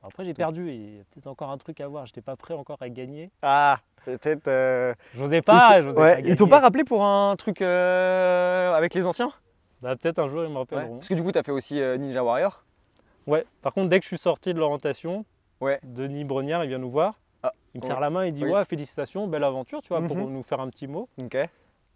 Après, 0.03 0.25
j'ai 0.25 0.35
perdu 0.35 0.71
il 0.71 0.97
y 0.97 1.01
a 1.01 1.05
peut-être 1.05 1.27
encore 1.27 1.51
un 1.51 1.59
truc 1.59 1.81
à 1.81 1.89
voir. 1.89 2.07
J'étais 2.07 2.21
pas 2.21 2.37
prêt 2.37 2.55
encore 2.55 2.77
à 2.81 2.89
gagner. 2.89 3.31
Ah, 3.43 3.81
peut-être. 4.05 4.47
euh, 4.47 4.95
J'osais 5.15 5.43
pas, 5.43 5.81
ils 5.81 5.93
ouais, 5.93 6.37
t'ont 6.37 6.49
pas 6.49 6.61
rappelé 6.61 6.85
pour 6.85 7.05
un 7.05 7.35
truc 7.37 7.61
euh, 7.61 8.73
avec 8.73 8.95
les 8.95 9.05
anciens? 9.05 9.33
Bah, 9.83 9.97
peut-être 9.97 10.19
un 10.19 10.29
jour, 10.29 10.45
ils 10.45 10.49
me 10.49 10.55
Ouais. 10.55 10.59
rappelleront. 10.61 10.97
Parce 10.99 11.09
que 11.09 11.15
du 11.15 11.23
coup, 11.23 11.33
t'as 11.33 11.43
fait 11.43 11.51
aussi 11.53 11.81
euh, 11.81 11.97
Ninja 11.99 12.23
Warrior. 12.23 12.65
Ouais, 13.27 13.45
par 13.63 13.73
contre, 13.75 13.89
dès 13.89 13.99
que 13.99 14.05
je 14.05 14.09
suis 14.09 14.19
sorti 14.19 14.55
de 14.55 14.59
l'orientation, 14.61 15.25
Ouais. 15.61 15.79
Denis 15.83 16.25
Brognard, 16.25 16.65
il 16.65 16.69
vient 16.69 16.79
nous 16.79 16.91
voir. 16.91 17.15
Ah, 17.43 17.53
il 17.75 17.79
me 17.79 17.83
oui. 17.83 17.89
serre 17.89 18.01
la 18.01 18.11
main, 18.11 18.27
il 18.27 18.33
dit 18.33 18.45
Oui. 18.45 18.51
Ouais, 18.51 18.65
félicitations, 18.65 19.27
belle 19.27 19.45
aventure, 19.45 19.81
tu 19.83 19.89
vois, 19.89 20.01
pour 20.03 20.17
Mhm. 20.17 20.33
nous 20.33 20.43
faire 20.43 20.61
un 20.61 20.69
petit 20.69 20.87
mot. 20.87 21.09
Ok. 21.23 21.35
Et 21.35 21.49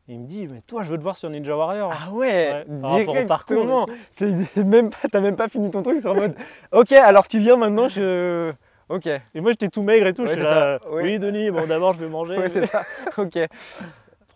il 0.09 0.19
me 0.21 0.27
dit 0.27 0.49
Mais 0.49 0.61
toi, 0.67 0.83
je 0.83 0.91
veux 0.91 0.99
te 0.99 1.03
voir 1.03 1.17
sur 1.17 1.31
Ninja 1.31 1.57
Warrior. 1.57 1.93
Ah 1.95 2.11
ouais, 2.13 2.65
par 2.81 2.97
directement. 2.97 3.87
C'est 4.13 4.27
même 4.65 4.91
pas, 4.91 5.09
t'as 5.11 5.21
même 5.21 5.37
pas 5.37 5.49
fini 5.49 5.71
ton 5.71 5.83
truc, 5.83 5.99
c'est 6.03 6.09
en 6.09 6.15
mode. 6.15 6.35
Ok, 6.73 6.93
alors 6.93 7.29
tu 7.29 7.39
viens 7.39 7.57
maintenant, 7.57 7.89
je. 7.89 8.53
Ok. 8.89 9.07
Et 9.07 9.41
moi, 9.41 9.53
j'étais 9.53 9.69
tout 9.69 9.83
maigre 9.83 10.07
et 10.09 10.15
tout. 10.15 10.23
Ouais, 10.23 10.29
je 10.29 10.33
suis 10.35 10.43
là. 10.43 10.81
Oui, 10.91 11.19
Denis, 11.21 11.51
bon, 11.51 11.65
d'abord, 11.67 11.93
je 11.93 12.01
vais 12.01 12.09
manger. 12.09 12.37
c'est 12.49 12.67
ça. 12.67 12.83
Ok. 13.19 13.39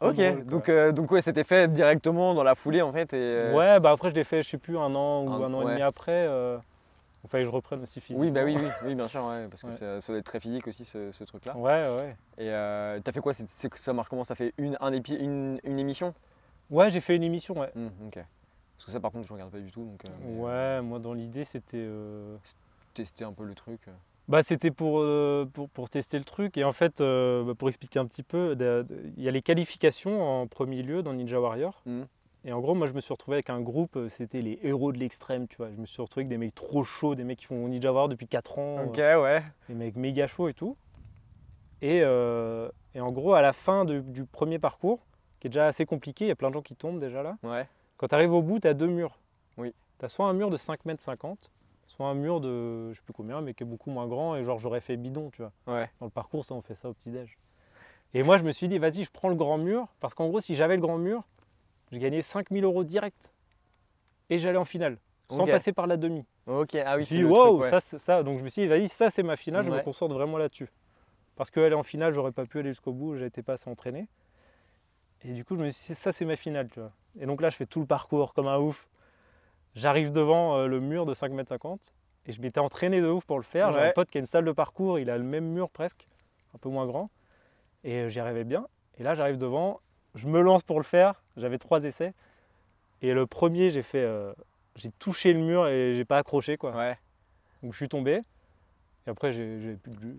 Ok. 0.01 0.17
drôle, 0.17 0.45
donc, 0.45 0.69
euh, 0.69 0.93
donc 0.93 1.11
ouais, 1.13 1.23
c'était 1.23 1.45
fait 1.45 1.73
directement 1.73 2.35
dans 2.35 2.43
la 2.45 2.55
foulée 2.55 2.83
en 2.83 2.93
fait. 2.93 3.13
Et, 3.13 3.17
euh, 3.17 3.55
Ouais, 3.55 3.81
bah 3.81 3.91
après, 3.93 4.11
je 4.11 4.15
l'ai 4.15 4.25
fait, 4.25 4.43
je 4.43 4.51
sais 4.51 4.59
plus, 4.59 4.77
un 4.77 4.95
an 4.95 5.25
ou 5.25 5.31
Un- 5.31 5.43
un, 5.47 5.55
an 5.55 5.59
ouais. 5.61 5.65
et 5.65 5.69
demi 5.71 5.83
après. 5.83 6.13
euh, 6.13 6.57
il 7.25 7.29
fallait 7.31 7.45
que 7.45 7.51
je 7.51 7.55
reprenne 7.55 7.83
aussi 7.83 8.01
physiquement. 8.01 8.25
Oui, 8.27 8.31
bah 8.31 8.45
oui, 8.45 8.55
oui, 8.61 8.69
oui, 8.85 8.95
bien 8.95 9.09
sûr, 9.09 9.25
ouais, 9.25 9.49
parce 9.49 9.63
que 9.63 9.69
Ouais. 9.69 9.77
ça, 9.77 10.01
ça 10.01 10.13
doit 10.13 10.19
être 10.21 10.27
très 10.27 10.41
physique 10.41 10.67
aussi 10.69 10.85
ce, 10.85 11.11
ce 11.13 11.25
truc-là. 11.25 11.57
Ouais, 11.57 11.89
ouais. 11.97 12.17
Et 12.39 12.51
euh, 12.51 13.01
t'as 13.03 13.13
fait 13.13 13.21
quoi? 13.21 13.33
Ça 13.35 13.93
marche 13.93 14.09
comment? 14.09 14.25
Ça 14.25 14.35
fait 14.35 14.53
une, 14.59 14.77
un 14.81 14.93
épi- 14.93 15.17
une, 15.19 15.59
une 15.65 15.79
émission? 15.79 16.15
Ouais, 16.71 16.91
j'ai 16.91 17.01
fait 17.01 17.17
une 17.17 17.23
émission, 17.23 17.59
ouais. 17.59 17.71
Hmm, 17.75 17.89
Ok. 18.07 18.15
Parce 18.77 18.87
que 18.87 18.93
ça, 18.93 19.01
par 19.01 19.13
contre, 19.13 19.27
je 19.29 19.33
regarde 19.33 19.51
pas 19.51 19.61
du 19.61 19.71
tout. 19.71 19.85
Donc, 19.85 20.05
euh, 20.05 20.09
Ouais, 20.43 20.51
euh, 20.51 20.83
moi, 20.83 20.99
dans 20.99 21.15
l'idée, 21.15 21.45
c'était. 21.45 21.79
euh, 21.81 22.37
tester 22.93 23.25
un 23.25 23.33
peu 23.33 23.45
le 23.45 23.55
truc. 23.55 23.81
euh. 23.89 23.93
Bah, 24.29 24.43
c'était 24.43 24.71
pour, 24.71 25.01
euh, 25.01 25.49
pour, 25.53 25.69
pour 25.71 25.91
tester 25.91 26.19
le 26.19 26.25
truc. 26.25 26.57
Et 26.57 26.65
en 26.65 26.73
fait, 26.73 27.01
euh, 27.01 27.45
bah, 27.45 27.55
pour 27.55 27.69
expliquer 27.69 27.99
un 27.99 28.07
petit 28.07 28.23
peu, 28.23 28.57
il 29.17 29.23
y 29.23 29.29
a 29.29 29.31
les 29.31 29.43
qualifications 29.43 30.23
en 30.23 30.47
premier 30.47 30.83
lieu 30.83 31.03
dans 31.03 31.13
Ninja 31.13 31.41
Warrior. 31.41 31.83
Mhm. 31.87 32.07
Et 32.47 32.53
en 32.53 32.61
gros, 32.61 32.75
moi, 32.75 32.87
je 32.87 32.93
me 32.93 33.01
suis 33.01 33.13
retrouvé 33.13 33.37
avec 33.37 33.49
un 33.51 33.61
groupe, 33.61 33.97
euh, 33.97 34.09
c'était 34.11 34.43
les 34.43 34.59
héros 34.63 34.93
de 34.93 34.99
l'extrême, 34.99 35.49
tu 35.49 35.57
vois. 35.57 35.71
Je 35.71 35.77
me 35.81 35.87
suis 35.87 36.03
retrouvé 36.03 36.23
avec 36.23 36.29
des 36.29 36.37
mecs 36.37 36.55
trop 36.55 36.85
chauds, 36.85 37.15
des 37.15 37.25
mecs 37.25 37.39
qui 37.39 37.47
font 37.47 37.69
Ninja 37.69 37.91
Warrior 37.91 38.09
depuis 38.11 38.27
4 38.29 38.59
ans, 38.59 38.85
Ok, 38.85 38.99
euh, 38.99 39.23
ouais. 39.23 39.43
des 39.69 39.75
mecs 39.75 39.97
méga 39.97 40.27
chauds 40.27 40.49
et 40.49 40.55
tout. 40.55 40.77
Et, 41.81 42.01
euh, 42.03 42.69
et 42.95 43.01
en 43.01 43.13
gros, 43.13 43.33
à 43.35 43.41
la 43.43 43.53
fin 43.55 43.85
de- 43.87 44.01
du 44.01 44.25
premier 44.25 44.59
parcours, 44.59 45.01
qui 45.41 45.47
est 45.47 45.51
déjà 45.51 45.67
assez 45.67 45.87
compliqué, 45.87 46.27
il 46.27 46.29
y 46.29 46.31
a 46.31 46.35
plein 46.37 46.49
de 46.51 46.55
gens 46.55 46.63
qui 46.63 46.75
tombent 46.77 47.01
déjà 47.01 47.23
là. 47.23 47.37
Ouais. 47.43 47.67
Quand 47.97 48.09
tu 48.09 48.15
arrives 48.15 48.33
au 48.33 48.43
bout, 48.43 48.61
tu 48.61 48.69
as 48.69 48.75
deux 48.75 48.87
murs. 48.89 49.19
Oui. 49.57 49.73
Tu 49.99 50.05
as 50.05 50.09
soit 50.11 50.27
un 50.27 50.33
mur 50.35 50.51
de 50.51 50.57
5 50.59 50.85
mètres 50.85 51.03
50, 51.03 51.51
soit 51.87 52.07
un 52.07 52.15
mur 52.15 52.41
de 52.41 52.91
je 52.93 52.97
sais 52.97 53.03
plus 53.05 53.13
combien, 53.15 53.41
mais 53.41 53.55
qui 53.55 53.63
est 53.63 53.67
beaucoup 53.67 53.91
moins 53.91 54.07
grand. 54.07 54.37
Et 54.37 54.45
genre, 54.45 54.59
j'aurais 54.59 54.81
fait 54.83 54.97
bidon, 54.99 55.31
tu 55.31 55.43
vois. 55.43 55.53
Ouais. 55.75 55.91
Dans 56.01 56.07
le 56.07 56.11
parcours, 56.11 56.45
ça, 56.45 56.55
on 56.55 56.61
fait 56.63 56.75
ça 56.75 56.91
au 56.91 56.93
petit-déj. 56.93 57.39
Et 58.13 58.23
moi, 58.23 58.37
je 58.37 58.45
me 58.45 58.53
suis 58.53 58.69
dit, 58.69 58.79
vas-y, 58.79 59.05
je 59.05 59.11
prends 59.11 59.29
le 59.31 59.35
grand 59.35 59.57
mur. 59.59 59.89
Parce 60.01 60.13
qu'en 60.15 60.29
gros, 60.29 60.41
si 60.41 60.55
j'avais 60.55 60.77
le 60.77 60.83
grand 60.83 60.99
mur, 60.99 61.23
je 61.95 61.99
gagnais 62.01 62.23
5000 62.23 62.65
euros 62.65 62.85
direct. 62.85 63.33
Et 64.31 64.39
j'allais 64.39 64.59
en 64.59 64.65
finale, 64.65 64.99
sans 65.29 65.47
passer 65.47 65.73
par 65.73 65.87
la 65.87 65.97
demi. 65.97 66.25
Ok, 66.47 66.75
ah 66.75 66.97
oui, 66.97 67.05
je 67.05 67.09
c'est 67.11 67.19
le 67.19 67.27
wow, 67.27 67.59
truc, 67.59 67.73
ouais. 67.73 67.81
ça, 67.81 67.99
ça. 67.99 68.23
Donc 68.23 68.39
je 68.39 68.45
me 68.45 68.49
suis 68.49 68.63
dit, 68.63 68.69
vas-y, 68.69 68.89
ça, 68.89 69.11
c'est 69.11 69.23
ma 69.23 69.37
finale, 69.37 69.65
je 69.65 69.71
me 69.71 69.81
concentre 69.81 70.15
vraiment 70.15 70.39
là-dessus. 70.39 70.69
Parce 71.37 71.51
qu'aller 71.51 71.75
en 71.75 71.83
finale, 71.83 72.13
j'aurais 72.13 72.33
pas 72.33 72.47
pu 72.47 72.59
aller 72.59 72.71
jusqu'au 72.71 72.93
bout, 72.93 73.17
j'étais 73.17 73.43
pas 73.43 73.55
assez 73.55 73.69
entraîné. 73.69 74.09
Et 75.25 75.33
du 75.33 75.45
coup, 75.45 75.57
je 75.57 75.63
me 75.63 75.71
suis 75.71 75.95
dit, 75.95 75.95
ça, 75.95 76.13
c'est 76.13 76.25
ma 76.25 76.37
finale, 76.37 76.69
tu 76.69 76.81
vois. 76.81 76.93
Et 77.19 77.27
donc 77.27 77.41
là, 77.41 77.49
je 77.49 77.57
fais 77.57 77.67
tout 77.67 77.81
le 77.81 77.87
parcours 77.87 78.35
comme 78.35 78.47
un 78.47 78.59
ouf. 78.59 78.89
J'arrive 79.75 80.13
devant 80.13 80.57
euh, 80.57 80.67
le 80.67 80.81
mur 80.81 81.07
de 81.07 81.15
5 81.15 81.33
mètres 81.33 81.49
50 81.49 81.95
et 82.27 82.33
je 82.33 82.41
m'étais 82.41 82.61
entraîné 82.61 83.01
de 83.01 83.09
ouf 83.09 83.25
pour 83.25 83.39
le 83.39 83.43
faire. 83.43 83.73
J'ai 83.73 83.81
un 83.81 83.93
pote 83.93 84.11
qui 84.11 84.19
a 84.19 84.21
une 84.21 84.27
salle 84.27 84.45
de 84.45 84.53
parcours, 84.53 84.99
il 84.99 85.11
a 85.11 85.19
le 85.19 85.25
même 85.25 85.47
mur 85.47 85.71
presque, 85.71 86.09
un 86.55 86.59
peu 86.59 86.69
moins 86.69 86.87
grand. 86.87 87.11
Et 87.83 88.03
euh, 88.03 88.09
j'y 88.09 88.21
arrivais 88.21 88.45
bien. 88.45 88.67
Et 88.99 89.03
là, 89.03 89.15
j'arrive 89.15 89.37
devant, 89.37 89.81
je 90.15 90.27
me 90.29 90.41
lance 90.41 90.63
pour 90.63 90.79
le 90.79 90.85
faire. 90.85 91.23
J'avais 91.37 91.59
trois 91.59 91.85
essais. 91.85 92.15
Et 93.03 93.13
le 93.13 93.27
premier, 93.27 93.71
j'ai 93.71 93.83
fait, 93.83 94.03
euh, 94.03 94.33
j'ai 94.77 94.91
touché 94.93 95.33
le 95.33 95.41
mur 95.41 95.67
et 95.67 95.95
j'ai 95.95 96.05
pas 96.05 96.19
accroché 96.19 96.57
quoi. 96.57 96.75
Ouais. 96.77 96.99
Donc 97.63 97.73
je 97.73 97.77
suis 97.79 97.89
tombé. 97.89 98.23
Et 99.07 99.11
après, 99.11 99.33
j'ai 99.33 99.75
plus 99.83 99.93
de 99.93 100.01
jus. 100.01 100.17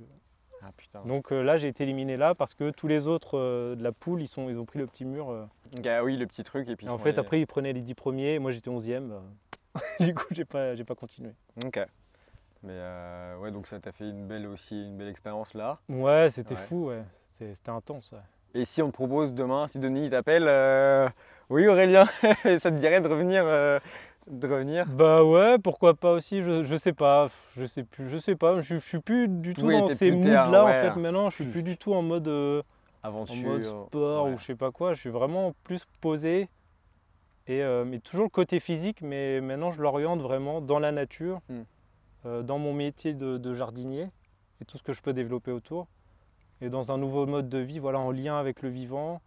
Ah 0.62 0.72
putain. 0.78 1.02
Donc 1.06 1.32
euh, 1.32 1.42
là, 1.44 1.58
j'ai 1.58 1.68
été 1.68 1.84
éliminé 1.84 2.18
là 2.18 2.34
parce 2.36 2.54
que 2.54 2.72
tous 2.72 2.88
les 2.88 3.08
autres 3.08 3.38
euh, 3.38 3.76
de 3.76 3.84
la 3.84 3.92
poule, 3.92 4.22
ils, 4.22 4.28
sont, 4.28 4.50
ils 4.50 4.58
ont 4.58 4.66
pris 4.66 4.80
le 4.80 4.88
petit 4.88 5.06
mur. 5.06 5.30
euh. 5.30 5.46
Ah 5.86 6.04
oui, 6.04 6.18
le 6.18 6.26
petit 6.28 6.44
truc. 6.44 6.68
Et 6.70 6.76
puis 6.76 6.88
Et 6.88 6.90
en 6.90 6.98
fait, 6.98 7.18
après, 7.18 7.40
ils 7.40 7.48
prenaient 7.48 7.74
les 7.74 7.82
10 7.82 7.94
premiers. 7.96 8.40
Moi, 8.40 8.52
j'étais 8.52 8.70
11e. 8.70 9.08
bah. 9.08 9.24
du 10.00 10.14
coup, 10.14 10.26
j'ai 10.32 10.46
pas, 10.46 10.76
pas 10.76 10.96
continué. 10.96 11.32
Ok. 11.64 11.80
Mais 12.64 12.80
ouais, 13.40 13.52
donc 13.52 13.68
ça 13.68 13.80
t'a 13.80 13.92
fait 13.92 14.10
une 14.10 14.26
belle 14.28 14.48
aussi 14.48 14.76
une 14.86 14.98
belle 14.98 15.10
expérience 15.10 15.54
là. 15.54 15.80
Ouais, 15.90 16.30
c'était 16.30 16.56
Ouais. 16.56 16.62
fou. 16.62 16.88
Ouais. 16.88 17.04
C'était 17.28 17.70
intense. 17.70 18.12
ouais. 18.14 18.20
Et 18.56 18.66
si 18.66 18.82
on 18.82 18.88
te 18.88 18.94
propose 18.94 19.34
demain, 19.34 19.68
si 19.68 19.80
Denis 19.80 20.10
t'appelle, 20.10 20.46
euh, 20.48 21.08
oui 21.50 21.68
Aurélien, 21.68 22.06
ça 22.44 22.72
te 22.72 22.78
dirait 22.78 23.02
de 23.02 23.08
revenir, 23.08 23.44
euh, 23.46 23.80
de 24.28 24.48
revenir 24.48 24.86
Bah 24.88 25.24
ouais, 25.24 25.58
pourquoi 25.60 25.94
pas 25.94 26.14
aussi. 26.14 26.42
Je, 26.42 26.64
je 26.64 26.76
sais 26.78 26.94
pas. 26.94 27.28
Je 27.58 27.66
sais 27.66 27.84
plus. 27.84 28.10
Je 28.10 28.18
sais 28.18 28.36
pas. 28.36 28.62
Je, 28.62 28.76
je 28.76 28.80
suis 28.80 29.00
plus 29.00 29.28
du 29.28 29.54
tout 29.54 29.66
Oui, 29.66 29.78
dans 29.80 29.88
ces 29.90 30.10
moods 30.12 30.24
là 30.28 30.64
en 30.64 30.68
fait. 30.72 30.96
Maintenant, 31.00 31.30
je 31.30 31.36
suis 31.36 31.46
plus 31.46 31.64
du 31.64 31.78
tout 31.78 31.94
en 31.94 32.02
mode. 32.02 32.28
euh, 32.30 32.62
en 33.04 33.10
aventure. 33.10 33.36
mode 33.36 33.64
sport 33.64 34.26
ouais. 34.26 34.34
ou 34.34 34.38
je 34.38 34.44
sais 34.46 34.56
pas 34.56 34.72
quoi. 34.72 34.94
Je 34.94 35.00
suis 35.02 35.10
vraiment 35.12 35.54
plus 35.64 35.86
posé. 36.02 36.50
Et, 37.48 37.62
euh, 37.62 37.86
mais 37.86 38.00
toujours 38.00 38.24
le 38.26 38.30
côté 38.32 38.60
physique, 38.60 39.02
mais 39.04 39.40
maintenant 39.42 39.72
je 39.72 39.80
l'oriente 39.80 40.20
vraiment 40.22 40.62
dans 40.62 40.80
la 40.80 40.92
nature, 40.92 41.42
Hmm. 41.50 42.42
dans 42.42 42.58
mon 42.58 42.74
métier 42.74 43.14
de, 43.14 43.38
de 43.38 43.54
jardinier 43.54 44.08
et 44.60 44.66
tout 44.66 44.80
ce 44.80 44.84
que 44.84 44.94
je 44.94 45.02
peux 45.04 45.14
développer 45.14 45.52
autour. 45.52 45.86
Et 46.66 46.70
dans 46.70 46.92
un 46.92 46.98
nouveau 46.98 47.28
mode 47.28 47.48
de 47.48 47.60
vie, 47.60 47.78
voilà, 47.78 48.00
en 48.00 48.10
lien 48.12 48.38
avec 48.40 48.64
le 48.64 48.70
vivant. 48.70 49.22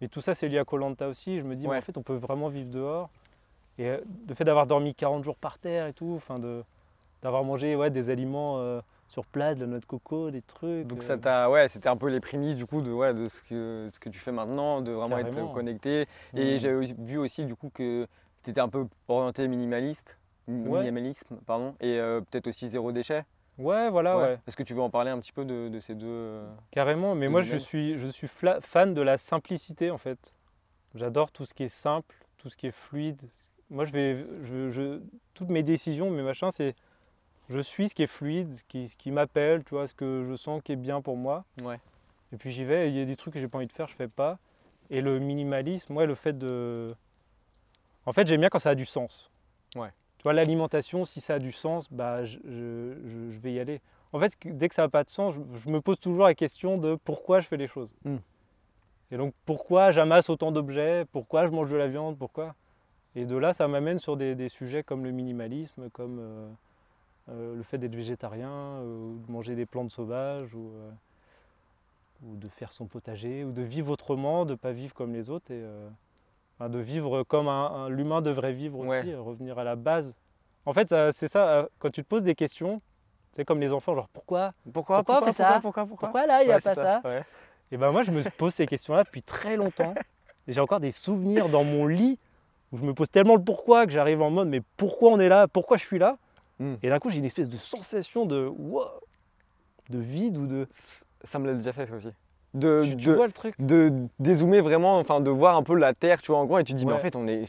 Mais 0.00 0.06
tout 0.06 0.20
ça, 0.20 0.34
c'est 0.36 0.48
lié 0.48 0.58
à 0.58 0.64
Colanta 0.64 1.08
aussi. 1.08 1.40
Je 1.40 1.44
me 1.44 1.56
dis, 1.56 1.64
mais 1.66 1.72
Ouais. 1.72 1.78
en 1.78 1.82
fait, 1.82 1.98
on 1.98 2.02
peut 2.02 2.14
vraiment 2.14 2.48
vivre 2.48 2.70
dehors. 2.70 3.10
Et 3.78 3.88
euh, 3.88 3.98
le 4.28 4.34
fait 4.36 4.44
d'avoir 4.44 4.68
dormi 4.68 4.94
40 4.94 5.24
jours 5.24 5.36
par 5.36 5.58
terre 5.58 5.88
et 5.88 5.92
tout, 5.92 6.12
enfin 6.16 6.38
de 6.38 6.62
d'avoir 7.22 7.42
mangé 7.42 7.74
ouais, 7.74 7.90
des 7.90 8.10
aliments 8.10 8.58
euh, 8.58 8.80
sur 9.08 9.24
place, 9.24 9.56
de 9.56 9.62
la 9.62 9.66
noix 9.70 9.80
de 9.80 9.86
coco, 9.86 10.30
des 10.30 10.42
trucs. 10.42 10.86
Donc 10.86 10.98
euh, 10.98 11.06
ça 11.06 11.16
t'a, 11.16 11.48
ouais, 11.50 11.68
c'était 11.70 11.88
un 11.88 11.96
peu 11.96 12.08
les 12.10 12.20
prémices 12.20 12.54
du 12.54 12.66
coup 12.66 12.82
de, 12.82 12.92
ouais, 12.92 13.14
de 13.14 13.28
ce, 13.28 13.40
que, 13.48 13.88
ce 13.90 13.98
que 13.98 14.10
tu 14.10 14.18
fais 14.18 14.30
maintenant, 14.30 14.82
de 14.82 14.92
vraiment 14.92 15.16
Carrément. 15.16 15.46
être 15.46 15.54
connecté. 15.54 16.06
Et 16.36 16.58
j'avais 16.58 16.84
vu 16.98 17.16
aussi 17.16 17.46
du 17.46 17.56
coup 17.56 17.70
que 17.72 18.06
tu 18.44 18.50
étais 18.50 18.60
un 18.60 18.68
peu 18.68 18.86
orienté 19.08 19.48
minimaliste, 19.48 20.16
Ouais. 20.46 20.80
minimalisme, 20.80 21.36
pardon, 21.46 21.74
et 21.80 21.98
euh, 21.98 22.20
peut-être 22.20 22.46
aussi 22.48 22.68
zéro 22.68 22.92
déchet. 22.92 23.24
Ouais, 23.58 23.88
voilà, 23.90 24.16
ouais. 24.18 24.38
Est-ce 24.46 24.56
que 24.56 24.62
tu 24.64 24.74
veux 24.74 24.80
en 24.82 24.90
parler 24.90 25.10
un 25.10 25.18
petit 25.20 25.32
peu 25.32 25.44
de, 25.44 25.68
de 25.68 25.80
ces 25.80 25.94
deux 25.94 26.06
euh, 26.08 26.54
Carrément, 26.72 27.14
mais 27.14 27.28
moi 27.28 27.40
je 27.40 27.56
suis, 27.58 27.98
je 27.98 28.06
suis 28.08 28.28
fan 28.60 28.94
de 28.94 29.00
la 29.02 29.16
simplicité 29.16 29.90
en 29.90 29.98
fait. 29.98 30.34
J'adore 30.94 31.30
tout 31.30 31.44
ce 31.44 31.54
qui 31.54 31.62
est 31.64 31.68
simple, 31.68 32.16
tout 32.36 32.48
ce 32.48 32.56
qui 32.56 32.66
est 32.66 32.72
fluide. 32.72 33.20
Moi 33.70 33.84
je 33.84 33.92
vais, 33.92 34.26
je, 34.42 34.70
je- 34.70 35.00
toutes 35.34 35.50
mes 35.50 35.62
décisions, 35.62 36.10
mes 36.10 36.22
machins, 36.22 36.50
c'est 36.50 36.74
je 37.48 37.60
suis 37.60 37.88
ce 37.90 37.94
qui 37.94 38.02
est 38.02 38.06
fluide, 38.08 38.54
ce 38.54 38.64
qui, 38.64 38.88
ce 38.88 38.96
qui 38.96 39.10
m'appelle, 39.12 39.62
tu 39.64 39.70
vois, 39.74 39.86
ce 39.86 39.94
que 39.94 40.24
je 40.28 40.34
sens 40.34 40.60
qui 40.62 40.72
est 40.72 40.76
bien 40.76 41.00
pour 41.00 41.16
moi. 41.16 41.44
Ouais. 41.62 41.78
Et 42.32 42.36
puis 42.36 42.50
j'y 42.50 42.64
vais, 42.64 42.88
il 42.90 42.96
y 42.98 43.00
a 43.00 43.04
des 43.04 43.16
trucs 43.16 43.34
que 43.34 43.40
j'ai 43.40 43.48
pas 43.48 43.58
envie 43.58 43.66
de 43.68 43.72
faire, 43.72 43.86
je 43.86 43.94
fais 43.94 44.08
pas. 44.08 44.38
Et 44.90 45.00
le 45.00 45.18
minimalisme, 45.20 45.96
ouais, 45.96 46.06
le 46.06 46.14
fait 46.16 46.36
de. 46.36 46.88
En 48.06 48.12
fait, 48.12 48.26
j'aime 48.26 48.40
bien 48.40 48.48
quand 48.48 48.58
ça 48.58 48.70
a 48.70 48.74
du 48.74 48.84
sens. 48.84 49.30
Ouais. 49.76 49.90
L'alimentation, 50.32 51.04
si 51.04 51.20
ça 51.20 51.34
a 51.34 51.38
du 51.38 51.52
sens, 51.52 51.92
bah, 51.92 52.24
je, 52.24 52.38
je- 52.44 52.94
je- 53.04 53.30
je 53.30 53.38
vais 53.40 53.52
y 53.52 53.60
aller. 53.60 53.80
En 54.12 54.20
fait, 54.20 54.36
dès 54.44 54.68
que 54.68 54.74
ça 54.74 54.82
n'a 54.82 54.88
pas 54.88 55.04
de 55.04 55.10
sens, 55.10 55.34
je, 55.34 55.40
je 55.54 55.68
me 55.68 55.80
pose 55.80 55.98
toujours 56.00 56.24
la 56.24 56.34
question 56.34 56.78
de 56.78 56.96
pourquoi 57.04 57.40
je 57.40 57.48
fais 57.48 57.56
les 57.56 57.66
choses. 57.66 57.94
Hmm. 58.04 58.16
Et 59.10 59.16
donc, 59.16 59.34
pourquoi 59.44 59.90
j'amasse 59.92 60.30
autant 60.30 60.50
d'objets 60.50 61.04
Pourquoi 61.12 61.46
je 61.46 61.50
mange 61.50 61.70
de 61.70 61.76
la 61.76 61.88
viande 61.88 62.16
Pourquoi? 62.18 62.54
Et 63.16 63.26
de 63.26 63.36
là, 63.36 63.52
ça 63.52 63.68
m'amène 63.68 63.98
sur 63.98 64.16
des, 64.16 64.34
des 64.34 64.48
sujets 64.48 64.82
comme 64.82 65.04
le 65.04 65.10
minimalisme, 65.12 65.88
comme 65.90 66.18
euh, 66.20 66.48
euh, 67.28 67.54
le 67.56 67.62
fait 67.62 67.78
d'être 67.78 67.94
végétarien, 67.94 68.50
euh, 68.50 69.12
ou 69.12 69.18
de 69.24 69.30
manger 69.30 69.54
des 69.54 69.66
plantes 69.66 69.90
sauvages, 69.92 70.54
ou, 70.54 70.70
ou 72.24 72.36
de 72.36 72.48
faire 72.48 72.72
son 72.72 72.86
potager, 72.86 73.44
ou 73.44 73.52
de 73.52 73.62
vivre 73.62 73.92
autrement, 73.92 74.44
de 74.46 74.52
ne 74.52 74.56
pas 74.56 74.72
vivre 74.72 74.94
comme 74.94 75.12
les 75.12 75.28
autres, 75.30 75.52
et 75.52 75.62
de 76.60 76.78
vivre 76.78 77.22
comme 77.24 77.48
un, 77.48 77.66
un- 77.66 77.88
l'humain 77.88 78.22
devrait 78.22 78.52
vivre 78.52 78.78
aussi, 78.78 78.90
Ouais. 78.90 79.12
euh, 79.12 79.20
revenir 79.20 79.58
à 79.58 79.64
la 79.64 79.76
base. 79.76 80.16
En 80.66 80.72
fait, 80.72 80.92
euh, 80.92 81.10
c'est 81.12 81.28
ça, 81.28 81.48
euh, 81.48 81.66
quand 81.78 81.90
tu 81.90 82.02
te 82.02 82.08
poses 82.08 82.22
des 82.22 82.34
questions, 82.34 82.80
c'est 83.32 83.44
comme 83.44 83.60
les 83.60 83.72
enfants, 83.72 83.94
genre 83.94 84.08
pourquoi? 84.08 84.52
Pourquoi? 84.72 85.02
Pourquoi 85.02 85.22
on 85.22 85.26
fait 85.26 85.32
ça? 85.32 85.58
Pourquoi? 85.60 85.86
Pourquoi? 85.86 86.08
Pourquoi 86.08 86.26
là, 86.26 86.42
il 86.42 86.46
n'y 86.46 86.52
a 86.52 86.60
pas 86.60 86.74
ça, 86.74 87.00
ouais. 87.04 87.22
Et 87.70 87.76
ben 87.76 87.90
moi, 87.90 88.02
je 88.02 88.10
me 88.12 88.22
pose 88.30 88.54
ces 88.54 88.66
questions-là 88.66 89.04
depuis 89.04 89.22
très 89.22 89.56
longtemps. 89.56 89.94
Et 90.46 90.52
j'ai 90.52 90.60
encore 90.60 90.80
des 90.80 90.92
souvenirs 90.92 91.48
dans 91.48 91.64
mon 91.64 91.86
lit 91.86 92.18
où 92.72 92.76
je 92.78 92.84
me 92.84 92.94
pose 92.94 93.10
tellement 93.10 93.34
le 93.36 93.42
pourquoi 93.42 93.86
que 93.86 93.92
j'arrive 93.92 94.22
en 94.22 94.30
mode 94.30 94.48
mais 94.48 94.62
pourquoi 94.76 95.10
on 95.10 95.20
est 95.20 95.28
là? 95.28 95.48
Pourquoi 95.48 95.76
je 95.76 95.84
suis 95.84 95.98
là? 95.98 96.16
Hmm. 96.60 96.74
Et 96.82 96.88
d'un 96.88 97.00
coup, 97.00 97.10
j'ai 97.10 97.18
une 97.18 97.24
espèce 97.24 97.48
de 97.48 97.56
sensation 97.56 98.26
de 98.26 98.46
wow, 98.46 98.84
de 99.90 99.98
vide 99.98 100.36
ou 100.36 100.46
de. 100.46 100.68
Ça 101.24 101.38
me 101.38 101.46
l'a 101.46 101.54
déjà 101.54 101.72
fait 101.72 101.86
ça 101.86 101.94
aussi. 101.96 102.08
De, 102.54 102.84
Tu, 102.88 102.96
tu 102.96 103.06
de, 103.08 103.14
vois 103.14 103.26
le 103.26 103.32
truc? 103.32 103.54
de 103.58 103.92
dézoomer 104.20 104.60
vraiment, 104.60 104.98
enfin 104.98 105.20
de 105.20 105.30
voir 105.30 105.56
un 105.56 105.62
peu 105.62 105.74
la 105.74 105.92
terre, 105.92 106.22
tu 106.22 106.30
vois, 106.30 106.40
en 106.40 106.44
gros, 106.44 106.58
et 106.58 106.64
tu 106.64 106.72
te 106.72 106.78
dis, 106.78 106.86
mais 106.86 106.92
en 106.92 106.96
Ouais. 106.96 107.02
fait, 107.02 107.16
on 107.16 107.26
est, 107.26 107.44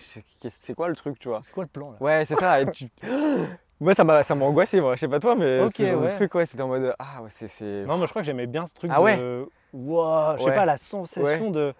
c'est 0.49 0.73
quoi 0.73 0.88
le 0.90 0.95
truc, 0.95 1.19
tu 1.19 1.30
vois? 1.30 1.41
C'est 1.44 1.53
quoi 1.53 1.64
le 1.64 1.69
plan 1.69 1.91
là? 1.91 1.98
Ouais, 1.99 2.26
c'est 2.26 2.36
ça. 2.36 2.61
Et 2.61 2.72
tu... 2.72 2.88
Moi, 3.80 3.94
ça 3.94 4.03
m'a 4.03 4.23
ça 4.23 4.36
m'a 4.36 4.45
angoissé, 4.45 4.80
moi. 4.80 4.95
Je 4.95 5.02
sais 5.02 5.07
pas 5.07 5.19
toi, 5.19 5.36
mais 5.36 5.65
Ok, 5.65 5.73
ce 5.76 5.86
genre 5.86 5.99
de 6.02 6.06
ouais. 6.06 6.15
truc, 6.15 6.34
ouais, 6.34 6.45
c'était 6.45 6.64
en 6.64 6.69
mode, 6.69 6.95
ah 6.98 7.22
ouais, 7.22 7.30
c'est. 7.30 7.86
Non, 7.86 7.98
moi 7.98 8.06
je 8.06 8.11
crois 8.11 8.22
que 8.22 8.26
j'aimais 8.26 8.48
bien 8.48 8.65
ce 8.65 8.73
truc 8.73 8.90
Ah 8.90 9.02
ouais 9.02 9.18
de. 9.18 9.48
Wow, 9.73 10.38
je 10.38 10.44
sais 10.44 10.49
Ouais. 10.49 10.56
pas, 10.56 10.65
la 10.65 10.77
sensation 10.77 11.52
de. 11.52 11.73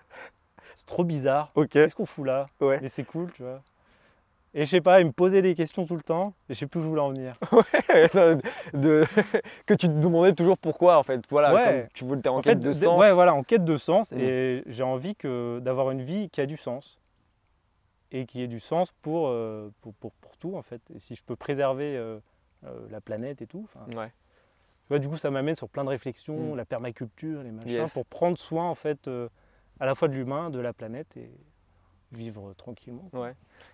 C'est 0.76 0.86
trop 0.86 1.06
bizarre. 1.06 1.52
Ok, 1.56 1.70
Qu'est-ce 1.70 1.96
qu'on 1.96 2.06
fout 2.06 2.26
là? 2.28 2.48
Ouais. 2.60 2.80
Mais 2.82 2.90
c'est 2.90 3.06
cool, 3.06 3.32
tu 3.32 3.44
vois. 3.44 3.62
Et 4.58 4.64
je 4.64 4.70
sais 4.70 4.80
pas, 4.82 5.02
il 5.02 5.08
me 5.08 5.12
posait 5.12 5.42
des 5.42 5.54
questions 5.54 5.86
tout 5.86 5.98
le 5.98 6.02
temps 6.02 6.34
et 6.48 6.54
je 6.54 6.60
sais 6.60 6.66
plus 6.66 6.80
où 6.80 6.84
je 6.84 6.88
voulais 6.88 7.02
en 7.02 7.10
venir. 7.10 7.38
de... 8.74 9.04
que 9.66 9.74
tu 9.74 9.88
te 9.88 9.92
demandais 9.94 10.34
toujours 10.34 10.58
pourquoi, 10.58 10.98
en 10.98 11.04
fait. 11.04 11.22
Voilà, 11.30 11.54
Ouais. 11.54 11.82
comme 11.82 11.90
tu 11.94 12.04
voulais, 12.06 12.28
en 12.30 12.38
En 12.38 12.42
quête 12.42 12.62
fait, 12.62 12.68
de 12.68 12.72
sens. 12.72 13.00
Ouais, 13.00 13.12
voilà, 13.12 13.34
en 13.34 13.44
quête 13.44 13.66
de 13.66 13.78
sens. 13.78 14.12
Mm. 14.14 14.20
Et 14.20 14.64
j'ai 14.68 14.84
envie 14.84 15.16
que 15.16 15.60
d'avoir 15.60 15.92
une 15.92 16.02
vie 16.02 16.30
qui 16.30 16.40
a 16.40 16.46
du 16.46 16.56
sens. 16.58 17.00
Et 18.12 18.26
qui 18.26 18.42
ait 18.42 18.48
du 18.48 18.62
sens 18.62 18.94
pour, 19.02 19.28
euh, 19.28 19.70
pour, 19.82 19.94
pour, 19.96 20.14
pour 20.14 20.38
tout, 20.38 20.56
en 20.56 20.62
fait. 20.62 20.82
Et 20.96 21.00
si 21.00 21.16
je 21.16 21.24
peux 21.24 21.36
préserver 21.36 21.98
euh, 21.98 22.20
euh, 22.66 22.88
la 22.90 23.02
planète 23.02 23.42
et 23.42 23.48
tout. 23.48 23.68
Ouais. 23.94 24.08
Tu 24.08 24.88
vois, 24.90 25.00
du 25.00 25.10
coup, 25.10 25.18
ça 25.18 25.32
m'amène 25.32 25.56
sur 25.56 25.68
plein 25.68 25.84
de 25.84 25.90
réflexions, 25.90 26.54
Mm. 26.54 26.58
la 26.58 26.64
permaculture, 26.66 27.44
les 27.44 27.52
machins, 27.52 27.72
Yes. 27.72 27.92
pour 27.94 28.06
prendre 28.06 28.38
soin, 28.38 28.70
en 28.70 28.76
fait, 28.76 29.10
à 29.82 29.86
la 29.86 29.96
fois 29.96 30.08
de 30.08 30.14
l'humain, 30.14 30.50
de 30.50 30.60
la 30.60 30.72
planète 30.72 31.18
et 31.18 31.30
vivre 32.12 32.54
tranquillement. 32.58 33.10
Ouais. 33.14 33.34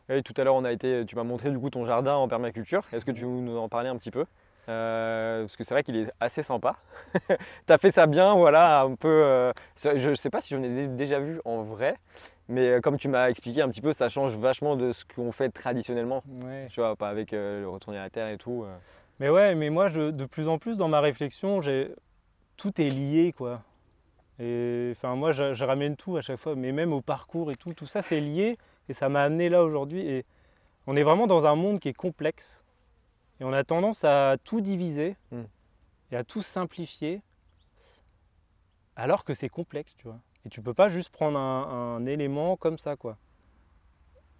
Et 0.09 0.21
tout 0.23 0.33
à 0.37 0.43
l'heure, 0.43 0.55
on 0.55 0.63
a 0.65 0.71
été, 0.71 1.05
tu 1.05 1.15
m'as 1.15 1.23
montré 1.23 1.49
du 1.51 1.59
coup 1.59 1.69
ton 1.69 1.85
jardin 1.85 2.15
en 2.15 2.27
permaculture. 2.27 2.83
Est-ce 2.93 3.05
que 3.05 3.11
tu 3.11 3.21
veux 3.21 3.27
nous 3.27 3.57
en 3.57 3.69
parler 3.69 3.89
un 3.89 3.97
petit 3.97 4.11
peu? 4.11 4.25
Euh, 4.69 5.41
Parce 5.41 5.55
que 5.57 5.63
c'est 5.63 5.73
vrai 5.73 5.83
qu'il 5.83 5.95
est 5.95 6.11
assez 6.19 6.43
sympa. 6.43 6.75
tu 7.27 7.73
as 7.73 7.77
fait 7.77 7.91
ça 7.91 8.07
bien, 8.07 8.35
voilà, 8.35 8.81
un 8.81 8.95
peu. 8.95 9.07
euh, 9.07 9.51
je 9.77 10.09
ne 10.09 10.15
sais 10.15 10.29
pas 10.29 10.41
si 10.41 10.53
j'en 10.53 10.61
ai 10.63 10.69
dé- 10.69 10.87
déjà 10.87 11.19
vu 11.19 11.41
en 11.45 11.63
vrai, 11.63 11.95
mais 12.47 12.67
euh, 12.69 12.79
comme 12.79 12.97
tu 12.97 13.07
m'as 13.07 13.29
expliqué 13.29 13.61
un 13.61 13.69
petit 13.69 13.81
peu, 13.81 13.91
ça 13.93 14.07
change 14.09 14.35
vachement 14.35 14.75
de 14.75 14.91
ce 14.91 15.03
qu'on 15.05 15.31
fait 15.31 15.49
traditionnellement. 15.49 16.23
Ouais. 16.43 16.67
Tu 16.69 16.79
vois, 16.79 16.95
pas 16.95 17.09
avec 17.09 17.33
euh, 17.33 17.61
le 17.61 17.69
retourner 17.69 17.97
à 17.99 18.03
la 18.03 18.09
terre 18.09 18.27
et 18.29 18.37
tout. 18.37 18.65
Mais 19.19 19.29
ouais, 19.29 19.55
mais 19.55 19.69
moi, 19.69 19.89
je, 19.89 20.11
de 20.11 20.25
plus 20.25 20.47
en 20.47 20.57
plus, 20.57 20.77
dans 20.77 20.87
ma 20.87 20.99
réflexion, 20.99 21.59
tout 22.57 22.81
est 22.81 22.89
lié, 22.89 23.33
quoi. 23.35 23.61
Et 24.41 24.89
enfin, 24.93 25.15
moi, 25.15 25.31
je, 25.31 25.53
je 25.53 25.63
ramène 25.63 25.95
tout 25.95 26.17
à 26.17 26.21
chaque 26.21 26.39
fois, 26.39 26.55
mais 26.55 26.71
même 26.71 26.93
au 26.93 27.01
parcours 27.01 27.51
et 27.51 27.55
tout, 27.55 27.73
tout 27.73 27.85
ça, 27.85 28.01
c'est 28.01 28.19
lié, 28.19 28.57
et 28.89 28.93
ça 28.93 29.07
m'a 29.07 29.21
amené 29.21 29.49
là 29.49 29.63
aujourd'hui. 29.63 30.01
Et 30.01 30.25
on 30.87 30.95
est 30.95 31.03
vraiment 31.03 31.27
dans 31.27 31.45
un 31.45 31.55
monde 31.55 31.79
qui 31.79 31.89
est 31.89 31.93
complexe, 31.93 32.65
et 33.39 33.43
on 33.43 33.53
a 33.53 33.63
tendance 33.63 34.03
à 34.03 34.37
tout 34.43 34.59
diviser 34.59 35.15
Mm. 35.31 35.41
et 36.11 36.15
à 36.15 36.23
tout 36.23 36.41
simplifier, 36.41 37.21
alors 38.95 39.23
que 39.23 39.33
c'est 39.35 39.49
complexe, 39.49 39.95
tu 39.95 40.07
vois. 40.07 40.19
Et 40.45 40.49
tu 40.49 40.61
peux 40.61 40.73
pas 40.73 40.89
juste 40.89 41.09
prendre 41.09 41.37
un, 41.37 41.97
un 41.97 42.05
élément 42.07 42.57
comme 42.57 42.79
ça, 42.79 42.95
quoi. 42.95 43.17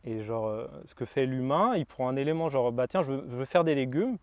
Et 0.04 0.24
genre, 0.24 0.48
euh, 0.48 0.68
ce 0.86 0.96
que 0.96 1.06
fait 1.06 1.28
l'humain, 1.28 1.76
il 1.76 1.86
prend 1.86 2.10
un 2.10 2.16
élément, 2.16 2.50
genre, 2.50 2.72
bah 2.72 2.88
tiens, 2.88 3.04
je 3.04 3.12
veux, 3.12 3.24
je 3.30 3.36
veux 3.36 3.46
faire 3.46 3.64
des 3.64 3.76
légumes. 3.76 4.18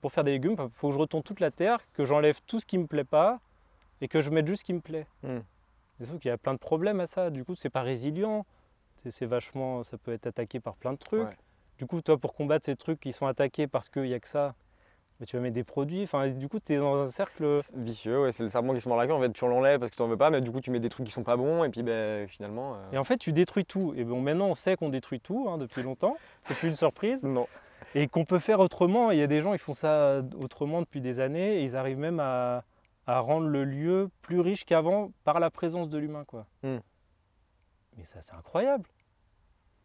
Pour 0.00 0.12
faire 0.12 0.24
des 0.24 0.32
légumes, 0.32 0.56
il 0.58 0.70
faut 0.74 0.88
que 0.88 0.94
je 0.94 0.98
retourne 0.98 1.22
toute 1.22 1.38
la 1.40 1.52
terre, 1.52 1.78
que 1.92 2.04
j'enlève 2.04 2.40
tout 2.46 2.58
ce 2.58 2.66
qui 2.66 2.78
me 2.78 2.86
plaît 2.86 3.04
pas 3.04 3.38
et 4.00 4.08
que 4.08 4.20
je 4.20 4.30
mette 4.30 4.46
juste 4.46 4.60
ce 4.60 4.64
qui 4.64 4.72
me 4.72 4.80
plaît. 4.80 5.06
Mm. 5.22 5.38
Et 6.00 6.04
sauf 6.06 6.18
qu'il 6.18 6.28
y 6.28 6.32
a 6.32 6.38
plein 6.38 6.54
de 6.54 6.58
problèmes 6.58 7.00
à 7.00 7.06
ça. 7.06 7.30
Du 7.30 7.44
coup, 7.44 7.54
c'est 7.54 7.70
pas 7.70 7.82
résilient. 7.82 8.46
C'est 9.08 9.26
vachement, 9.26 9.82
ça 9.82 9.96
peut 9.96 10.12
être 10.12 10.26
attaqué 10.26 10.60
par 10.60 10.74
plein 10.74 10.92
de 10.92 10.98
trucs. 10.98 11.22
Ouais. 11.28 11.36
Du 11.78 11.86
coup, 11.86 12.02
toi, 12.02 12.18
pour 12.18 12.34
combattre 12.34 12.66
ces 12.66 12.76
trucs 12.76 13.00
qui 13.00 13.12
sont 13.12 13.26
attaqués 13.26 13.66
parce 13.66 13.88
qu'il 13.88 14.02
n'y 14.02 14.12
a 14.12 14.20
que 14.20 14.28
ça, 14.28 14.54
bah, 15.18 15.26
tu 15.26 15.36
vas 15.36 15.42
mettre 15.42 15.54
des 15.54 15.64
produits. 15.64 16.02
Enfin, 16.02 16.28
du 16.28 16.48
coup, 16.48 16.60
tu 16.60 16.74
es 16.74 16.76
dans 16.76 17.00
un 17.00 17.06
cercle. 17.06 17.60
Vicieux, 17.74 18.22
ouais, 18.22 18.32
c'est 18.32 18.42
le 18.42 18.50
serpent 18.50 18.74
qui 18.74 18.80
se 18.82 18.88
mord 18.88 18.98
la 18.98 19.06
queue. 19.06 19.14
En 19.14 19.20
fait, 19.20 19.32
tu 19.32 19.46
l'enlèves 19.46 19.80
parce 19.80 19.90
que 19.90 19.96
tu 19.96 20.02
n'en 20.02 20.08
veux 20.08 20.18
pas, 20.18 20.28
mais 20.28 20.42
du 20.42 20.50
coup, 20.50 20.60
tu 20.60 20.70
mets 20.70 20.80
des 20.80 20.90
trucs 20.90 21.06
qui 21.06 21.12
sont 21.12 21.22
pas 21.22 21.36
bons, 21.36 21.64
et 21.64 21.70
puis 21.70 21.82
ben, 21.82 22.28
finalement. 22.28 22.74
euh, 22.74 22.92
Et 22.92 22.98
en 22.98 23.04
fait, 23.04 23.16
tu 23.16 23.32
détruis 23.32 23.64
tout. 23.64 23.94
Et 23.96 24.04
bon, 24.04 24.20
maintenant, 24.20 24.48
on 24.48 24.54
sait 24.54 24.76
qu'on 24.76 24.90
détruit 24.90 25.20
tout 25.20 25.46
hein, 25.48 25.56
depuis 25.56 25.82
longtemps. 25.82 26.16
C'est 26.42 26.54
plus 26.54 26.68
une 26.68 26.76
surprise. 26.76 27.22
Non. 27.22 27.46
Et 27.94 28.06
qu'on 28.06 28.26
peut 28.26 28.38
faire 28.38 28.60
autrement. 28.60 29.10
Il 29.10 29.18
y 29.18 29.22
a 29.22 29.26
des 29.26 29.40
gens, 29.40 29.54
ils 29.54 29.58
font 29.58 29.74
ça 29.74 30.22
autrement 30.42 30.80
depuis 30.80 31.00
des 31.00 31.20
années. 31.20 31.60
Et 31.60 31.64
ils 31.64 31.74
arrivent 31.76 31.98
même 31.98 32.20
à, 32.20 32.64
à 33.16 33.20
rendre 33.20 33.46
le 33.48 33.64
lieu 33.64 34.08
plus 34.22 34.40
riche 34.40 34.64
qu'avant 34.64 35.10
par 35.24 35.40
la 35.40 35.50
présence 35.50 35.88
de 35.88 35.98
l'humain. 35.98 36.24
quoi. 36.24 36.46
Hmm. 36.62 36.78
Mais 37.96 38.04
ça, 38.04 38.22
c'est 38.22 38.34
incroyable. 38.34 38.88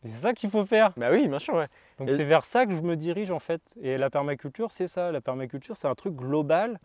C'est 0.03 0.11
ça 0.11 0.33
qu'il 0.33 0.49
faut 0.51 0.65
faire. 0.65 0.93
Bah 0.97 1.09
oui, 1.11 1.27
bien 1.27 1.39
sûr, 1.39 1.55
ouais. 1.55 1.67
Donc 1.97 2.09
Et- 2.11 2.15
c'est 2.15 2.23
vers 2.23 2.45
ça 2.45 2.67
que 2.67 2.73
je 2.75 2.81
me 2.81 2.95
dirige 2.95 3.31
en 3.31 3.39
fait. 3.39 3.61
Et 3.81 3.97
la 3.97 4.11
permaculture, 4.11 4.71
c'est 4.71 4.85
ça. 4.87 5.11
La 5.11 5.19
permaculture, 5.21 5.75
c'est 5.77 5.87
un 5.87 5.95
truc 5.95 6.15
global. 6.15 6.79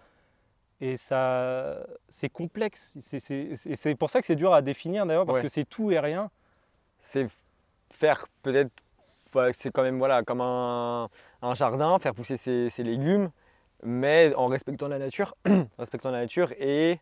Et 0.80 0.96
ça, 0.96 1.78
c'est 2.08 2.30
complexe. 2.30 2.96
C'est- 3.00 3.18
C'est 3.20 3.54
c'est- 3.56 3.76
c'est 3.76 3.94
pour 3.94 4.08
ça 4.08 4.20
que 4.20 4.26
c'est 4.26 4.36
dur 4.36 4.54
à 4.54 4.62
définir 4.62 5.04
d'ailleurs, 5.04 5.26
parce 5.26 5.36
Ouais. 5.38 5.42
que 5.42 5.48
c'est 5.48 5.66
tout 5.66 5.90
et 5.90 5.98
rien. 6.00 6.30
c'est 7.02 7.28
faire 7.90 8.26
peut-être, 8.42 8.70
c'est 9.52 9.70
quand 9.70 9.82
même 9.82 9.98
voilà, 9.98 10.22
comme 10.22 10.40
un, 10.42 11.08
un 11.40 11.54
jardin, 11.54 11.98
faire 11.98 12.14
pousser 12.14 12.36
ses, 12.36 12.68
ses 12.68 12.82
légumes, 12.82 13.30
mais 13.82 14.34
en 14.36 14.46
respectant 14.46 14.88
la 14.88 14.98
nature, 14.98 15.34
respectant 15.78 16.10
la 16.10 16.20
nature 16.20 16.52
et 16.58 16.98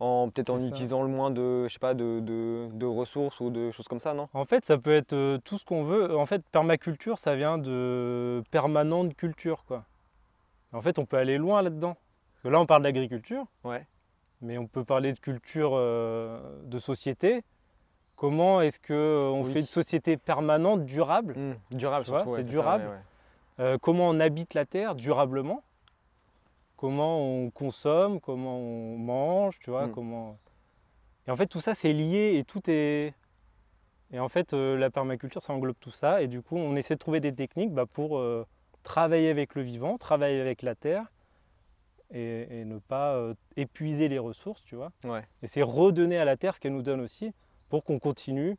en 0.00 0.30
peut-être 0.30 0.50
en 0.50 0.58
ça. 0.58 0.66
utilisant 0.66 1.02
le 1.02 1.08
moins 1.08 1.30
de, 1.30 1.68
je 1.68 1.72
sais 1.72 1.78
pas, 1.78 1.94
de, 1.94 2.20
de- 2.20 2.68
de 2.72 2.86
ressources 2.86 3.38
ou 3.40 3.50
de 3.50 3.70
choses 3.70 3.86
comme 3.86 4.00
ça, 4.00 4.14
non? 4.14 4.28
En 4.34 4.44
fait, 4.44 4.64
ça 4.64 4.76
peut 4.78 4.92
être 4.94 5.12
euh, 5.12 5.38
tout 5.44 5.58
ce 5.58 5.64
qu'on 5.64 5.84
veut. 5.84 6.16
En 6.16 6.26
fait, 6.26 6.42
permaculture, 6.50 7.18
ça 7.18 7.36
vient 7.36 7.56
de 7.58 8.42
permanente 8.50 9.14
culture, 9.14 9.64
quoi. 9.66 9.84
En 10.72 10.80
fait, 10.82 10.98
on 10.98 11.04
peut 11.06 11.18
aller 11.18 11.38
loin 11.38 11.62
là-dedans. 11.62 11.94
Parce 12.34 12.42
que 12.44 12.48
là, 12.48 12.60
on 12.60 12.66
parle 12.66 12.82
d'agriculture, 12.82 13.44
Ouais. 13.62 13.86
mais 14.40 14.58
on 14.58 14.66
peut 14.66 14.84
parler 14.84 15.12
de 15.12 15.20
culture 15.20 15.72
euh, 15.74 16.40
de 16.64 16.78
société. 16.80 17.44
Comment 18.16 18.60
est-ce 18.60 18.78
qu'on 18.80 19.44
Oui. 19.44 19.52
fait 19.52 19.60
une 19.60 19.66
société 19.66 20.16
permanente, 20.16 20.84
durable? 20.84 21.34
Mmh, 21.36 21.76
Durable 21.76 22.04
Tu 22.04 22.10
vois, 22.10 22.20
surtout. 22.20 22.34
ouais, 22.34 22.42
c'est 22.42 22.48
durable. 22.48 22.84
ouais. 22.88 23.64
Euh, 23.64 23.78
Comment 23.80 24.08
on 24.08 24.18
habite 24.18 24.54
la 24.54 24.64
terre? 24.64 24.94
Durablement 24.94 25.62
Comment 26.82 27.20
on 27.24 27.50
consomme 27.50 28.18
Comment 28.20 28.58
on 28.58 28.98
mange 28.98 29.60
Tu 29.60 29.70
vois 29.70 29.86
Mm. 29.86 29.92
comment... 29.92 30.36
Et 31.28 31.30
en 31.30 31.36
fait, 31.36 31.46
tout 31.46 31.60
ça, 31.60 31.74
c'est 31.74 31.92
lié 31.92 32.32
et 32.36 32.42
tout 32.44 32.60
est... 32.68 33.14
Et 34.10 34.18
en 34.18 34.28
fait, 34.28 34.52
euh, 34.52 34.76
la 34.76 34.90
permaculture, 34.90 35.44
ça 35.44 35.52
englobe 35.52 35.76
tout 35.78 35.92
ça. 35.92 36.22
Et 36.22 36.26
du 36.26 36.42
coup, 36.42 36.56
on 36.56 36.74
essaie 36.74 36.94
de 36.94 36.98
trouver 36.98 37.20
des 37.20 37.32
techniques 37.32 37.70
bah, 37.72 37.86
pour 37.86 38.18
euh, 38.18 38.44
travailler 38.82 39.30
avec 39.30 39.54
le 39.54 39.62
vivant, 39.62 39.96
travailler 39.96 40.40
avec 40.40 40.62
la 40.62 40.74
terre 40.74 41.06
et, 42.10 42.48
et 42.62 42.64
ne 42.64 42.78
pas 42.80 43.14
euh, 43.14 43.34
épuiser 43.56 44.08
les 44.08 44.18
ressources, 44.18 44.64
tu 44.64 44.74
vois. 44.74 44.90
Ouais. 45.04 45.22
Et 45.42 45.46
c'est 45.46 45.62
redonner 45.62 46.18
à 46.18 46.24
la 46.24 46.36
terre 46.36 46.52
ce 46.56 46.58
qu'elle 46.58 46.72
nous 46.74 46.82
donne 46.82 47.00
aussi 47.00 47.30
pour 47.68 47.84
qu'on 47.84 48.00
continue, 48.00 48.56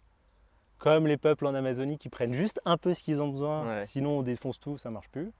comme 0.77 1.07
les 1.07 1.17
peuples 1.17 1.45
en 1.45 1.53
Amazonie 1.55 1.97
qui 1.97 2.07
prennent 2.07 2.33
juste 2.33 2.61
un 2.63 2.77
peu 2.77 2.93
ce 2.93 3.03
qu'ils 3.03 3.21
ont 3.21 3.27
besoin, 3.27 3.67
Ouais. 3.67 3.85
sinon 3.85 4.19
on 4.19 4.23
défonce 4.23 4.61
tout, 4.61 4.77
ça 4.77 4.89
marche 4.91 5.09
plus. 5.09 5.33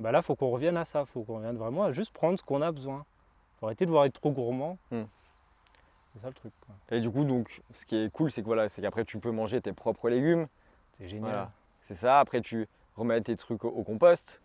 Bah 0.00 0.10
là, 0.12 0.22
faut 0.22 0.34
qu'on 0.34 0.50
revienne 0.50 0.76
à 0.76 0.84
ça, 0.84 1.04
faut 1.04 1.22
qu'on 1.22 1.36
revienne 1.36 1.56
vraiment 1.56 1.84
à 1.84 1.92
juste 1.92 2.12
prendre 2.12 2.38
ce 2.38 2.42
qu'on 2.42 2.62
a 2.62 2.72
besoin. 2.72 3.04
Faut 3.58 3.66
arrêter 3.66 3.84
de 3.84 3.90
vouloir 3.90 4.06
être 4.06 4.14
trop 4.18 4.30
gourmand. 4.32 4.78
Hmm. 4.90 5.02
C'est 6.14 6.22
ça 6.22 6.28
le 6.28 6.34
truc. 6.34 6.52
quoi. 6.66 6.74
Et 6.96 7.00
du 7.00 7.10
coup, 7.10 7.24
donc, 7.24 7.60
ce 7.72 7.84
qui 7.86 7.96
est 7.96 8.10
cool, 8.10 8.32
c'est 8.32 8.40
que 8.40 8.46
voilà, 8.46 8.68
c'est 8.68 8.82
qu'après 8.82 9.04
tu 9.04 9.18
peux 9.18 9.30
manger 9.30 9.60
tes 9.60 9.72
propres 9.72 10.08
légumes. 10.08 10.48
C'est 10.92 11.06
génial. 11.08 11.30
Voilà. 11.30 11.50
C'est 11.86 11.94
ça. 11.94 12.18
Après, 12.18 12.40
tu 12.40 12.66
remets 12.96 13.20
tes 13.20 13.36
trucs 13.36 13.64
au, 13.64 13.68
au 13.68 13.84
compost. 13.84 14.40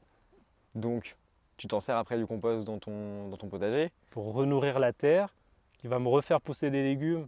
Donc, 0.76 1.15
tu 1.57 1.68
t'en 1.68 1.80
sers 1.80 1.95
après 1.98 2.18
du 2.18 2.27
compost 2.27 2.65
dans 2.65 2.77
ton, 2.77 3.30
dans 3.30 3.38
ton 3.38 3.48
potager. 3.48 3.91
Pour 4.11 4.34
renourrir 4.34 4.77
la 4.77 4.91
terre, 4.94 5.34
qui 5.80 5.88
va 5.88 5.99
me 5.99 6.10
refaire 6.10 6.41
pousser 6.41 6.69
des 6.69 6.84
légumes 6.84 7.27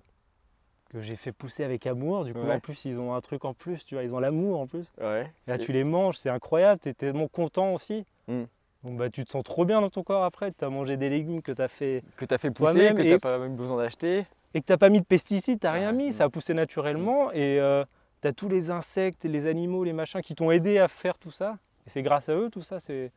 que 0.90 1.02
j'ai 1.02 1.16
fait 1.16 1.32
pousser 1.32 1.64
avec 1.64 1.88
amour. 1.88 2.26
Du 2.26 2.34
coup, 2.34 2.40
Ouais. 2.42 2.56
en 2.56 2.60
plus, 2.60 2.86
ils 2.86 3.00
ont 3.00 3.14
un 3.16 3.22
truc 3.22 3.46
en 3.46 3.54
plus, 3.54 3.86
tu 3.86 3.96
vois, 3.96 4.04
ils 4.04 4.14
ont 4.14 4.20
l'amour 4.20 4.60
en 4.60 4.68
plus. 4.68 4.92
Ouais. 5.00 5.32
Et 5.48 5.50
là, 5.50 5.56
Et- 5.56 5.60
tu 5.60 5.72
les 5.72 5.84
manges, 5.86 6.18
c'est 6.18 6.30
incroyable, 6.30 6.80
tu 6.82 6.90
es 6.90 6.94
tellement 6.94 7.28
content 7.30 7.74
aussi. 7.74 8.06
Mm. 8.28 8.44
Donc, 8.84 8.98
bah, 8.98 9.10
tu 9.10 9.26
te 9.26 9.32
sens 9.32 9.44
trop 9.44 9.66
bien 9.66 9.82
dans 9.82 9.90
ton 9.90 10.04
corps 10.04 10.24
après. 10.24 10.52
Tu 10.52 10.64
as 10.64 10.70
mangé 10.70 10.98
des 10.98 11.10
légumes 11.10 11.42
que 11.42 11.52
tu 11.52 11.62
as 11.62 11.68
fait 11.68 12.04
Que 12.16 12.26
tu 12.26 12.34
as 12.34 12.38
fait 12.38 12.52
pousser, 12.52 12.94
que 12.96 13.02
tu 13.02 13.10
n'as 13.10 13.20
pas 13.20 13.38
même 13.40 13.56
besoin 13.56 13.78
d'acheter. 13.78 14.26
et 14.54 14.62
que 14.62 14.66
tu 14.66 14.72
n'as 14.72 14.78
pas 14.78 14.90
mis 14.90 15.00
de 15.02 15.06
pesticides, 15.06 15.60
tu 15.60 15.68
Ah, 15.68 15.72
rien 15.72 15.92
mis, 15.92 16.10
mm. 16.10 16.12
ça 16.12 16.26
a 16.26 16.30
poussé 16.30 16.54
naturellement. 16.54 17.32
Et 17.32 17.60
tu 18.22 18.28
as 18.28 18.34
tous 18.34 18.50
les 18.50 18.72
insectes, 18.72 19.26
les 19.26 19.46
animaux, 19.48 19.84
les 19.84 19.94
machins 19.94 20.22
qui 20.22 20.36
t'ont 20.36 20.52
aidé 20.52 20.78
à 20.80 20.88
faire 20.88 21.18
tout 21.18 21.32
ça. 21.32 21.58
Et 21.86 21.90
c'est 21.90 22.02
grâce 22.02 22.30
à 22.30 22.36
eux, 22.36 22.50
tout 22.50 22.62
ça. 22.62 22.80
c'est 22.80 23.12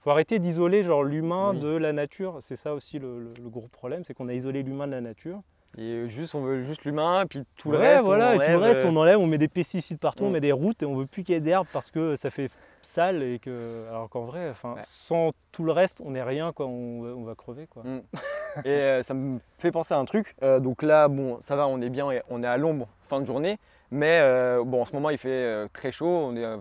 faut 0.00 0.10
arrêter 0.10 0.38
d'isoler 0.38 0.82
genre 0.82 1.02
l'humain 1.02 1.52
Oui. 1.54 1.60
de 1.60 1.68
la 1.68 1.94
nature. 1.94 2.36
C'est 2.40 2.56
ça 2.56 2.74
aussi 2.74 2.98
le, 2.98 3.20
le- 3.20 3.32
le 3.42 3.48
gros 3.48 3.68
problème, 3.68 4.04
c'est 4.04 4.12
qu'on 4.12 4.28
a 4.28 4.34
isolé 4.34 4.62
l'humain 4.62 4.86
de 4.86 4.92
la 4.92 5.00
nature. 5.00 5.40
Et 5.76 6.08
juste, 6.08 6.34
on 6.34 6.42
veut 6.42 6.62
juste 6.62 6.84
l'humain, 6.84 7.24
puis 7.28 7.42
tout 7.56 7.70
le 7.72 7.78
Ouais, 7.78 7.94
reste. 7.94 8.04
voilà, 8.04 8.30
on 8.30 8.32
et 8.34 8.38
tout 8.38 8.40
le 8.50 8.56
enlève, 8.56 8.60
reste, 8.74 8.84
euh, 8.84 8.88
on 8.90 8.96
enlève, 8.96 9.18
on 9.18 9.26
met 9.26 9.38
des 9.38 9.48
pesticides 9.48 9.98
partout, 9.98 10.24
on 10.24 10.28
Mm. 10.28 10.32
met 10.32 10.40
des 10.40 10.52
routes 10.52 10.82
et 10.82 10.86
on 10.86 10.94
veut 10.94 11.06
plus 11.06 11.24
qu'il 11.24 11.34
y 11.34 11.38
ait 11.38 11.40
d'herbe 11.40 11.66
parce 11.72 11.90
que 11.90 12.14
ça 12.16 12.30
fait 12.30 12.48
sale 12.82 13.22
et 13.22 13.38
que. 13.40 13.86
Alors 13.88 14.08
qu'en 14.08 14.24
vrai, 14.24 14.50
enfin, 14.50 14.74
Ouais. 14.74 14.80
sans 14.84 15.32
tout 15.52 15.64
le 15.64 15.72
reste, 15.72 16.00
on 16.04 16.10
n'est 16.12 16.22
rien, 16.22 16.52
quoi, 16.52 16.66
on, 16.66 17.02
va- 17.02 17.08
on 17.16 17.24
va 17.24 17.34
crever, 17.34 17.66
quoi. 17.66 17.82
Et 18.64 18.68
euh, 18.68 19.02
ça 19.02 19.14
me 19.14 19.38
fait 19.58 19.72
penser 19.72 19.94
à 19.94 19.98
un 19.98 20.04
truc. 20.04 20.36
Euh, 20.42 20.60
donc 20.60 20.82
là, 20.82 21.08
bon, 21.08 21.38
ça 21.40 21.56
va, 21.56 21.66
on 21.66 21.80
est 21.80 21.90
bien, 21.90 22.06
on 22.30 22.42
est 22.42 22.46
à 22.46 22.56
l'ombre 22.56 22.86
fin 23.08 23.20
de 23.20 23.26
journée. 23.26 23.58
Mais 23.90 24.18
euh, 24.20 24.62
bon, 24.64 24.82
en 24.82 24.84
ce 24.84 24.92
moment, 24.92 25.10
il 25.10 25.18
fait 25.18 25.28
euh, 25.28 25.66
très 25.72 25.90
chaud. 25.92 26.06
On 26.06 26.36
est 26.36 26.44
euh, 26.44 26.56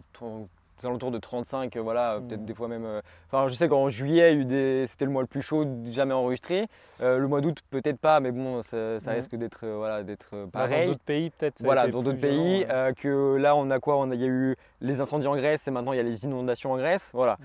aux 0.84 0.88
alentours 0.88 1.12
de 1.12 1.18
35, 1.18 1.76
euh, 1.76 1.82
voilà, 1.82 2.20
Mm. 2.20 2.28
peut-être 2.28 2.46
des 2.46 2.54
fois 2.54 2.68
même. 2.68 2.86
euh, 2.86 3.02
Enfin, 3.32 3.48
je 3.48 3.56
sais 3.56 3.68
qu'en 3.68 3.90
juillet, 3.90 4.34
il 4.34 4.52
eu 4.54 4.88
c'était 4.88 5.06
le 5.06 5.12
mois 5.12 5.22
le 5.22 5.28
plus 5.28 5.42
chaud 5.42 5.66
jamais 5.90 6.14
enregistré. 6.14 6.68
Euh, 7.02 7.18
le 7.18 7.28
mois 7.28 7.42
d'août, 7.42 7.60
peut-être 7.72 8.00
pas, 8.00 8.20
mais 8.20 8.32
bon, 8.32 8.62
ça, 8.62 9.00
ça 9.00 9.12
Mm. 9.12 9.16
risque 9.16 9.36
d'être 9.36 9.66
voilà, 9.68 10.04
d'être 10.04 10.30
Bah, 10.32 10.40
Dans 10.46 10.50
pareil. 10.52 10.88
d'autres 10.88 11.04
pays, 11.04 11.30
peut-être. 11.32 11.62
Voilà, 11.64 11.88
dans 11.88 12.02
d'autres 12.04 12.20
pays, 12.20 12.66
que 12.98 13.36
là 13.38 13.56
on 13.56 13.70
a 13.70 13.80
quoi 13.80 13.98
On 13.98 14.12
a, 14.12 14.16
Il 14.16 14.22
y 14.22 14.26
a 14.26 14.28
eu 14.28 14.56
les 14.82 15.02
incendies 15.02 15.28
en 15.28 15.36
Grèce 15.36 15.68
et 15.68 15.72
maintenant 15.72 15.94
il 15.94 15.98
y 15.98 16.00
a 16.00 16.04
les 16.04 16.24
inondations 16.26 16.72
en 16.72 16.78
Grèce. 16.78 17.12
Voilà, 17.14 17.38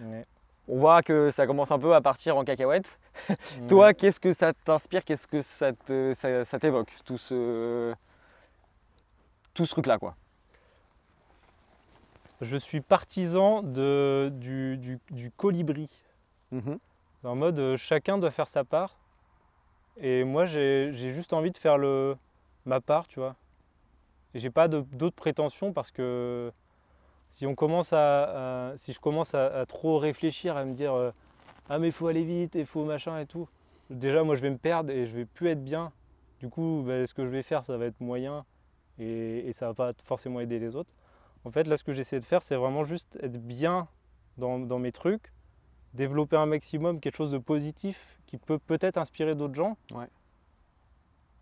on 0.69 0.77
voit 0.79 1.03
que 1.03 1.31
ça 1.31 1.47
commence 1.47 1.71
un 1.71 1.79
peu 1.79 1.95
à 1.95 2.01
partir 2.01 2.37
en 2.37 2.45
cacahuète. 2.45 2.99
Toi, 3.69 3.95
qu'est-ce 3.95 4.21
que 4.21 4.33
ça 4.33 4.53
t'inspire 4.53 5.05
Qu'est-ce 5.05 5.27
que 5.27 5.41
ça 5.41 5.73
te- 5.73 6.13
ça- 6.15 6.45
ça 6.45 6.59
t'évoque 6.59 6.93
tout 7.05 7.17
ce, 7.19 7.95
tout 9.55 9.65
ce 9.67 9.71
truc-là, 9.73 9.99
quoi? 9.99 10.15
Je 12.41 12.57
suis 12.57 12.81
partisan 12.81 13.63
de, 13.63 14.31
du, 14.35 14.77
du- 14.77 14.99
du 15.11 15.31
colibri. 15.33 15.89
Mhm. 16.53 16.79
En 17.25 17.35
mode, 17.35 17.59
euh, 17.59 17.77
chacun 17.77 18.19
doit 18.19 18.31
faire 18.31 18.49
sa 18.49 18.65
part. 18.65 18.95
Et 20.01 20.23
moi, 20.23 20.47
j'ai 20.47 20.93
juste 20.95 21.33
envie 21.33 21.51
de 21.51 21.57
faire 21.59 21.77
le, 21.77 22.17
ma 22.65 22.81
part, 22.81 23.09
tu 23.09 23.19
vois. 23.19 23.35
Et 24.35 24.39
j'ai 24.39 24.51
pas 24.51 24.69
d'autres 24.69 25.17
prétentions 25.17 25.73
parce 25.73 25.91
que 25.91 26.53
si 27.29 27.47
on 27.47 27.55
commence 27.55 27.93
à, 27.93 28.71
à- 28.71 28.77
si 28.77 28.93
je 28.93 29.01
commence 29.01 29.35
à, 29.35 29.47
à 29.47 29.67
trop 29.67 29.99
réfléchir, 29.99 30.57
à 30.57 30.65
me 30.65 30.75
dire 30.75 30.95
euh, 30.95 31.11
ah 31.69 31.79
mais 31.79 31.89
il 31.89 31.93
faut 31.93 32.07
aller 32.09 32.25
vite, 32.25 32.55
il 32.55 32.67
faut 32.67 32.85
machin 32.85 33.19
et 33.19 33.27
tout. 33.27 33.49
Déjà, 33.91 34.23
moi, 34.23 34.35
je 34.37 34.43
vais 34.43 34.51
me 34.51 34.59
perdre 34.59 34.91
et 34.91 35.07
je 35.07 35.17
vais 35.17 35.25
plus 35.25 35.49
être 35.49 35.65
bien. 35.65 35.93
Du 36.41 36.49
coup, 36.49 36.85
bah, 36.87 37.07
ce 37.07 37.15
que 37.15 37.25
je 37.25 37.31
vais 37.31 37.43
faire, 37.43 37.65
ça 37.65 37.77
va 37.77 37.87
être 37.87 38.01
moyen 38.01 38.45
et, 38.99 39.49
et 39.49 39.53
ça 39.53 39.67
va 39.69 39.75
pas 39.75 39.93
forcément 40.05 40.41
aider 40.41 40.59
les 40.59 40.77
autres. 40.77 40.93
En 41.45 41.51
fait, 41.51 41.67
là, 41.67 41.77
ce 41.77 41.85
que 41.85 41.93
j'essaie 41.93 42.21
de 42.21 42.25
faire, 42.25 42.43
c'est 42.43 42.57
vraiment 42.57 42.85
juste 42.85 43.19
être 43.23 43.39
bien 43.39 43.89
dans, 44.37 44.59
dans 44.59 44.79
mes 44.79 44.93
trucs, 44.93 45.33
développer 45.95 46.37
un 46.37 46.47
maximum 46.47 47.01
quelque 47.01 47.17
chose 47.17 47.31
de 47.31 47.39
positif 47.39 48.19
qui 48.27 48.37
peut 48.39 48.59
peut-être 48.59 48.99
inspirer 48.99 49.35
d'autres 49.35 49.55
gens. 49.55 49.77
Ouais. 49.93 50.07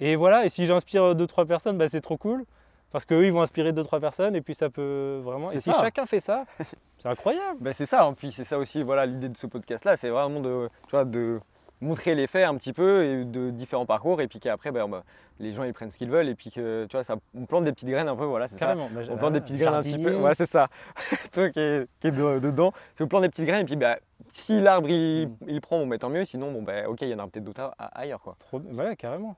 Et 0.00 0.16
voilà, 0.16 0.44
et 0.44 0.48
si 0.48 0.66
j'inspire 0.66 1.14
deux 1.14 1.26
trois 1.26 1.46
personnes, 1.46 1.78
bah, 1.78 1.88
c'est 1.88 2.00
trop 2.00 2.16
cool 2.18 2.44
parce 2.92 3.04
qu'eux 3.04 3.26
ils 3.26 3.32
vont 3.32 3.42
inspirer 3.42 3.72
deux 3.72 3.82
trois 3.82 3.98
personnes 4.00 4.36
et 4.36 4.40
puis 4.42 4.54
ça 4.54 4.70
peut 4.70 5.20
vraiment. 5.24 5.50
Et 5.50 5.54
C'est 5.54 5.70
si 5.70 5.72
ça. 5.72 5.80
chacun 5.80 6.06
fait 6.06 6.20
ça, 6.20 6.44
c'est 6.98 7.08
incroyable. 7.08 7.58
Ben, 7.60 7.72
c'est 7.72 7.86
ça, 7.86 8.04
hein. 8.04 8.12
puis 8.14 8.30
c'est 8.30 8.44
ça 8.44 8.58
aussi, 8.58 8.82
voilà, 8.82 9.06
l'idée 9.06 9.28
de 9.28 9.36
ce 9.36 9.46
podcast-là, 9.46 9.96
c'est 9.96 10.10
vraiment 10.10 10.40
de, 10.40 10.68
tu 10.84 10.90
vois, 10.90 11.04
de 11.04 11.40
montrer 11.80 12.14
les 12.14 12.26
faits 12.26 12.44
un 12.46 12.54
petit 12.56 12.72
peu 12.72 13.04
et 13.04 13.24
de 13.24 13.50
différents 13.50 13.86
parcours, 13.86 14.20
et 14.20 14.28
puis 14.28 14.40
qu'après, 14.40 14.70
ben, 14.72 14.88
bah, 14.88 15.04
les 15.40 15.52
gens 15.52 15.62
ils 15.64 15.74
prennent 15.74 15.90
ce 15.90 15.98
qu'ils 15.98 16.10
veulent, 16.10 16.28
et 16.28 16.34
puis 16.34 16.50
que, 16.50 16.86
tu 16.86 16.96
vois, 16.96 17.04
ça, 17.04 17.16
on 17.34 17.44
plante 17.44 17.64
des 17.64 17.72
petites 17.72 17.88
graines 17.88 18.08
un 18.08 18.16
peu, 18.16 18.24
voilà, 18.24 18.48
c'est 18.48 18.58
ça. 18.58 18.74
Bah, 18.74 18.82
On 18.84 18.88
plante 18.94 19.04
des 19.04 19.16
voilà, 19.16 19.40
petites 19.40 19.56
graines 19.58 19.74
un 19.74 19.82
petit 19.82 19.98
peu. 19.98 20.14
Ouais, 20.16 20.32
c'est 20.34 20.46
ça. 20.46 20.68
Toi 21.32 21.50
qui 21.50 21.60
es, 21.60 21.86
qui 22.00 22.06
est 22.08 22.10
de- 22.12 22.38
dedans, 22.38 22.72
tu 22.96 23.06
plantes 23.06 23.22
des 23.22 23.28
petites 23.28 23.44
graines 23.44 23.60
et 23.62 23.64
puis 23.66 23.76
bah, 23.76 23.98
si 24.32 24.58
l'arbre 24.60 24.88
il, 24.88 25.28
Mm. 25.28 25.36
il 25.48 25.60
prend, 25.60 25.78
bon, 25.78 25.86
bah, 25.86 25.98
tant 25.98 26.08
mieux. 26.08 26.24
Sinon, 26.24 26.50
bon, 26.52 26.62
bah, 26.62 26.88
ok, 26.88 27.02
il 27.02 27.08
y 27.08 27.14
en 27.14 27.18
a 27.18 27.26
peut-être 27.28 27.44
d'autres 27.44 27.70
ailleurs. 27.78 28.20
Quoi. 28.22 28.36
Trop... 28.38 28.58
Ouais, 28.60 28.96
carrément. 28.96 29.36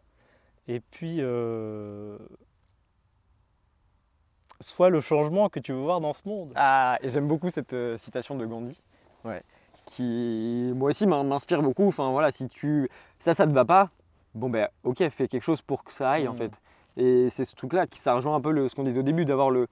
Et 0.69 0.78
puis, 0.81 1.16
euh, 1.19 2.16
sois 4.60 4.90
le 4.90 5.01
changement 5.01 5.48
que 5.48 5.60
tu 5.60 5.73
veux 5.73 5.78
voir 5.81 6.01
dans 6.01 6.12
ce 6.12 6.23
monde. 6.27 6.52
Ah, 6.56 6.98
et 7.02 7.10
j'aime 7.10 7.27
beaucoup 7.28 7.51
cette 7.51 7.73
euh, 7.73 7.98
citation 7.98 8.35
de 8.36 8.44
Gandhi. 8.47 8.81
Ouais. 9.24 9.43
Qui, 9.89 10.73
moi 10.77 10.90
aussi, 10.90 11.06
m'in- 11.06 11.24
m'inspire 11.24 11.62
beaucoup. 11.62 11.89
Enfin, 11.89 12.10
voilà, 12.12 12.31
si 12.31 12.47
tu. 12.48 12.90
Ça, 13.20 13.32
ça 13.35 13.47
te 13.47 13.52
va 13.52 13.65
pas, 13.65 13.90
bon, 14.35 14.51
ben, 14.51 14.69
ok, 14.85 15.09
fais 15.09 15.28
quelque 15.28 15.43
chose 15.43 15.62
pour 15.62 15.82
que 15.82 15.93
ça 15.93 16.10
aille 16.10 16.28
en 16.28 16.35
Mm. 16.35 16.36
fait. 16.36 16.52
Et 16.98 17.31
c'est 17.31 17.44
ce 17.47 17.56
truc-là 17.56 17.86
qui, 17.86 17.98
ça 17.98 18.15
rejoint 18.15 18.35
un 18.36 18.40
peu 18.40 18.51
le, 18.51 18.69
ce 18.69 18.74
qu'on 18.74 18.85
disait 18.85 19.01
au 19.01 19.02
début, 19.05 19.24
d'avoir 19.24 19.51
le. 19.51 19.66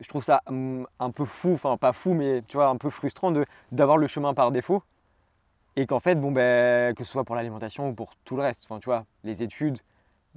Je 0.00 0.08
trouve 0.08 0.22
ça 0.22 0.42
hum, 0.48 0.86
un 1.00 1.10
peu 1.10 1.24
fou, 1.24 1.54
enfin, 1.54 1.76
pas 1.78 1.92
fou, 1.92 2.12
mais 2.14 2.42
tu 2.46 2.56
vois, 2.58 2.68
un 2.68 2.76
peu 2.76 2.90
frustrant 2.90 3.30
de, 3.30 3.46
d'avoir 3.72 3.96
le 3.96 4.06
chemin 4.06 4.34
par 4.34 4.50
défaut. 4.52 4.82
Et 5.76 5.86
qu'en 5.86 6.00
fait, 6.00 6.16
bon, 6.16 6.30
ben, 6.32 6.94
que 6.94 7.04
ce 7.04 7.10
soit 7.10 7.24
pour 7.24 7.34
l'alimentation 7.36 7.88
ou 7.88 7.94
pour 7.94 8.10
tout 8.24 8.36
le 8.36 8.42
reste, 8.42 8.64
enfin, 8.64 8.80
tu 8.80 8.86
vois, 8.86 9.04
les 9.24 9.42
études, 9.42 9.78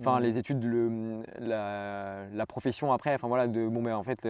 enfin 0.01 0.19
Mm. 0.19 0.23
les 0.23 0.37
études, 0.37 0.63
le, 0.63 1.23
la, 1.39 2.25
la 2.33 2.45
profession 2.45 2.91
après, 2.91 3.13
enfin 3.15 3.27
voilà, 3.27 3.47
de 3.47 3.67
bon 3.67 3.81
ben 3.81 3.95
en 3.95 4.03
fait 4.03 4.27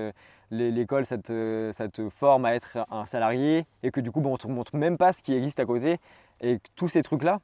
l'école 0.52 1.06
ça 1.06 1.18
te, 1.18 1.72
ça 1.74 1.88
te 1.90 2.10
forme 2.10 2.46
à 2.46 2.54
être 2.54 2.86
un 2.92 3.06
salarié 3.06 3.66
et 3.84 3.92
que 3.92 4.00
du 4.02 4.12
coup 4.12 4.22
bon, 4.22 4.34
on 4.34 4.38
te 4.38 4.48
montre 4.48 4.76
même 4.76 4.98
pas 4.98 5.14
ce 5.14 5.24
qui 5.24 5.34
existe 5.34 5.60
à 5.60 5.66
côté 5.66 5.98
et 6.42 6.60
que 6.60 6.68
tous 6.76 6.90
ces 6.90 7.02
trucs 7.02 7.24
là 7.24 7.40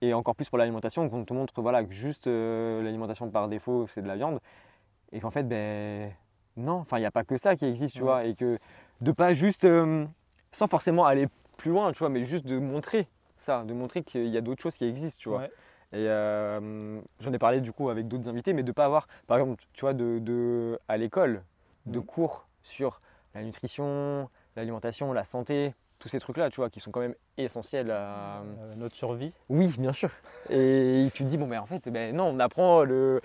et 0.00 0.14
encore 0.14 0.34
plus 0.34 0.48
pour 0.48 0.58
l'alimentation 0.58 1.08
qu'on 1.08 1.24
te 1.24 1.32
montre 1.32 1.60
voilà 1.62 1.84
que 1.84 1.92
juste 1.92 2.26
euh, 2.26 2.82
l'alimentation 2.82 3.28
par 3.30 3.48
défaut 3.48 3.86
c'est 3.88 4.02
de 4.02 4.08
la 4.08 4.16
viande 4.16 4.40
et 5.12 5.20
qu'en 5.20 5.30
fait 5.30 5.44
ben 5.44 6.12
non, 6.56 6.74
enfin 6.74 6.98
il 6.98 7.00
n'y 7.00 7.06
a 7.06 7.10
pas 7.10 7.24
que 7.24 7.36
ça 7.38 7.56
qui 7.56 7.64
existe 7.64 7.94
tu 7.96 8.02
vois 8.02 8.24
et 8.24 8.34
que 8.34 8.58
de 9.00 9.12
pas 9.12 9.34
juste 9.34 9.64
euh, 9.64 10.04
sans 10.52 10.66
forcément 10.68 11.06
aller 11.06 11.26
plus 11.56 11.70
loin 11.70 11.92
tu 11.92 11.98
vois 12.00 12.08
mais 12.08 12.24
juste 12.24 12.46
de 12.46 12.58
montrer 12.58 13.08
ça, 13.38 13.64
de 13.64 13.74
montrer 13.74 14.02
qu'il 14.04 14.28
y 14.28 14.36
a 14.36 14.40
d'autres 14.40 14.62
choses 14.62 14.76
qui 14.76 14.84
existent 14.84 15.18
tu 15.20 15.28
vois. 15.28 15.38
Ouais. 15.40 15.50
Et 15.92 16.06
euh, 16.08 17.00
j'en 17.20 17.32
ai 17.32 17.38
parlé 17.38 17.60
du 17.60 17.72
coup 17.72 17.90
avec 17.90 18.08
d'autres 18.08 18.28
invités, 18.28 18.52
mais 18.54 18.62
de 18.62 18.68
ne 18.68 18.72
pas 18.72 18.86
avoir, 18.86 19.06
par 19.26 19.38
exemple, 19.38 19.62
tu 19.74 19.82
vois, 19.82 19.92
de, 19.92 20.18
de- 20.20 20.78
à 20.88 20.96
l'école, 20.96 21.42
de 21.86 21.98
Mhm. 21.98 22.04
cours 22.06 22.46
sur 22.62 23.00
la 23.34 23.42
nutrition, 23.42 24.28
l'alimentation, 24.56 25.12
la 25.12 25.24
santé, 25.24 25.74
tous 25.98 26.08
ces 26.08 26.18
trucs-là, 26.18 26.50
tu 26.50 26.56
vois, 26.56 26.70
qui 26.70 26.80
sont 26.80 26.90
quand 26.90 27.00
même 27.00 27.14
essentiels 27.36 27.90
à... 27.90 28.42
Notre 28.76 28.96
survie. 28.96 29.36
Oui, 29.48 29.74
bien 29.78 29.92
sûr. 29.92 30.10
Et 30.48 31.08
tu 31.14 31.24
te 31.24 31.28
dis, 31.28 31.36
bon, 31.36 31.46
mais 31.46 31.58
en 31.58 31.66
fait, 31.66 31.88
ben 31.88 32.14
non, 32.16 32.24
on 32.24 32.38
apprend 32.40 32.84
le 32.84 33.20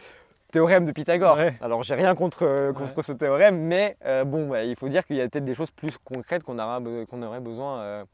théorème 0.52 0.86
de 0.86 0.92
Pythagore. 0.92 1.38
Ouais. 1.38 1.58
Alors, 1.62 1.84
j'ai 1.84 1.96
rien 1.96 2.16
contre, 2.16 2.44
euh, 2.44 2.68
Ouais. 2.72 2.74
contre 2.74 3.02
ce 3.02 3.14
théorème, 3.14 3.58
mais 3.60 3.98
euh, 4.06 4.24
bon, 4.26 4.50
ouais, 4.50 4.70
il 4.70 4.76
faut 4.76 4.90
dire 4.90 5.06
qu'il 5.06 5.16
y 5.16 5.22
a 5.22 5.28
peut-être 5.30 5.46
des 5.46 5.56
choses 5.56 5.72
plus 5.72 5.98
concrètes 6.04 6.44
qu'on 6.44 6.58
qu'on 6.58 7.22
aurait 7.24 7.40
besoin 7.40 7.80
euh, 7.80 8.06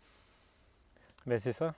Ben, 1.26 1.40
c'est 1.40 1.54
ça. 1.54 1.74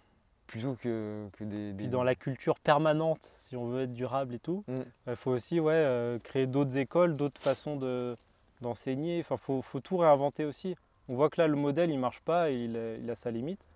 Plutôt 0.47 0.75
que, 0.81 1.27
que 1.37 1.43
des, 1.43 1.73
Puis 1.73 1.85
des- 1.85 1.87
dans 1.87 2.03
la 2.03 2.15
culture 2.15 2.59
permanente, 2.59 3.33
si 3.37 3.55
on 3.55 3.67
veut 3.67 3.83
être 3.83 3.93
durable 3.93 4.35
et 4.35 4.39
tout, 4.39 4.63
Mm. 4.67 4.75
il 5.07 5.15
faut 5.15 5.31
aussi 5.31 5.59
ouais, 5.59 5.73
euh, 5.73 6.19
créer 6.19 6.45
d'autres 6.47 6.77
écoles, 6.77 7.15
d'autres 7.15 7.41
façons 7.41 7.75
de- 7.75 8.15
d'enseigner. 8.61 9.19
Enfin, 9.19 9.37
faut, 9.37 9.61
faut 9.61 9.79
tout 9.79 9.97
réinventer 9.97 10.45
aussi. 10.45 10.75
On 11.09 11.15
voit 11.15 11.29
que 11.29 11.39
là, 11.41 11.47
le 11.47 11.55
modèle, 11.55 11.91
il 11.91 11.99
marche 11.99 12.21
pas, 12.21 12.49
et 12.51 12.55
il, 12.55 12.77
a- 12.77 12.95
il 12.95 13.09
a 13.09 13.15
sa 13.15 13.31
limite. 13.31 13.67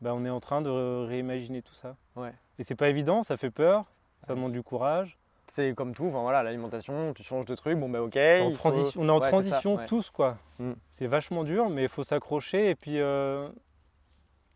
Ben, 0.00 0.12
on 0.12 0.24
est 0.24 0.30
en 0.30 0.40
train 0.40 0.60
de 0.60 0.68
ré- 0.70 1.06
réimaginer 1.06 1.62
tout 1.62 1.74
ça. 1.74 1.96
Ouais. 2.16 2.32
Et 2.58 2.64
c'est 2.64 2.74
pas 2.74 2.88
évident, 2.88 3.22
ça 3.22 3.36
fait 3.36 3.50
peur, 3.50 3.84
ça 4.22 4.32
Ouais. 4.32 4.36
demande 4.36 4.52
du 4.52 4.62
courage. 4.62 5.16
C'est 5.48 5.74
comme 5.74 5.94
tout, 5.94 6.06
enfin 6.06 6.20
voilà, 6.22 6.42
l'alimentation, 6.42 7.14
tu 7.14 7.22
changes 7.22 7.46
de 7.46 7.54
truc, 7.54 7.78
bon 7.78 7.88
ben 7.88 8.00
ok. 8.00 8.16
En 8.16 8.18
il 8.18 8.44
faut- 8.48 8.50
transition- 8.58 9.00
on 9.00 9.08
est 9.08 9.10
en 9.10 9.14
Ouais, 9.14 9.20
c'est 9.20 9.24
ça, 9.24 9.30
transition 9.30 9.78
tous, 9.86 10.10
quoi. 10.10 10.36
Mm. 10.58 10.72
C'est 10.90 11.06
vachement 11.06 11.44
dur, 11.44 11.70
mais 11.70 11.84
il 11.84 11.88
faut 11.88 12.02
s'accrocher. 12.02 12.68
Et 12.68 12.74
puis, 12.74 12.98
euh, 13.00 13.48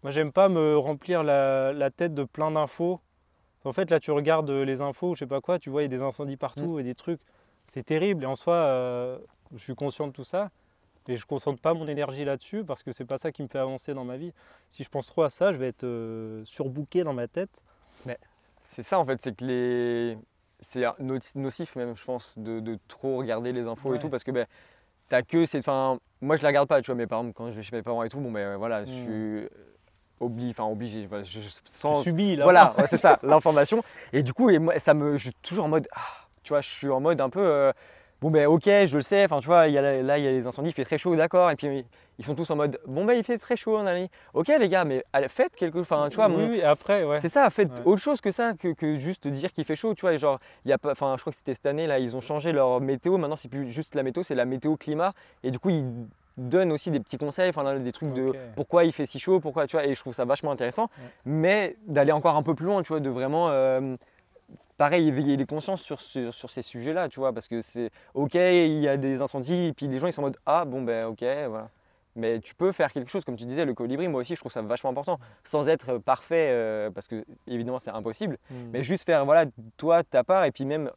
Moi, 0.03 0.11
j'aime 0.11 0.33
pas 0.33 0.49
me 0.49 0.77
remplir 0.79 1.23
la, 1.23 1.73
la 1.73 1.91
tête 1.91 2.15
de 2.15 2.25
plein 2.25 2.51
d'infos. 2.51 3.01
En 3.65 3.73
fait, 3.73 3.91
là, 3.91 4.01
tu 4.01 4.11
regardes 4.11 4.51
les 4.51 4.81
infos, 4.81 5.15
je 5.15 5.21
sais 5.21 5.27
pas 5.27 5.41
quoi, 5.43 5.59
tu 5.59 5.69
vois, 5.69 5.83
il 5.83 5.85
y 5.85 5.87
a 5.87 5.89
des 5.97 6.03
incendies 6.03 6.39
partout 6.39 6.79
et 6.79 6.83
des 6.83 6.95
trucs. 6.95 7.21
C'est 7.67 7.83
terrible. 7.85 8.25
Et 8.25 8.27
en 8.27 8.37
soi, 8.37 8.55
euh, 8.55 9.19
je 9.53 9.59
suis 9.59 9.75
conscient 9.75 10.07
de 10.07 10.13
tout 10.13 10.25
ça. 10.25 10.51
Mais 11.09 11.17
je 11.17 11.27
concentre 11.27 11.61
pas 11.61 11.75
mon 11.75 11.87
énergie 11.89 12.25
là-dessus 12.25 12.63
parce 12.65 12.83
que 12.83 12.93
c'est 12.93 13.05
pas 13.05 13.19
ça 13.19 13.33
qui 13.33 13.43
me 13.43 13.49
fait 13.49 13.59
avancer 13.59 13.95
dans 13.95 14.05
ma 14.05 14.17
vie. 14.17 14.33
Si 14.69 14.85
je 14.85 14.89
pense 14.89 15.07
trop 15.07 15.23
à 15.23 15.31
ça, 15.31 15.53
je 15.53 15.57
vais 15.59 15.69
être 15.69 15.83
euh, 15.85 16.43
surbooké 16.45 17.03
dans 17.05 17.15
ma 17.15 17.27
tête. 17.27 17.63
C'est 18.65 18.85
ça 18.85 19.01
en 19.01 19.05
fait, 19.05 19.21
c'est 19.21 19.35
que 19.37 19.45
les. 19.45 20.17
C'est 20.61 20.85
nocif 21.35 21.75
même, 21.75 21.97
je 21.97 22.05
pense, 22.05 22.39
de, 22.39 22.61
de 22.61 22.79
trop 22.87 23.17
regarder 23.17 23.53
les 23.53 23.63
infos 23.67 23.91
Ouais. 23.91 23.97
et 23.97 23.99
tout, 23.99 24.09
parce 24.11 24.23
que 24.23 24.31
ben, 24.31 24.47
t'as 25.09 25.23
que. 25.23 25.45
c'est- 25.47 25.59
Enfin, 25.59 25.99
moi 26.21 26.37
je 26.37 26.43
la 26.43 26.49
regarde 26.51 26.69
pas, 26.69 26.81
tu 26.81 26.87
vois, 26.87 26.95
mais 26.95 27.09
par 27.09 27.19
exemple, 27.21 27.35
quand 27.37 27.51
je 27.51 27.57
vais 27.57 27.63
chez 27.65 27.75
mes 27.75 27.83
parents 27.83 28.05
et 28.05 28.09
tout, 28.09 28.21
bon 28.21 28.31
ben 28.31 28.57
voilà, 28.57 28.85
je 28.85 28.91
Mm. 28.91 28.95
suis 28.95 29.49
obligé, 30.21 30.51
enfin 30.51 30.65
obligé, 30.65 31.07
voilà, 31.07 31.25
je, 31.25 31.41
sans, 31.65 32.03
subis 32.03 32.37
là. 32.37 32.45
Voilà, 32.45 32.75
ouais, 32.79 32.85
c'est 32.89 32.99
ça, 32.99 33.19
l'information. 33.23 33.83
Et 34.13 34.23
du 34.23 34.33
coup, 34.33 34.51
et 34.51 34.59
moi, 34.59 34.79
ça 34.79 34.95
me, 34.95 35.17
je 35.17 35.23
suis 35.25 35.35
toujours 35.43 35.65
en 35.65 35.69
mode, 35.69 35.89
ah, 35.95 36.01
tu 36.43 36.51
vois, 36.53 36.61
je 36.61 36.69
suis 36.69 36.89
en 36.89 37.01
mode 37.01 37.21
un 37.21 37.31
peu, 37.31 37.41
euh, 37.41 37.73
bon 38.21 38.31
ben 38.31 38.47
ok, 38.47 38.65
je 38.65 38.97
le 38.97 39.03
sais. 39.03 39.25
Enfin, 39.25 39.41
tu 39.41 39.47
vois, 39.47 39.69
y 39.69 39.79
a, 39.79 40.03
là, 40.03 40.19
il 40.19 40.25
y 40.25 40.29
a 40.29 40.31
les 40.31 40.47
incendies, 40.47 40.69
il 40.71 40.73
fait 40.75 40.85
très 40.85 40.99
chaud, 40.99 41.17
d'accord. 41.17 41.51
Et 41.51 41.57
puis 41.57 41.85
ils 42.19 42.25
sont 42.25 42.35
tous 42.35 42.51
en 42.51 42.57
mode, 42.57 42.79
bon 42.87 43.07
ben 43.07 43.15
il 43.15 43.25
fait 43.25 43.39
très 43.39 43.57
chaud, 43.57 43.79
on 43.79 43.87
a 43.87 43.95
dit, 43.99 44.11
ok 44.35 44.49
les 44.59 44.69
gars, 44.69 44.85
mais 44.85 45.03
faites 45.29 45.57
quelque 45.57 45.79
chose. 45.79 45.87
Enfin, 45.91 46.09
tu 46.11 46.17
vois, 46.17 46.27
oui, 46.29 46.37
mon- 46.37 46.49
oui, 46.51 46.59
et 46.59 46.65
après, 46.65 47.03
ouais. 47.05 47.19
c'est 47.21 47.31
ça, 47.31 47.49
faites 47.49 47.71
Ouais. 47.71 47.87
autre 47.87 48.03
chose 48.03 48.21
que 48.21 48.31
ça, 48.31 48.53
que, 48.53 48.75
que 48.75 48.99
juste 48.99 49.27
dire 49.27 49.53
qu'il 49.53 49.65
fait 49.65 49.77
chaud. 49.77 49.95
Tu 49.95 50.03
vois, 50.03 50.15
genre, 50.19 50.39
il 50.67 50.69
y 50.69 50.73
a 50.73 50.79
pas, 50.79 50.93
enfin, 50.93 51.15
je 51.17 51.23
crois 51.23 51.33
que 51.33 51.39
c'était 51.39 51.55
cette 51.55 51.65
année 51.67 51.87
là, 51.87 51.99
ils 51.99 52.15
ont 52.15 52.21
changé 52.21 52.53
leur 52.53 52.79
météo. 52.83 53.17
Maintenant, 53.17 53.37
c'est 53.37 53.49
plus 53.49 53.71
juste 53.71 53.95
la 53.95 54.03
météo, 54.03 54.23
c'est 54.23 54.35
la 54.35 54.45
météo 54.45 54.77
climat. 54.77 55.15
Et 55.43 55.51
du 55.51 55.59
coup, 55.59 55.71
ils 55.71 55.85
donnent 56.37 56.73
aussi 56.73 56.91
des 56.91 57.01
petits 57.01 57.19
conseils, 57.19 57.51
enfin, 57.51 57.79
des 57.79 57.93
trucs 57.93 58.13
de 58.13 58.33
pourquoi 58.57 58.85
il 58.85 58.93
fait 58.93 59.07
si 59.07 59.19
chaud, 59.19 59.41
pourquoi, 59.41 59.67
tu 59.67 59.77
vois. 59.77 59.87
Et 59.87 59.95
je 59.95 60.01
trouve 60.01 60.15
ça 60.15 60.25
vachement 60.25 60.51
intéressant. 60.53 60.85
Ouais. 60.85 61.05
Mais 61.25 61.77
d'aller 61.87 62.13
encore 62.13 62.37
un 62.37 62.43
peu 62.43 62.55
plus 62.55 62.67
loin, 62.67 62.83
tu 62.83 62.89
vois, 62.89 63.01
de 63.01 63.11
vraiment, 63.11 63.49
euh, 63.51 63.97
pareil, 64.79 65.09
éveiller 65.09 65.37
les 65.37 65.47
consciences 65.47 65.83
sur, 65.83 66.01
sur, 66.01 66.33
sur 66.33 66.51
ces 66.51 66.63
sujets-là, 66.63 67.09
tu 67.09 67.21
vois, 67.21 67.33
parce 67.33 67.49
que 67.49 67.61
c'est 67.63 67.91
ok, 68.15 68.35
il 68.35 68.79
y 68.81 68.89
a 68.89 68.97
des 68.97 69.21
incendies, 69.23 69.67
et 69.67 69.73
puis 69.73 69.87
les 69.89 69.99
gens 69.99 70.07
ils 70.07 70.13
sont 70.13 70.23
en 70.23 70.27
mode 70.27 70.39
ah 70.47 70.65
bon 70.65 70.83
ben 70.83 71.05
ok, 71.07 71.23
voilà. 71.49 71.69
Mais 72.17 72.41
tu 72.41 72.57
peux 72.57 72.73
faire 72.73 72.93
quelque 72.93 73.09
chose, 73.09 73.25
comme 73.25 73.37
tu 73.37 73.45
disais, 73.45 73.65
le 73.65 73.73
colibri, 73.73 74.09
moi 74.09 74.21
aussi 74.23 74.35
je 74.35 74.41
trouve 74.41 74.51
ça 74.51 74.63
vachement 74.63 74.91
important, 74.91 75.21
sans 75.45 75.69
être 75.69 75.99
parfait, 75.99 76.49
euh, 76.51 76.91
parce 76.91 77.07
que 77.07 77.25
évidemment 77.47 77.79
c'est 77.79 77.91
impossible, 77.93 78.39
Mm. 78.51 78.55
mais 78.73 78.83
juste 78.83 79.05
faire 79.05 79.25
voilà, 79.25 79.45
toi 79.77 80.03
ta 80.03 80.25
part, 80.25 80.45
et 80.45 80.51
puis 80.51 80.65
même 80.65 80.91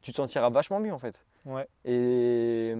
tu 0.00 0.12
te 0.12 0.16
sentiras 0.16 0.48
vachement 0.50 0.80
mieux 0.80 0.92
en 0.92 0.98
fait. 0.98 1.22
Ouais. 1.44 1.66
Et, 1.84 2.74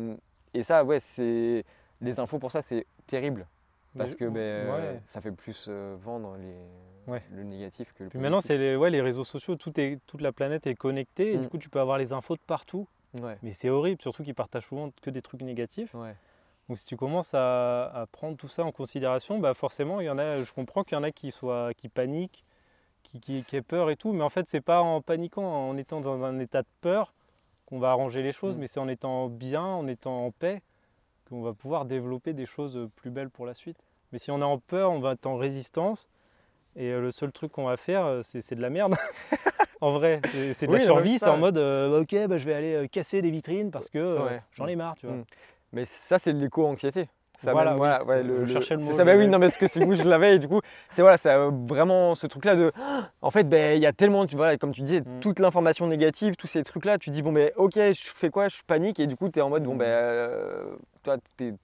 et 0.54 0.62
ça, 0.62 0.82
ouais, 0.84 0.98
c'est 1.00 1.64
les 2.04 2.20
infos 2.20 2.38
pour 2.38 2.50
ça, 2.52 2.62
c'est 2.62 2.86
terrible. 3.06 3.46
Parce 3.96 4.14
que 4.16 4.24
ben, 4.24 4.38
euh, 4.40 4.92
ouais. 4.94 5.00
ça 5.06 5.20
fait 5.20 5.30
plus 5.30 5.66
euh, 5.68 5.96
vendre 6.00 6.36
les, 6.36 6.54
Ouais. 7.12 7.22
le 7.32 7.44
négatif 7.44 7.92
que 7.92 8.02
le 8.04 8.10
Puis 8.10 8.18
maintenant, 8.18 8.40
c'est 8.40 8.56
les, 8.58 8.74
ouais, 8.76 8.90
les 8.90 9.00
réseaux 9.02 9.22
sociaux, 9.24 9.54
tout 9.56 9.78
est, 9.78 10.00
toute 10.06 10.20
la 10.20 10.32
planète 10.32 10.66
est 10.66 10.74
connectée. 10.74 11.32
Et 11.34 11.36
Mm. 11.38 11.42
du 11.42 11.48
coup, 11.48 11.58
tu 11.58 11.68
peux 11.68 11.78
avoir 11.80 11.98
les 11.98 12.12
infos 12.12 12.34
de 12.34 12.40
partout. 12.46 12.88
Mais 13.42 13.52
c'est 13.52 13.68
horrible, 13.70 14.02
surtout 14.02 14.24
qu'ils 14.24 14.34
partagent 14.34 14.66
souvent 14.66 14.90
que 15.00 15.10
des 15.10 15.22
trucs 15.22 15.42
négatifs. 15.42 15.94
Donc 16.68 16.78
si 16.78 16.84
tu 16.86 16.96
commences 16.96 17.32
à, 17.34 17.84
à 17.84 18.06
prendre 18.06 18.36
tout 18.36 18.48
ça 18.48 18.64
en 18.64 18.72
considération, 18.72 19.38
bah 19.38 19.52
forcément, 19.54 20.00
il 20.00 20.06
y 20.06 20.10
en 20.10 20.18
a, 20.18 20.42
je 20.42 20.52
comprends 20.52 20.82
qu'il 20.82 20.96
y 20.96 20.98
en 20.98 21.04
a 21.04 21.12
qui, 21.12 21.30
soient, 21.30 21.72
qui 21.74 21.88
paniquent, 21.88 22.42
qui, 23.04 23.20
qui, 23.20 23.44
qui 23.44 23.54
aient 23.56 23.62
peur 23.62 23.90
et 23.90 23.96
tout. 23.96 24.12
Mais 24.14 24.24
en 24.24 24.30
fait, 24.30 24.48
c'est 24.48 24.62
pas 24.62 24.80
en 24.80 25.00
paniquant, 25.02 25.44
en 25.44 25.76
étant 25.76 26.00
dans 26.00 26.24
un 26.24 26.38
état 26.40 26.62
de 26.62 26.68
peur 26.80 27.12
qu'on 27.66 27.78
va 27.78 27.90
arranger 27.90 28.22
les 28.22 28.32
choses, 28.32 28.56
Mm. 28.56 28.60
mais 28.60 28.66
c'est 28.66 28.80
en 28.80 28.88
étant 28.88 29.28
bien, 29.28 29.62
en 29.62 29.86
étant 29.86 30.24
en 30.24 30.30
paix, 30.32 30.62
qu'on 31.28 31.42
va 31.42 31.52
pouvoir 31.52 31.84
développer 31.84 32.32
des 32.32 32.46
choses 32.46 32.88
plus 32.96 33.10
belles 33.10 33.30
pour 33.30 33.46
la 33.46 33.54
suite. 33.54 33.86
Mais 34.12 34.18
si 34.18 34.30
on 34.30 34.40
est 34.40 34.44
en 34.44 34.58
peur, 34.58 34.90
on 34.92 35.00
va 35.00 35.12
être 35.12 35.26
en 35.26 35.36
résistance. 35.36 36.08
Et 36.76 36.90
euh, 36.90 37.00
le 37.00 37.10
seul 37.10 37.30
truc 37.32 37.52
qu'on 37.52 37.64
va 37.66 37.76
faire, 37.76 38.04
euh, 38.04 38.20
c'est 38.22 38.54
de 38.54 38.60
la 38.62 38.70
merde. 38.70 38.94
en 39.80 39.92
vrai, 39.92 40.20
c'est 40.54 40.66
de 40.66 40.72
Oui, 40.72 40.78
la 40.78 40.84
survie, 40.84 41.18
c'est 41.18 41.28
en 41.28 41.36
mode 41.36 41.56
euh, 41.58 42.00
ok, 42.02 42.26
bah, 42.28 42.38
je 42.38 42.46
vais 42.46 42.54
aller 42.54 42.74
euh, 42.74 42.86
casser 42.86 43.22
des 43.22 43.30
vitrines 43.30 43.70
parce 43.70 43.88
que 43.88 43.98
euh, 43.98 44.24
Ouais. 44.24 44.42
j'en 44.52 44.66
ai 44.66 44.76
marre, 44.76 44.94
tu 44.96 45.06
vois. 45.06 45.16
Mm. 45.16 45.24
Mais 45.72 45.84
ça, 45.84 46.18
c'est 46.18 46.32
de 46.32 46.38
l'éco-anxiété. 46.38 47.08
Ça 47.40 47.50
Voilà, 47.52 47.72
même, 47.72 47.80
oui, 47.80 47.88
ouais, 48.06 48.22
je 48.22 48.28
le, 48.28 48.46
cherchais 48.46 48.74
le 48.74 48.80
c'est 48.80 48.86
mot, 48.86 48.92
ça, 48.92 49.02
je 49.02 49.06
bah 49.06 49.16
oui, 49.16 49.26
non, 49.26 49.38
mais 49.38 49.46
parce 49.46 49.56
que 49.58 49.66
c'est 49.66 49.84
goût, 49.84 49.96
je 49.96 50.04
l'avais, 50.04 50.36
et 50.36 50.38
du 50.38 50.46
coup, 50.46 50.60
c'est 50.92 51.02
voilà, 51.02 51.16
c'est 51.18 51.30
euh, 51.30 51.50
vraiment 51.66 52.14
ce 52.14 52.28
truc-là 52.28 52.54
de. 52.54 52.72
En 53.22 53.30
fait, 53.32 53.42
ben, 53.48 53.76
il 53.76 53.82
y 53.82 53.86
a 53.86 53.92
tellement, 53.92 54.26
tu 54.26 54.36
vois, 54.36 54.56
comme 54.56 54.72
tu 54.72 54.82
disais, 54.82 55.00
Mm. 55.00 55.20
toute 55.20 55.40
l'information 55.40 55.86
négative, 55.88 56.36
tous 56.36 56.46
ces 56.46 56.62
trucs-là, 56.62 56.98
tu 56.98 57.10
dis, 57.10 57.22
bon, 57.22 57.32
ben, 57.32 57.50
ok, 57.56 57.74
je 57.74 58.10
fais 58.14 58.30
quoi, 58.30 58.48
je 58.48 58.58
panique, 58.66 59.00
et 59.00 59.06
du 59.08 59.16
coup, 59.16 59.28
tu 59.28 59.40
es 59.40 59.42
en 59.42 59.50
mode, 59.50 59.64
bon, 59.64 59.74
ben, 59.74 59.84
euh, 59.86 60.64
toi, 61.04 61.16
tu 61.36 61.48
es 61.48 61.54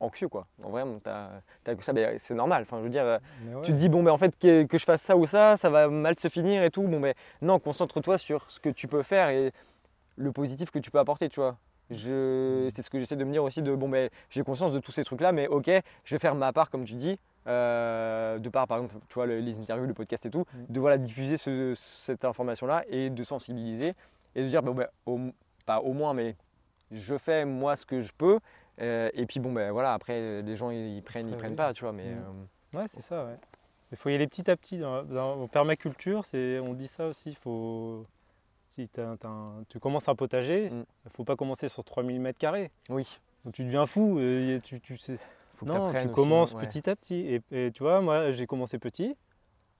anxieux, 0.00 0.28
quoi. 0.28 0.46
En 0.62 0.70
vrai, 0.70 0.84
t'as 1.02 1.28
as 1.66 1.74
que 1.74 1.82
ça, 1.82 1.92
c'est 2.18 2.34
normal. 2.34 2.62
Enfin, 2.62 2.78
je 2.78 2.82
veux 2.84 2.90
dire, 2.90 3.04
euh, 3.04 3.18
Mais 3.42 3.54
ouais. 3.54 3.62
tu 3.62 3.72
te 3.72 3.76
dis, 3.76 3.88
bon, 3.88 4.02
ben, 4.02 4.12
en 4.12 4.18
fait, 4.18 4.38
que, 4.38 4.64
que 4.64 4.78
je 4.78 4.84
fasse 4.84 5.02
ça 5.02 5.16
ou 5.16 5.26
ça, 5.26 5.56
ça 5.56 5.70
va 5.70 5.88
mal 5.88 6.18
se 6.18 6.28
finir 6.28 6.62
et 6.62 6.70
tout. 6.70 6.82
Bon, 6.82 7.00
ben, 7.00 7.14
non, 7.40 7.58
concentre-toi 7.58 8.18
sur 8.18 8.50
ce 8.50 8.60
que 8.60 8.68
tu 8.68 8.86
peux 8.86 9.02
faire 9.02 9.30
et 9.30 9.52
le 10.16 10.30
positif 10.30 10.70
que 10.70 10.78
tu 10.78 10.90
peux 10.90 10.98
apporter, 10.98 11.28
tu 11.28 11.40
vois. 11.40 11.56
Je, 11.90 12.68
c'est 12.74 12.80
ce 12.82 12.88
que 12.90 12.98
j'essaie 12.98 13.16
de 13.16 13.24
me 13.24 13.32
dire 13.32 13.44
aussi 13.44 13.60
de 13.60 13.74
bon 13.74 13.86
ben 13.88 14.08
j'ai 14.30 14.42
conscience 14.42 14.72
de 14.72 14.78
tous 14.78 14.92
ces 14.92 15.04
trucs 15.04 15.20
là 15.20 15.30
mais 15.30 15.46
ok 15.48 15.68
je 16.04 16.14
vais 16.14 16.18
faire 16.18 16.34
ma 16.34 16.50
part 16.50 16.70
comme 16.70 16.84
tu 16.84 16.94
dis 16.94 17.18
euh, 17.46 18.38
de 18.38 18.48
part 18.48 18.66
par 18.66 18.78
exemple 18.78 18.94
tu 19.08 19.14
vois 19.14 19.26
le- 19.26 19.40
les 19.40 19.58
interviews 19.58 19.86
le 19.86 19.92
podcast 19.92 20.24
et 20.24 20.30
tout 20.30 20.46
Mm. 20.54 20.72
de 20.72 20.80
voilà 20.80 20.96
diffuser 20.96 21.36
ce- 21.36 21.74
cette 21.76 22.24
information 22.24 22.66
là 22.66 22.82
et 22.88 23.10
de 23.10 23.24
sensibiliser 23.24 23.92
et 24.34 24.42
de 24.42 24.48
dire 24.48 24.62
bon 24.62 24.72
ben 24.72 24.86
au, 25.04 25.18
pas 25.66 25.80
au 25.80 25.92
moins 25.92 26.14
mais 26.14 26.34
je 26.90 27.18
fais 27.18 27.44
moi 27.44 27.76
ce 27.76 27.84
que 27.84 28.00
je 28.00 28.12
peux 28.16 28.38
euh, 28.82 29.10
et 29.14 29.26
puis 29.26 29.40
bon 29.40 29.52
ben 29.52 29.70
voilà 29.72 29.94
après 29.94 30.42
les 30.42 30.56
gens 30.56 30.70
ils, 30.70 31.02
prennent 31.02 31.28
ils 31.28 31.36
prennent 31.36 31.56
pas 31.56 31.72
tu 31.72 31.82
vois 31.84 31.92
mais 31.92 32.14
Mm. 32.14 32.18
euh, 32.74 32.78
Ouais, 32.78 32.88
c'est 32.88 33.02
ça, 33.02 33.26
ouais. 33.26 33.36
Il 33.90 33.98
faut 33.98 34.08
y 34.08 34.14
aller 34.14 34.26
petit 34.26 34.50
à 34.50 34.56
petit. 34.56 34.78
Dans, 34.78 35.46
permaculture, 35.48 36.24
c'est, 36.24 36.58
on 36.58 36.72
dit 36.72 36.88
ça 36.88 37.06
aussi. 37.06 37.34
Faut, 37.34 38.06
si 38.68 38.88
un- 38.96 39.62
tu 39.68 39.78
commences 39.78 40.08
un 40.08 40.14
potager, 40.14 40.68
il 40.68 40.74
Mm. 40.74 40.84
ne 41.04 41.10
faut 41.10 41.24
pas 41.24 41.36
commencer 41.36 41.68
sur 41.68 41.84
3000 41.84 42.18
m2. 42.22 42.70
oui 42.88 43.18
Donc 43.44 43.52
tu 43.52 43.64
deviens 43.64 43.84
fou. 43.84 44.18
et 44.20 44.58
tu, 44.62 44.80
tu 44.80 44.96
sais. 44.96 45.18
faut 45.56 45.66
que 45.66 45.70
Non, 45.70 45.90
tu 45.90 45.96
aussi, 45.98 46.08
commences 46.14 46.54
ouais. 46.54 46.66
petit 46.66 46.88
à 46.88 46.96
petit. 46.96 47.16
Et, 47.16 47.42
et 47.66 47.70
tu 47.72 47.82
vois, 47.82 48.00
moi, 48.00 48.30
j'ai 48.30 48.46
commencé 48.46 48.78
petit. 48.78 49.14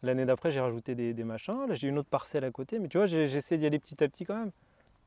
L'année 0.03 0.27
d'après, 0.27 0.51
j'ai 0.51 0.61
rajouté 0.61 0.95
des, 0.95 1.15
des 1.15 1.24
machins. 1.24 1.65
Là, 1.66 1.74
j'ai 1.74 1.89
une 1.89 1.97
autre 1.97 2.11
parcelle 2.11 2.45
à 2.45 2.51
côté. 2.51 2.79
Mais 2.79 2.89
tu 2.89 2.99
vois, 2.99 3.07
j'ai- 3.07 3.27
j'essaie 3.27 3.57
d'y 3.57 3.65
aller 3.65 3.79
petit 3.79 4.05
à 4.05 4.09
petit 4.09 4.27
quand 4.27 4.37
même. 4.37 4.51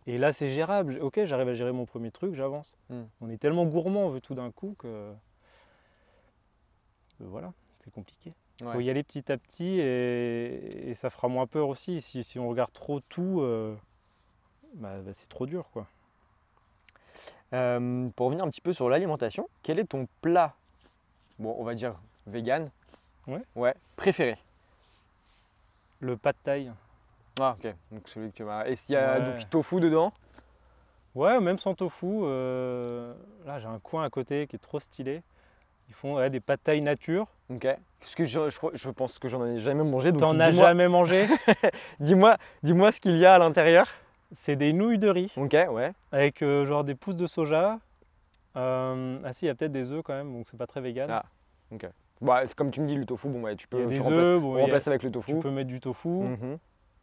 Et 0.07 0.17
là, 0.17 0.33
c'est 0.33 0.49
gérable. 0.49 0.99
Ok, 1.01 1.19
j'arrive 1.25 1.49
à 1.49 1.53
gérer 1.55 1.71
mon 1.71 1.85
premier 1.85 2.11
truc, 2.11 2.35
j'avance. 2.35 2.77
Mm. 2.89 3.03
On 3.21 3.29
est 3.29 3.37
tellement 3.37 3.65
gourmand, 3.65 4.05
on 4.05 4.09
veut 4.09 4.21
tout 4.21 4.35
d'un 4.35 4.51
coup 4.51 4.75
que. 4.77 5.11
que 7.17 7.23
voilà, 7.23 7.53
c'est 7.79 7.91
compliqué. 7.91 8.31
Il 8.61 8.67
faut 8.67 8.79
y 8.79 8.89
aller 8.89 9.03
petit 9.03 9.29
à 9.31 9.37
petit 9.37 9.79
et, 9.81 10.89
et 10.89 10.93
ça 10.93 11.09
fera 11.09 11.27
moins 11.27 11.45
peur 11.45 11.67
aussi. 11.67 11.99
Si, 12.01 12.23
si 12.23 12.39
on 12.39 12.47
regarde 12.47 12.71
trop 12.71 13.01
tout, 13.01 13.41
euh, 13.41 13.75
bah, 14.75 14.99
bah, 15.01 15.11
c'est 15.13 15.27
trop 15.27 15.45
dur 15.45 15.69
quoi. 15.73 15.87
Euh, 17.53 18.07
pour 18.15 18.27
revenir 18.27 18.45
un 18.45 18.49
petit 18.49 18.61
peu 18.61 18.71
sur 18.71 18.89
l'alimentation, 18.89 19.49
quel 19.61 19.79
est 19.79 19.85
ton 19.85 20.07
plat, 20.21 20.55
bon, 21.37 21.53
on 21.57 21.63
va 21.63 21.75
dire 21.75 21.95
vegan, 22.27 22.69
Ouais. 23.27 23.41
ouais, 23.55 23.75
préféré? 23.97 24.37
Le 25.99 26.15
pas 26.15 26.31
de 26.31 26.37
taille. 26.43 26.71
Ah, 27.39 27.55
ok. 27.59 27.73
Donc 27.91 28.07
celui 28.07 28.31
que 28.31 28.35
tu 28.37 28.43
m'as. 28.43 28.65
Et 28.67 28.75
s'il 28.75 28.93
y 28.93 28.97
a 28.97 29.19
Ouais. 29.19 29.37
du 29.37 29.45
tofu 29.45 29.79
dedans 29.79 30.13
Ouais, 31.15 31.39
même 31.39 31.59
sans 31.59 31.73
tofu. 31.75 32.05
euh, 32.23 33.13
là, 33.45 33.59
j'ai 33.59 33.67
un 33.67 33.79
coin 33.79 34.03
à 34.03 34.09
côté 34.09 34.47
qui 34.47 34.55
est 34.57 34.59
trop 34.59 34.79
stylé. 34.79 35.21
Ils 35.87 35.93
font 35.93 36.15
ouais, 36.15 36.29
des 36.29 36.39
pâtes 36.39 36.63
taille 36.63 36.81
nature. 36.81 37.27
Ok. 37.49 37.67
Parce 37.99 38.15
que 38.15 38.25
je, 38.25 38.49
je, 38.49 38.57
crois- 38.57 38.71
je 38.73 38.89
pense 38.89 39.17
que 39.19 39.29
j'en 39.29 39.45
ai 39.45 39.59
jamais 39.59 39.83
mangé. 39.83 40.11
T'en 40.11 40.39
as 40.39 40.51
jamais 40.51 40.87
mangé? 40.87 41.27
Dis-moi, 41.99 42.37
dis-moi 42.63 42.91
ce 42.91 42.99
qu'il 42.99 43.17
y 43.17 43.25
a 43.25 43.35
à 43.35 43.39
l'intérieur. 43.39 43.87
C'est 44.31 44.55
des 44.55 44.73
nouilles 44.73 44.97
de 44.97 45.07
riz 45.09 45.31
Ok, 45.37 45.53
ouais. 45.53 45.93
avec 46.11 46.41
euh, 46.41 46.65
genre 46.65 46.83
des 46.83 46.95
pousses 46.95 47.15
de 47.15 47.27
soja. 47.27 47.79
Euh, 48.57 49.19
ah 49.23 49.33
si, 49.33 49.45
il 49.45 49.47
y 49.47 49.51
a 49.51 49.55
peut-être 49.55 49.71
des 49.71 49.91
œufs 49.91 50.01
quand 50.03 50.13
même, 50.13 50.33
donc 50.33 50.47
c'est 50.49 50.57
pas 50.57 50.65
très 50.67 50.81
vegan. 50.81 51.09
Ah, 51.11 51.23
Bah, 52.21 52.41
c'est 52.45 52.55
comme 52.55 52.71
tu 52.71 52.81
me 52.81 52.87
dis, 52.87 52.95
le 52.95 53.05
tofu, 53.05 53.27
bon, 53.29 53.41
ouais, 53.43 53.55
tu 53.55 53.67
il 53.71 53.77
y 53.79 53.81
peux 53.81 53.85
a 53.85 53.87
tu 53.87 53.93
des 53.93 53.99
remplaces, 53.99 54.27
œufs, 54.27 54.41
bon, 54.41 54.57
y 54.57 54.71
a- 54.71 54.75
avec 54.87 55.03
le 55.03 55.11
tofu. 55.11 55.33
tu 55.33 55.39
peux 55.39 55.51
mettre 55.51 55.67
du 55.67 55.79
tofu. 55.79 56.07
Mhm. 56.07 56.57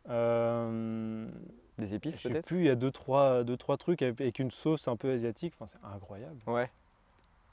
Des 0.08 1.94
épices 1.94 2.16
je 2.16 2.22
sais 2.22 2.28
peut-être? 2.28 2.46
plus, 2.46 2.60
il 2.60 2.66
y 2.66 2.70
a 2.70 2.74
deux 2.74 2.90
trois, 2.90 3.44
deux, 3.44 3.56
trois 3.56 3.76
trucs 3.76 4.02
avec, 4.02 4.38
une 4.38 4.50
sauce 4.50 4.88
un 4.88 4.96
peu 4.96 5.12
asiatique. 5.12 5.54
Enfin, 5.58 5.66
c'est 5.66 5.94
incroyable. 5.94 6.36
Ouais. 6.46 6.70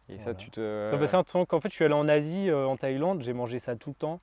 Et 0.09 0.17
ça, 0.19 0.34
tu 0.34 0.49
te. 0.49 0.85
Ça 0.88 0.97
me 0.97 1.05
fait 1.05 1.15
l'impression 1.15 1.45
qu'en 1.45 1.61
fait, 1.61 1.69
je 1.69 1.76
suis 1.76 1.85
allé 1.85 1.93
en 1.93 2.07
Asie, 2.07 2.49
euh, 2.49 2.65
en 2.65 2.77
Thaïlande, 2.77 3.21
j'ai 3.21 3.34
mangé 3.34 3.59
ça 3.59 3.76
tout 3.76 3.89
le 3.91 3.95
temps. 3.95 4.19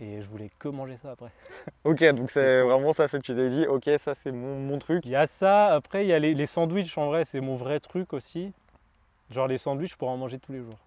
Et 0.00 0.22
je 0.22 0.28
voulais 0.28 0.50
que 0.58 0.68
manger 0.68 0.96
ça 0.96 1.12
après. 1.12 1.30
Ok, 1.84 2.02
donc 2.14 2.30
c'est 2.30 2.62
vraiment 2.62 2.92
ça, 2.92 3.08
tu 3.08 3.20
t'es 3.20 3.48
dit, 3.48 3.66
ok, 3.66 3.88
ça 3.98 4.14
c'est 4.14 4.32
mon, 4.32 4.58
mon 4.58 4.78
truc. 4.78 5.04
Il 5.04 5.12
y 5.12 5.16
a 5.16 5.26
ça, 5.26 5.74
après 5.74 6.04
il 6.04 6.08
y 6.08 6.12
a 6.12 6.18
les, 6.18 6.34
les 6.34 6.46
sandwichs 6.46 6.96
en 6.96 7.06
vrai, 7.06 7.24
c'est 7.24 7.40
mon 7.40 7.56
vrai 7.56 7.78
truc 7.78 8.12
aussi. 8.12 8.52
Genre 9.30 9.46
les 9.46 9.58
sandwichs, 9.58 9.92
je 9.92 9.96
pourrais 9.96 10.12
en 10.12 10.16
manger 10.16 10.38
tous 10.38 10.52
les 10.52 10.60
jours. 10.60 10.78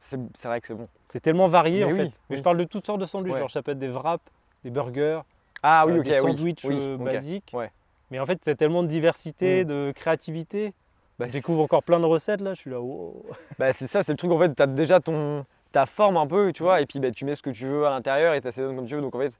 C'est 0.00 0.18
c'est 0.34 0.48
vrai 0.48 0.60
que 0.60 0.66
c'est 0.66 0.74
bon. 0.74 0.88
C'est 1.12 1.20
tellement 1.20 1.46
varié 1.46 1.80
Mais 1.80 1.84
en 1.84 1.94
oui, 1.94 1.98
fait. 1.98 2.20
Mais 2.30 2.36
je 2.36 2.42
parle 2.42 2.56
de 2.56 2.64
toutes 2.64 2.86
sortes 2.86 3.00
de 3.00 3.06
sandwichs. 3.06 3.34
Ouais. 3.34 3.40
Genre 3.40 3.50
ça 3.50 3.62
peut 3.62 3.72
être 3.72 3.78
des 3.78 3.88
wraps, 3.88 4.24
des 4.64 4.70
burgers, 4.70 5.20
Ah 5.62 5.84
oui, 5.86 5.92
euh, 5.94 5.98
ok, 5.98 6.04
des 6.04 6.14
sandwichs 6.14 6.64
oui, 6.64 6.76
euh, 6.78 6.96
basiques. 6.96 7.50
Ouais. 7.54 7.70
Mais 8.10 8.18
en 8.18 8.26
fait, 8.26 8.38
c'est 8.42 8.56
tellement 8.56 8.82
de 8.82 8.88
diversité, 8.88 9.64
Mm. 9.64 9.68
de 9.68 9.92
créativité. 9.94 10.72
Bah, 11.18 11.26
je 11.28 11.32
découvre 11.32 11.62
encore 11.62 11.82
plein 11.82 12.00
de 12.00 12.06
recettes 12.06 12.40
là, 12.40 12.54
je 12.54 12.60
suis 12.60 12.70
là, 12.70 12.80
wow. 12.80 13.24
Bah, 13.58 13.72
c'est 13.72 13.86
ça, 13.86 14.02
c'est 14.02 14.12
le 14.12 14.16
truc 14.16 14.30
en 14.32 14.38
fait, 14.38 14.54
tu 14.54 14.62
as 14.62 14.66
déjà 14.66 15.00
ton, 15.00 15.44
ta 15.70 15.84
forme 15.86 16.16
un 16.16 16.26
peu, 16.26 16.52
tu 16.52 16.62
vois, 16.62 16.80
et 16.80 16.86
puis 16.86 16.98
bah, 16.98 17.10
tu 17.10 17.24
mets 17.26 17.34
ce 17.34 17.42
que 17.42 17.50
tu 17.50 17.66
veux 17.66 17.86
à 17.86 17.90
l'intérieur 17.90 18.32
et 18.34 18.40
tu 18.40 18.48
assaisonnes 18.48 18.74
comme 18.74 18.86
tu 18.86 18.94
veux. 18.94 19.02
Donc 19.02 19.14
en 19.14 19.18
fait, 19.18 19.38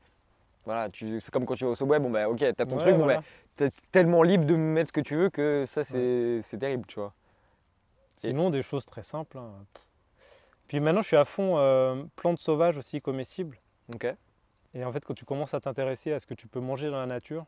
voilà, 0.66 0.88
c'est 0.92 1.30
comme 1.30 1.46
quand 1.46 1.54
tu 1.54 1.64
vas 1.64 1.70
au 1.70 1.74
Subway, 1.74 1.98
bon 1.98 2.10
bah 2.10 2.28
ok, 2.28 2.38
t'as 2.38 2.66
ton 2.66 2.72
Ouais, 2.76 2.82
truc, 2.82 2.96
bon 2.96 3.04
voilà. 3.04 3.20
bah 3.20 3.24
t'es 3.56 3.70
tellement 3.90 4.22
libre 4.22 4.44
de 4.44 4.54
mettre 4.56 4.88
ce 4.88 4.92
que 4.92 5.00
tu 5.00 5.16
veux 5.16 5.30
que 5.30 5.64
ça 5.66 5.82
c'est 5.84 6.40
c'est 6.42 6.58
terrible, 6.58 6.84
tu 6.86 7.00
vois. 7.00 7.14
Sinon, 8.16 8.50
des 8.50 8.60
choses 8.62 8.84
très 8.84 9.02
simples. 9.02 9.38
hein. 9.38 9.50
Puis 10.68 10.78
maintenant, 10.80 11.00
je 11.00 11.06
suis 11.08 11.16
à 11.16 11.24
fond 11.24 11.54
euh, 11.56 12.02
plantes 12.16 12.38
sauvages 12.38 12.76
aussi 12.76 13.00
comestibles. 13.00 13.56
Ok. 13.94 14.06
Et 14.74 14.84
en 14.84 14.92
fait, 14.92 15.04
quand 15.04 15.14
tu 15.14 15.24
commences 15.24 15.54
à 15.54 15.60
t'intéresser 15.60 16.12
à 16.12 16.18
ce 16.18 16.26
que 16.26 16.34
tu 16.34 16.46
peux 16.46 16.60
manger 16.60 16.90
dans 16.90 16.98
la 17.00 17.06
nature, 17.06 17.44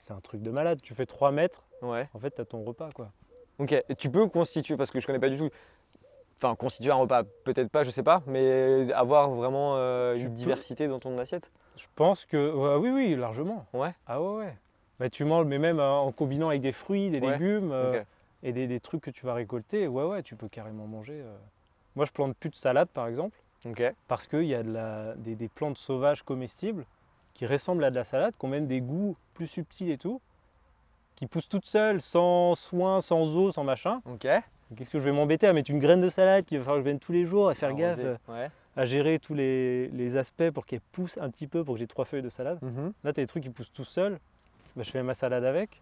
c'est 0.00 0.12
un 0.12 0.20
truc 0.20 0.42
de 0.42 0.50
malade. 0.50 0.80
Tu 0.82 0.94
fais 0.94 1.06
3 1.06 1.32
mètres, 1.32 1.64
Ouais. 1.82 2.08
en 2.14 2.18
fait, 2.18 2.34
tu 2.34 2.40
as 2.40 2.44
ton 2.44 2.62
repas. 2.62 2.90
quoi. 2.92 3.10
Ok. 3.58 3.72
Et 3.72 3.94
tu 3.96 4.10
peux 4.10 4.26
constituer, 4.28 4.76
parce 4.76 4.90
que 4.90 5.00
je 5.00 5.06
connais 5.06 5.18
pas 5.18 5.30
du 5.30 5.36
tout. 5.38 5.48
Enfin, 6.36 6.54
constituer 6.56 6.90
un 6.90 6.96
repas, 6.96 7.22
peut-être 7.44 7.70
pas, 7.70 7.84
je 7.84 7.90
sais 7.90 8.02
pas, 8.02 8.22
mais 8.26 8.92
avoir 8.92 9.30
vraiment 9.30 9.76
euh, 9.76 10.16
une 10.16 10.24
peux. 10.24 10.30
diversité 10.30 10.88
dans 10.88 10.98
ton 10.98 11.16
assiette? 11.16 11.50
Je 11.78 11.86
pense 11.94 12.26
que. 12.26 12.76
oui, 12.78 12.90
oui, 12.90 13.14
largement. 13.16 13.64
Ouais. 13.72 13.94
Ah 14.06 14.20
ouais, 14.20 14.36
ouais. 14.44 14.56
Bah, 14.98 15.08
tu 15.08 15.24
manges, 15.24 15.46
mais 15.46 15.58
même 15.58 15.78
euh, 15.80 15.90
en 15.90 16.12
combinant 16.12 16.48
avec 16.50 16.60
des 16.60 16.72
fruits, 16.72 17.08
des 17.10 17.20
Ouais. 17.20 17.32
légumes 17.32 17.70
euh, 17.72 18.02
et 18.42 18.52
des, 18.52 18.66
des 18.66 18.80
trucs 18.80 19.00
que 19.02 19.10
tu 19.10 19.24
vas 19.24 19.32
récolter, 19.34 19.86
ouais, 19.88 20.04
ouais, 20.04 20.22
tu 20.22 20.36
peux 20.36 20.48
carrément 20.48 20.86
manger. 20.86 21.24
Moi, 21.96 22.04
je 22.04 22.10
plante 22.12 22.36
plus 22.36 22.50
de 22.50 22.56
salade, 22.56 22.88
par 22.88 23.06
exemple. 23.06 23.38
Parce 24.08 24.26
qu'il 24.26 24.44
y 24.44 24.54
a 24.54 24.62
de 24.62 24.72
la- 24.72 25.14
des, 25.16 25.34
des 25.34 25.48
plantes 25.48 25.78
sauvages 25.78 26.22
comestibles 26.22 26.84
qui 27.32 27.46
ressemblent 27.46 27.84
à 27.84 27.90
de 27.90 27.96
la 27.96 28.04
salade, 28.04 28.34
qui 28.38 28.44
ont 28.44 28.48
même 28.48 28.66
des 28.66 28.80
goûts 28.80 29.16
plus 29.34 29.46
subtils 29.46 29.90
et 29.90 29.98
tout, 29.98 30.20
qui 31.16 31.26
poussent 31.26 31.48
toutes 31.48 31.66
seules, 31.66 32.00
sans 32.00 32.54
soin, 32.54 33.00
sans 33.00 33.36
eau, 33.36 33.50
sans 33.50 33.64
machin. 33.64 34.00
Ok. 34.10 34.26
Qu'est-ce 34.76 34.90
que 34.90 34.98
je 34.98 35.04
vais 35.04 35.12
m'embêter 35.12 35.46
à 35.46 35.52
mettre 35.52 35.70
une 35.70 35.78
graine 35.78 36.00
de 36.00 36.08
salade 36.08 36.44
qu'il 36.44 36.58
va 36.58 36.64
falloir 36.64 36.78
que 36.78 36.84
je 36.84 36.88
vienne 36.90 36.98
tous 36.98 37.12
les 37.12 37.24
jours 37.26 37.50
et 37.52 37.54
faire 37.54 37.72
gaffe 37.74 37.98
Ouais. 38.28 38.50
à 38.76 38.86
gérer 38.86 39.18
tous 39.18 39.34
les, 39.34 39.88
les 39.88 40.16
aspects 40.16 40.50
pour 40.50 40.66
qu'elle 40.66 40.80
pousse 40.80 41.16
un 41.18 41.30
petit 41.30 41.46
peu, 41.46 41.62
pour 41.62 41.74
que 41.74 41.78
j'ai 41.80 41.86
trois 41.86 42.04
feuilles 42.04 42.22
de 42.22 42.30
salade. 42.30 42.58
Mhm. 42.62 42.92
Là, 43.04 43.12
tu 43.12 43.20
as 43.20 43.22
des 43.22 43.26
trucs 43.26 43.42
qui 43.44 43.50
poussent 43.50 43.72
tout 43.72 43.84
seuls, 43.84 44.18
bah, 44.74 44.82
je 44.82 44.90
fais 44.90 45.02
ma 45.02 45.14
salade 45.14 45.44
avec. 45.44 45.80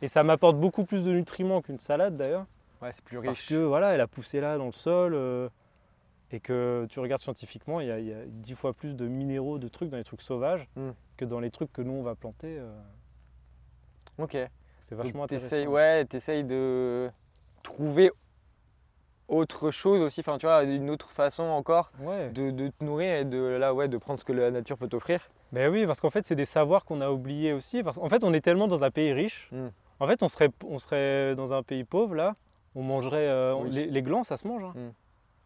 Et 0.00 0.08
ça 0.08 0.24
m'apporte 0.24 0.56
beaucoup 0.56 0.84
plus 0.84 1.04
de 1.04 1.12
nutriments 1.12 1.60
qu'une 1.62 1.78
salade 1.78 2.16
d'ailleurs. 2.16 2.46
Ouais, 2.80 2.90
c'est 2.90 3.04
plus 3.04 3.18
Parce 3.22 3.38
riche. 3.38 3.48
que 3.50 3.54
voilà, 3.54 3.92
elle 3.94 4.00
a 4.00 4.08
poussé 4.08 4.40
là 4.40 4.58
dans 4.58 4.66
le 4.66 4.72
sol 4.72 5.14
euh, 5.14 5.48
et 6.32 6.40
que 6.40 6.86
tu 6.88 6.98
regardes 6.98 7.20
scientifiquement, 7.20 7.80
il 7.80 7.88
y, 7.88 7.90
a, 7.90 7.98
il 7.98 8.06
y 8.08 8.12
a 8.12 8.24
dix 8.26 8.54
fois 8.54 8.72
plus 8.72 8.94
de 8.96 9.06
minéraux, 9.06 9.58
de 9.58 9.68
trucs 9.68 9.90
dans 9.90 9.98
les 9.98 10.04
trucs 10.04 10.22
sauvages 10.22 10.66
Mm. 10.76 10.90
que 11.16 11.24
dans 11.24 11.40
les 11.40 11.50
trucs 11.50 11.72
que 11.72 11.82
nous 11.82 11.92
on 11.92 12.02
va 12.02 12.14
planter. 12.14 12.56
euh, 12.58 12.72
Ok. 14.18 14.36
c'est 14.80 14.94
vachement 14.94 15.20
Donc, 15.20 15.24
intéressant. 15.32 15.48
t'essayes- 15.50 15.66
ouais, 15.66 16.04
t'essayes 16.06 16.44
de 16.44 17.10
trouver 17.62 18.10
autre 19.28 19.70
chose 19.70 20.00
aussi, 20.02 20.20
enfin 20.20 20.36
tu 20.38 20.46
vois, 20.46 20.62
une 20.64 20.90
autre 20.90 21.10
façon 21.10 21.42
encore 21.44 21.90
Ouais. 22.00 22.30
de, 22.30 22.50
de 22.50 22.68
te 22.68 22.84
nourrir 22.84 23.14
et 23.14 23.24
de 23.24 23.38
là 23.38 23.72
ouais 23.72 23.88
de 23.88 23.96
prendre 23.96 24.20
ce 24.20 24.24
que 24.24 24.32
la 24.32 24.50
nature 24.50 24.76
peut 24.76 24.88
t'offrir. 24.88 25.30
Ben 25.52 25.70
oui, 25.70 25.86
parce 25.86 26.00
qu'en 26.00 26.10
fait, 26.10 26.24
c'est 26.26 26.34
des 26.36 26.44
savoirs 26.44 26.84
qu'on 26.84 27.00
a 27.00 27.10
oubliés 27.10 27.52
aussi. 27.52 27.82
Parce 27.82 27.98
qu'en 27.98 28.08
fait, 28.08 28.24
on 28.24 28.32
est 28.32 28.40
tellement 28.40 28.68
dans 28.68 28.84
un 28.84 28.90
pays 28.90 29.12
riche. 29.12 29.48
Mm. 29.52 29.68
En 30.00 30.06
fait, 30.06 30.22
on 30.22 30.28
serait, 30.28 30.50
on 30.66 30.78
serait 30.78 31.34
dans 31.34 31.52
un 31.54 31.62
pays 31.62 31.84
pauvre 31.84 32.14
là. 32.14 32.36
On 32.74 32.82
mangerait 32.82 33.28
euh, 33.28 33.54
Oui. 33.54 33.70
les, 33.70 33.86
les 33.86 34.02
glands, 34.02 34.24
ça 34.24 34.36
se 34.38 34.46
mange. 34.48 34.64
hein. 34.64 34.72
Mm. 34.74 34.90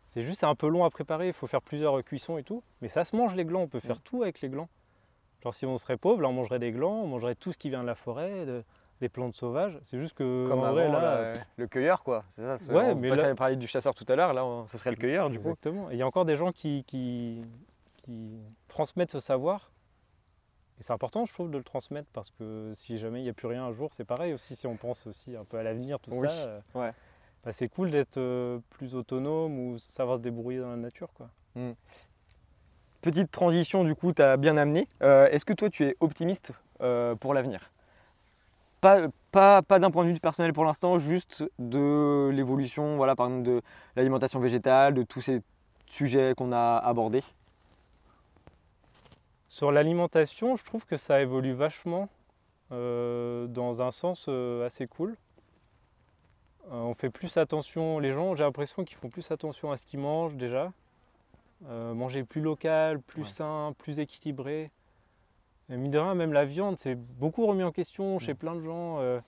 C'est 0.07 0.23
juste 0.23 0.41
c'est 0.41 0.47
un 0.47 0.55
peu 0.55 0.69
long 0.69 0.85
à 0.85 0.91
préparer. 0.91 1.27
Il 1.29 1.33
faut 1.33 1.47
faire 1.47 1.61
plusieurs 1.63 1.99
euh, 1.99 2.03
cuissons 2.03 2.39
et 2.39 2.43
tout. 2.43 2.63
Mais 2.81 2.89
ça 2.89 3.05
se 3.05 3.15
mange 3.17 3.35
les 3.35 3.45
glands. 3.45 3.63
On 3.63 3.69
peut 3.69 3.81
faire 3.81 3.97
Mm. 3.97 4.01
tout 4.05 4.23
avec 4.23 4.41
les 4.41 4.49
glands. 4.49 4.69
Genre 5.43 5.53
si 5.55 5.67
on 5.67 5.77
serait 5.79 5.97
pauvre, 5.97 6.23
là, 6.23 6.29
on 6.29 6.33
mangerait 6.33 6.59
des 6.59 6.73
glands, 6.73 7.03
on 7.03 7.07
mangerait 7.09 7.35
tout 7.35 7.53
ce 7.53 7.59
qui 7.59 7.69
vient 7.71 7.83
de 7.83 7.87
la 7.87 7.95
forêt, 7.95 8.47
de- 8.47 8.65
des 9.01 9.09
plantes 9.11 9.35
sauvages. 9.35 9.79
C'est 9.83 9.99
juste 9.99 10.15
que 10.17 10.47
Comme 10.49 10.61
en 10.61 10.65
avant, 10.65 10.75
vrai, 10.75 10.89
là, 10.91 11.33
là, 11.35 11.41
le 11.57 11.67
cueilleur 11.67 12.03
quoi. 12.03 12.25
C'est 12.37 12.43
ça, 12.43 12.57
c'est- 12.57 12.73
Ouais, 12.73 12.93
on 12.93 12.95
mais 12.95 13.11
là- 13.11 13.35
parler 13.35 13.57
du 13.57 13.67
chasseur 13.67 13.95
tout 13.95 14.07
à 14.09 14.17
l'heure, 14.17 14.33
là 14.33 14.45
on- 14.47 14.67
ce 14.69 14.79
serait 14.79 14.91
le 14.91 14.97
cueilleur 14.97 15.29
du 15.29 15.37
coup. 15.39 15.43
Exactement. 15.51 15.91
Il 15.91 15.99
y 15.99 16.03
a 16.03 16.07
encore 16.07 16.25
des 16.25 16.37
gens 16.37 16.51
qui, 16.53 16.83
qui, 16.85 17.45
qui 17.99 18.39
transmettent 18.69 19.11
ce 19.13 19.21
savoir. 19.21 19.71
Et 20.79 20.83
c'est 20.83 20.93
important, 20.93 21.25
je 21.27 21.33
trouve, 21.33 21.51
de 21.51 21.59
le 21.59 21.65
transmettre 21.65 22.09
parce 22.13 22.31
que 22.31 22.71
si 22.75 22.97
jamais 22.99 23.21
il 23.21 23.25
n'y 23.25 23.29
a 23.31 23.33
plus 23.35 23.47
rien 23.49 23.65
un 23.65 23.73
jour, 23.73 23.93
c'est 23.95 24.05
pareil 24.05 24.33
aussi. 24.35 24.57
Si 24.57 24.67
on 24.67 24.77
pense 24.77 25.07
aussi 25.07 25.35
un 25.37 25.45
peu 25.45 25.59
à 25.59 25.63
l'avenir, 25.63 25.99
tout 26.01 26.11
Oui, 26.13 26.29
ça, 26.29 26.35
euh, 26.47 26.61
ouais. 26.75 26.93
Bah, 27.47 27.53
c'est 27.53 27.69
cool 27.69 27.93
d'être 27.93 28.17
euh, 28.17 28.59
plus 28.71 28.97
autonome 28.97 29.57
ou 29.57 29.79
savoir 29.79 30.17
se 30.17 30.23
débrouiller 30.23 30.59
dans 30.59 30.71
la 30.71 30.77
nature. 30.77 31.09
Quoi. 31.15 31.31
Petite 33.01 33.31
transition 33.31 33.85
du 33.85 33.95
coup, 33.95 34.13
tu 34.13 34.21
as 34.21 34.37
bien 34.37 34.57
amené. 34.57 34.89
Euh, 35.05 35.29
Est-ce 35.29 35.45
que 35.45 35.53
toi 35.53 35.71
tu 35.71 35.85
es 35.85 35.97
optimiste 36.01 36.51
euh, 36.81 37.15
pour 37.15 37.35
l'avenir? 37.35 37.71
Pas, 38.81 39.07
pas, 39.31 39.63
pas 39.63 39.79
d'un 39.79 39.93
point 39.93 40.05
de 40.05 40.11
vue 40.11 40.19
personnel 40.19 40.53
pour 40.53 40.65
l'instant, 40.65 40.99
juste 40.99 41.45
de 41.61 42.31
l'évolution, 42.33 42.97
voilà, 42.97 43.15
par 43.15 43.29
exemple 43.29 43.45
de 43.45 43.63
l'alimentation 43.95 44.41
végétale, 44.41 44.95
de 44.95 45.05
tous 45.05 45.21
ces 45.21 45.41
sujets 45.87 46.35
qu'on 46.37 46.51
a 46.53 46.79
abordés? 46.79 47.23
Sur 49.47 49.71
l'alimentation, 49.71 50.57
je 50.57 50.65
trouve 50.65 50.85
que 50.85 50.97
ça 50.97 51.23
évolue 51.23 51.53
vachement 51.53 52.09
euh, 52.73 53.47
dans 53.47 53.83
un 53.83 53.93
sens 53.93 54.29
assez 54.65 54.89
cool. 54.89 55.17
Euh, 56.69 56.73
on 56.73 56.95
fait 56.95 57.11
plus 57.11 57.37
attention, 57.37 57.99
les 57.99 58.13
gens, 58.13 58.35
j'ai 58.35 58.45
l'impression 58.45 58.85
qu'ils 58.85 58.97
font 58.97 59.09
plus 59.09 59.31
attention 59.31 59.71
à 59.71 59.77
ce 59.77 59.87
qu'ils 59.87 60.01
mangent 60.01 60.35
déjà. 60.37 60.73
Euh, 61.69 61.95
manger 61.95 62.23
plus 62.25 62.41
local, 62.43 63.01
plus 63.01 63.23
Ouais. 63.23 63.29
sain, 63.29 63.75
plus 63.79 63.99
équilibré. 63.99 64.71
Et 65.71 65.77
mine 65.77 65.91
de 65.91 65.99
rien, 65.99 66.15
même 66.15 66.33
la 66.33 66.45
viande, 66.45 66.79
c'est 66.79 66.95
beaucoup 66.95 67.47
remis 67.47 67.63
en 67.63 67.73
question 67.73 68.19
chez 68.19 68.35
Mm. 68.35 68.37
plein 68.37 68.55
de 68.57 68.61
gens. 68.61 68.99
Euh, 69.01 69.21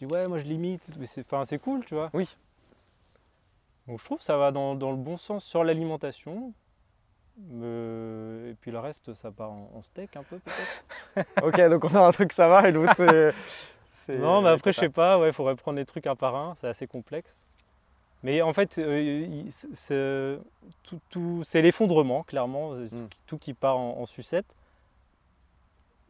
ils 0.00 0.06
disent 0.06 0.12
ouais, 0.12 0.28
moi 0.28 0.38
je 0.38 0.44
limite, 0.44 0.90
mais 0.98 1.06
c'est, 1.06 1.22
enfin, 1.22 1.44
c'est 1.44 1.58
cool, 1.58 1.84
tu 1.84 1.94
vois. 1.94 2.10
Oui. 2.12 2.28
Donc 3.86 3.98
je 3.98 4.04
trouve 4.04 4.18
que 4.18 4.24
ça 4.24 4.36
va 4.36 4.50
dans, 4.52 4.74
dans 4.74 4.90
le 4.90 4.96
bon 4.96 5.16
sens 5.16 5.44
sur 5.44 5.64
l'alimentation. 5.64 6.52
Euh, 7.54 8.50
et 8.50 8.54
puis 8.54 8.70
le 8.70 8.78
reste, 8.78 9.14
ça 9.14 9.30
part 9.30 9.50
en, 9.50 9.70
en 9.74 9.82
steak 9.82 10.16
un 10.16 10.22
peu 10.22 10.38
peut-être. 10.38 11.26
ok, 11.42 11.70
donc 11.70 11.84
on 11.84 11.94
a 11.96 12.00
un 12.06 12.12
truc 12.12 12.32
ça 12.32 12.48
va 12.48 12.68
et 12.68 12.72
l'autre 12.72 12.92
c'est. 12.96 13.32
Non, 14.08 14.42
mais 14.42 14.48
après, 14.48 14.72
je 14.72 14.80
sais 14.80 14.88
pas, 14.88 15.18
ouais, 15.18 15.32
faudrait 15.32 15.54
prendre 15.56 15.78
les 15.78 15.86
trucs 15.86 16.06
un 16.06 16.16
par 16.16 16.34
un, 16.34 16.54
c'est 16.56 16.66
assez 16.68 16.86
complexe. 16.86 17.44
Mais 18.22 18.42
en 18.42 18.52
fait, 18.52 18.76
euh, 18.78 19.44
c'est- 19.48 20.38
tout, 20.82 21.00
tout- 21.08 21.42
l'effondrement, 21.54 22.22
clairement, 22.22 22.74
c'est 22.86 22.96
Mm. 22.96 23.08
tout 23.26 23.38
qui 23.38 23.54
part 23.54 23.78
en, 23.78 23.98
en 23.98 24.06
sucette. 24.06 24.46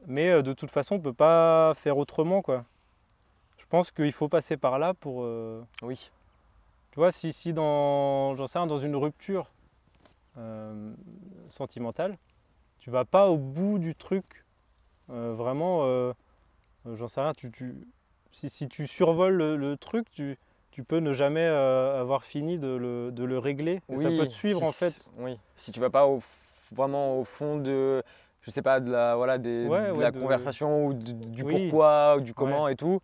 Mais 0.06 0.30
euh, 0.30 0.42
de 0.42 0.52
toute 0.52 0.70
façon, 0.70 0.96
on 0.96 1.00
peut 1.00 1.12
pas 1.12 1.72
faire 1.74 1.98
autrement, 1.98 2.42
quoi. 2.42 2.64
Je 3.58 3.64
pense 3.68 3.90
qu'il 3.92 4.12
faut 4.12 4.28
passer 4.28 4.56
par 4.56 4.78
là 4.78 4.94
pour. 4.94 5.22
euh, 5.22 5.62
Oui. 5.82 6.10
tu 6.90 6.98
vois, 6.98 7.12
si, 7.12 7.32
si 7.32 7.52
dans, 7.52 8.34
j'en 8.34 8.46
sais 8.48 8.58
rien, 8.58 8.66
dans 8.66 8.78
une 8.78 8.96
rupture 8.96 9.46
euh, 10.38 10.92
sentimentale, 11.48 12.16
tu 12.80 12.90
vas 12.90 13.04
pas 13.04 13.28
au 13.28 13.36
bout 13.36 13.78
du 13.78 13.94
truc, 13.94 14.24
euh, 15.10 15.34
vraiment, 15.34 15.82
euh, 16.86 16.96
j'en 16.96 17.08
sais 17.08 17.20
rien, 17.20 17.32
tu, 17.34 17.50
tu- 17.50 17.86
si, 18.30 18.48
si 18.48 18.68
tu 18.68 18.86
survoles 18.86 19.34
le, 19.34 19.56
le 19.56 19.76
truc, 19.76 20.10
tu, 20.12 20.36
tu 20.70 20.82
peux 20.84 20.98
ne 20.98 21.12
jamais 21.12 21.44
euh, 21.44 22.00
avoir 22.00 22.24
fini 22.24 22.58
de 22.58 22.68
le, 22.68 23.10
de 23.12 23.24
le 23.24 23.38
régler. 23.38 23.80
Et 23.88 23.96
ça 23.96 24.08
peut 24.08 24.26
te 24.26 24.32
suivre 24.32 24.60
si- 24.60 24.64
en 24.64 24.72
fait. 24.72 25.08
Oui. 25.18 25.38
Si 25.56 25.72
tu 25.72 25.80
vas 25.80 25.90
pas 25.90 26.06
au, 26.06 26.22
vraiment 26.72 27.18
au 27.18 27.24
fond 27.24 27.56
de, 27.56 28.02
je 28.42 28.50
sais 28.50 28.62
pas, 28.62 28.80
de 28.80 28.90
la, 28.90 29.16
voilà, 29.16 29.38
des, 29.38 29.66
Ouais, 29.66 29.88
de 29.88 29.92
ouais, 29.92 30.02
la 30.02 30.10
de- 30.10 30.20
conversation 30.20 30.86
ou 30.86 30.94
du, 30.94 31.12
du 31.14 31.42
Oui. 31.42 31.68
pourquoi 31.68 32.16
ou 32.16 32.20
du 32.20 32.34
comment 32.34 32.68
et 32.68 32.76
tout, 32.76 33.00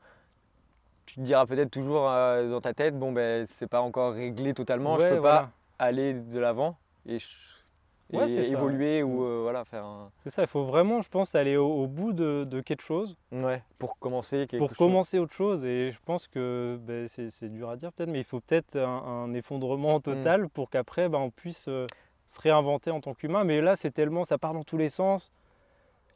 tu 1.06 1.16
te 1.16 1.20
diras 1.20 1.46
peut-être 1.46 1.70
toujours 1.70 2.08
euh, 2.10 2.50
dans 2.50 2.60
ta 2.60 2.74
tête, 2.74 2.98
bon 2.98 3.12
ben 3.12 3.46
c'est 3.46 3.68
pas 3.68 3.80
encore 3.80 4.12
réglé 4.14 4.54
totalement, 4.54 4.98
je 4.98 5.06
peux 5.06 5.16
voilà. 5.16 5.38
pas 5.78 5.84
aller 5.84 6.14
de 6.14 6.38
l'avant 6.38 6.76
et, 7.06 7.18
je- 7.18 7.26
et 8.12 8.16
Ouais, 8.18 8.28
c'est 8.28 8.42
ça. 8.44 8.52
évoluer 8.52 9.02
ou 9.02 9.20
Mm. 9.20 9.24
euh, 9.26 9.40
voilà 9.42 9.64
faire 9.64 9.84
un, 9.84 10.10
C'est 10.18 10.30
ça, 10.30 10.42
il 10.42 10.48
faut 10.48 10.64
vraiment, 10.64 11.02
je 11.02 11.08
pense, 11.08 11.34
aller 11.34 11.56
au, 11.56 11.66
au 11.68 11.86
bout 11.86 12.12
de, 12.12 12.44
de 12.48 12.60
quelque 12.60 12.82
chose 12.82 13.16
ouais, 13.32 13.62
pour 13.78 13.98
commencer 13.98 14.46
quelque 14.48 14.58
pour 14.58 14.68
chose. 14.68 14.78
commencer 14.78 15.18
autre 15.18 15.32
chose. 15.34 15.64
Et 15.64 15.90
je 15.92 15.98
pense 16.04 16.28
que 16.28 16.78
ben, 16.82 17.08
c'est 17.08 17.48
dur 17.48 17.68
à 17.70 17.76
dire 17.76 17.92
peut-être, 17.92 18.08
mais 18.10 18.18
il 18.20 18.24
faut 18.24 18.40
peut-être 18.40 18.76
un, 18.76 18.84
un 19.02 19.34
effondrement 19.34 20.00
total 20.00 20.48
pour 20.48 20.70
qu'après 20.70 21.08
ben, 21.08 21.18
on 21.18 21.30
puisse 21.30 21.66
euh, 21.68 21.86
se 22.26 22.40
réinventer 22.40 22.90
en 22.90 23.00
tant 23.00 23.14
qu'humain. 23.14 23.44
Mais 23.44 23.60
là, 23.60 23.74
c'est 23.76 23.90
tellement, 23.90 24.24
ça 24.24 24.38
part 24.38 24.54
dans 24.54 24.62
tous 24.64 24.76
les 24.76 24.88
sens. 24.88 25.32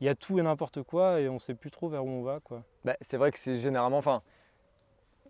Il 0.01 0.07
y 0.07 0.09
a 0.09 0.15
tout 0.15 0.39
et 0.39 0.43
n'importe 0.43 0.83
quoi 0.83 1.21
et 1.21 1.29
on 1.29 1.39
sait 1.39 1.55
plus 1.55 1.71
trop 1.71 1.89
vers 1.89 2.05
où 2.05 2.09
on 2.09 2.23
va. 2.23 2.41
Quoi. 2.41 2.63
Bah, 2.85 2.97
c'est 3.03 3.17
vrai 3.19 3.31
que 3.33 3.39
c'est 3.39 3.59
généralement, 3.61 3.99
enfin, 3.99 4.23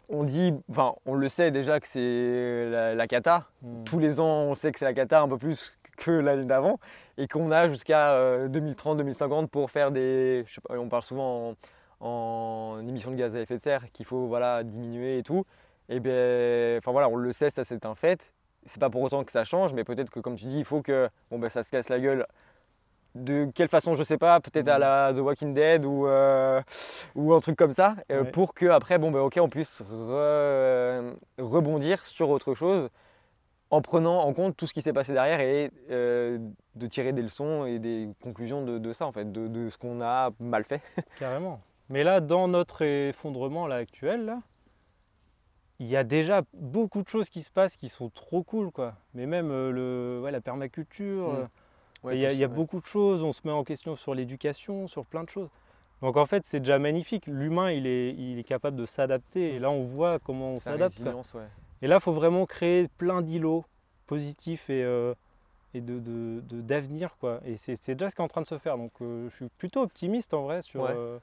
on 0.09 0.25
dit, 0.25 0.53
enfin, 0.71 0.95
on 1.07 1.15
le 1.15 1.29
sait 1.29 1.51
déjà 1.51 1.81
que 1.81 1.87
c'est 1.89 2.69
la, 2.71 2.95
la 2.95 3.07
cata. 3.07 3.47
Hmm. 3.63 3.85
Tous 3.85 3.99
les 3.99 4.21
ans, 4.21 4.43
on 4.43 4.55
sait 4.55 4.71
que 4.73 4.79
c'est 4.79 4.85
la 4.85 4.95
cata 4.95 5.21
un 5.23 5.29
peu 5.29 5.39
plus 5.39 5.77
que 6.01 6.11
l'année 6.11 6.45
d'avant 6.47 6.79
et 7.19 7.29
qu'on 7.29 7.51
a 7.53 7.69
jusqu'à 7.69 8.47
2030-2050 8.49 9.49
pour 9.49 9.71
faire 9.71 9.91
des, 9.93 10.43
je 10.47 10.55
sais 10.55 10.61
pas, 10.61 10.75
on 10.79 10.89
parle 10.89 11.03
souvent 11.03 11.55
en, 12.01 12.07
en 12.07 12.89
émissions 12.89 13.11
de 13.11 13.17
gaz 13.17 13.35
à 13.37 13.41
effet 13.41 13.57
de 13.57 13.61
serre 13.61 13.85
qu'il 13.93 14.07
faut 14.07 14.27
voilà 14.27 14.63
diminuer 14.65 15.19
et 15.19 15.23
tout. 15.23 15.45
Et 15.89 16.01
bien, 16.01 16.79
enfin 16.79 16.93
voilà, 16.93 17.09
on 17.09 17.17
le 17.17 17.33
sait, 17.33 17.51
ça 17.51 17.65
c'est 17.65 17.85
un 17.85 17.95
fait. 17.95 18.33
C'est 18.67 18.81
pas 18.81 18.91
pour 18.91 19.03
autant 19.03 19.25
que 19.25 19.33
ça 19.33 19.45
change, 19.45 19.73
mais 19.73 19.85
peut-être 19.85 20.11
que 20.11 20.21
comme 20.21 20.37
tu 20.37 20.45
dis, 20.47 20.59
il 20.59 20.65
faut 20.65 20.83
que 20.83 21.09
bon 21.31 21.39
ben 21.39 21.49
ça 21.51 21.63
se 21.63 21.71
casse 21.71 21.89
la 21.89 21.99
gueule. 22.01 22.27
De 23.17 23.51
quelle 23.57 23.69
façon, 23.69 23.97
je 23.97 24.05
sais 24.05 24.19
pas, 24.19 24.39
peut-être 24.39 24.69
à 24.69 24.75
Mhm. 24.75 24.81
la 24.81 25.13
The 25.15 25.19
Walking 25.19 25.53
Dead 25.53 25.85
ou, 25.85 26.07
euh, 26.07 26.63
ou 27.17 27.35
un 27.35 27.41
truc 27.41 27.57
comme 27.57 27.75
ça, 27.75 27.97
euh, 28.13 28.23
Ouais. 28.23 28.31
pour 28.31 28.55
que 28.55 28.67
après, 28.67 28.99
bon 28.99 29.11
ben 29.11 29.19
ok, 29.19 29.39
on 29.41 29.49
puisse 29.49 29.83
re- 29.83 31.13
rebondir 31.39 32.07
sur 32.07 32.31
autre 32.31 32.55
chose 32.55 32.89
en 33.71 33.83
prenant 33.83 34.21
en 34.23 34.33
compte 34.33 34.57
tout 34.57 34.67
ce 34.67 34.75
qui 34.75 34.83
s'est 34.83 34.93
passé 34.93 35.13
derrière 35.13 35.41
et 35.41 35.71
euh, 35.91 36.39
de 36.75 36.87
tirer 36.87 37.13
des 37.13 37.23
leçons 37.23 37.65
et 37.67 37.79
des 37.79 38.09
conclusions 38.23 38.65
de, 38.65 38.79
de 38.79 38.93
ça, 38.93 39.07
en 39.07 39.13
fait, 39.13 39.31
de, 39.31 39.47
de 39.49 39.69
ce 39.69 39.79
qu'on 39.79 40.01
a 40.01 40.31
mal 40.41 40.65
fait. 40.65 40.81
Carrément. 41.19 41.61
Mais 41.89 42.03
là, 42.05 42.21
dans 42.21 42.49
notre 42.49 42.83
effondrement 42.83 43.67
là, 43.67 43.77
actuel, 43.77 44.25
là, 44.25 44.41
il 45.79 45.87
y 45.87 45.97
a 45.97 46.05
déjà 46.05 46.43
beaucoup 46.55 47.03
de 47.03 47.09
choses 47.09 47.31
qui 47.31 47.43
se 47.43 47.51
passent 47.51 47.77
qui 47.77 47.89
sont 47.89 48.11
trop 48.11 48.43
cool. 48.43 48.71
Quoi. 48.71 48.95
Mais 49.15 49.27
même 49.27 49.51
euh, 49.51 49.71
le, 49.71 50.21
ouais, 50.23 50.31
la 50.31 50.41
permaculture, 50.41 51.33
Mm. 51.33 51.37
euh, 51.37 51.47
Ouais, 52.03 52.17
il 52.17 52.21
y 52.23 52.25
a, 52.27 52.33
y 52.33 52.41
ouais. 52.41 52.49
beaucoup 52.49 52.81
de 52.81 52.87
choses, 52.87 53.23
on 53.23 53.35
se 53.35 53.43
met 53.45 53.53
en 53.53 53.63
question 53.63 53.95
sur 53.95 54.15
l'éducation, 54.15 54.89
sur 54.89 55.05
plein 55.05 55.23
de 55.23 55.29
choses. 55.29 55.51
Donc 56.01 56.17
en 56.17 56.25
fait, 56.25 56.47
c'est 56.47 56.61
déjà 56.61 56.79
magnifique. 56.79 57.27
L'humain, 57.27 57.73
il 57.73 57.87
est, 57.87 58.15
il 58.15 58.39
est 58.39 58.43
capable 58.45 58.79
de 58.79 58.87
s'adapter. 58.87 59.55
Et 59.55 59.59
là, 59.59 59.71
on 59.71 59.85
voit 59.85 60.19
comment 60.19 60.53
on 60.53 60.59
Sa 60.59 60.71
s'adapte. 60.73 60.99
ouais. 61.35 61.43
Et 61.83 61.87
là, 61.87 61.97
il 61.97 62.01
faut 62.01 62.13
vraiment 62.13 62.47
créer 62.47 62.89
plein 62.99 63.23
d'îlots 63.23 63.65
positifs 64.07 64.69
et, 64.71 64.83
euh, 64.85 65.15
et 65.75 65.81
de, 65.81 65.99
de- 65.99 66.41
de- 66.49 66.61
d'avenir. 66.61 67.17
quoi. 67.21 67.41
Et 67.47 67.57
c'est, 67.57 67.73
déjà 67.95 68.11
ce 68.11 68.15
qui 68.15 68.21
est 68.21 68.25
en 68.25 68.29
train 68.29 68.43
de 68.43 68.47
se 68.47 68.59
faire. 68.59 68.77
Donc 68.77 68.93
euh, 69.01 69.29
je 69.31 69.37
suis 69.37 69.49
plutôt 69.59 69.81
optimiste 69.83 70.35
en 70.35 70.43
vrai 70.43 70.63
sur, 70.63 70.83
Ouais. 70.83 70.91
euh, 70.95 71.19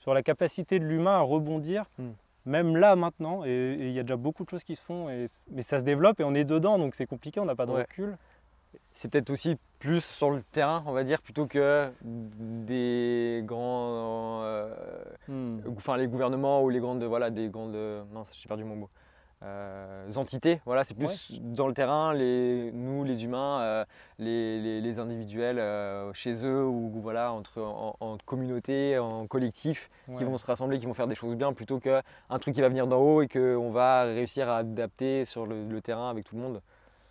sur 0.00 0.14
la 0.14 0.22
capacité 0.22 0.78
de 0.78 0.84
l'humain 0.84 1.16
à 1.16 1.20
rebondir, 1.20 1.84
Hmm. 1.98 2.10
même 2.46 2.76
là 2.76 2.96
maintenant. 2.96 3.44
Et 3.44 3.76
il 3.78 3.92
y 3.92 3.98
a 3.98 4.02
déjà 4.02 4.16
beaucoup 4.16 4.44
de 4.44 4.48
choses 4.50 4.64
qui 4.64 4.76
se 4.76 4.82
font. 4.82 5.08
Et, 5.10 5.26
mais 5.50 5.62
ça 5.62 5.78
se 5.80 5.84
développe 5.84 6.20
et 6.20 6.24
on 6.24 6.34
est 6.34 6.44
dedans, 6.44 6.78
donc 6.78 6.94
c'est 6.94 7.06
compliqué, 7.06 7.40
on 7.40 7.44
n'a 7.44 7.54
pas 7.56 7.66
de 7.66 7.72
Ouais. 7.72 7.82
recul. 7.82 8.16
C'est 8.94 9.10
peut-être 9.10 9.30
aussi 9.30 9.56
plus 9.80 10.02
sur 10.02 10.30
le 10.30 10.42
terrain, 10.52 10.82
on 10.86 10.92
va 10.92 11.02
dire, 11.04 11.20
plutôt 11.20 11.46
que 11.46 11.90
des 12.02 13.42
grands, 13.44 14.42
euh, 14.44 14.72
Hmm. 15.28 15.58
enfin 15.76 15.96
les 15.96 16.06
gouvernements 16.06 16.62
ou 16.62 16.68
les 16.70 16.80
grandes, 16.80 17.02
voilà, 17.04 17.30
des 17.30 17.48
grandes, 17.48 17.76
mince, 18.12 18.30
j'ai 18.40 18.48
perdu 18.48 18.64
mon 18.64 18.76
mot, 18.76 18.88
euh, 19.42 20.12
entités. 20.16 20.60
Voilà, 20.64 20.84
c'est 20.84 20.94
plus 20.94 21.32
dans 21.40 21.66
le 21.66 21.74
terrain, 21.74 22.14
les, 22.14 22.70
nous, 22.72 23.02
les 23.04 23.24
humains, 23.24 23.60
euh, 23.62 23.84
les, 24.18 24.60
les- 24.60 24.80
les 24.80 24.98
individuels 24.98 25.58
euh, 25.58 26.12
chez 26.12 26.44
eux 26.44 26.64
ou 26.64 26.90
voilà, 27.00 27.32
entre 27.32 27.60
en, 27.60 27.96
en 28.00 28.16
communauté, 28.24 28.98
en 28.98 29.26
collectif, 29.26 29.90
qui 30.16 30.24
vont 30.24 30.38
se 30.38 30.46
rassembler, 30.46 30.78
qui 30.78 30.86
vont 30.86 30.94
faire 30.94 31.08
des 31.08 31.14
choses 31.14 31.34
bien, 31.36 31.52
plutôt 31.52 31.80
qu'un 31.80 32.02
truc 32.40 32.54
qui 32.54 32.60
va 32.60 32.68
venir 32.68 32.86
d'en 32.86 32.98
haut 33.00 33.22
et 33.22 33.28
qu'on 33.28 33.70
va 33.70 34.04
réussir 34.04 34.48
à 34.48 34.58
adapter 34.58 35.24
sur 35.24 35.46
le, 35.46 35.66
le 35.68 35.80
terrain 35.80 36.08
avec 36.10 36.24
tout 36.24 36.36
le 36.36 36.42
monde. 36.42 36.62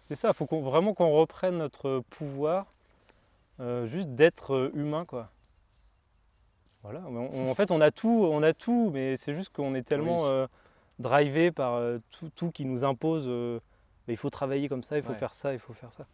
C'est 0.03 0.16
ça, 0.16 0.30
il 0.30 0.34
faut 0.34 0.45
vraiment 0.62 0.94
qu'on 0.94 1.12
reprenne 1.12 1.58
notre 1.58 1.99
pouvoir 2.10 2.68
juste 3.86 4.10
d'être 4.16 4.72
humain. 4.74 5.06
quoi. 5.06 5.30
Voilà, 6.84 7.02
mais 7.10 7.20
on- 7.20 7.48
on- 7.48 7.52
en 7.52 7.56
fait 7.56 7.70
on 7.72 7.80
a 7.82 7.91
tout, 7.91 8.28
on 8.32 8.41
a 8.41 8.53
tout, 8.53 8.90
mais 8.94 9.16
c'est 9.16 9.34
juste 9.36 9.53
qu'on 9.56 9.76
est 9.76 9.84
tellement 9.84 10.24
Oui. 10.24 10.45
Euh, 11.02 11.10
drivé 11.10 11.52
par 11.52 11.73
euh, 11.76 11.99
tout, 12.11 12.30
tout 12.36 12.52
qui 12.52 12.65
nous 12.65 12.84
impose. 12.84 13.26
euh, 13.28 13.60
mais 14.07 14.14
il 14.14 14.18
faut 14.18 14.30
travailler 14.30 14.68
comme 14.69 14.84
ça, 14.84 14.98
il 14.98 15.03
faut 15.03 15.11
Ouais. 15.11 15.18
faire 15.18 15.34
ça, 15.34 15.53
il 15.53 15.60
faut 15.60 15.73
faire 15.73 15.94
ça. 15.94 16.06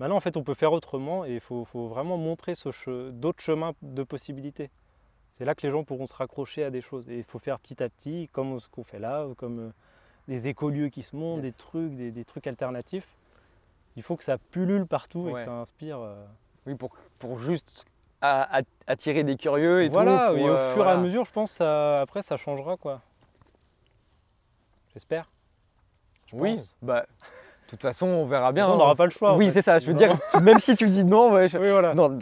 Maintenant 0.00 0.16
en 0.16 0.20
fait 0.20 0.36
on 0.36 0.42
peut 0.44 0.54
faire 0.54 0.72
autrement 0.72 1.24
et 1.24 1.34
il 1.34 1.40
faut, 1.40 1.64
faut 1.64 1.88
vraiment 1.88 2.16
montrer 2.18 2.52
che- 2.52 3.10
d'autres 3.12 3.42
chemins 3.42 3.72
de 3.82 4.02
possibilités. 4.02 4.70
C'est 5.30 5.44
là 5.44 5.54
que 5.54 5.66
les 5.66 5.70
gens 5.70 5.84
pourront 5.84 6.06
se 6.06 6.14
raccrocher 6.14 6.64
à 6.64 6.70
des 6.70 6.80
choses. 6.80 7.08
Et 7.10 7.18
il 7.18 7.24
faut 7.24 7.38
faire 7.38 7.58
petit 7.60 7.82
à 7.82 7.88
petit, 7.88 8.28
comme 8.32 8.58
ce 8.60 8.68
qu'on 8.68 8.82
fait 8.84 8.98
là, 8.98 9.26
comme 9.36 9.58
euh, 9.60 9.70
des 10.26 10.48
écolieux 10.48 10.88
qui 10.88 11.02
se 11.02 11.14
montent, 11.14 11.42
Yes. 11.44 11.52
des 11.54 11.58
trucs, 11.58 11.94
des, 11.96 12.10
des 12.10 12.24
trucs 12.24 12.46
alternatifs. 12.46 13.06
Il 13.96 14.02
faut 14.02 14.16
que 14.16 14.24
ça 14.24 14.38
pullule 14.38 14.86
partout 14.86 15.28
et 15.28 15.32
que 15.34 15.40
ça 15.44 15.52
inspire. 15.52 15.98
euh, 16.00 16.24
Oui, 16.66 16.74
pour, 16.76 16.90
pour 17.18 17.38
juste 17.38 17.84
attirer 18.20 19.22
des 19.24 19.36
curieux 19.36 19.82
et 19.82 19.88
voilà, 19.90 20.28
tout. 20.28 20.34
pour, 20.34 20.38
et 20.38 20.50
au 20.50 20.54
euh, 20.54 20.74
fur 20.74 20.84
et 20.86 20.90
à 20.90 20.96
mesure, 20.96 21.24
je 21.24 21.32
pense, 21.32 21.52
ça, 21.52 22.00
après, 22.00 22.22
ça 22.22 22.36
changera 22.36 22.76
quoi. 22.76 23.00
J'espère. 24.92 25.30
Je 26.26 26.36
Oui, 26.36 26.54
pense. 26.54 26.76
bah, 26.82 27.06
de 27.66 27.70
toute 27.70 27.82
façon, 27.82 28.06
on 28.06 28.26
verra 28.26 28.52
bien. 28.52 28.64
façon, 28.64 28.72
on 28.72 28.74
hein. 28.76 28.78
n'aura 28.78 28.94
pas 28.94 29.04
le 29.04 29.10
choix. 29.10 29.32
en 29.32 29.36
oui, 29.38 29.46
fait. 29.46 29.52
c'est 29.52 29.62
ça. 29.62 29.78
Je 29.78 29.86
veux 29.86 29.92
Non. 29.92 29.98
dire, 29.98 30.14
même 30.42 30.58
si 30.60 30.74
tu 30.76 30.88
dis 30.88 31.04
non, 31.04 31.32
ouais, 31.32 31.48
je- 31.48 31.58
Oui, 31.58 31.70
voilà. 31.70 31.94
non, 31.94 32.18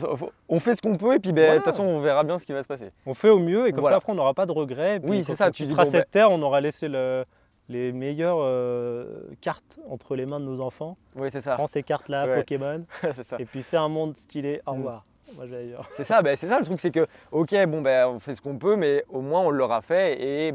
on 0.48 0.60
fait 0.60 0.74
ce 0.74 0.82
qu'on 0.82 0.97
peut 0.97 1.14
et 1.14 1.18
puis 1.18 1.32
ben, 1.32 1.40
de 1.43 1.47
Voilà. 1.47 1.56
toute 1.56 1.64
façon, 1.66 1.84
on 1.84 2.01
verra 2.01 2.24
bien 2.24 2.38
ce 2.38 2.47
qui 2.47 2.52
va 2.52 2.62
se 2.62 2.68
passer. 2.68 2.88
On 3.06 3.14
fait 3.14 3.28
au 3.30 3.38
mieux 3.38 3.66
et 3.66 3.72
comme 3.72 3.80
Voilà. 3.80 3.94
ça, 3.94 3.98
après, 3.98 4.12
on 4.12 4.16
n'aura 4.16 4.34
pas 4.34 4.47
de 4.47 4.52
regrets. 4.52 5.01
puis 5.01 5.10
Oui, 5.10 5.24
c'est 5.24 5.34
ça, 5.34 5.51
tu 5.51 5.64
dis, 5.66 5.74
cette 5.86 6.10
terre, 6.10 6.30
on 6.30 6.40
aura 6.43 6.60
laissé 6.60 6.88
le- 6.88 7.24
les 7.68 7.90
meilleures 7.93 8.38
euh, 8.40 9.22
cartes 9.40 9.80
entre 9.90 10.14
les 10.14 10.24
mains 10.24 10.38
de 10.38 10.44
nos 10.44 10.60
enfants. 10.60 10.97
Oui, 11.16 11.30
c'est 11.32 11.40
ça. 11.40 11.55
Prends 11.55 11.66
ces 11.66 11.82
cartes-là, 11.82 12.26
Ouais. 12.26 12.36
Pokémon, 12.36 12.84
ça. 13.28 13.36
et 13.40 13.44
puis 13.44 13.62
fais 13.64 13.76
un 13.76 13.88
monde 13.88 14.16
stylé. 14.16 14.60
Au 14.66 14.72
Mm. 14.74 14.76
revoir. 14.76 15.05
Dire. 15.44 15.80
C'est 15.97 16.05
ça, 16.05 16.22
ben, 16.22 16.36
c'est 16.36 16.47
ça 16.47 16.59
le 16.60 16.64
truc, 16.64 16.80
c'est 16.80 16.93
que, 16.93 17.06
ok, 17.32 17.52
bon, 17.66 17.82
ben, 17.82 18.06
on 18.06 18.20
fait 18.20 18.34
ce 18.36 18.40
qu'on 18.40 18.56
peut, 18.56 18.76
mais 18.76 19.05
au 19.09 19.20
moins 19.20 19.40
on 19.43 19.51
l'aura 19.51 19.82
fait 19.82 20.22
et 20.22 20.55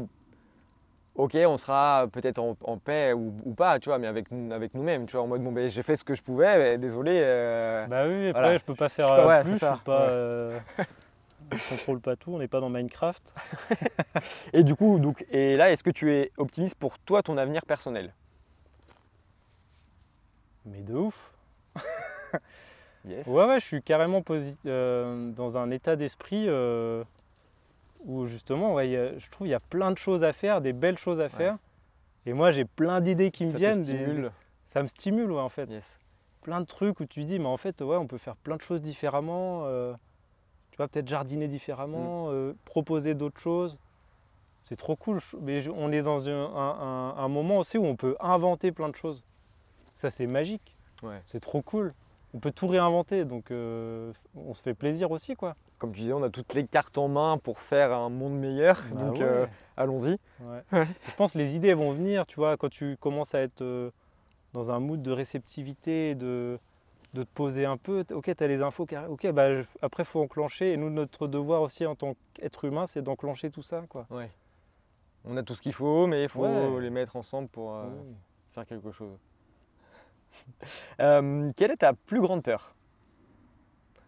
ok, 1.14 1.36
on 1.46 1.58
sera 1.58 2.06
peut-être 2.12 2.38
en, 2.38 2.56
en 2.64 2.78
paix 2.78 3.12
ou, 3.12 3.34
ou 3.44 3.54
pas, 3.54 3.78
tu 3.78 3.88
vois, 3.88 3.98
mais 3.98 4.06
avec, 4.06 4.26
avec 4.50 4.74
nous-mêmes, 4.74 5.06
tu 5.06 5.12
vois, 5.16 5.24
en 5.24 5.28
mode, 5.28 5.42
bon, 5.42 5.52
ben, 5.52 5.68
j'ai 5.68 5.82
fait 5.82 5.96
ce 5.96 6.04
que 6.04 6.14
je 6.14 6.22
pouvais, 6.22 6.56
mais 6.58 6.78
désolé. 6.78 7.20
euh, 7.22 7.86
Bah 7.86 8.06
oui, 8.06 8.28
après, 8.28 8.40
Voilà. 8.42 8.56
je 8.58 8.64
peux 8.64 8.74
pas 8.74 8.88
faire 8.88 9.08
Je 9.08 9.14
peux- 9.14 9.20
euh, 9.20 9.26
ouais, 9.28 9.42
plus. 9.42 9.52
Je 9.54 9.58
ça, 9.58 9.74
suis 9.74 9.84
pas. 9.84 10.00
ouais. 10.00 10.06
euh, 10.10 10.58
contrôle 11.68 12.00
pas 12.00 12.16
tout. 12.16 12.32
On 12.34 12.38
n'est 12.38 12.48
pas 12.48 12.60
dans 12.60 12.70
Minecraft. 12.70 13.34
Et 14.54 14.62
du 14.64 14.74
coup, 14.74 14.98
donc, 14.98 15.24
et 15.30 15.56
là, 15.56 15.70
est-ce 15.70 15.82
que 15.82 15.90
tu 15.90 16.12
es 16.14 16.32
optimiste 16.38 16.76
pour 16.76 16.98
toi, 17.00 17.22
ton 17.22 17.36
avenir 17.36 17.66
personnel? 17.66 18.14
Mais 20.64 20.80
de 20.82 20.94
ouf. 20.94 21.32
Yes. 23.04 23.26
Ouais, 23.26 23.44
ouais, 23.46 23.58
je 23.58 23.64
suis 23.66 23.82
carrément 23.82 24.22
euh, 24.66 25.32
dans 25.32 25.56
un 25.58 25.72
état 25.72 25.96
d'esprit 25.96 26.46
où 28.04 28.26
justement, 28.26 28.74
ouais, 28.74 28.88
il 28.88 28.92
y 28.92 28.96
a- 28.96 29.18
je 29.18 29.30
trouve 29.30 29.46
qu'il 29.46 29.52
y 29.52 29.54
a 29.54 29.60
plein 29.60 29.90
de 29.90 29.98
choses 29.98 30.24
à 30.24 30.32
faire, 30.32 30.60
des 30.60 30.72
belles 30.72 30.98
choses 30.98 31.20
à 31.20 31.28
faire. 31.28 31.56
Et 32.26 32.32
moi, 32.32 32.50
j'ai 32.50 32.64
plein 32.64 33.00
d'idées 33.00 33.30
qui 33.30 33.44
me 33.46 33.52
Ça 33.52 33.58
viennent. 33.58 33.82
des- 33.82 34.28
ça 34.66 34.82
me 34.82 34.88
stimule, 34.88 35.30
ouais, 35.32 35.40
en 35.40 35.48
fait. 35.48 35.68
Yes. 35.70 35.98
Plein 36.42 36.60
de 36.60 36.66
trucs 36.66 37.00
où 37.00 37.06
tu 37.06 37.24
dis, 37.24 37.38
mais 37.38 37.46
en 37.46 37.56
fait, 37.56 37.80
ouais, 37.82 37.96
on 37.96 38.06
peut 38.06 38.18
faire 38.18 38.36
plein 38.36 38.56
de 38.56 38.60
choses 38.62 38.80
différemment. 38.82 39.62
euh, 39.66 39.92
tu 40.70 40.76
vois, 40.78 40.88
peut-être 40.88 41.06
jardiner 41.08 41.48
différemment, 41.48 42.28
Mm. 42.28 42.30
euh, 42.32 42.52
proposer 42.64 43.14
d'autres 43.14 43.40
choses. 43.40 43.78
C'est 44.64 44.76
trop 44.76 44.96
cool. 44.96 45.18
Mais 45.42 45.68
on 45.68 45.92
est 45.92 46.00
dans 46.02 46.28
un, 46.30 46.32
un- 46.32 46.80
un- 46.80 47.14
un 47.18 47.28
moment 47.28 47.58
aussi 47.58 47.76
où 47.76 47.84
on 47.84 47.94
peut 47.96 48.16
inventer 48.20 48.72
plein 48.72 48.88
de 48.88 48.94
choses. 48.94 49.22
Ça, 49.94 50.10
c'est 50.10 50.26
magique. 50.26 50.74
Ouais. 51.02 51.20
C'est 51.26 51.40
trop 51.40 51.60
cool. 51.60 51.92
On 52.34 52.38
peut 52.38 52.52
tout 52.52 52.66
réinventer, 52.66 53.24
donc 53.24 53.50
euh, 53.50 54.12
on 54.34 54.54
se 54.54 54.62
fait 54.62 54.74
plaisir 54.74 55.10
aussi, 55.10 55.34
quoi. 55.34 55.54
Comme 55.78 55.92
tu 55.92 56.00
disais, 56.00 56.12
on 56.12 56.22
a 56.22 56.30
toutes 56.30 56.54
les 56.54 56.66
cartes 56.66 56.96
en 56.96 57.08
main 57.08 57.38
pour 57.38 57.58
faire 57.60 57.92
un 57.92 58.08
monde 58.08 58.38
meilleur, 58.38 58.80
Bah 58.90 59.04
donc 59.04 59.16
ouais, 59.18 59.22
euh, 59.24 59.46
allons-y. 59.76 60.18
ouais. 60.40 60.62
Ouais. 60.72 60.86
Je 61.08 61.14
pense 61.16 61.34
que 61.34 61.38
les 61.38 61.56
idées 61.56 61.74
vont 61.74 61.92
venir, 61.92 62.26
tu 62.26 62.36
vois, 62.36 62.56
quand 62.56 62.70
tu 62.70 62.96
commences 62.98 63.34
à 63.34 63.40
être 63.40 63.60
euh, 63.62 63.90
dans 64.54 64.70
un 64.70 64.80
mood 64.80 65.02
de 65.02 65.10
réceptivité, 65.10 66.14
de, 66.14 66.58
de 67.14 67.22
te 67.24 67.28
poser 67.34 67.66
un 67.66 67.76
peu. 67.76 68.04
Ok, 68.12 68.30
tu 68.34 68.44
as 68.44 68.46
les 68.46 68.62
infos, 68.62 68.86
ok, 69.08 69.30
bah, 69.32 69.54
je- 69.60 69.66
après, 69.82 70.04
il 70.04 70.06
faut 70.06 70.22
enclencher. 70.22 70.72
Et 70.72 70.76
nous, 70.78 70.88
notre 70.88 71.26
devoir 71.26 71.60
aussi 71.62 71.84
en 71.84 71.94
tant 71.96 72.14
qu'être 72.34 72.64
humain, 72.64 72.86
c'est 72.86 73.02
d'enclencher 73.02 73.50
tout 73.50 73.62
ça, 73.62 73.82
quoi. 73.88 74.06
On 75.24 75.36
a 75.36 75.42
tout 75.42 75.54
ce 75.54 75.60
qu'il 75.62 75.72
faut, 75.74 76.06
mais 76.06 76.22
il 76.24 76.28
faut 76.28 76.44
les 76.80 76.90
mettre 76.90 77.16
ensemble 77.16 77.48
pour 77.48 77.76
faire 78.54 78.64
quelque 78.66 78.90
chose. 78.92 79.18
Euh, 81.00 81.50
quelle 81.56 81.70
est 81.70 81.78
ta 81.78 81.92
plus 81.94 82.20
grande 82.20 82.42
peur? 82.42 82.74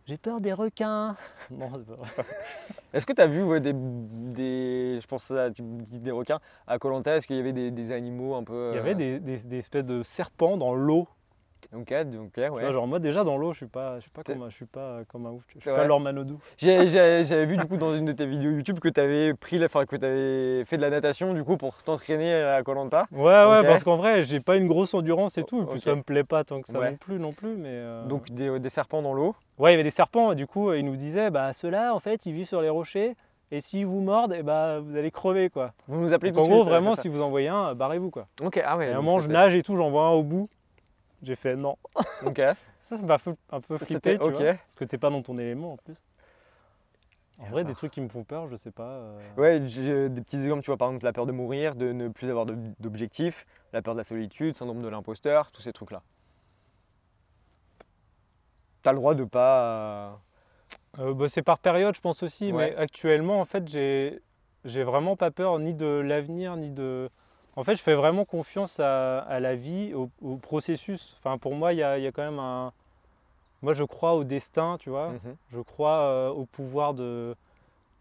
J'ai 0.07 0.19
peur 0.19 0.41
des 0.41 0.53
requins. 0.53 1.17
non, 1.51 1.71
c'est 1.75 1.87
pas 1.87 1.95
vrai. 1.97 2.25
Est-ce 2.93 3.07
que 3.07 3.13
tu 3.13 3.23
as 3.23 3.27
vu 3.27 3.43
ouais, 3.43 3.61
des, 3.61 3.73
des- 3.75 4.99
Je 5.01 5.07
pense 5.07 5.31
à 5.31 5.51
tu 5.51 5.63
me 5.63 5.83
dis 5.83 5.99
des 6.01 6.11
requins 6.11 6.41
à 6.67 6.79
Colanta, 6.79 7.17
est-ce 7.17 7.27
qu'il 7.27 7.37
y 7.37 7.41
avait 7.41 7.53
des, 7.53 7.71
des 7.71 7.91
animaux 7.91 8.35
un 8.35 8.45
peu. 8.45 8.71
Il 8.73 8.75
y 8.75 8.79
euh, 8.79 8.81
avait 8.81 8.95
des, 8.95 9.19
des- 9.21 9.45
des 9.45 9.59
espèces 9.59 9.85
de 9.85 10.03
serpents 10.03 10.57
dans 10.57 10.75
l'eau? 10.75 11.09
Tu 12.33 12.41
ouais. 12.41 12.49
vois, 12.49 12.73
genre 12.73 12.87
moi 12.87 12.99
déjà 12.99 13.25
dans 13.25 13.37
l'eau, 13.37 13.53
je 13.53 13.59
suis 13.59 13.67
pas, 13.67 13.97
je 13.97 14.03
suis 14.03 14.11
pas 14.11 14.23
comme, 14.23 14.43
un- 14.43 14.51
je 14.51 14.55
suis 14.55 14.67
pas 14.67 15.01
comme 15.09 15.27
un 15.27 15.31
ouf. 15.31 15.43
Je 15.49 15.61
suis 15.61 15.71
pas 15.71 15.85
Laure 15.85 16.01
Manodou. 16.01 16.39
J'avais 16.59 17.47
vu 17.47 17.57
du 17.57 17.67
coup 17.67 17.77
dans 17.77 17.95
une 17.95 18.05
de 18.05 18.13
tes 18.13 18.27
vidéos 18.27 18.51
YouTube 18.51 18.81
que 18.81 18.89
tu 18.89 19.01
avais 19.01 19.35
pris, 19.35 19.59
la- 19.59 19.67
enfin 19.67 19.87
que 19.87 19.97
avais 19.97 20.65
fait 20.65 20.77
de 20.77 20.83
la 20.83 20.91
natation 20.91 21.35
du 21.35 21.45
coup 21.45 21.57
pour 21.57 21.83
t'entraîner 21.83 22.35
à 22.35 22.63
Colanta. 22.63 23.07
Ouais, 23.13 23.23
ouais, 23.23 23.63
parce 23.65 23.85
qu'en 23.85 23.97
vrai, 23.97 24.23
j'ai 24.25 24.41
pas 24.41 24.57
une 24.57 24.69
grosse 24.69 24.95
endurance 24.95 25.39
et 25.39 25.45
tout. 25.45 25.63
Et 25.63 25.67
puis 25.67 25.81
ça 25.81 25.95
me 25.95 26.03
plaît 26.03 26.25
pas 26.25 26.45
tant 26.45 26.61
que 26.61 26.69
ça 26.69 26.79
non 26.91 26.97
plus, 26.97 27.19
non 27.19 27.33
plus. 27.33 27.55
Mais 27.57 27.71
euh, 27.71 28.05
Donc 28.07 28.31
des, 28.31 28.59
des 28.59 28.71
serpents 28.71 29.03
dans 29.03 29.15
l'eau. 29.15 29.35
ouais, 29.59 29.71
il 29.71 29.73
y 29.73 29.75
avait 29.75 29.83
des 29.83 29.91
serpents. 29.91 30.33
Et 30.33 30.35
du 30.35 30.47
coup, 30.47 30.73
ils 30.73 30.85
nous 30.85 30.97
disaient, 30.97 31.31
bah 31.31 31.53
ceux-là, 31.53 31.95
en 31.95 32.01
fait, 32.01 32.27
ils 32.27 32.33
vivent 32.33 32.47
sur 32.47 32.61
les 32.61 32.69
rochers. 32.69 33.15
Et 33.51 33.61
s'ils 33.61 33.87
vous 33.87 34.01
mordent, 34.01 34.35
eh 34.37 34.43
bah, 34.43 34.81
vous 34.81 34.97
allez 34.97 35.11
crever 35.11 35.49
quoi. 35.51 35.73
Vous 35.87 36.01
nous 36.01 36.13
appelez 36.13 36.33
Donc, 36.33 36.43
tout 36.45 36.47
en 36.47 36.49
gros, 36.53 36.63
suite, 36.63 36.67
euh, 36.69 36.71
vraiment, 36.71 36.97
si 36.97 37.09
vous 37.09 37.21
en 37.23 37.31
voyez 37.31 37.49
un, 37.49 37.75
barrez-vous 37.75 38.11
quoi. 38.11 38.27
Ok, 38.43 38.61
ah 38.65 38.77
ouais. 38.77 38.87
et 38.87 38.89
à 38.89 38.93
un 38.93 38.95
donc 38.97 39.05
moment, 39.05 39.21
je 39.21 39.29
nage 39.29 39.55
et 39.55 39.63
tout, 39.63 39.77
j'en 39.77 39.91
vois 39.91 40.05
un 40.07 40.11
au 40.11 40.23
bout. 40.25 40.49
J'ai 41.25 41.37
fait 41.37 41.57
non. 41.57 41.77
Ok. 42.27 42.41
Ça, 42.81 42.97
ça 42.99 43.03
m'a 43.03 43.19
fait 43.19 43.35
un 43.51 43.61
peu 43.61 43.79
flipper, 43.79 44.17
C'était 44.17 44.19
tu 44.19 44.25
ok. 44.25 44.33
vois, 44.33 44.45
parce 44.55 44.75
que 44.77 44.85
t'es 44.85 44.99
pas 44.99 45.11
dans 45.11 45.23
ton 45.23 45.39
élément 45.39 45.73
en 45.73 45.77
plus. 45.79 46.03
En 47.39 47.47
vrai, 47.47 47.63
des 47.65 47.69
alors 47.69 47.77
trucs 47.77 47.93
qui 47.93 48.01
me 48.01 48.09
font 48.09 48.25
peur, 48.25 48.49
je 48.49 48.57
sais 48.57 48.71
pas. 48.71 48.83
euh, 48.83 49.19
Ouais, 49.37 49.61
j'ai 49.67 50.09
des 50.09 50.21
petits 50.23 50.37
exemples, 50.37 50.63
tu 50.63 50.71
vois, 50.71 50.77
par 50.77 50.89
exemple 50.89 51.05
la 51.05 51.13
peur 51.13 51.27
de 51.27 51.33
mourir, 51.33 51.75
de 51.75 51.93
ne 51.93 52.09
plus 52.09 52.31
avoir 52.31 52.47
d'objectifs, 52.47 53.47
la 53.73 53.83
peur 53.83 53.95
de 53.95 53.99
la 53.99 54.05
solitude, 54.05 54.57
syndrome 54.57 54.83
de 54.83 54.89
l'imposteur, 54.89 55.51
tous 55.51 55.63
ces 55.63 55.73
trucs-là. 55.73 56.03
T'as 58.83 58.93
le 58.93 58.99
droit 58.99 59.15
de 59.15 59.25
pas. 59.25 60.21
Euh, 60.99 61.15
bah, 61.15 61.29
c'est 61.29 61.43
par 61.43 61.59
période, 61.59 61.95
je 61.95 62.01
pense 62.01 62.23
aussi, 62.23 62.53
Ouais. 62.53 62.71
mais 62.71 62.77
actuellement, 62.77 63.41
en 63.41 63.45
fait, 63.45 63.67
j'ai 63.69 64.21
j'ai 64.65 64.83
vraiment 64.83 65.17
pas 65.17 65.31
peur 65.31 65.59
ni 65.59 65.75
de 65.75 65.87
l'avenir, 65.87 66.57
ni 66.57 66.71
de. 66.71 67.11
En 67.57 67.65
fait, 67.65 67.77
je 67.77 67.83
fais 67.83 67.95
vraiment 67.95 68.25
confiance 68.25 68.81
à, 68.81 69.19
à 69.21 69.39
la 69.41 69.55
vie, 69.55 69.95
au, 69.95 70.11
au 70.23 70.37
processus. 70.37 71.17
Enfin, 71.19 71.39
pour 71.39 71.55
moi, 71.55 71.73
il 71.73 71.79
y 71.79 71.83
a, 71.83 71.99
il 71.99 72.05
y 72.05 72.07
a 72.07 72.13
quand 72.13 72.25
même 72.25 72.39
un. 72.41 72.73
Moi, 73.63 73.73
je 73.75 73.85
crois 73.85 74.15
au 74.15 74.25
destin, 74.25 74.77
tu 74.81 74.91
vois. 74.91 75.11
Mhm. 75.11 75.37
Je 75.53 75.61
crois 75.61 76.01
euh, 76.01 76.29
au 76.31 76.45
pouvoir 76.47 76.95
de, 76.95 77.35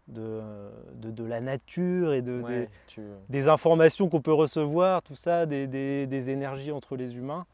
de, 0.08 0.42
de, 0.94 1.10
de 1.10 1.24
la 1.24 1.40
nature 1.40 2.12
et 2.12 2.20
de, 2.22 2.42
des, 2.42 2.42
Ouais, 2.42 2.68
tu- 2.88 3.00
des 3.28 3.48
informations 3.48 4.08
qu'on 4.08 4.20
peut 4.20 4.32
recevoir, 4.32 5.02
tout 5.02 5.14
ça, 5.14 5.46
des, 5.46 5.66
des- 5.66 6.06
des 6.06 6.30
énergies 6.30 6.72
entre 6.72 6.96
les 6.96 7.14
humains. 7.16 7.46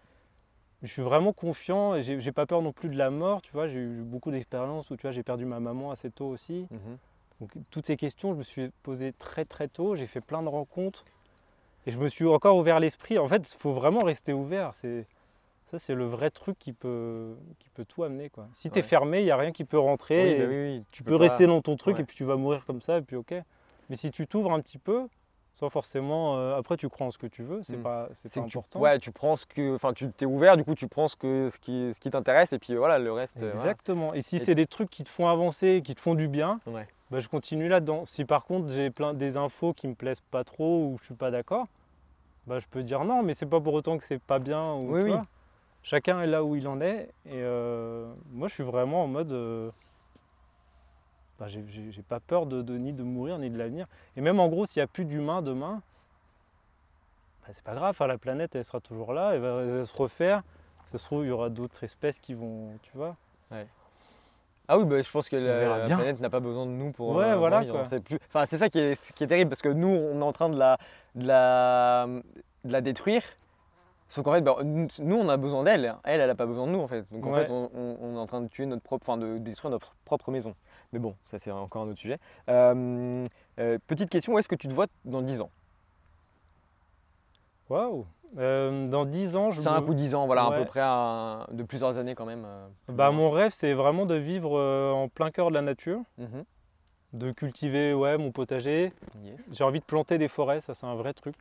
Je 0.82 0.88
suis 0.88 1.02
vraiment 1.02 1.34
confiant 1.34 1.94
et 1.94 2.02
j'ai 2.02 2.18
j'ai 2.20 2.32
pas 2.32 2.46
peur 2.46 2.62
non 2.62 2.72
plus 2.72 2.88
de 2.88 2.96
la 2.96 3.10
mort, 3.10 3.42
tu 3.42 3.52
vois. 3.52 3.68
J'ai 3.68 3.78
eu 3.78 4.00
beaucoup 4.02 4.30
d'expériences 4.30 4.90
où 4.90 4.96
tu 4.96 5.02
vois, 5.02 5.10
j'ai 5.10 5.22
perdu 5.22 5.44
ma 5.44 5.60
maman 5.60 5.90
assez 5.90 6.10
tôt 6.10 6.28
aussi. 6.28 6.66
Mhm. 6.70 6.96
Donc 7.40 7.50
toutes 7.70 7.84
ces 7.84 7.98
questions, 7.98 8.32
je 8.32 8.38
me 8.38 8.42
suis 8.42 8.70
posé 8.82 9.12
très 9.12 9.44
très 9.44 9.68
tôt. 9.68 9.94
J'ai 9.94 10.06
fait 10.06 10.22
plein 10.22 10.42
de 10.42 10.48
rencontres 10.48 11.04
et 11.86 11.90
je 11.90 11.98
me 11.98 12.08
suis 12.08 12.26
encore 12.26 12.56
ouvert 12.56 12.80
l'esprit. 12.80 13.18
En 13.18 13.28
fait, 13.28 13.50
il 13.52 13.58
faut 13.58 13.72
vraiment 13.72 14.00
rester 14.00 14.32
ouvert. 14.32 14.74
C'est 14.74 15.06
ça, 15.66 15.78
c'est 15.78 15.94
le 15.94 16.04
vrai 16.06 16.30
truc 16.30 16.58
qui 16.58 16.72
peut 16.72 17.34
qui 17.60 17.68
peut 17.70 17.84
tout 17.84 18.02
amener 18.04 18.28
quoi. 18.28 18.46
Si 18.52 18.70
tu 18.70 18.78
es 18.78 18.82
Ouais. 18.82 18.88
fermé, 18.88 19.20
il 19.20 19.26
y 19.26 19.30
a 19.30 19.36
rien 19.36 19.52
qui 19.52 19.64
peut 19.64 19.78
rentrer. 19.78 20.34
Oui, 20.34 20.38
bah 20.40 20.44
oui, 20.48 20.56
oui, 20.78 20.84
Tu 20.90 21.02
peux 21.02 21.12
peux 21.12 21.18
pas- 21.18 21.24
rester 21.24 21.46
dans 21.46 21.60
ton 21.62 21.76
truc 21.76 21.96
ouais. 21.96 22.02
et 22.02 22.04
puis 22.04 22.16
tu 22.16 22.24
vas 22.24 22.36
mourir 22.36 22.64
comme 22.66 22.80
ça 22.80 22.98
et 22.98 23.02
puis 23.02 23.16
ok. 23.16 23.34
Mais 23.88 23.96
si 23.96 24.10
tu 24.10 24.26
t'ouvres 24.26 24.52
un 24.52 24.60
petit 24.60 24.78
peu, 24.78 25.06
sans 25.52 25.68
forcément, 25.70 26.36
euh, 26.38 26.56
après 26.56 26.76
tu 26.76 26.88
crois 26.88 27.06
en 27.08 27.10
ce 27.10 27.18
que 27.18 27.26
tu 27.26 27.42
veux, 27.42 27.62
c'est 27.64 27.76
Mm. 27.76 27.82
pas 27.82 28.08
c'est 28.14 28.32
pas 28.32 28.40
que 28.40 28.48
tu, 28.48 28.58
important. 28.58 28.80
ouais, 28.80 28.98
tu 28.98 29.10
prends 29.12 29.36
ce 29.36 29.46
que, 29.46 29.74
enfin, 29.74 29.92
tu 29.92 30.08
t'es 30.12 30.26
ouvert, 30.26 30.56
du 30.56 30.64
coup, 30.64 30.74
tu 30.74 30.86
prends 30.88 31.08
ce 31.08 31.16
que, 31.16 31.48
ce 31.50 31.58
qui, 31.58 31.92
ce 31.94 31.98
qui 32.00 32.08
t'intéresse, 32.10 32.52
et 32.52 32.58
puis 32.58 32.74
voilà, 32.76 32.98
le 32.98 33.12
reste. 33.12 33.38
euh, 33.42 33.50
voilà. 33.52 33.58
Exactement. 33.60 34.14
Et 34.14 34.22
si 34.22 34.38
c'est 34.38 34.54
des 34.54 34.66
trucs 34.66 34.90
qui 34.90 35.02
te 35.04 35.08
font 35.08 35.28
avancer, 35.28 35.82
qui 35.84 35.94
te 35.94 36.00
font 36.00 36.14
du 36.14 36.28
bien, 36.28 36.60
Ouais. 36.66 36.86
Bah, 37.10 37.20
je 37.20 37.28
continue 37.28 37.68
là-dedans. 37.68 38.06
Si 38.06 38.24
par 38.24 38.44
contre 38.44 38.68
j'ai 38.68 38.90
plein 38.90 39.14
des 39.14 39.36
infos 39.36 39.72
qui 39.72 39.88
me 39.88 39.94
plaisent 39.94 40.20
pas 40.30 40.44
trop 40.44 40.86
ou 40.86 40.96
je 40.98 41.04
suis 41.06 41.14
pas 41.14 41.30
d'accord, 41.30 41.66
bah, 42.46 42.58
je 42.58 42.66
peux 42.66 42.82
dire 42.82 43.04
non, 43.04 43.22
mais 43.22 43.34
c'est 43.34 43.46
pas 43.46 43.60
pour 43.60 43.74
autant 43.74 43.98
que 43.98 44.04
c'est 44.04 44.18
pas 44.20 44.38
bien. 44.38 44.74
Ou, 44.74 44.92
Oui, 44.92 44.98
tu 45.00 45.04
oui. 45.04 45.10
vois. 45.12 45.22
Chacun 45.82 46.20
est 46.22 46.26
là 46.26 46.44
où 46.44 46.56
il 46.56 46.68
en 46.68 46.80
est. 46.80 47.08
Et 47.26 47.34
euh, 47.42 48.12
moi 48.32 48.48
je 48.48 48.54
suis 48.54 48.62
vraiment 48.64 49.04
en 49.04 49.06
mode. 49.06 49.32
euh, 49.32 49.70
bah, 51.38 51.46
j'ai- 51.48 51.64
pas 52.02 52.20
peur 52.20 52.44
de, 52.46 52.60
de- 52.60 52.76
ni 52.76 52.92
de 52.92 53.02
mourir 53.02 53.38
ni 53.38 53.48
de 53.50 53.56
l'avenir. 53.56 53.86
Et 54.16 54.20
même 54.20 54.38
en 54.40 54.48
gros, 54.48 54.66
s'il 54.66 54.80
n'y 54.80 54.84
a 54.84 54.86
plus 54.86 55.06
d'humains 55.06 55.40
demain, 55.42 55.80
bah, 57.42 57.48
c'est 57.52 57.64
pas 57.64 57.74
grave, 57.74 57.96
hein, 57.98 58.06
la 58.06 58.18
planète 58.18 58.54
elle 58.54 58.64
sera 58.64 58.80
toujours 58.80 59.12
là, 59.14 59.32
elle 59.34 59.40
va, 59.40 59.62
elle 59.62 59.70
va 59.78 59.84
se 59.84 59.96
refaire. 59.96 60.42
Ça 60.84 60.98
se 60.98 61.04
trouve, 61.04 61.24
il 61.24 61.28
y 61.28 61.30
aura 61.30 61.48
d'autres 61.48 61.82
espèces 61.84 62.18
qui 62.18 62.34
vont. 62.34 62.76
Tu 62.82 62.90
vois 62.94 63.16
Ah 64.72 64.78
oui, 64.78 64.84
bah, 64.84 65.02
je 65.02 65.10
pense 65.10 65.28
que 65.28 65.34
la, 65.34 65.78
la 65.78 65.84
planète 65.96 66.20
n'a 66.20 66.30
pas 66.30 66.38
besoin 66.38 66.64
de 66.64 66.70
nous 66.70 66.92
pour. 66.92 67.16
Ouais, 67.16 67.24
euh, 67.24 67.36
voilà, 67.36 67.60
vivre. 67.60 67.74
quoi. 67.74 67.84
C'est 67.86 68.02
plus... 68.04 68.18
enfin, 68.28 68.46
c'est 68.46 68.56
ça 68.58 68.68
qui 68.70 68.78
est, 68.78 69.12
qui 69.14 69.24
est 69.24 69.26
terrible 69.26 69.50
parce 69.50 69.62
que 69.62 69.68
nous, 69.68 69.88
on 69.88 70.20
est 70.20 70.24
en 70.24 70.32
train 70.32 70.48
de 70.48 70.56
la, 70.56 70.78
de 71.16 71.26
la, 71.26 72.06
de 72.64 72.72
la 72.72 72.80
détruire. 72.80 73.22
Sauf 74.08 74.24
qu'en 74.24 74.32
fait, 74.32 74.40
bah, 74.42 74.56
nous, 74.62 75.16
on 75.16 75.28
a 75.28 75.36
besoin 75.36 75.64
d'elle. 75.64 75.94
Elle, 76.04 76.20
elle 76.20 76.26
n'a 76.28 76.34
pas 76.36 76.46
besoin 76.46 76.66
de 76.66 76.72
nous 76.72 76.80
en 76.80 76.86
fait. 76.88 77.04
Donc 77.12 77.26
en 77.26 77.32
Ouais. 77.32 77.44
fait, 77.46 77.50
on, 77.52 77.68
on- 77.74 77.96
on 78.00 78.14
est 78.16 78.18
en 78.18 78.26
train 78.26 78.40
de 78.42 78.48
tuer 78.48 78.66
notre 78.66 78.82
propre, 78.82 79.08
enfin, 79.08 79.18
de 79.18 79.38
détruire 79.38 79.70
notre 79.72 79.94
propre 80.04 80.30
maison. 80.30 80.54
Mais 80.92 80.98
bon, 81.00 81.14
ça 81.24 81.38
c'est 81.40 81.50
encore 81.50 81.82
un 81.82 81.88
autre 81.88 81.98
sujet. 81.98 82.18
Euh, 82.48 83.24
euh, 83.58 83.78
petite 83.86 84.10
question, 84.10 84.34
où 84.34 84.38
est-ce 84.38 84.48
que 84.48 84.54
tu 84.56 84.66
te 84.68 84.72
vois 84.72 84.86
dans 85.04 85.22
10 85.22 85.40
ans? 85.40 85.50
Waouh 87.70 88.04
Euh, 88.38 88.86
Dans 88.86 89.04
10 89.04 89.34
ans, 89.36 89.50
je 89.50 89.60
C'est 89.62 89.68
un 89.68 89.80
me- 89.80 89.86
coup 89.86 89.94
10 89.94 90.14
ans, 90.14 90.26
voilà, 90.26 90.44
à 90.44 90.52
peu 90.52 90.64
près 90.64 90.80
de 91.54 91.62
plusieurs 91.62 91.96
années 91.96 92.14
quand 92.14 92.26
même. 92.26 92.44
euh, 92.46 92.66
Bah, 92.88 93.10
mon 93.10 93.30
rêve, 93.30 93.52
c'est 93.52 93.72
vraiment 93.72 94.06
de 94.06 94.14
vivre 94.14 94.58
euh, 94.58 94.92
en 94.92 95.08
plein 95.08 95.30
cœur 95.30 95.48
de 95.50 95.54
la 95.54 95.62
nature, 95.62 96.00
Mhm. 96.18 96.44
de 97.14 97.32
cultiver 97.32 97.92
ouais, 97.94 98.18
mon 98.18 98.30
potager. 98.30 98.92
Yes. 99.24 99.44
J'ai 99.50 99.64
envie 99.64 99.80
de 99.80 99.84
planter 99.84 100.18
des 100.18 100.28
forêts, 100.28 100.60
ça 100.60 100.74
c'est 100.74 100.86
un 100.86 100.94
vrai 100.94 101.12
truc. 101.14 101.34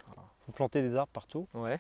faut 0.46 0.52
planter 0.52 0.82
des 0.82 0.96
arbres 0.96 1.12
partout. 1.14 1.48
Ouais. 1.54 1.80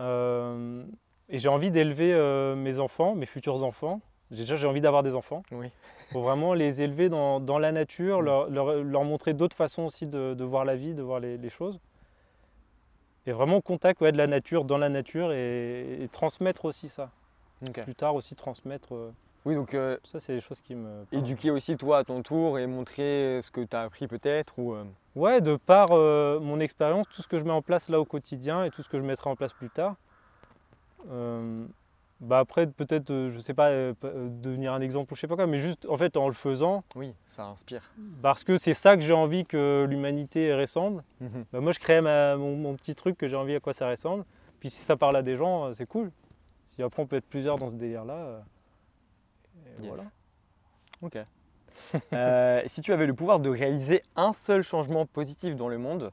Euh, 0.00 0.84
et 1.28 1.38
j'ai 1.38 1.48
envie 1.48 1.70
d'élever 1.70 2.12
euh, 2.14 2.54
mes 2.56 2.78
enfants, 2.78 3.14
mes 3.14 3.26
futurs 3.26 3.62
enfants. 3.64 4.00
Déjà, 4.30 4.56
j'ai 4.56 4.66
envie 4.66 4.80
d'avoir 4.80 5.02
des 5.02 5.14
enfants. 5.14 5.42
Oui. 5.52 5.68
Pour 6.10 6.22
vraiment 6.22 6.54
les 6.54 6.80
élever 6.82 7.08
dans, 7.10 7.38
dans 7.40 7.58
la 7.58 7.70
nature, 7.70 8.22
Mm. 8.22 8.24
leur, 8.24 8.48
leur- 8.50 8.82
leur 8.82 9.04
montrer 9.04 9.34
d'autres 9.34 9.56
façons 9.56 9.82
aussi 9.84 10.06
de, 10.06 10.32
de 10.34 10.44
voir 10.44 10.64
la 10.64 10.74
vie, 10.76 10.94
de 10.94 11.02
voir 11.02 11.20
les, 11.20 11.36
les 11.36 11.50
choses. 11.50 11.78
Et 13.26 13.32
vraiment 13.32 13.56
au 13.56 13.62
contact 13.62 14.00
ouais, 14.00 14.12
de 14.12 14.18
la 14.18 14.26
nature, 14.26 14.64
dans 14.64 14.78
la 14.78 14.88
nature, 14.88 15.32
et, 15.32 16.02
et 16.02 16.08
transmettre 16.08 16.64
aussi 16.66 16.88
ça. 16.88 17.10
Plus 17.82 17.94
tard 17.94 18.14
aussi 18.14 18.34
transmettre. 18.34 18.94
euh, 18.94 19.10
Oui, 19.46 19.54
donc 19.54 19.72
euh, 19.72 19.96
ça, 20.04 20.20
c'est 20.20 20.34
des 20.34 20.40
choses 20.40 20.60
qui 20.60 20.74
me. 20.74 21.06
éduquer 21.12 21.50
aussi 21.50 21.76
toi 21.76 21.98
à 21.98 22.04
ton 22.04 22.22
tour 22.22 22.58
et 22.58 22.66
montrer 22.66 23.40
ce 23.42 23.50
que 23.50 23.62
tu 23.62 23.74
as 23.74 23.82
appris 23.82 24.06
peut-être 24.06 24.58
ou. 24.58 24.74
euh, 24.74 24.84
Ouais, 25.16 25.40
de 25.40 25.56
par 25.56 25.90
mon 25.90 26.60
expérience, 26.60 27.06
tout 27.08 27.22
ce 27.22 27.28
que 27.28 27.38
je 27.38 27.44
mets 27.44 27.52
en 27.52 27.62
place 27.62 27.88
là 27.88 28.00
au 28.00 28.04
quotidien 28.04 28.64
et 28.64 28.70
tout 28.70 28.82
ce 28.82 28.88
que 28.88 28.98
je 28.98 29.02
mettrai 29.04 29.30
en 29.30 29.36
place 29.36 29.52
plus 29.52 29.70
tard. 29.70 29.94
Bah 32.24 32.38
après, 32.40 32.66
peut-être, 32.66 33.10
euh, 33.10 33.30
je 33.30 33.38
sais 33.38 33.54
pas, 33.54 33.68
euh, 33.70 33.94
euh, 34.04 34.28
devenir 34.30 34.72
un 34.72 34.80
exemple 34.80 35.12
ou 35.12 35.16
je 35.16 35.20
sais 35.20 35.28
pas 35.28 35.36
quoi, 35.36 35.46
mais 35.46 35.58
juste 35.58 35.86
en 35.86 35.96
fait 35.96 36.16
en 36.16 36.26
le 36.28 36.34
faisant, 36.34 36.82
Oui, 36.94 37.14
ça 37.28 37.44
inspire. 37.44 37.82
parce 38.22 38.42
que 38.44 38.56
c'est 38.58 38.74
ça 38.74 38.96
que 38.96 39.02
j'ai 39.02 39.12
envie 39.12 39.44
que 39.46 39.86
l'humanité 39.88 40.54
ressemble. 40.54 41.04
Mhm. 41.20 41.44
Bah, 41.52 41.60
moi, 41.60 41.72
je 41.72 41.78
crée 41.78 42.00
ma- 42.00 42.36
mon, 42.36 42.56
mon 42.56 42.74
petit 42.74 42.94
truc 42.94 43.16
que 43.16 43.28
j'ai 43.28 43.36
envie 43.36 43.54
à 43.54 43.60
quoi 43.60 43.72
ça 43.72 43.88
ressemble. 43.88 44.24
Puis 44.60 44.70
si 44.70 44.80
ça 44.82 44.96
parle 44.96 45.16
à 45.16 45.22
des 45.22 45.36
gens, 45.36 45.66
euh, 45.66 45.72
c'est 45.72 45.86
cool. 45.86 46.10
Si 46.66 46.82
après 46.82 47.02
on 47.02 47.06
peut 47.06 47.16
être 47.16 47.26
plusieurs 47.28 47.58
dans 47.58 47.68
ce 47.68 47.76
délire-là, 47.76 48.42
Yes. 49.80 49.88
voilà. 49.88 50.04
Ok. 51.02 51.18
Si 52.68 52.80
tu 52.82 52.92
avais 52.92 53.06
le 53.06 53.14
pouvoir 53.14 53.40
de 53.40 53.50
réaliser 53.50 54.02
un 54.16 54.32
seul 54.32 54.62
changement 54.62 55.06
positif 55.06 55.56
dans 55.56 55.68
le 55.68 55.78
monde, 55.78 56.12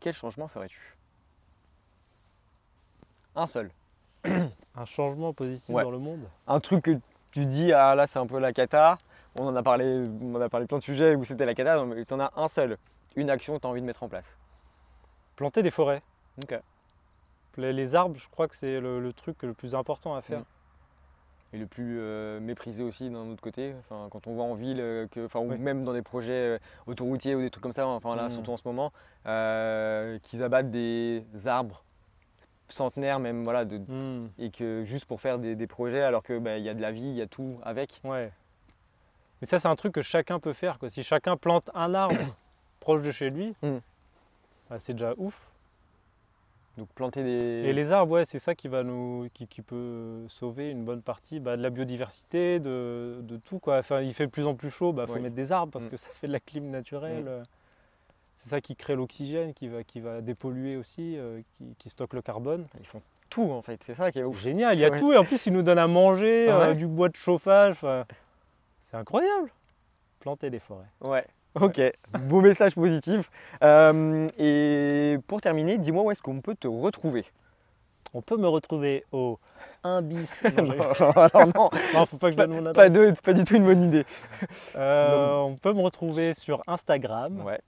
quel 0.00 0.14
changement 0.14 0.48
ferais-tu? 0.48 0.96
Un 3.34 3.46
seul. 3.46 3.70
Un 4.76 4.84
changement 4.84 5.32
positif 5.32 5.74
Ouais. 5.74 5.82
dans 5.82 5.90
le 5.90 5.98
monde? 5.98 6.20
Un 6.46 6.60
truc 6.60 6.84
que 6.84 6.98
tu 7.32 7.46
dis, 7.46 7.72
ah 7.72 7.94
là 7.94 8.06
c'est 8.06 8.18
un 8.18 8.26
peu 8.26 8.38
la 8.38 8.52
cata. 8.52 8.98
On 9.38 9.46
en 9.46 9.54
a 9.56 9.62
parlé, 9.62 10.08
on 10.22 10.34
en 10.34 10.40
a 10.40 10.48
parlé 10.48 10.66
plein 10.66 10.78
de 10.78 10.82
sujets 10.82 11.14
où 11.14 11.24
c'était 11.24 11.46
la 11.46 11.54
cata, 11.54 11.84
mais 11.84 12.04
tu 12.04 12.14
en 12.14 12.20
as 12.20 12.32
un 12.36 12.48
seul. 12.48 12.76
Une 13.16 13.30
action 13.30 13.54
que 13.56 13.60
tu 13.60 13.66
as 13.66 13.70
envie 13.70 13.80
de 13.80 13.86
mettre 13.86 14.02
en 14.02 14.08
place. 14.08 14.36
Planter 15.36 15.62
des 15.62 15.70
forêts. 15.70 16.02
Ok. 16.42 16.58
Les, 17.56 17.72
les 17.72 17.94
arbres, 17.94 18.16
je 18.16 18.28
crois 18.28 18.46
que 18.48 18.54
c'est 18.54 18.80
le, 18.80 19.00
le 19.00 19.12
truc 19.12 19.42
le 19.42 19.54
plus 19.54 19.74
important 19.74 20.14
à 20.14 20.22
faire. 20.22 20.40
Mm. 20.40 20.44
Et 21.52 21.58
le 21.58 21.66
plus 21.66 21.98
euh, 21.98 22.38
méprisé 22.38 22.84
aussi 22.84 23.10
d'un 23.10 23.28
autre 23.28 23.40
côté. 23.42 23.74
Enfin, 23.80 24.06
quand 24.10 24.28
on 24.28 24.34
voit 24.34 24.44
en 24.44 24.54
ville, 24.54 24.80
euh, 24.80 25.08
que, 25.08 25.24
enfin, 25.26 25.40
ou 25.40 25.56
même 25.56 25.82
dans 25.84 25.92
des 25.92 26.02
projets 26.02 26.32
euh, 26.32 26.58
autoroutiers 26.86 27.34
ou 27.34 27.40
des 27.40 27.50
trucs 27.50 27.62
comme 27.62 27.72
ça, 27.72 27.86
enfin 27.88 28.14
là 28.14 28.28
Mm. 28.28 28.30
surtout 28.30 28.52
en 28.52 28.56
ce 28.56 28.66
moment, 28.68 28.92
euh, 29.26 30.18
qu'ils 30.22 30.44
abattent 30.44 30.70
des 30.70 31.24
arbres 31.46 31.82
centenaires 32.72 33.18
même, 33.20 33.44
voilà, 33.44 33.64
de, 33.64 33.78
Hmm. 33.78 34.28
et 34.38 34.50
que 34.50 34.84
juste 34.84 35.04
pour 35.06 35.20
faire 35.20 35.38
des, 35.38 35.54
des 35.56 35.66
projets 35.66 36.02
alors 36.02 36.22
que 36.22 36.38
bah, 36.38 36.58
il 36.58 36.64
y 36.64 36.68
a 36.68 36.74
de 36.74 36.80
la 36.82 36.92
vie, 36.92 37.02
il 37.08 37.14
y 37.16 37.22
a 37.22 37.26
tout 37.26 37.56
avec. 37.62 38.00
Ouais. 38.04 38.30
Mais 39.40 39.46
ça, 39.46 39.58
c'est 39.58 39.68
un 39.68 39.74
truc 39.76 39.92
que 39.94 40.02
chacun 40.02 40.38
peut 40.38 40.52
faire. 40.52 40.78
Quoi. 40.78 40.90
Si 40.90 41.02
chacun 41.02 41.36
plante 41.36 41.70
un 41.74 41.94
arbre 41.94 42.16
proche 42.80 43.02
de 43.02 43.10
chez 43.10 43.30
lui, 43.30 43.54
Mm. 43.62 43.78
bah, 44.68 44.78
c'est 44.78 44.92
déjà 44.94 45.14
ouf. 45.16 45.46
Donc 46.78 46.88
planter 46.94 47.22
des. 47.24 47.68
Et 47.68 47.72
les 47.72 47.92
arbres, 47.92 48.12
ouais, 48.12 48.24
c'est 48.24 48.38
ça 48.38 48.54
qui, 48.54 48.68
va 48.68 48.82
nous, 48.84 49.28
qui, 49.34 49.46
qui 49.46 49.60
peut 49.60 50.24
sauver 50.28 50.70
une 50.70 50.84
bonne 50.84 51.02
partie 51.02 51.40
bah, 51.40 51.56
de 51.56 51.62
la 51.62 51.68
biodiversité, 51.70 52.60
de, 52.60 53.18
de 53.22 53.36
tout. 53.38 53.58
Quoi. 53.58 53.78
Enfin, 53.78 54.00
il 54.00 54.14
fait 54.14 54.26
de 54.26 54.30
plus 54.30 54.46
en 54.46 54.54
plus 54.54 54.70
chaud, 54.70 54.94
il 54.96 55.06
faut 55.06 55.14
Oui. 55.14 55.20
mettre 55.20 55.34
des 55.34 55.52
arbres 55.52 55.72
parce 55.72 55.86
Mm. 55.86 55.90
que 55.90 55.96
ça 55.96 56.10
fait 56.14 56.26
de 56.28 56.32
la 56.32 56.40
clim 56.40 56.70
naturelle. 56.70 57.42
C'est 58.42 58.48
ça 58.48 58.60
qui 58.62 58.74
crée 58.74 58.96
l'oxygène, 58.96 59.52
qui 59.52 59.68
va, 59.68 59.84
qui 59.84 60.00
va 60.00 60.22
dépolluer 60.22 60.76
aussi, 60.76 61.16
euh, 61.18 61.42
qui, 61.58 61.74
qui 61.78 61.90
stocke 61.90 62.14
le 62.14 62.22
carbone. 62.22 62.66
Ils 62.80 62.86
font 62.86 63.02
tout 63.28 63.50
en 63.52 63.60
fait, 63.60 63.78
c'est 63.84 63.94
ça 63.94 64.10
qui 64.10 64.18
est 64.18 64.24
ouf. 64.24 64.38
génial, 64.40 64.76
il 64.76 64.80
y 64.80 64.84
a 64.84 64.90
Ouais. 64.90 64.98
tout 64.98 65.12
et 65.12 65.16
en 65.18 65.24
plus 65.24 65.44
ils 65.46 65.52
nous 65.52 65.62
donnent 65.62 65.78
à 65.78 65.86
manger, 65.86 66.48
Ah 66.48 66.60
euh, 66.68 66.74
du 66.74 66.86
bois 66.86 67.10
de 67.10 67.16
chauffage. 67.16 67.76
C'est 68.80 68.96
incroyable. 68.96 69.50
Planter 70.20 70.48
des 70.50 70.58
forêts. 70.58 70.86
Ouais. 71.02 71.24
Ok, 71.60 71.80
beau 72.22 72.40
message 72.40 72.74
positif. 72.74 73.30
Euh, 73.62 74.26
et 74.38 75.18
pour 75.26 75.40
terminer, 75.42 75.76
dis-moi 75.78 76.02
où 76.04 76.10
est-ce 76.10 76.22
qu'on 76.22 76.40
peut 76.40 76.54
te 76.54 76.66
retrouver? 76.66 77.24
On 78.14 78.22
peut 78.22 78.36
me 78.38 78.48
retrouver 78.48 79.04
au 79.12 79.38
1 79.84 80.00
bis. 80.02 80.42
Non, 80.56 80.70
j'ai- 80.72 81.04
Alors 81.16 81.46
non, 81.54 81.70
non, 81.94 82.06
faut 82.06 82.16
pas 82.16 82.28
que 82.28 82.32
je 82.32 82.36
donne 82.38 82.52
mon 82.52 82.66
adresse. 82.66 82.74
pas, 82.74 82.88
de, 82.88 83.14
pas 83.22 83.32
du 83.34 83.44
tout 83.44 83.54
une 83.56 83.64
bonne 83.64 83.82
idée. 83.82 84.04
Euh, 84.76 85.36
on 85.36 85.56
peut 85.56 85.72
me 85.72 85.80
retrouver 85.82 86.34
sur 86.34 86.62
Instagram, 86.66 87.40
Ouais, 87.44 87.60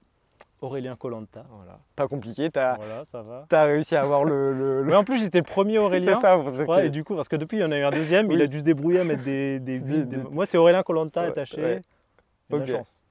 Aurélien 0.63 0.97
Colanta. 0.97 1.45
voilà. 1.51 1.79
Pas 1.97 2.09
compliqué, 2.09 2.51
t'as 2.51 2.77
Voilà, 2.77 3.05
ça 3.05 3.21
va. 3.23 3.47
as 3.51 3.65
réussi 3.65 3.95
à 3.97 4.01
avoir 4.03 4.25
le. 4.25 4.53
le- 4.53 4.83
le- 4.83 4.85
Mais 4.85 4.95
en 4.97 5.05
plus, 5.05 5.19
j'étais 5.21 5.39
le 5.39 5.45
premier 5.45 5.79
Aurélien. 5.79 6.15
C'est 6.15 6.21
ça, 6.21 6.39
pour 6.39 6.51
ça 6.51 6.65
que- 6.65 6.85
et 6.87 6.91
du 6.91 7.05
coup, 7.05 7.15
parce 7.17 7.29
que 7.29 7.37
depuis, 7.37 7.59
il 7.59 7.61
y 7.61 7.65
en 7.65 7.73
a 7.73 7.79
eu 7.79 7.83
un 7.83 7.91
deuxième, 7.91 8.31
il 8.33 8.41
a 8.41 8.47
dû 8.47 8.61
se 8.61 8.65
débrouiller 8.65 9.01
à 9.01 9.05
mettre 9.05 9.25
des. 9.25 9.59
des, 9.61 9.81
Moi, 10.31 10.47
c'est 10.47 10.57
Aurélien 10.57 10.83
Colanta 10.83 11.23
attaché. 11.23 11.63
ouais. 11.63 11.81
Il 12.51 12.55
y 12.55 12.57
a 12.57 12.59
de 12.59 12.63
Ok. 12.65 12.69
la 12.71 12.77
chance. 12.79 13.03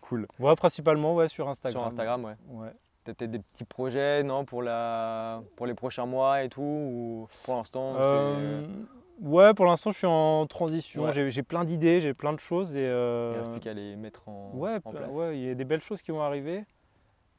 Cool. 0.00 0.26
Ouais, 0.38 0.54
principalement 0.56 1.14
ouais, 1.14 1.28
sur 1.28 1.48
Instagram. 1.48 1.82
Sur 1.82 1.86
Instagram, 1.86 2.24
ouais. 2.24 2.34
Ouais. 2.48 2.72
T'as 3.04 3.14
peut-être 3.14 3.30
des 3.30 3.38
petits 3.38 3.64
projets, 3.64 4.22
non, 4.22 4.44
pour, 4.44 4.62
la... 4.62 5.40
pour 5.56 5.66
les 5.66 5.74
prochains 5.74 6.04
mois 6.04 6.42
et 6.42 6.48
tout 6.50 6.60
Ou 6.62 7.28
pour 7.44 7.56
l'instant 7.56 7.94
Euh, 7.98 8.66
ouais, 9.20 9.54
pour 9.54 9.66
l'instant, 9.66 9.90
je 9.90 9.98
suis 9.98 10.06
en 10.06 10.46
transition. 10.46 11.04
Ouais. 11.04 11.30
J'ai- 11.30 11.42
plein 11.42 11.64
d'idées, 11.64 12.00
j'ai 12.00 12.14
plein 12.14 12.32
de 12.32 12.40
choses. 12.40 12.76
Et, 12.76 12.80
il 12.80 12.84
euh, 12.86 13.32
ne 13.32 13.38
reste 13.38 13.50
plus 13.52 13.60
qu'à 13.60 13.72
les 13.74 13.96
mettre 13.96 14.28
en, 14.28 14.52
ouais, 14.54 14.78
en 14.84 14.90
place 14.90 15.10
ouais, 15.12 15.38
il 15.38 15.46
y 15.46 15.50
a 15.50 15.54
des 15.54 15.64
belles 15.64 15.82
choses 15.82 16.02
qui 16.02 16.10
vont 16.10 16.22
arriver. 16.22 16.64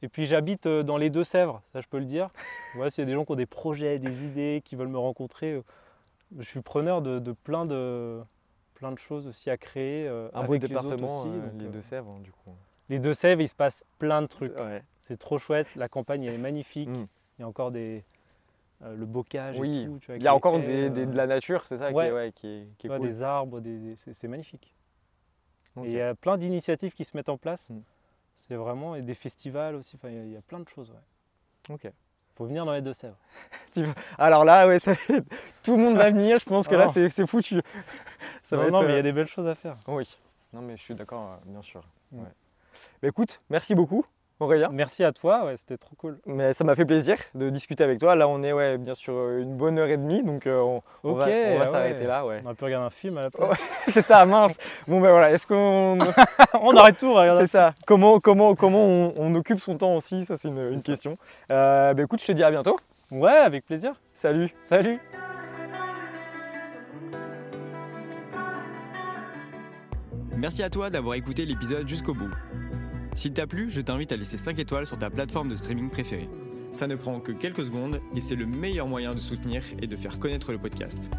Et 0.03 0.07
puis 0.09 0.25
j'habite 0.25 0.65
euh, 0.65 0.81
dans 0.81 0.97
les 0.97 1.09
Deux-Sèvres, 1.11 1.61
ça 1.65 1.79
je 1.79 1.87
peux 1.87 1.99
le 1.99 2.05
dire. 2.05 2.29
Voilà, 2.75 2.89
s'il 2.89 3.01
y 3.03 3.05
a 3.05 3.05
des 3.05 3.13
gens 3.13 3.25
qui 3.25 3.31
ont 3.33 3.35
des 3.35 3.45
projets, 3.45 3.99
des 3.99 4.23
idées, 4.25 4.61
qui 4.65 4.75
veulent 4.75 4.87
me 4.87 4.97
rencontrer, 4.97 5.53
euh, 5.53 5.63
je 6.39 6.43
suis 6.45 6.61
preneur 6.61 7.01
de, 7.01 7.19
de 7.19 7.31
plein 7.33 7.65
de 7.65 8.21
plein 8.75 8.91
de 8.91 8.97
choses 8.97 9.27
aussi 9.27 9.49
à 9.51 9.57
créer. 9.57 10.07
euh, 10.07 10.29
Un 10.33 10.43
beau 10.43 10.57
département, 10.57 11.21
aussi, 11.21 11.29
euh, 11.29 11.49
donc, 11.51 11.61
les 11.61 11.67
euh, 11.67 11.69
Deux-Sèvres, 11.69 12.17
du 12.23 12.31
coup. 12.31 12.49
les 12.89 12.97
Deux-Sèvres, 12.97 13.41
il 13.41 13.49
se 13.49 13.53
passe 13.55 13.85
plein 13.99 14.23
de 14.23 14.27
trucs. 14.27 14.57
Ouais. 14.57 14.81
C'est 14.97 15.17
trop 15.17 15.37
chouette. 15.37 15.67
La 15.75 15.87
campagne 15.87 16.23
elle 16.23 16.33
est 16.33 16.37
magnifique. 16.39 16.89
Mm. 16.89 17.05
Il 17.37 17.41
y 17.41 17.43
a 17.43 17.47
encore 17.47 17.69
des 17.71 18.03
euh, 18.83 18.95
le 18.95 19.05
bocage 19.05 19.59
Oui, 19.59 19.81
et 19.81 19.85
tout. 19.85 19.99
tu 19.99 20.07
vois, 20.07 20.15
Il 20.17 20.23
y 20.23 20.27
a 20.27 20.33
encore 20.35 20.59
des, 20.59 20.89
euh, 20.89 21.05
de 21.05 21.15
la 21.15 21.27
nature, 21.27 21.65
c'est 21.67 21.77
ça 21.77 21.89
qui, 21.89 21.95
ouais. 21.95 22.07
est, 22.07 22.11
ouais, 22.11 22.31
qui 22.33 22.47
est, 22.47 22.67
qui 22.77 22.87
est 22.87 22.89
ouais, 22.89 22.97
cool. 22.97 23.07
des 23.07 23.21
arbres, 23.21 23.59
des- 23.59 23.95
c'est 23.95 24.27
magnifique. 24.27 24.73
Et 25.83 25.85
il 25.85 25.91
y 25.91 26.01
a 26.01 26.15
plein 26.15 26.37
d'initiatives 26.37 26.93
qui 26.93 27.05
se 27.05 27.15
mettent 27.15 27.29
en 27.29 27.37
place. 27.37 27.69
Mm. 27.69 27.81
C'est 28.35 28.55
vraiment 28.55 28.95
et 28.95 29.01
des 29.01 29.13
festivals 29.13 29.75
aussi. 29.75 29.95
Enfin, 29.95 30.09
il 30.09 30.15
y 30.15 30.19
a- 30.19 30.23
il 30.23 30.31
y, 30.31 30.37
a 30.37 30.41
plein 30.41 30.59
de 30.59 30.67
choses. 30.67 30.91
Ouais. 30.91 31.73
Ok. 31.75 31.91
Faut 32.35 32.45
venir 32.45 32.65
dans 32.65 32.73
les 32.73 32.81
Deux-Sèvres. 32.81 33.17
Alors 34.17 34.43
là, 34.45 34.67
ouais, 34.67 34.79
ça 34.79 34.95
tout 35.63 35.75
le 35.77 35.83
monde 35.83 35.95
va 35.97 36.09
venir, 36.11 36.39
je 36.39 36.45
pense 36.45 36.67
que 36.67 36.75
là, 36.75 36.89
c'est 36.89 37.27
foutu. 37.27 37.61
Ça 38.43 38.57
non, 38.57 38.63
va 38.63 38.71
non, 38.71 38.81
être, 38.81 38.87
mais 38.87 38.93
il 38.93 38.95
y 38.95 38.97
euh, 38.97 38.99
a 38.99 39.03
des 39.03 39.11
belles 39.13 39.27
choses 39.27 39.47
à 39.47 39.55
faire. 39.55 39.77
Oui. 39.87 40.17
Non, 40.51 40.61
mais 40.61 40.75
je 40.75 40.81
suis 40.81 40.95
d'accord, 40.95 41.33
euh, 41.33 41.37
bien 41.45 41.61
sûr. 41.61 41.81
Mm. 42.11 42.23
Bah, 43.01 43.07
écoute, 43.07 43.41
merci 43.49 43.75
beaucoup, 43.75 44.05
Aurélien. 44.41 44.69
Merci 44.71 45.03
à 45.03 45.11
toi. 45.11 45.45
Ouais, 45.45 45.55
c'était 45.55 45.77
trop 45.77 45.95
cool. 45.95 46.19
Mais 46.25 46.53
ça 46.53 46.63
m'a 46.63 46.75
fait 46.75 46.85
plaisir 46.85 47.17
de 47.35 47.49
discuter 47.49 47.83
avec 47.83 47.99
toi. 47.99 48.15
Là, 48.15 48.27
on 48.27 48.43
est, 48.43 48.51
ouais, 48.51 48.77
bien 48.77 48.95
sûr, 48.95 49.13
euh, 49.15 49.41
une 49.41 49.55
bonne 49.55 49.77
heure 49.77 49.87
et 49.87 49.97
demie, 49.97 50.23
donc 50.23 50.47
euh, 50.47 50.59
on, 50.59 50.81
va, 51.03 51.11
on 51.11 51.13
va 51.13 51.25
ouais. 51.25 51.67
s'arrêter 51.67 52.07
là, 52.07 52.25
ouais. 52.25 52.41
On 52.45 52.49
a 52.49 52.53
pu 52.55 52.63
regarder 52.63 52.87
un 52.87 52.89
film 52.89 53.17
à 53.19 53.21
la 53.23 53.29
place. 53.29 53.59
c'est 53.93 54.01
ça, 54.01 54.25
mince. 54.25 54.57
Bon, 54.87 54.99
ben 54.99 55.11
voilà, 55.11 55.31
est-ce 55.31 55.45
qu'on. 55.45 55.99
on 56.61 56.75
arrête 56.75 56.97
tout. 56.97 57.07
On 57.07 57.15
va 57.15 57.21
regarder. 57.21 57.41
c'est 57.41 57.51
ça. 57.51 57.73
Comment, 57.85 58.19
comment, 58.19 58.55
comment 58.55 58.83
on, 58.83 59.13
on 59.15 59.35
occupe 59.35 59.59
son 59.59 59.77
temps 59.77 59.95
aussi 59.95 60.25
Ça, 60.25 60.37
c'est 60.37 60.47
une, 60.47 60.81
question. 60.81 61.17
Euh, 61.51 61.93
bah, 61.93 62.03
écoute, 62.03 62.21
je 62.21 62.27
te 62.27 62.31
dis 62.31 62.43
à 62.43 62.51
bientôt. 62.51 62.77
Ouais, 63.11 63.31
avec 63.31 63.65
plaisir. 63.65 63.93
Salut. 64.15 64.53
Salut. 64.61 64.99
Merci 70.37 70.63
à 70.63 70.71
toi 70.71 70.89
d'avoir 70.89 71.13
écouté 71.13 71.45
l'épisode 71.45 71.87
jusqu'au 71.87 72.15
bout. 72.15 72.31
S'il 73.15 73.33
t'a 73.33 73.47
plu, 73.47 73.69
je 73.69 73.81
t'invite 73.81 74.11
à 74.11 74.17
laisser 74.17 74.37
5 74.37 74.57
étoiles 74.59 74.85
sur 74.85 74.97
ta 74.97 75.09
plateforme 75.09 75.49
de 75.49 75.55
streaming 75.55 75.89
préférée. 75.89 76.29
Ça 76.71 76.87
ne 76.87 76.95
prend 76.95 77.19
que 77.19 77.31
quelques 77.31 77.65
secondes 77.65 77.99
et 78.15 78.21
c'est 78.21 78.35
le 78.35 78.45
meilleur 78.45 78.87
moyen 78.87 79.13
de 79.13 79.19
soutenir 79.19 79.63
et 79.81 79.87
de 79.87 79.95
faire 79.95 80.19
connaître 80.19 80.51
le 80.51 80.57
podcast. 80.57 81.11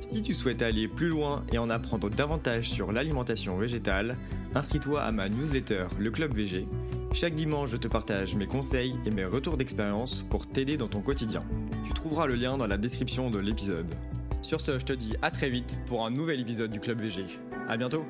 Si 0.00 0.22
tu 0.22 0.32
souhaites 0.32 0.62
aller 0.62 0.88
plus 0.88 1.08
loin 1.08 1.44
et 1.52 1.58
en 1.58 1.68
apprendre 1.68 2.08
davantage 2.08 2.70
sur 2.70 2.90
l'alimentation 2.90 3.56
végétale, 3.58 4.16
inscris-toi 4.54 5.02
à 5.02 5.12
ma 5.12 5.28
newsletter 5.28 5.86
Le 5.98 6.10
Club 6.10 6.34
VG. 6.34 6.66
Chaque 7.12 7.34
dimanche, 7.34 7.70
je 7.70 7.76
te 7.76 7.88
partage 7.88 8.36
mes 8.36 8.46
conseils 8.46 8.94
et 9.04 9.10
mes 9.10 9.24
retours 9.24 9.56
d'expérience 9.56 10.24
pour 10.30 10.46
t'aider 10.46 10.76
dans 10.76 10.88
ton 10.88 11.00
quotidien. 11.00 11.42
Tu 11.84 11.92
trouveras 11.92 12.26
le 12.26 12.36
lien 12.36 12.56
dans 12.56 12.68
la 12.68 12.78
description 12.78 13.30
de 13.30 13.38
l'épisode. 13.38 13.94
Sur 14.42 14.60
ce, 14.60 14.78
je 14.78 14.84
te 14.84 14.92
dis 14.92 15.14
à 15.20 15.30
très 15.30 15.50
vite 15.50 15.78
pour 15.86 16.06
un 16.06 16.10
nouvel 16.10 16.40
épisode 16.40 16.70
du 16.70 16.80
Club 16.80 17.00
VG. 17.00 17.26
À 17.68 17.76
bientôt 17.76 18.04